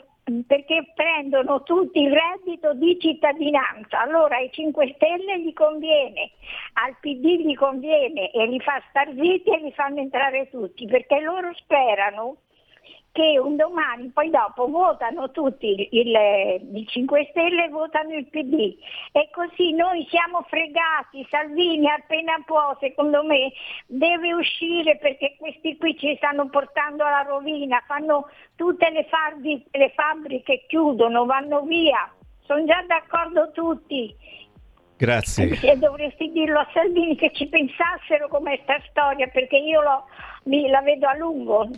perché 0.47 0.93
prendono 0.95 1.63
tutti 1.63 2.01
il 2.01 2.13
reddito 2.13 2.75
di 2.75 2.99
cittadinanza, 3.01 4.01
allora 4.01 4.37
ai 4.37 4.51
5 4.53 4.93
Stelle 4.95 5.41
gli 5.41 5.53
conviene, 5.53 6.31
al 6.75 6.97
PD 7.01 7.41
gli 7.41 7.55
conviene 7.57 8.31
e 8.31 8.47
li 8.47 8.61
fa 8.61 8.81
star 8.91 9.09
zitti 9.09 9.51
e 9.51 9.59
li 9.59 9.73
fanno 9.73 9.99
entrare 9.99 10.49
tutti, 10.51 10.87
perché 10.87 11.21
loro 11.21 11.53
sperano 11.55 12.37
che 13.13 13.39
un 13.39 13.57
domani, 13.57 14.09
poi 14.11 14.31
dopo 14.31 14.69
votano 14.69 15.31
tutti 15.33 15.67
il, 15.67 15.89
il- 15.91 16.77
il 16.77 16.87
5 16.89 17.27
Stelle 17.31 17.65
e 17.65 17.69
votano 17.69 18.15
il 18.15 18.27
PD 18.29 18.77
e 19.13 19.29
così 19.33 19.73
noi 19.73 20.07
siamo 20.09 20.43
fregati, 20.49 21.27
Salvini 21.29 21.89
appena 21.91 22.41
può 22.47 22.77
secondo 22.79 23.25
me 23.25 23.53
deve 23.87 24.33
uscire 24.33 24.97
perché 24.99 25.35
questi 25.39 25.77
qui 25.77 25.99
ci 25.99 26.15
stanno 26.17 26.49
portando 26.49 27.05
alla 27.05 27.23
rovina, 27.23 27.83
fanno 27.87 28.29
tutte 28.55 28.89
le, 28.91 29.05
fardi- 29.11 29.65
le 29.73 29.91
fabbriche 29.91 30.65
chiudono, 30.69 31.25
vanno 31.25 31.63
via, 31.63 32.09
sono 32.45 32.65
già 32.65 32.83
d'accordo 32.87 33.51
tutti. 33.53 34.15
Grazie. 34.97 35.59
E 35.63 35.77
dovresti 35.79 36.31
dirlo 36.31 36.59
a 36.59 36.69
Salvini 36.75 37.17
che 37.17 37.33
ci 37.33 37.47
pensassero 37.49 38.29
come 38.29 38.61
sta 38.63 38.79
storia 38.91 39.27
perché 39.29 39.57
io 39.57 39.81
lo- 39.81 40.05
mi- 40.45 40.69
la 40.69 40.81
vedo 40.81 41.07
a 41.07 41.17
lungo. 41.17 41.69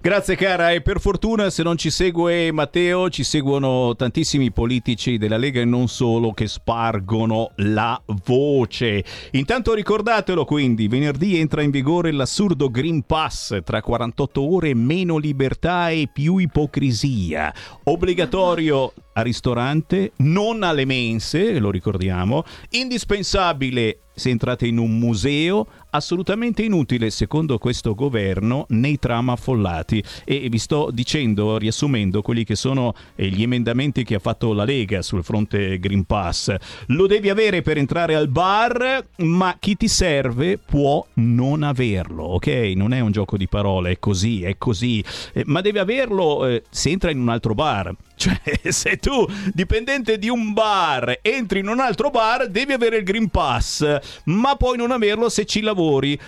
Grazie 0.00 0.36
cara 0.36 0.72
e 0.72 0.80
per 0.82 1.00
fortuna 1.00 1.50
se 1.50 1.62
non 1.62 1.76
ci 1.76 1.90
segue 1.90 2.52
Matteo 2.52 3.10
ci 3.10 3.24
seguono 3.24 3.94
tantissimi 3.96 4.50
politici 4.52 5.18
della 5.18 5.36
Lega 5.36 5.60
e 5.60 5.64
non 5.64 5.88
solo 5.88 6.32
che 6.32 6.46
spargono 6.46 7.50
la 7.56 8.00
voce. 8.24 9.04
Intanto 9.32 9.74
ricordatelo 9.74 10.44
quindi, 10.44 10.88
venerdì 10.88 11.38
entra 11.38 11.62
in 11.62 11.70
vigore 11.70 12.12
l'assurdo 12.12 12.70
Green 12.70 13.02
Pass, 13.02 13.62
tra 13.64 13.82
48 13.82 14.54
ore 14.54 14.74
meno 14.74 15.16
libertà 15.18 15.90
e 15.90 16.08
più 16.12 16.38
ipocrisia. 16.38 17.52
Obbligatorio 17.84 18.92
a 19.14 19.22
ristorante, 19.22 20.12
non 20.18 20.62
alle 20.62 20.84
mense, 20.84 21.58
lo 21.58 21.70
ricordiamo, 21.70 22.44
indispensabile 22.70 24.00
se 24.14 24.30
entrate 24.30 24.66
in 24.66 24.78
un 24.78 24.98
museo, 24.98 25.66
assolutamente 25.90 26.62
inutile 26.62 27.10
secondo 27.10 27.58
questo 27.58 27.94
governo 27.94 28.66
nei 28.70 28.98
tram 28.98 29.30
affollati. 29.30 30.02
E 30.24 30.48
vi 30.48 30.58
sto 30.58 30.90
dicendo, 30.92 31.56
riassumendo 31.58 32.22
quelli 32.22 32.44
che 32.44 32.56
sono 32.56 32.94
eh, 33.14 33.28
gli 33.28 33.42
emendamenti 33.42 34.04
che 34.04 34.16
ha 34.16 34.18
fatto 34.18 34.52
la 34.52 34.64
Lega 34.64 35.02
sul 35.02 35.24
fronte 35.24 35.78
Green 35.78 36.04
Pass. 36.04 36.54
Lo 36.86 37.06
devi 37.06 37.28
avere 37.28 37.62
per 37.62 37.78
entrare 37.78 38.14
al 38.14 38.28
bar, 38.28 39.04
ma 39.18 39.56
chi 39.58 39.76
ti 39.76 39.88
serve 39.88 40.58
può 40.58 41.04
non 41.14 41.62
averlo, 41.62 42.24
ok? 42.24 42.46
Non 42.74 42.92
è 42.92 43.00
un 43.00 43.12
gioco 43.12 43.36
di 43.36 43.48
parole, 43.48 43.92
è 43.92 43.98
così, 43.98 44.42
è 44.42 44.56
così. 44.58 45.02
Eh, 45.32 45.42
ma 45.46 45.60
devi 45.60 45.78
averlo 45.78 46.46
eh, 46.46 46.64
se 46.68 46.90
entra 46.90 47.10
in 47.10 47.20
un 47.20 47.28
altro 47.28 47.54
bar. 47.54 47.94
Cioè, 48.18 48.72
se 48.72 48.96
tu, 48.96 49.24
dipendente 49.54 50.18
di 50.18 50.28
un 50.28 50.52
bar, 50.52 51.20
entri 51.22 51.60
in 51.60 51.68
un 51.68 51.78
altro 51.78 52.10
bar, 52.10 52.48
devi 52.48 52.72
avere 52.72 52.96
il 52.96 53.04
Green 53.04 53.28
Pass, 53.28 54.00
ma 54.24 54.56
puoi 54.56 54.76
non 54.76 54.90
averlo 54.90 55.28
se 55.28 55.44
ci 55.44 55.60
lavori. 55.60 55.77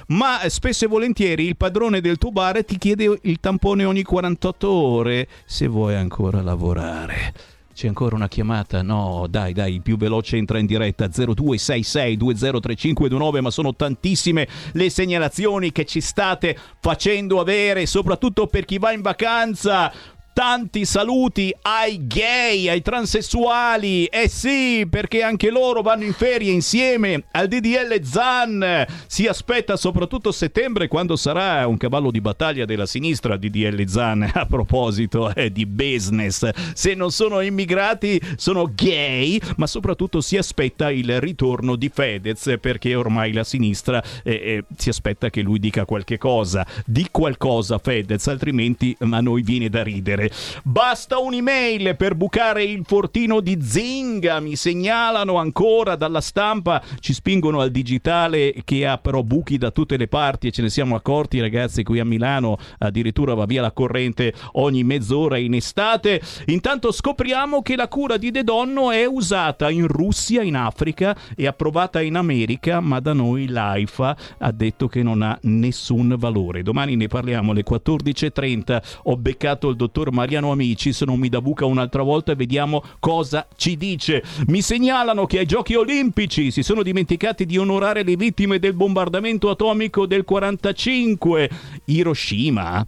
Ma 0.09 0.43
eh, 0.43 0.51
spesso 0.51 0.85
e 0.85 0.89
volentieri 0.89 1.47
il 1.47 1.57
padrone 1.57 2.01
del 2.01 2.19
tuo 2.19 2.31
bar 2.31 2.65
ti 2.65 2.79
chiede 2.79 3.19
il 3.23 3.41
tampone 3.41 3.85
ogni 3.85 4.03
48 4.03 4.69
ore 4.69 5.29
se 5.45 5.67
vuoi 5.67 5.95
ancora 5.95 6.43
lavorare. 6.43 7.59
C'è 7.81 7.89
ancora 7.89 8.15
una 8.15 8.29
chiamata? 8.29 8.83
No, 8.83 9.25
dai, 9.27 9.55
dai, 9.55 9.75
il 9.75 9.81
più 9.81 9.97
veloce 9.97 10.37
entra 10.37 10.59
in 10.59 10.67
diretta 10.67 11.07
0266203529, 11.07 13.41
ma 13.41 13.51
sono 13.51 13.75
tantissime 13.75 14.47
le 14.73 14.91
segnalazioni 14.91 15.73
che 15.73 15.87
ci 15.87 16.03
state 16.03 16.55
facendo 16.79 17.41
avere, 17.41 17.87
soprattutto 17.87 18.49
per 18.49 18.67
chi 18.67 18.77
va 18.77 18.93
in 18.93 19.01
vacanza. 19.01 19.91
Tanti 20.33 20.85
saluti 20.85 21.53
ai 21.63 22.07
gay, 22.07 22.69
ai 22.69 22.83
transessuali. 22.83 24.07
Eh 24.07 24.29
sì, 24.29 24.87
perché 24.89 25.23
anche 25.23 25.51
loro 25.51 25.83
vanno 25.83 26.05
in 26.05 26.13
ferie 26.13 26.53
insieme 26.53 27.25
al 27.33 27.49
DDL 27.49 28.01
Zan. 28.03 28.87
Si 29.07 29.27
aspetta 29.27 29.77
soprattutto 29.77 30.31
settembre 30.31 30.89
quando 30.89 31.17
sarà 31.17 31.67
un 31.67 31.77
cavallo 31.77 32.11
di 32.11 32.21
battaglia 32.21 32.65
della 32.65 32.87
sinistra 32.87 33.37
DDL 33.37 33.87
Zan. 33.87 34.31
A 34.33 34.47
proposito 34.47 35.35
eh, 35.35 35.51
di 35.51 35.67
business, 35.67 36.49
se 36.75 36.95
non 36.95 37.11
sono 37.11 37.41
immigrati 37.41 38.21
sono 38.37 38.71
gay, 38.73 39.39
ma 39.57 39.67
soprattutto 39.67 40.21
si 40.21 40.37
aspetta 40.37 40.91
il 40.91 41.21
ritorno 41.21 41.77
di 41.77 41.91
Fedez 41.93 42.57
perché 42.61 42.95
ormai 42.95 43.33
la 43.33 43.45
sinistra 43.45 44.03
eh, 44.23 44.33
eh, 44.33 44.65
si 44.77 44.89
aspetta 44.89 45.29
che 45.29 45.43
lui 45.43 45.59
dica 45.59 45.85
qualche 45.85 46.19
cosa. 46.19 46.67
Di 46.87 47.09
qualcosa 47.11 47.79
Fedez, 47.79 48.27
altrimenti 48.29 48.97
a 49.01 49.21
noi 49.21 49.43
viene 49.43 49.69
da 49.69 49.83
ridere. 49.83 50.20
Basta 50.63 51.19
un'email 51.19 51.97
per 51.97 52.15
bucare 52.15 52.65
il 52.65 52.83
fortino 52.85 53.41
di 53.41 53.59
Zinga, 53.61 54.41
mi 54.41 54.57
segnalano 54.57 55.37
ancora 55.37 55.97
dalla 55.97 56.21
stampa, 56.21 56.83
ci 57.01 57.13
spingono 57.13 57.61
al 57.61 57.71
digitale 57.71 58.55
che 58.65 58.87
ha 58.87 58.99
però 58.99 59.23
buchi 59.23 59.59
da 59.59 59.71
tutte 59.71 59.97
le 59.97 60.09
parti 60.09 60.49
e 60.49 60.51
ce 60.51 60.63
ne 60.63 60.71
siamo 60.71 60.95
accorti 60.95 61.41
ragazzi 61.41 61.83
qui 61.83 61.99
a 61.99 62.05
Milano 62.05 62.59
addirittura 62.79 63.35
va 63.35 63.45
via 63.45 63.61
la 63.61 63.73
corrente 63.73 64.33
ogni 64.53 64.85
mezz'ora 64.85 65.39
in 65.39 65.55
estate. 65.55 66.21
Intanto 66.47 66.93
scopriamo 66.93 67.63
che 67.63 67.77
la 67.77 67.89
cura 67.89 68.17
di 68.17 68.31
De 68.31 68.45
Donno 68.45 68.91
è 68.91 69.07
usata 69.07 69.71
in 69.71 69.87
Russia, 69.87 70.43
in 70.43 70.57
Africa 70.57 71.17
e 71.37 71.47
approvata 71.47 72.01
in 72.01 72.17
America, 72.17 72.81
ma 72.81 73.01
da 73.01 73.13
noi 73.13 73.49
l'AIFA 73.49 74.17
ha 74.39 74.53
detto 74.53 74.89
che 74.89 75.03
non 75.03 75.23
ha 75.23 75.39
nessun 75.43 76.15
valore. 76.19 76.63
Domani 76.63 76.97
ne 76.97 77.07
parliamo 77.07 77.53
alle 77.53 77.65
14.30. 77.65 78.83
Ho 79.05 79.17
beccato 79.17 79.69
il 79.69 79.77
dottor 79.77 80.10
Mariano 80.11 80.53
Amici, 80.53 80.93
se 80.93 81.05
non 81.05 81.19
mi 81.19 81.29
da 81.29 81.41
buca 81.41 81.65
un'altra 81.65 82.03
volta 82.03 82.35
vediamo 82.35 82.83
cosa 82.99 83.47
ci 83.57 83.77
dice. 83.77 84.23
Mi 84.47 84.63
segnalano 84.63 85.27
che 85.27 85.39
ai 85.39 85.47
Giochi 85.47 85.75
Olimpici 85.75 86.51
si 86.51 86.63
sono 86.63 86.83
dimenticati 86.83 87.47
di 87.47 87.59
onorare 87.59 88.03
le 88.03 88.17
vittime 88.17 88.59
del 88.59 88.75
bombardamento 88.75 89.51
atomico 89.51 90.07
del 90.07 90.25
45. 90.25 91.51
Hiroshima? 91.87 92.87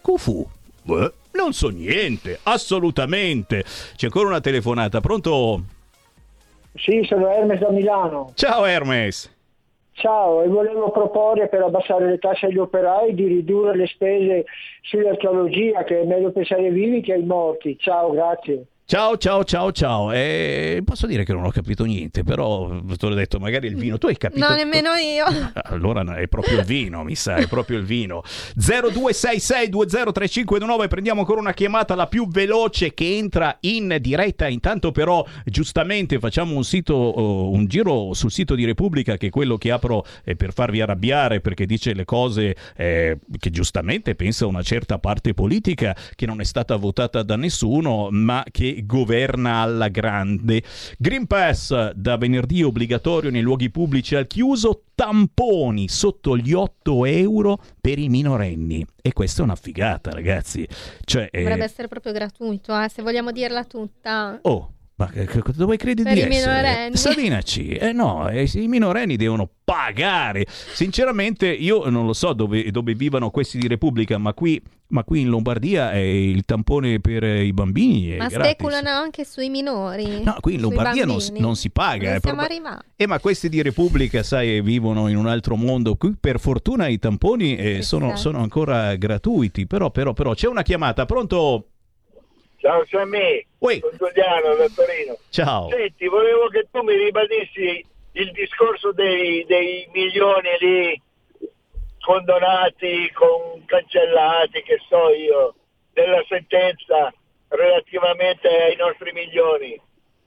Kufu? 0.00 0.46
Beh, 0.82 1.12
non 1.32 1.52
so 1.52 1.68
niente, 1.68 2.38
assolutamente. 2.42 3.64
C'è 3.96 4.06
ancora 4.06 4.28
una 4.28 4.40
telefonata, 4.40 5.00
pronto? 5.00 5.62
Sì, 6.76 7.04
sono 7.08 7.28
Hermes 7.30 7.60
da 7.60 7.70
Milano. 7.70 8.32
Ciao 8.34 8.64
Hermes. 8.64 9.33
Ciao, 9.96 10.42
e 10.42 10.48
volevo 10.48 10.90
proporre 10.90 11.48
per 11.48 11.62
abbassare 11.62 12.06
le 12.08 12.18
tasse 12.18 12.46
agli 12.46 12.58
operai 12.58 13.14
di 13.14 13.26
ridurre 13.26 13.76
le 13.76 13.86
spese 13.86 14.44
sull'archeologia, 14.82 15.84
che 15.84 16.00
è 16.00 16.04
meglio 16.04 16.32
pensare 16.32 16.66
ai 16.66 16.72
vivi 16.72 17.00
che 17.00 17.12
ai 17.12 17.24
morti. 17.24 17.78
Ciao, 17.78 18.10
grazie. 18.10 18.66
Ciao, 18.86 19.16
ciao, 19.16 19.44
ciao, 19.44 19.72
ciao. 19.72 20.12
Eh, 20.12 20.82
posso 20.84 21.06
dire 21.06 21.24
che 21.24 21.32
non 21.32 21.44
ho 21.44 21.50
capito 21.50 21.84
niente, 21.84 22.22
però 22.22 22.82
te 22.98 23.08
l'ho 23.08 23.14
detto, 23.14 23.38
magari 23.38 23.66
il 23.66 23.76
vino. 23.76 23.96
Tu 23.96 24.08
hai 24.08 24.18
capito? 24.18 24.42
No, 24.54 24.54
nemmeno 24.54 24.90
io. 24.92 25.24
Allora 25.54 26.02
è 26.18 26.28
proprio 26.28 26.58
il 26.58 26.66
vino, 26.66 27.02
mi 27.02 27.14
sa, 27.14 27.36
è 27.36 27.46
proprio 27.46 27.78
il 27.78 27.86
vino. 27.86 28.22
0266203529, 28.58 30.86
prendiamo 30.86 31.20
ancora 31.20 31.40
una 31.40 31.54
chiamata, 31.54 31.94
la 31.94 32.08
più 32.08 32.28
veloce 32.28 32.92
che 32.92 33.16
entra 33.16 33.56
in 33.60 33.96
diretta. 34.02 34.48
Intanto 34.48 34.92
però, 34.92 35.24
giustamente, 35.46 36.18
facciamo 36.18 36.54
un 36.54 36.62
sito, 36.62 36.92
oh, 36.92 37.52
un 37.52 37.64
giro 37.64 38.12
sul 38.12 38.30
sito 38.30 38.54
di 38.54 38.66
Repubblica, 38.66 39.16
che 39.16 39.28
è 39.28 39.30
quello 39.30 39.56
che 39.56 39.70
apro 39.70 40.04
eh, 40.24 40.36
per 40.36 40.52
farvi 40.52 40.82
arrabbiare, 40.82 41.40
perché 41.40 41.64
dice 41.64 41.94
le 41.94 42.04
cose 42.04 42.54
eh, 42.76 43.18
che 43.38 43.48
giustamente 43.48 44.14
pensa 44.14 44.44
una 44.44 44.60
certa 44.60 44.98
parte 44.98 45.32
politica, 45.32 45.96
che 46.14 46.26
non 46.26 46.42
è 46.42 46.44
stata 46.44 46.76
votata 46.76 47.22
da 47.22 47.36
nessuno, 47.36 48.08
ma 48.10 48.44
che 48.50 48.72
governa 48.82 49.58
alla 49.58 49.88
grande. 49.88 50.62
Green 50.98 51.26
Pass 51.26 51.92
da 51.92 52.16
venerdì 52.16 52.62
obbligatorio 52.62 53.30
nei 53.30 53.42
luoghi 53.42 53.70
pubblici 53.70 54.14
al 54.14 54.26
chiuso, 54.26 54.84
tamponi 54.94 55.88
sotto 55.88 56.36
gli 56.36 56.52
8 56.52 57.04
euro 57.04 57.58
per 57.80 57.98
i 57.98 58.08
minorenni. 58.08 58.86
E 59.00 59.12
questa 59.12 59.42
è 59.42 59.44
una 59.44 59.56
figata, 59.56 60.10
ragazzi. 60.10 60.66
Cioè, 61.04 61.28
eh, 61.30 61.42
Dovrebbe 61.42 61.64
essere 61.64 61.88
proprio 61.88 62.12
gratuito, 62.12 62.78
eh, 62.78 62.88
se 62.88 63.02
vogliamo 63.02 63.32
dirla 63.32 63.64
tutta. 63.64 64.38
Oh, 64.42 64.73
ma 64.96 65.08
che- 65.08 65.26
che- 65.26 65.42
dove 65.54 65.76
credi 65.76 66.02
Per 66.02 66.12
di 66.12 66.20
essere? 66.20 66.38
minorenni. 66.54 66.96
Savinaci, 66.96 67.68
eh 67.70 67.92
no, 67.92 68.28
eh, 68.28 68.48
i 68.54 68.68
minorenni 68.68 69.16
devono 69.16 69.48
pagare. 69.64 70.46
Sinceramente, 70.48 71.48
io 71.48 71.88
non 71.88 72.06
lo 72.06 72.12
so 72.12 72.32
dove, 72.32 72.70
dove 72.70 72.94
vivano 72.94 73.30
questi 73.30 73.58
di 73.58 73.66
Repubblica, 73.66 74.18
ma 74.18 74.32
qui, 74.34 74.62
ma 74.88 75.02
qui 75.02 75.22
in 75.22 75.28
Lombardia 75.30 75.90
è 75.90 75.96
il 75.98 76.44
tampone 76.44 77.00
per 77.00 77.24
i 77.24 77.52
bambini. 77.52 78.16
Ma 78.16 78.28
gratis. 78.28 78.50
speculano 78.52 78.90
anche 78.90 79.24
sui 79.24 79.48
minori. 79.48 80.22
No, 80.22 80.36
qui 80.40 80.54
in 80.54 80.60
Lombardia 80.60 81.04
non, 81.06 81.18
non 81.38 81.56
si 81.56 81.70
paga. 81.70 82.08
Non 82.08 82.16
eh, 82.16 82.20
siamo 82.20 82.36
proba- 82.38 82.42
arrivati. 82.54 82.84
eh, 82.94 83.06
ma 83.06 83.18
questi 83.18 83.48
di 83.48 83.62
Repubblica, 83.62 84.22
sai, 84.22 84.60
vivono 84.60 85.08
in 85.08 85.16
un 85.16 85.26
altro 85.26 85.56
mondo. 85.56 85.96
Qui 85.96 86.14
per 86.20 86.38
fortuna 86.38 86.86
i 86.86 86.98
tamponi 86.98 87.56
eh, 87.56 87.82
sono, 87.82 88.14
sono 88.16 88.38
ancora 88.40 88.94
gratuiti. 88.96 89.66
Però, 89.66 89.90
però, 89.90 90.12
però, 90.12 90.34
c'è 90.34 90.46
una 90.46 90.62
chiamata. 90.62 91.04
Pronto? 91.06 91.70
Ciao 92.64 92.82
Sammy, 92.86 93.46
sono 93.58 93.92
Giuliano 93.98 94.54
da 94.54 94.66
Torino. 94.74 95.18
Ciao. 95.28 95.68
Senti, 95.68 96.08
volevo 96.08 96.48
che 96.48 96.66
tu 96.72 96.80
mi 96.80 96.96
ribadissi 96.96 97.84
il 98.12 98.32
discorso 98.32 98.90
dei, 98.92 99.44
dei 99.44 99.86
milioni 99.92 100.48
lì 100.60 101.02
condonati, 102.00 103.12
con 103.12 103.62
cancellati, 103.66 104.62
che 104.62 104.78
so 104.88 105.10
io, 105.10 105.54
della 105.92 106.24
sentenza 106.26 107.12
relativamente 107.48 108.48
ai 108.48 108.76
nostri 108.76 109.12
milioni. 109.12 109.78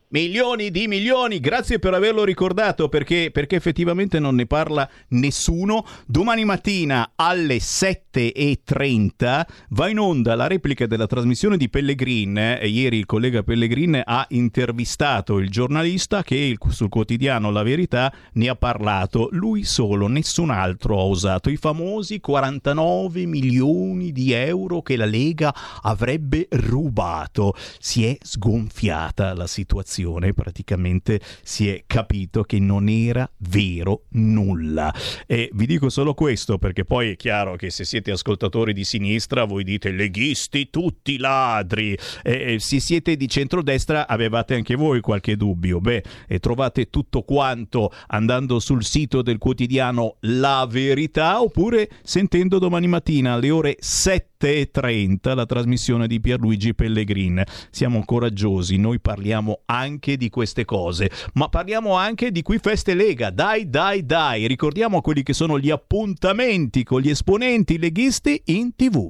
Milioni 0.09 0.71
di 0.71 0.87
milioni, 0.87 1.41
grazie 1.41 1.79
per 1.79 1.93
averlo 1.93 2.23
ricordato 2.23 2.87
perché, 2.87 3.29
perché 3.29 3.57
effettivamente 3.57 4.19
non 4.19 4.35
ne 4.35 4.45
parla 4.45 4.89
nessuno. 5.09 5.85
Domani 6.05 6.45
mattina 6.45 7.11
alle 7.13 7.57
7.30 7.57 9.45
va 9.71 9.89
in 9.89 9.99
onda 9.99 10.35
la 10.35 10.47
replica 10.47 10.87
della 10.87 11.07
trasmissione 11.07 11.57
di 11.57 11.67
Pellegrin. 11.67 12.37
Eh, 12.37 12.69
Ieri 12.69 12.99
il 12.99 13.05
collega 13.05 13.43
Pellegrin 13.43 14.01
ha 14.01 14.25
intervistato 14.29 15.39
il 15.39 15.49
giornalista 15.49 16.23
che 16.23 16.55
sul 16.69 16.87
quotidiano 16.87 17.51
La 17.51 17.63
Verità 17.63 18.09
ne 18.35 18.47
ha 18.47 18.55
parlato. 18.55 19.27
Lui 19.31 19.65
solo, 19.65 20.07
nessun 20.07 20.51
altro 20.51 21.01
ha 21.01 21.03
usato 21.03 21.49
i 21.49 21.57
famosi 21.57 22.21
49 22.21 23.25
milioni 23.25 24.13
di 24.13 24.31
euro 24.31 24.81
che 24.81 24.95
la 24.95 25.03
Lega 25.03 25.53
avrebbe 25.81 26.47
rubato. 26.51 27.53
Si 27.77 28.05
è 28.05 28.15
sgonfiata 28.21 29.33
la 29.33 29.47
situazione, 29.47 29.95
praticamente 30.33 31.19
si 31.43 31.69
è 31.69 31.83
capito 31.87 32.43
che 32.43 32.59
non 32.59 32.89
era 32.89 33.29
vero 33.37 34.03
nulla. 34.09 34.93
E 35.25 35.49
vi 35.53 35.65
dico 35.65 35.89
solo 35.89 36.13
questo 36.13 36.57
perché 36.57 36.85
poi 36.85 37.11
è 37.11 37.15
chiaro 37.15 37.55
che 37.55 37.69
se 37.69 37.85
siete 37.85 38.11
ascoltatori 38.11 38.73
di 38.73 38.83
sinistra 38.83 39.45
voi 39.45 39.63
dite 39.63 39.91
leghisti 39.91 40.69
tutti 40.69 41.17
ladri, 41.17 41.97
e 42.23 42.57
se 42.59 42.79
siete 42.79 43.15
di 43.15 43.27
centrodestra 43.27 44.07
avevate 44.07 44.55
anche 44.55 44.75
voi 44.75 45.01
qualche 45.01 45.35
dubbio. 45.35 45.79
Beh, 45.79 46.03
e 46.27 46.39
trovate 46.39 46.89
tutto 46.89 47.23
quanto 47.23 47.91
andando 48.07 48.59
sul 48.59 48.83
sito 48.83 49.21
del 49.21 49.37
quotidiano 49.37 50.17
La 50.21 50.67
Verità 50.69 51.41
oppure 51.41 51.89
sentendo 52.03 52.59
domani 52.59 52.87
mattina 52.87 53.33
alle 53.33 53.49
ore 53.49 53.77
7.30 53.81 55.35
la 55.35 55.45
trasmissione 55.45 56.07
di 56.07 56.19
Pierluigi 56.19 56.73
Pellegrin. 56.73 57.43
Siamo 57.69 58.03
coraggiosi, 58.05 58.77
noi 58.77 58.99
parliamo 58.99 59.61
anche 59.65 59.86
di 59.95 60.29
queste 60.29 60.65
cose, 60.65 61.09
ma 61.33 61.47
parliamo 61.49 61.95
anche 61.95 62.31
di 62.31 62.41
qui 62.41 62.59
Feste 62.59 62.93
Lega. 62.93 63.29
Dai, 63.29 63.69
dai, 63.69 64.05
dai, 64.05 64.47
ricordiamo 64.47 65.01
quelli 65.01 65.23
che 65.23 65.33
sono 65.33 65.57
gli 65.57 65.69
appuntamenti 65.69 66.83
con 66.83 67.01
gli 67.01 67.09
esponenti 67.09 67.77
leghisti 67.77 68.41
in 68.45 68.75
tv. 68.75 69.09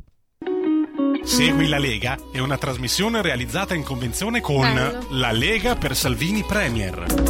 Segui 1.24 1.68
la 1.68 1.80
Lega 1.80 2.18
è 2.32 2.40
una 2.40 2.58
trasmissione 2.58 3.22
realizzata 3.22 3.74
in 3.74 3.84
convenzione 3.84 4.40
con 4.40 4.62
Bello. 4.62 5.08
La 5.12 5.32
Lega 5.32 5.76
per 5.76 5.96
Salvini 5.96 6.44
Premier. 6.44 7.27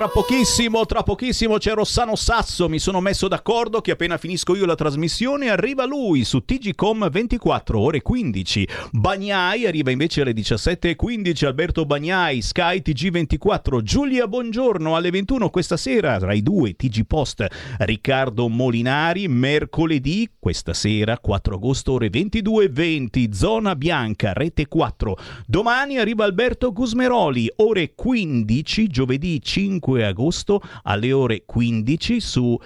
Tra 0.00 0.08
pochissimo, 0.08 0.86
tra 0.86 1.02
pochissimo 1.02 1.58
c'è 1.58 1.74
Rossano 1.74 2.16
Sasso. 2.16 2.70
Mi 2.70 2.78
sono 2.78 3.02
messo 3.02 3.28
d'accordo 3.28 3.82
che 3.82 3.90
appena 3.90 4.16
finisco 4.16 4.56
io 4.56 4.64
la 4.64 4.74
trasmissione 4.74 5.50
arriva 5.50 5.84
lui 5.84 6.24
su 6.24 6.42
TGCom 6.42 7.10
24 7.10 7.78
ore 7.78 8.00
15. 8.00 8.68
Bagnai 8.92 9.66
arriva 9.66 9.90
invece 9.90 10.22
alle 10.22 10.32
17.15. 10.32 11.44
Alberto 11.44 11.84
Bagnai, 11.84 12.40
Sky 12.40 12.80
TG24. 12.82 13.82
Giulia 13.82 14.26
Buongiorno 14.26 14.96
alle 14.96 15.10
21 15.10 15.50
questa 15.50 15.76
sera. 15.76 16.16
Rai 16.16 16.42
2 16.42 16.76
TG 16.76 17.04
Post. 17.04 17.46
Riccardo 17.80 18.48
Molinari 18.48 19.28
mercoledì 19.28 20.30
questa 20.38 20.72
sera 20.72 21.18
4 21.18 21.56
agosto 21.56 21.92
ore 21.92 22.08
22.20. 22.08 23.32
Zona 23.32 23.76
Bianca 23.76 24.32
Rete 24.32 24.66
4. 24.66 25.18
Domani 25.44 25.98
arriva 25.98 26.24
Alberto 26.24 26.72
Gusmeroli 26.72 27.52
ore 27.56 27.92
15 27.94 28.86
giovedì 28.86 29.42
5 29.42 29.89
agosto 29.98 30.62
alle 30.82 31.12
ore 31.12 31.42
15 31.44 32.20
su 32.20 32.58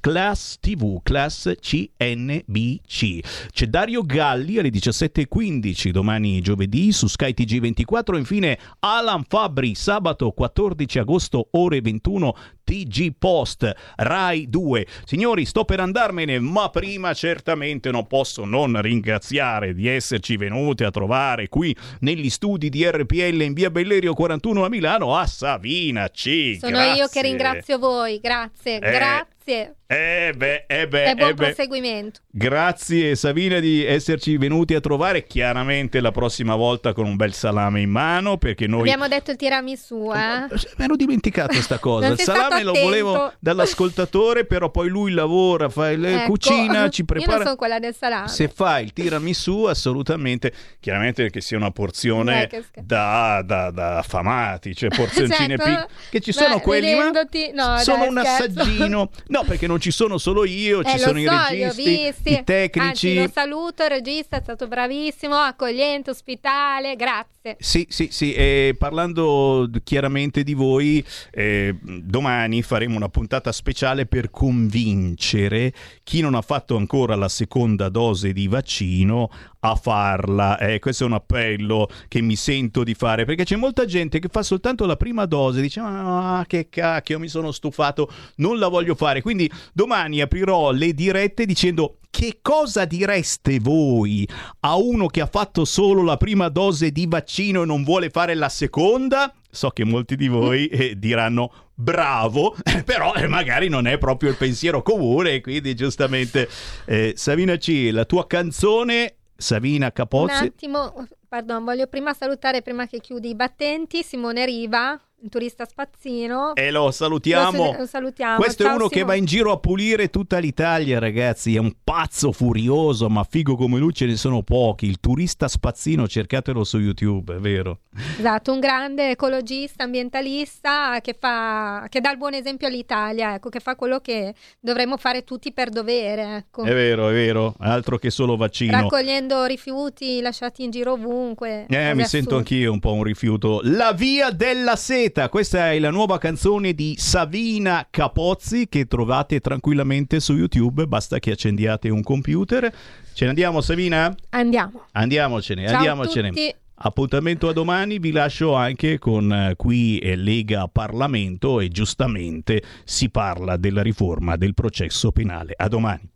Class 0.00 0.58
TV, 0.60 1.00
Class 1.02 1.52
CNBC. 1.60 3.48
C'è 3.52 3.66
Dario 3.66 4.02
Galli 4.02 4.58
alle 4.58 4.70
17.15 4.70 5.90
domani 5.90 6.40
giovedì 6.40 6.92
su 6.92 7.06
Sky 7.06 7.34
TG24. 7.36 8.16
Infine 8.16 8.58
Alan 8.80 9.24
Fabri 9.26 9.74
sabato 9.74 10.30
14 10.30 10.98
agosto 10.98 11.48
ore 11.52 11.80
21 11.80 12.34
TG 12.68 13.14
Post 13.18 13.74
Rai 13.96 14.50
2. 14.50 14.86
Signori, 15.06 15.46
sto 15.46 15.64
per 15.64 15.80
andarmene, 15.80 16.38
ma 16.38 16.68
prima 16.68 17.14
certamente 17.14 17.90
non 17.90 18.06
posso 18.06 18.44
non 18.44 18.78
ringraziare 18.82 19.72
di 19.72 19.88
esserci 19.88 20.36
venuti 20.36 20.84
a 20.84 20.90
trovare 20.90 21.48
qui 21.48 21.74
negli 22.00 22.28
studi 22.28 22.68
di 22.68 22.86
RPL 22.86 23.40
in 23.40 23.54
via 23.54 23.70
Bellerio 23.70 24.12
41 24.12 24.66
a 24.66 24.68
Milano 24.68 25.16
a 25.16 25.26
Savinaci. 25.26 26.58
Sono 26.58 26.78
io 26.78 27.06
che 27.06 27.20
Grazie. 27.20 27.22
ringrazio 27.22 27.78
voi, 27.78 28.20
grazie, 28.20 28.78
grazie. 28.78 29.77
Eh 29.90 30.34
beh, 30.36 30.64
eh 30.68 30.86
beh, 30.86 31.04
e 31.06 31.14
buon 31.14 31.30
eh 31.30 31.34
proseguimento. 31.34 32.20
Grazie 32.30 33.14
Savina 33.16 33.58
di 33.58 33.82
esserci 33.86 34.36
venuti 34.36 34.74
a 34.74 34.80
trovare 34.80 35.24
chiaramente 35.24 36.00
la 36.00 36.10
prossima 36.10 36.56
volta 36.56 36.92
con 36.92 37.06
un 37.06 37.16
bel 37.16 37.32
salame 37.32 37.80
in 37.80 37.88
mano 37.88 38.36
perché 38.36 38.66
noi 38.66 38.80
Abbiamo 38.80 39.08
detto 39.08 39.30
il 39.30 39.38
tiramisù, 39.38 40.12
eh? 40.12 40.46
mi 40.76 40.84
ero 40.84 40.94
dimenticato 40.94 41.54
sta 41.62 41.78
cosa. 41.80 42.08
Il 42.08 42.18
salame 42.18 42.64
lo 42.64 42.72
volevo 42.74 43.32
dall'ascoltatore, 43.38 44.44
però 44.44 44.70
poi 44.70 44.90
lui 44.90 45.10
lavora, 45.12 45.70
fa 45.70 45.90
il 45.90 46.04
Ecco, 46.04 46.32
cucina, 46.32 46.90
ci 46.90 47.00
Io 47.08 47.14
non 47.14 47.24
prepara. 47.24 47.42
sono 47.44 47.56
quella 47.56 47.78
del 47.78 47.94
salame. 47.94 48.28
Se 48.28 48.48
fa 48.48 48.80
il 48.80 48.92
tiramisù, 48.92 49.64
assolutamente, 49.64 50.52
chiaramente 50.80 51.30
che 51.30 51.40
sia 51.40 51.56
una 51.56 51.70
porzione 51.70 52.46
che 52.46 52.62
da, 52.82 53.40
da, 53.42 53.70
da 53.70 53.96
affamati, 53.96 54.74
cioè 54.74 54.90
porzioncine 54.94 55.56
Certo. 55.56 55.64
piccole, 55.64 55.88
che 56.10 56.20
ci 56.20 56.32
sono 56.32 56.56
Beh, 56.56 56.60
quelli, 56.60 56.94
ma 56.94 57.10
no, 57.10 57.78
sono 57.78 57.98
dai, 58.00 58.08
un 58.08 58.20
scherzo. 58.22 58.60
assaggino. 58.60 59.10
No, 59.28 59.44
perché 59.44 59.66
non 59.66 59.76
ci 59.80 59.90
sono 59.90 60.18
solo 60.18 60.44
io, 60.44 60.82
ci 60.84 60.96
Eh, 60.96 60.98
sono 60.98 61.12
lo 61.12 61.18
i 61.20 61.24
so, 61.24 61.32
ho 61.32 61.48
registi, 61.48 62.32
i 62.32 62.44
tecnici. 62.44 62.88
Anzi, 62.88 63.14
lo 63.14 63.30
saluto, 63.32 63.82
il 63.84 63.90
regista 63.90 64.36
è 64.36 64.40
stato 64.42 64.66
bravissimo, 64.66 65.34
accogliente, 65.34 66.10
ospitale, 66.10 66.96
grazie. 66.96 67.56
Sì, 67.58 67.86
sì, 67.88 68.08
sì, 68.10 68.34
e 68.34 68.76
parlando 68.78 69.70
chiaramente 69.82 70.42
di 70.42 70.52
voi, 70.52 71.02
eh, 71.30 71.74
domani 71.82 72.62
faremo 72.62 72.96
una 72.96 73.08
puntata 73.08 73.52
speciale 73.52 74.04
per 74.04 74.30
convincere 74.30 75.72
chi 76.02 76.20
non 76.20 76.34
ha 76.34 76.42
fatto 76.42 76.76
ancora 76.76 77.14
la 77.14 77.28
seconda 77.28 77.88
dose 77.88 78.32
di 78.32 78.48
vaccino 78.48 79.30
a 79.60 79.74
farla. 79.74 80.58
Eh, 80.58 80.78
questo 80.78 81.04
è 81.04 81.06
un 81.06 81.14
appello 81.14 81.88
che 82.08 82.20
mi 82.20 82.36
sento 82.36 82.84
di 82.84 82.94
fare 82.94 83.24
perché 83.24 83.44
c'è 83.44 83.56
molta 83.56 83.84
gente 83.84 84.18
che 84.18 84.28
fa 84.30 84.42
soltanto 84.42 84.86
la 84.86 84.96
prima 84.96 85.26
dose, 85.26 85.60
dice 85.60 85.80
ah 85.80 86.44
che 86.46 86.68
cacchio 86.68 87.18
mi 87.18 87.28
sono 87.28 87.52
stufato, 87.52 88.10
non 88.36 88.58
la 88.58 88.68
voglio 88.68 88.94
fare. 88.94 89.22
Quindi 89.22 89.50
domani 89.72 90.20
aprirò 90.20 90.70
le 90.70 90.92
dirette 90.92 91.46
dicendo 91.46 91.98
che 92.10 92.38
cosa 92.42 92.84
direste 92.84 93.60
voi 93.60 94.28
a 94.60 94.76
uno 94.76 95.06
che 95.06 95.20
ha 95.20 95.26
fatto 95.26 95.64
solo 95.64 96.02
la 96.02 96.16
prima 96.16 96.48
dose 96.48 96.90
di 96.90 97.06
vaccino 97.06 97.62
e 97.62 97.66
non 97.66 97.84
vuole 97.84 98.10
fare 98.10 98.34
la 98.34 98.48
seconda? 98.48 99.32
So 99.50 99.70
che 99.70 99.84
molti 99.84 100.16
di 100.16 100.28
voi 100.28 100.66
eh, 100.66 100.98
diranno 100.98 101.70
bravo, 101.74 102.56
però 102.84 103.14
eh, 103.14 103.28
magari 103.28 103.68
non 103.68 103.86
è 103.86 103.98
proprio 103.98 104.30
il 104.30 104.36
pensiero 104.36 104.82
comune, 104.82 105.40
quindi 105.40 105.74
giustamente 105.74 106.48
eh, 106.86 107.12
Savina 107.16 107.56
C, 107.56 107.90
la 107.92 108.04
tua 108.04 108.26
canzone 108.26 109.17
Savina 109.40 109.86
Un 109.86 109.92
Capozzi. 109.92 110.44
attimo, 110.46 111.06
pardon, 111.28 111.62
voglio 111.62 111.86
prima 111.86 112.12
salutare, 112.12 112.60
prima 112.60 112.86
che 112.88 112.98
chiudi 112.98 113.28
i 113.28 113.34
battenti, 113.36 114.02
Simone 114.02 114.44
Riva, 114.44 115.00
un 115.20 115.28
turista 115.28 115.64
spazzino. 115.64 116.54
E 116.54 116.70
lo 116.70 116.90
salutiamo. 116.90 117.74
Lo, 117.76 117.86
salutiamo. 117.86 118.36
Questo 118.36 118.62
Ciao, 118.62 118.72
è 118.72 118.76
uno 118.76 118.88
che 118.88 118.98
Simone. 118.98 119.12
va 119.12 119.18
in 119.18 119.24
giro 119.24 119.52
a 119.52 119.58
pulire 119.58 120.10
tutta 120.10 120.38
l'Italia, 120.38 120.98
ragazzi. 120.98 121.56
È 121.56 121.58
un 121.58 121.74
pazzo 121.82 122.30
furioso, 122.30 123.08
ma 123.08 123.24
figo 123.24 123.56
come 123.56 123.78
lui 123.78 123.92
ce 123.92 124.06
ne 124.06 124.16
sono 124.16 124.42
pochi. 124.42 124.86
Il 124.86 125.00
turista 125.00 125.48
spazzino, 125.48 126.06
cercatelo 126.06 126.62
su 126.62 126.78
YouTube, 126.78 127.34
è 127.34 127.38
vero. 127.38 127.80
Esatto, 128.18 128.52
un 128.52 128.60
grande 128.60 129.10
ecologista, 129.10 129.84
ambientalista 129.84 131.00
che, 131.00 131.16
fa, 131.18 131.86
che 131.88 132.00
dà 132.00 132.12
il 132.12 132.18
buon 132.18 132.34
esempio 132.34 132.68
all'Italia, 132.68 133.34
ecco, 133.34 133.48
che 133.48 133.60
fa 133.60 133.74
quello 133.74 133.98
che 134.00 134.34
dovremmo 134.60 134.96
fare 134.96 135.24
tutti 135.24 135.52
per 135.52 135.70
dovere, 135.70 136.36
ecco. 136.36 136.62
È 136.62 136.72
vero, 136.72 137.08
è 137.08 137.12
vero. 137.12 137.54
Altro 137.58 137.98
che 137.98 138.10
solo 138.10 138.36
vaccino. 138.36 138.72
Raccogliendo 138.72 139.44
rifiuti 139.46 140.20
lasciati 140.20 140.62
in 140.62 140.70
giro 140.70 140.92
ovunque. 140.92 141.66
Eh, 141.68 141.94
mi 141.94 142.04
sento 142.04 142.36
assurde. 142.36 142.36
anch'io 142.36 142.72
un 142.72 142.78
po' 142.78 142.92
un 142.92 143.02
rifiuto. 143.02 143.60
La 143.64 143.92
via 143.92 144.30
della 144.30 144.76
seta, 144.76 145.06
questa 145.28 145.72
è 145.72 145.78
la 145.78 145.90
nuova 145.90 146.18
canzone 146.18 146.72
di 146.72 146.94
Savina 146.98 147.86
Capozzi 147.90 148.68
che 148.68 148.86
trovate 148.86 149.40
tranquillamente 149.40 150.20
su 150.20 150.34
YouTube, 150.34 150.86
basta 150.86 151.18
che 151.18 151.32
accendiate 151.32 151.88
un 151.88 152.02
computer. 152.02 152.72
Ce 153.12 153.24
ne 153.24 153.30
andiamo 153.30 153.60
Savina? 153.60 154.14
Andiamo. 154.30 154.84
Andiamocene, 154.92 155.64
Ciao 155.66 155.74
a 155.74 155.76
andiamocene. 155.76 156.28
tutti. 156.28 156.54
Appuntamento 156.80 157.48
a 157.48 157.52
domani, 157.52 157.98
vi 157.98 158.12
lascio 158.12 158.54
anche 158.54 158.98
con 158.98 159.32
eh, 159.32 159.54
qui 159.56 160.00
Lega 160.14 160.68
Parlamento 160.68 161.58
e 161.58 161.68
giustamente 161.68 162.62
si 162.84 163.10
parla 163.10 163.56
della 163.56 163.82
riforma 163.82 164.36
del 164.36 164.54
processo 164.54 165.10
penale. 165.10 165.54
A 165.56 165.66
domani. 165.68 166.08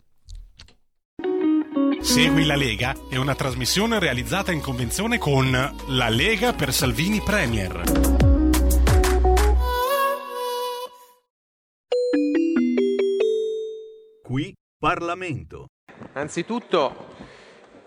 Segui 2.01 2.45
la 2.45 2.57
Lega 2.57 2.95
è 3.09 3.17
una 3.17 3.35
trasmissione 3.35 3.99
realizzata 3.99 4.51
in 4.51 4.61
convenzione 4.61 5.19
con 5.19 5.51
La 5.89 6.09
Lega 6.09 6.53
per 6.53 6.73
Salvini 6.73 7.21
Premier. 7.25 8.32
Qui 14.33 14.51
Parlamento. 14.79 15.67
Anzitutto 16.15 17.17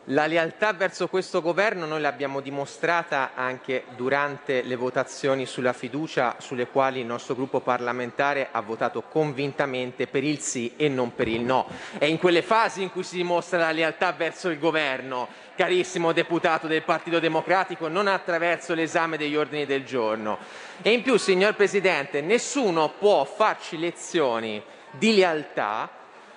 la 0.10 0.28
lealtà 0.28 0.74
verso 0.74 1.08
questo 1.08 1.42
governo 1.42 1.88
noi 1.88 2.02
l'abbiamo 2.02 2.40
dimostrata 2.40 3.32
anche 3.34 3.86
durante 3.96 4.62
le 4.62 4.76
votazioni 4.76 5.48
sulla 5.48 5.74
fiducia 5.74 6.36
sulle 6.38 6.68
quali 6.68 7.00
il 7.00 7.08
nostro 7.08 7.34
gruppo 7.34 7.62
parlamentare 7.62 8.50
ha 8.52 8.62
votato 8.62 9.02
convintamente 9.02 10.06
per 10.06 10.24
il 10.24 10.38
sì 10.38 10.74
e 10.78 10.88
non 10.88 11.16
per 11.16 11.28
il 11.30 11.42
no. 11.42 11.66
È 11.98 12.06
in 12.06 12.20
quelle 12.20 12.44
fasi 12.44 12.84
in 12.84 12.92
cui 12.92 13.02
si 13.02 13.16
dimostra 13.16 13.58
la 13.58 13.72
lealtà 13.72 14.12
verso 14.12 14.50
il 14.50 14.60
governo, 14.60 15.28
carissimo 15.56 16.12
deputato 16.12 16.68
del 16.68 16.84
Partito 16.84 17.18
Democratico, 17.18 17.88
non 17.88 18.06
attraverso 18.06 18.76
l'esame 18.76 19.18
degli 19.18 19.36
ordini 19.36 19.66
del 19.66 19.84
giorno. 19.84 20.38
E 20.84 20.92
in 20.92 21.02
più, 21.02 21.18
signor 21.18 21.56
Presidente, 21.56 22.22
nessuno 22.22 22.92
può 23.00 23.26
farci 23.26 23.80
lezioni 23.80 24.62
di 24.92 25.16
lealtà 25.16 25.95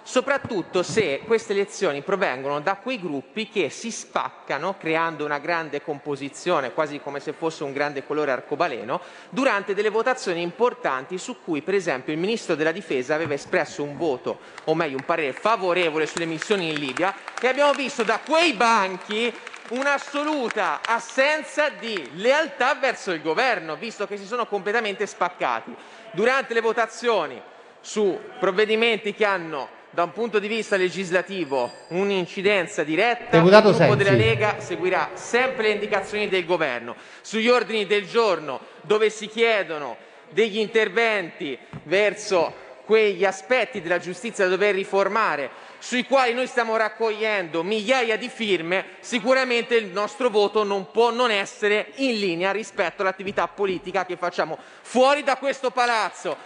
soprattutto 0.09 0.83
se 0.83 1.21
queste 1.27 1.53
elezioni 1.53 2.01
provengono 2.01 2.61
da 2.61 2.77
quei 2.77 2.99
gruppi 2.99 3.51
che 3.51 3.69
si 3.69 3.91
spaccano 3.91 4.77
creando 4.79 5.27
una 5.27 5.39
grande 5.39 5.83
composizione, 5.83 6.73
quasi 6.73 6.99
come 6.99 7.21
se 7.21 7.35
fosse 7.35 7.63
un 7.63 7.75
grande 7.75 8.07
colore 8.07 8.31
arcobaleno, 8.31 9.03
durante 9.29 9.75
delle 9.75 9.91
votazioni 9.91 10.41
importanti 10.41 11.19
su 11.19 11.43
cui 11.45 11.61
per 11.61 11.75
esempio 11.75 12.15
il 12.15 12.19
Ministro 12.19 12.55
della 12.55 12.73
Difesa 12.73 13.15
aveva 13.15 13.35
espresso 13.35 13.83
un 13.83 13.99
voto, 13.99 14.39
o 14.65 14.75
meglio 14.75 14.97
un 14.97 15.05
parere 15.05 15.35
favorevole 15.35 16.07
sulle 16.07 16.25
missioni 16.25 16.71
in 16.71 16.79
Libia 16.79 17.15
e 17.39 17.47
abbiamo 17.47 17.73
visto 17.73 18.03
da 18.03 18.19
quei 18.25 18.55
banchi 18.55 19.31
un'assoluta 19.69 20.81
assenza 20.87 21.69
di 21.69 22.13
lealtà 22.15 22.75
verso 22.77 23.13
il 23.13 23.21
governo, 23.21 23.77
visto 23.77 24.07
che 24.07 24.17
si 24.17 24.25
sono 24.25 24.47
completamente 24.47 25.05
spaccati. 25.05 25.77
Durante 26.13 26.55
le 26.55 26.63
votazioni 26.63 27.39
su 27.83 28.19
provvedimenti 28.41 29.13
che 29.13 29.27
hanno 29.27 29.77
da 29.99 30.05
un 30.05 30.12
punto 30.12 30.39
di 30.39 30.47
vista 30.47 30.77
legislativo 30.77 31.73
un'incidenza 31.89 32.85
diretta, 32.85 33.37
Deputato 33.37 33.70
il 33.70 33.75
gruppo 33.75 33.95
Sensi. 33.95 33.97
della 33.97 34.16
Lega 34.16 34.61
seguirà 34.61 35.11
sempre 35.15 35.65
le 35.65 35.70
indicazioni 35.73 36.29
del 36.29 36.47
governo. 36.47 36.95
Sugli 37.20 37.49
ordini 37.49 37.85
del 37.85 38.07
giorno 38.07 38.61
dove 38.83 39.11
si 39.11 39.27
chiedono 39.27 39.97
degli 40.29 40.59
interventi 40.59 41.59
verso 41.83 42.55
quegli 42.85 43.25
aspetti 43.25 43.83
della 43.83 43.99
giustizia 43.99 44.45
da 44.45 44.51
dover 44.51 44.77
riformare, 44.77 45.51
sui 45.79 46.05
quali 46.05 46.33
noi 46.33 46.47
stiamo 46.47 46.77
raccogliendo 46.77 47.65
migliaia 47.65 48.16
di 48.16 48.29
firme, 48.29 48.85
sicuramente 49.01 49.75
il 49.75 49.87
nostro 49.87 50.31
voto 50.31 50.62
non 50.62 50.93
può 50.93 51.11
non 51.11 51.33
essere 51.33 51.89
in 51.97 52.20
linea 52.20 52.53
rispetto 52.53 53.03
all'attività 53.03 53.49
politica 53.49 54.07
che 54.07 54.16
facciamo 54.16 54.59
fuori 54.81 55.25
da 55.25 55.37
questo 55.37 55.73
palazzo 55.73 56.37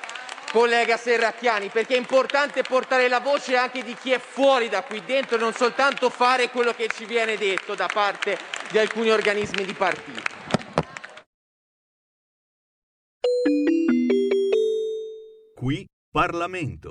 collega 0.53 0.97
Serracchiani, 0.97 1.70
perché 1.70 1.95
è 1.95 1.99
importante 1.99 2.62
portare 2.62 3.09
la 3.09 3.20
voce 3.20 3.57
anche 3.57 3.83
di 3.83 3.95
chi 3.95 4.12
è 4.12 4.19
fuori 4.19 4.69
da 4.69 4.83
qui 4.83 5.03
dentro 5.05 5.37
e 5.37 5.41
non 5.41 5.55
soltanto 5.55 6.11
fare 6.11 6.51
quello 6.51 6.73
che 6.74 6.89
ci 6.89 7.07
viene 7.07 7.37
detto 7.37 7.74
da 7.74 7.89
parte 7.93 8.39
di 8.70 8.79
alcuni 8.79 9.11
organismi 9.11 9.65
di 9.65 9.73
partito. 9.73 10.20
Qui 15.55 15.87
Parlamento. 16.11 16.91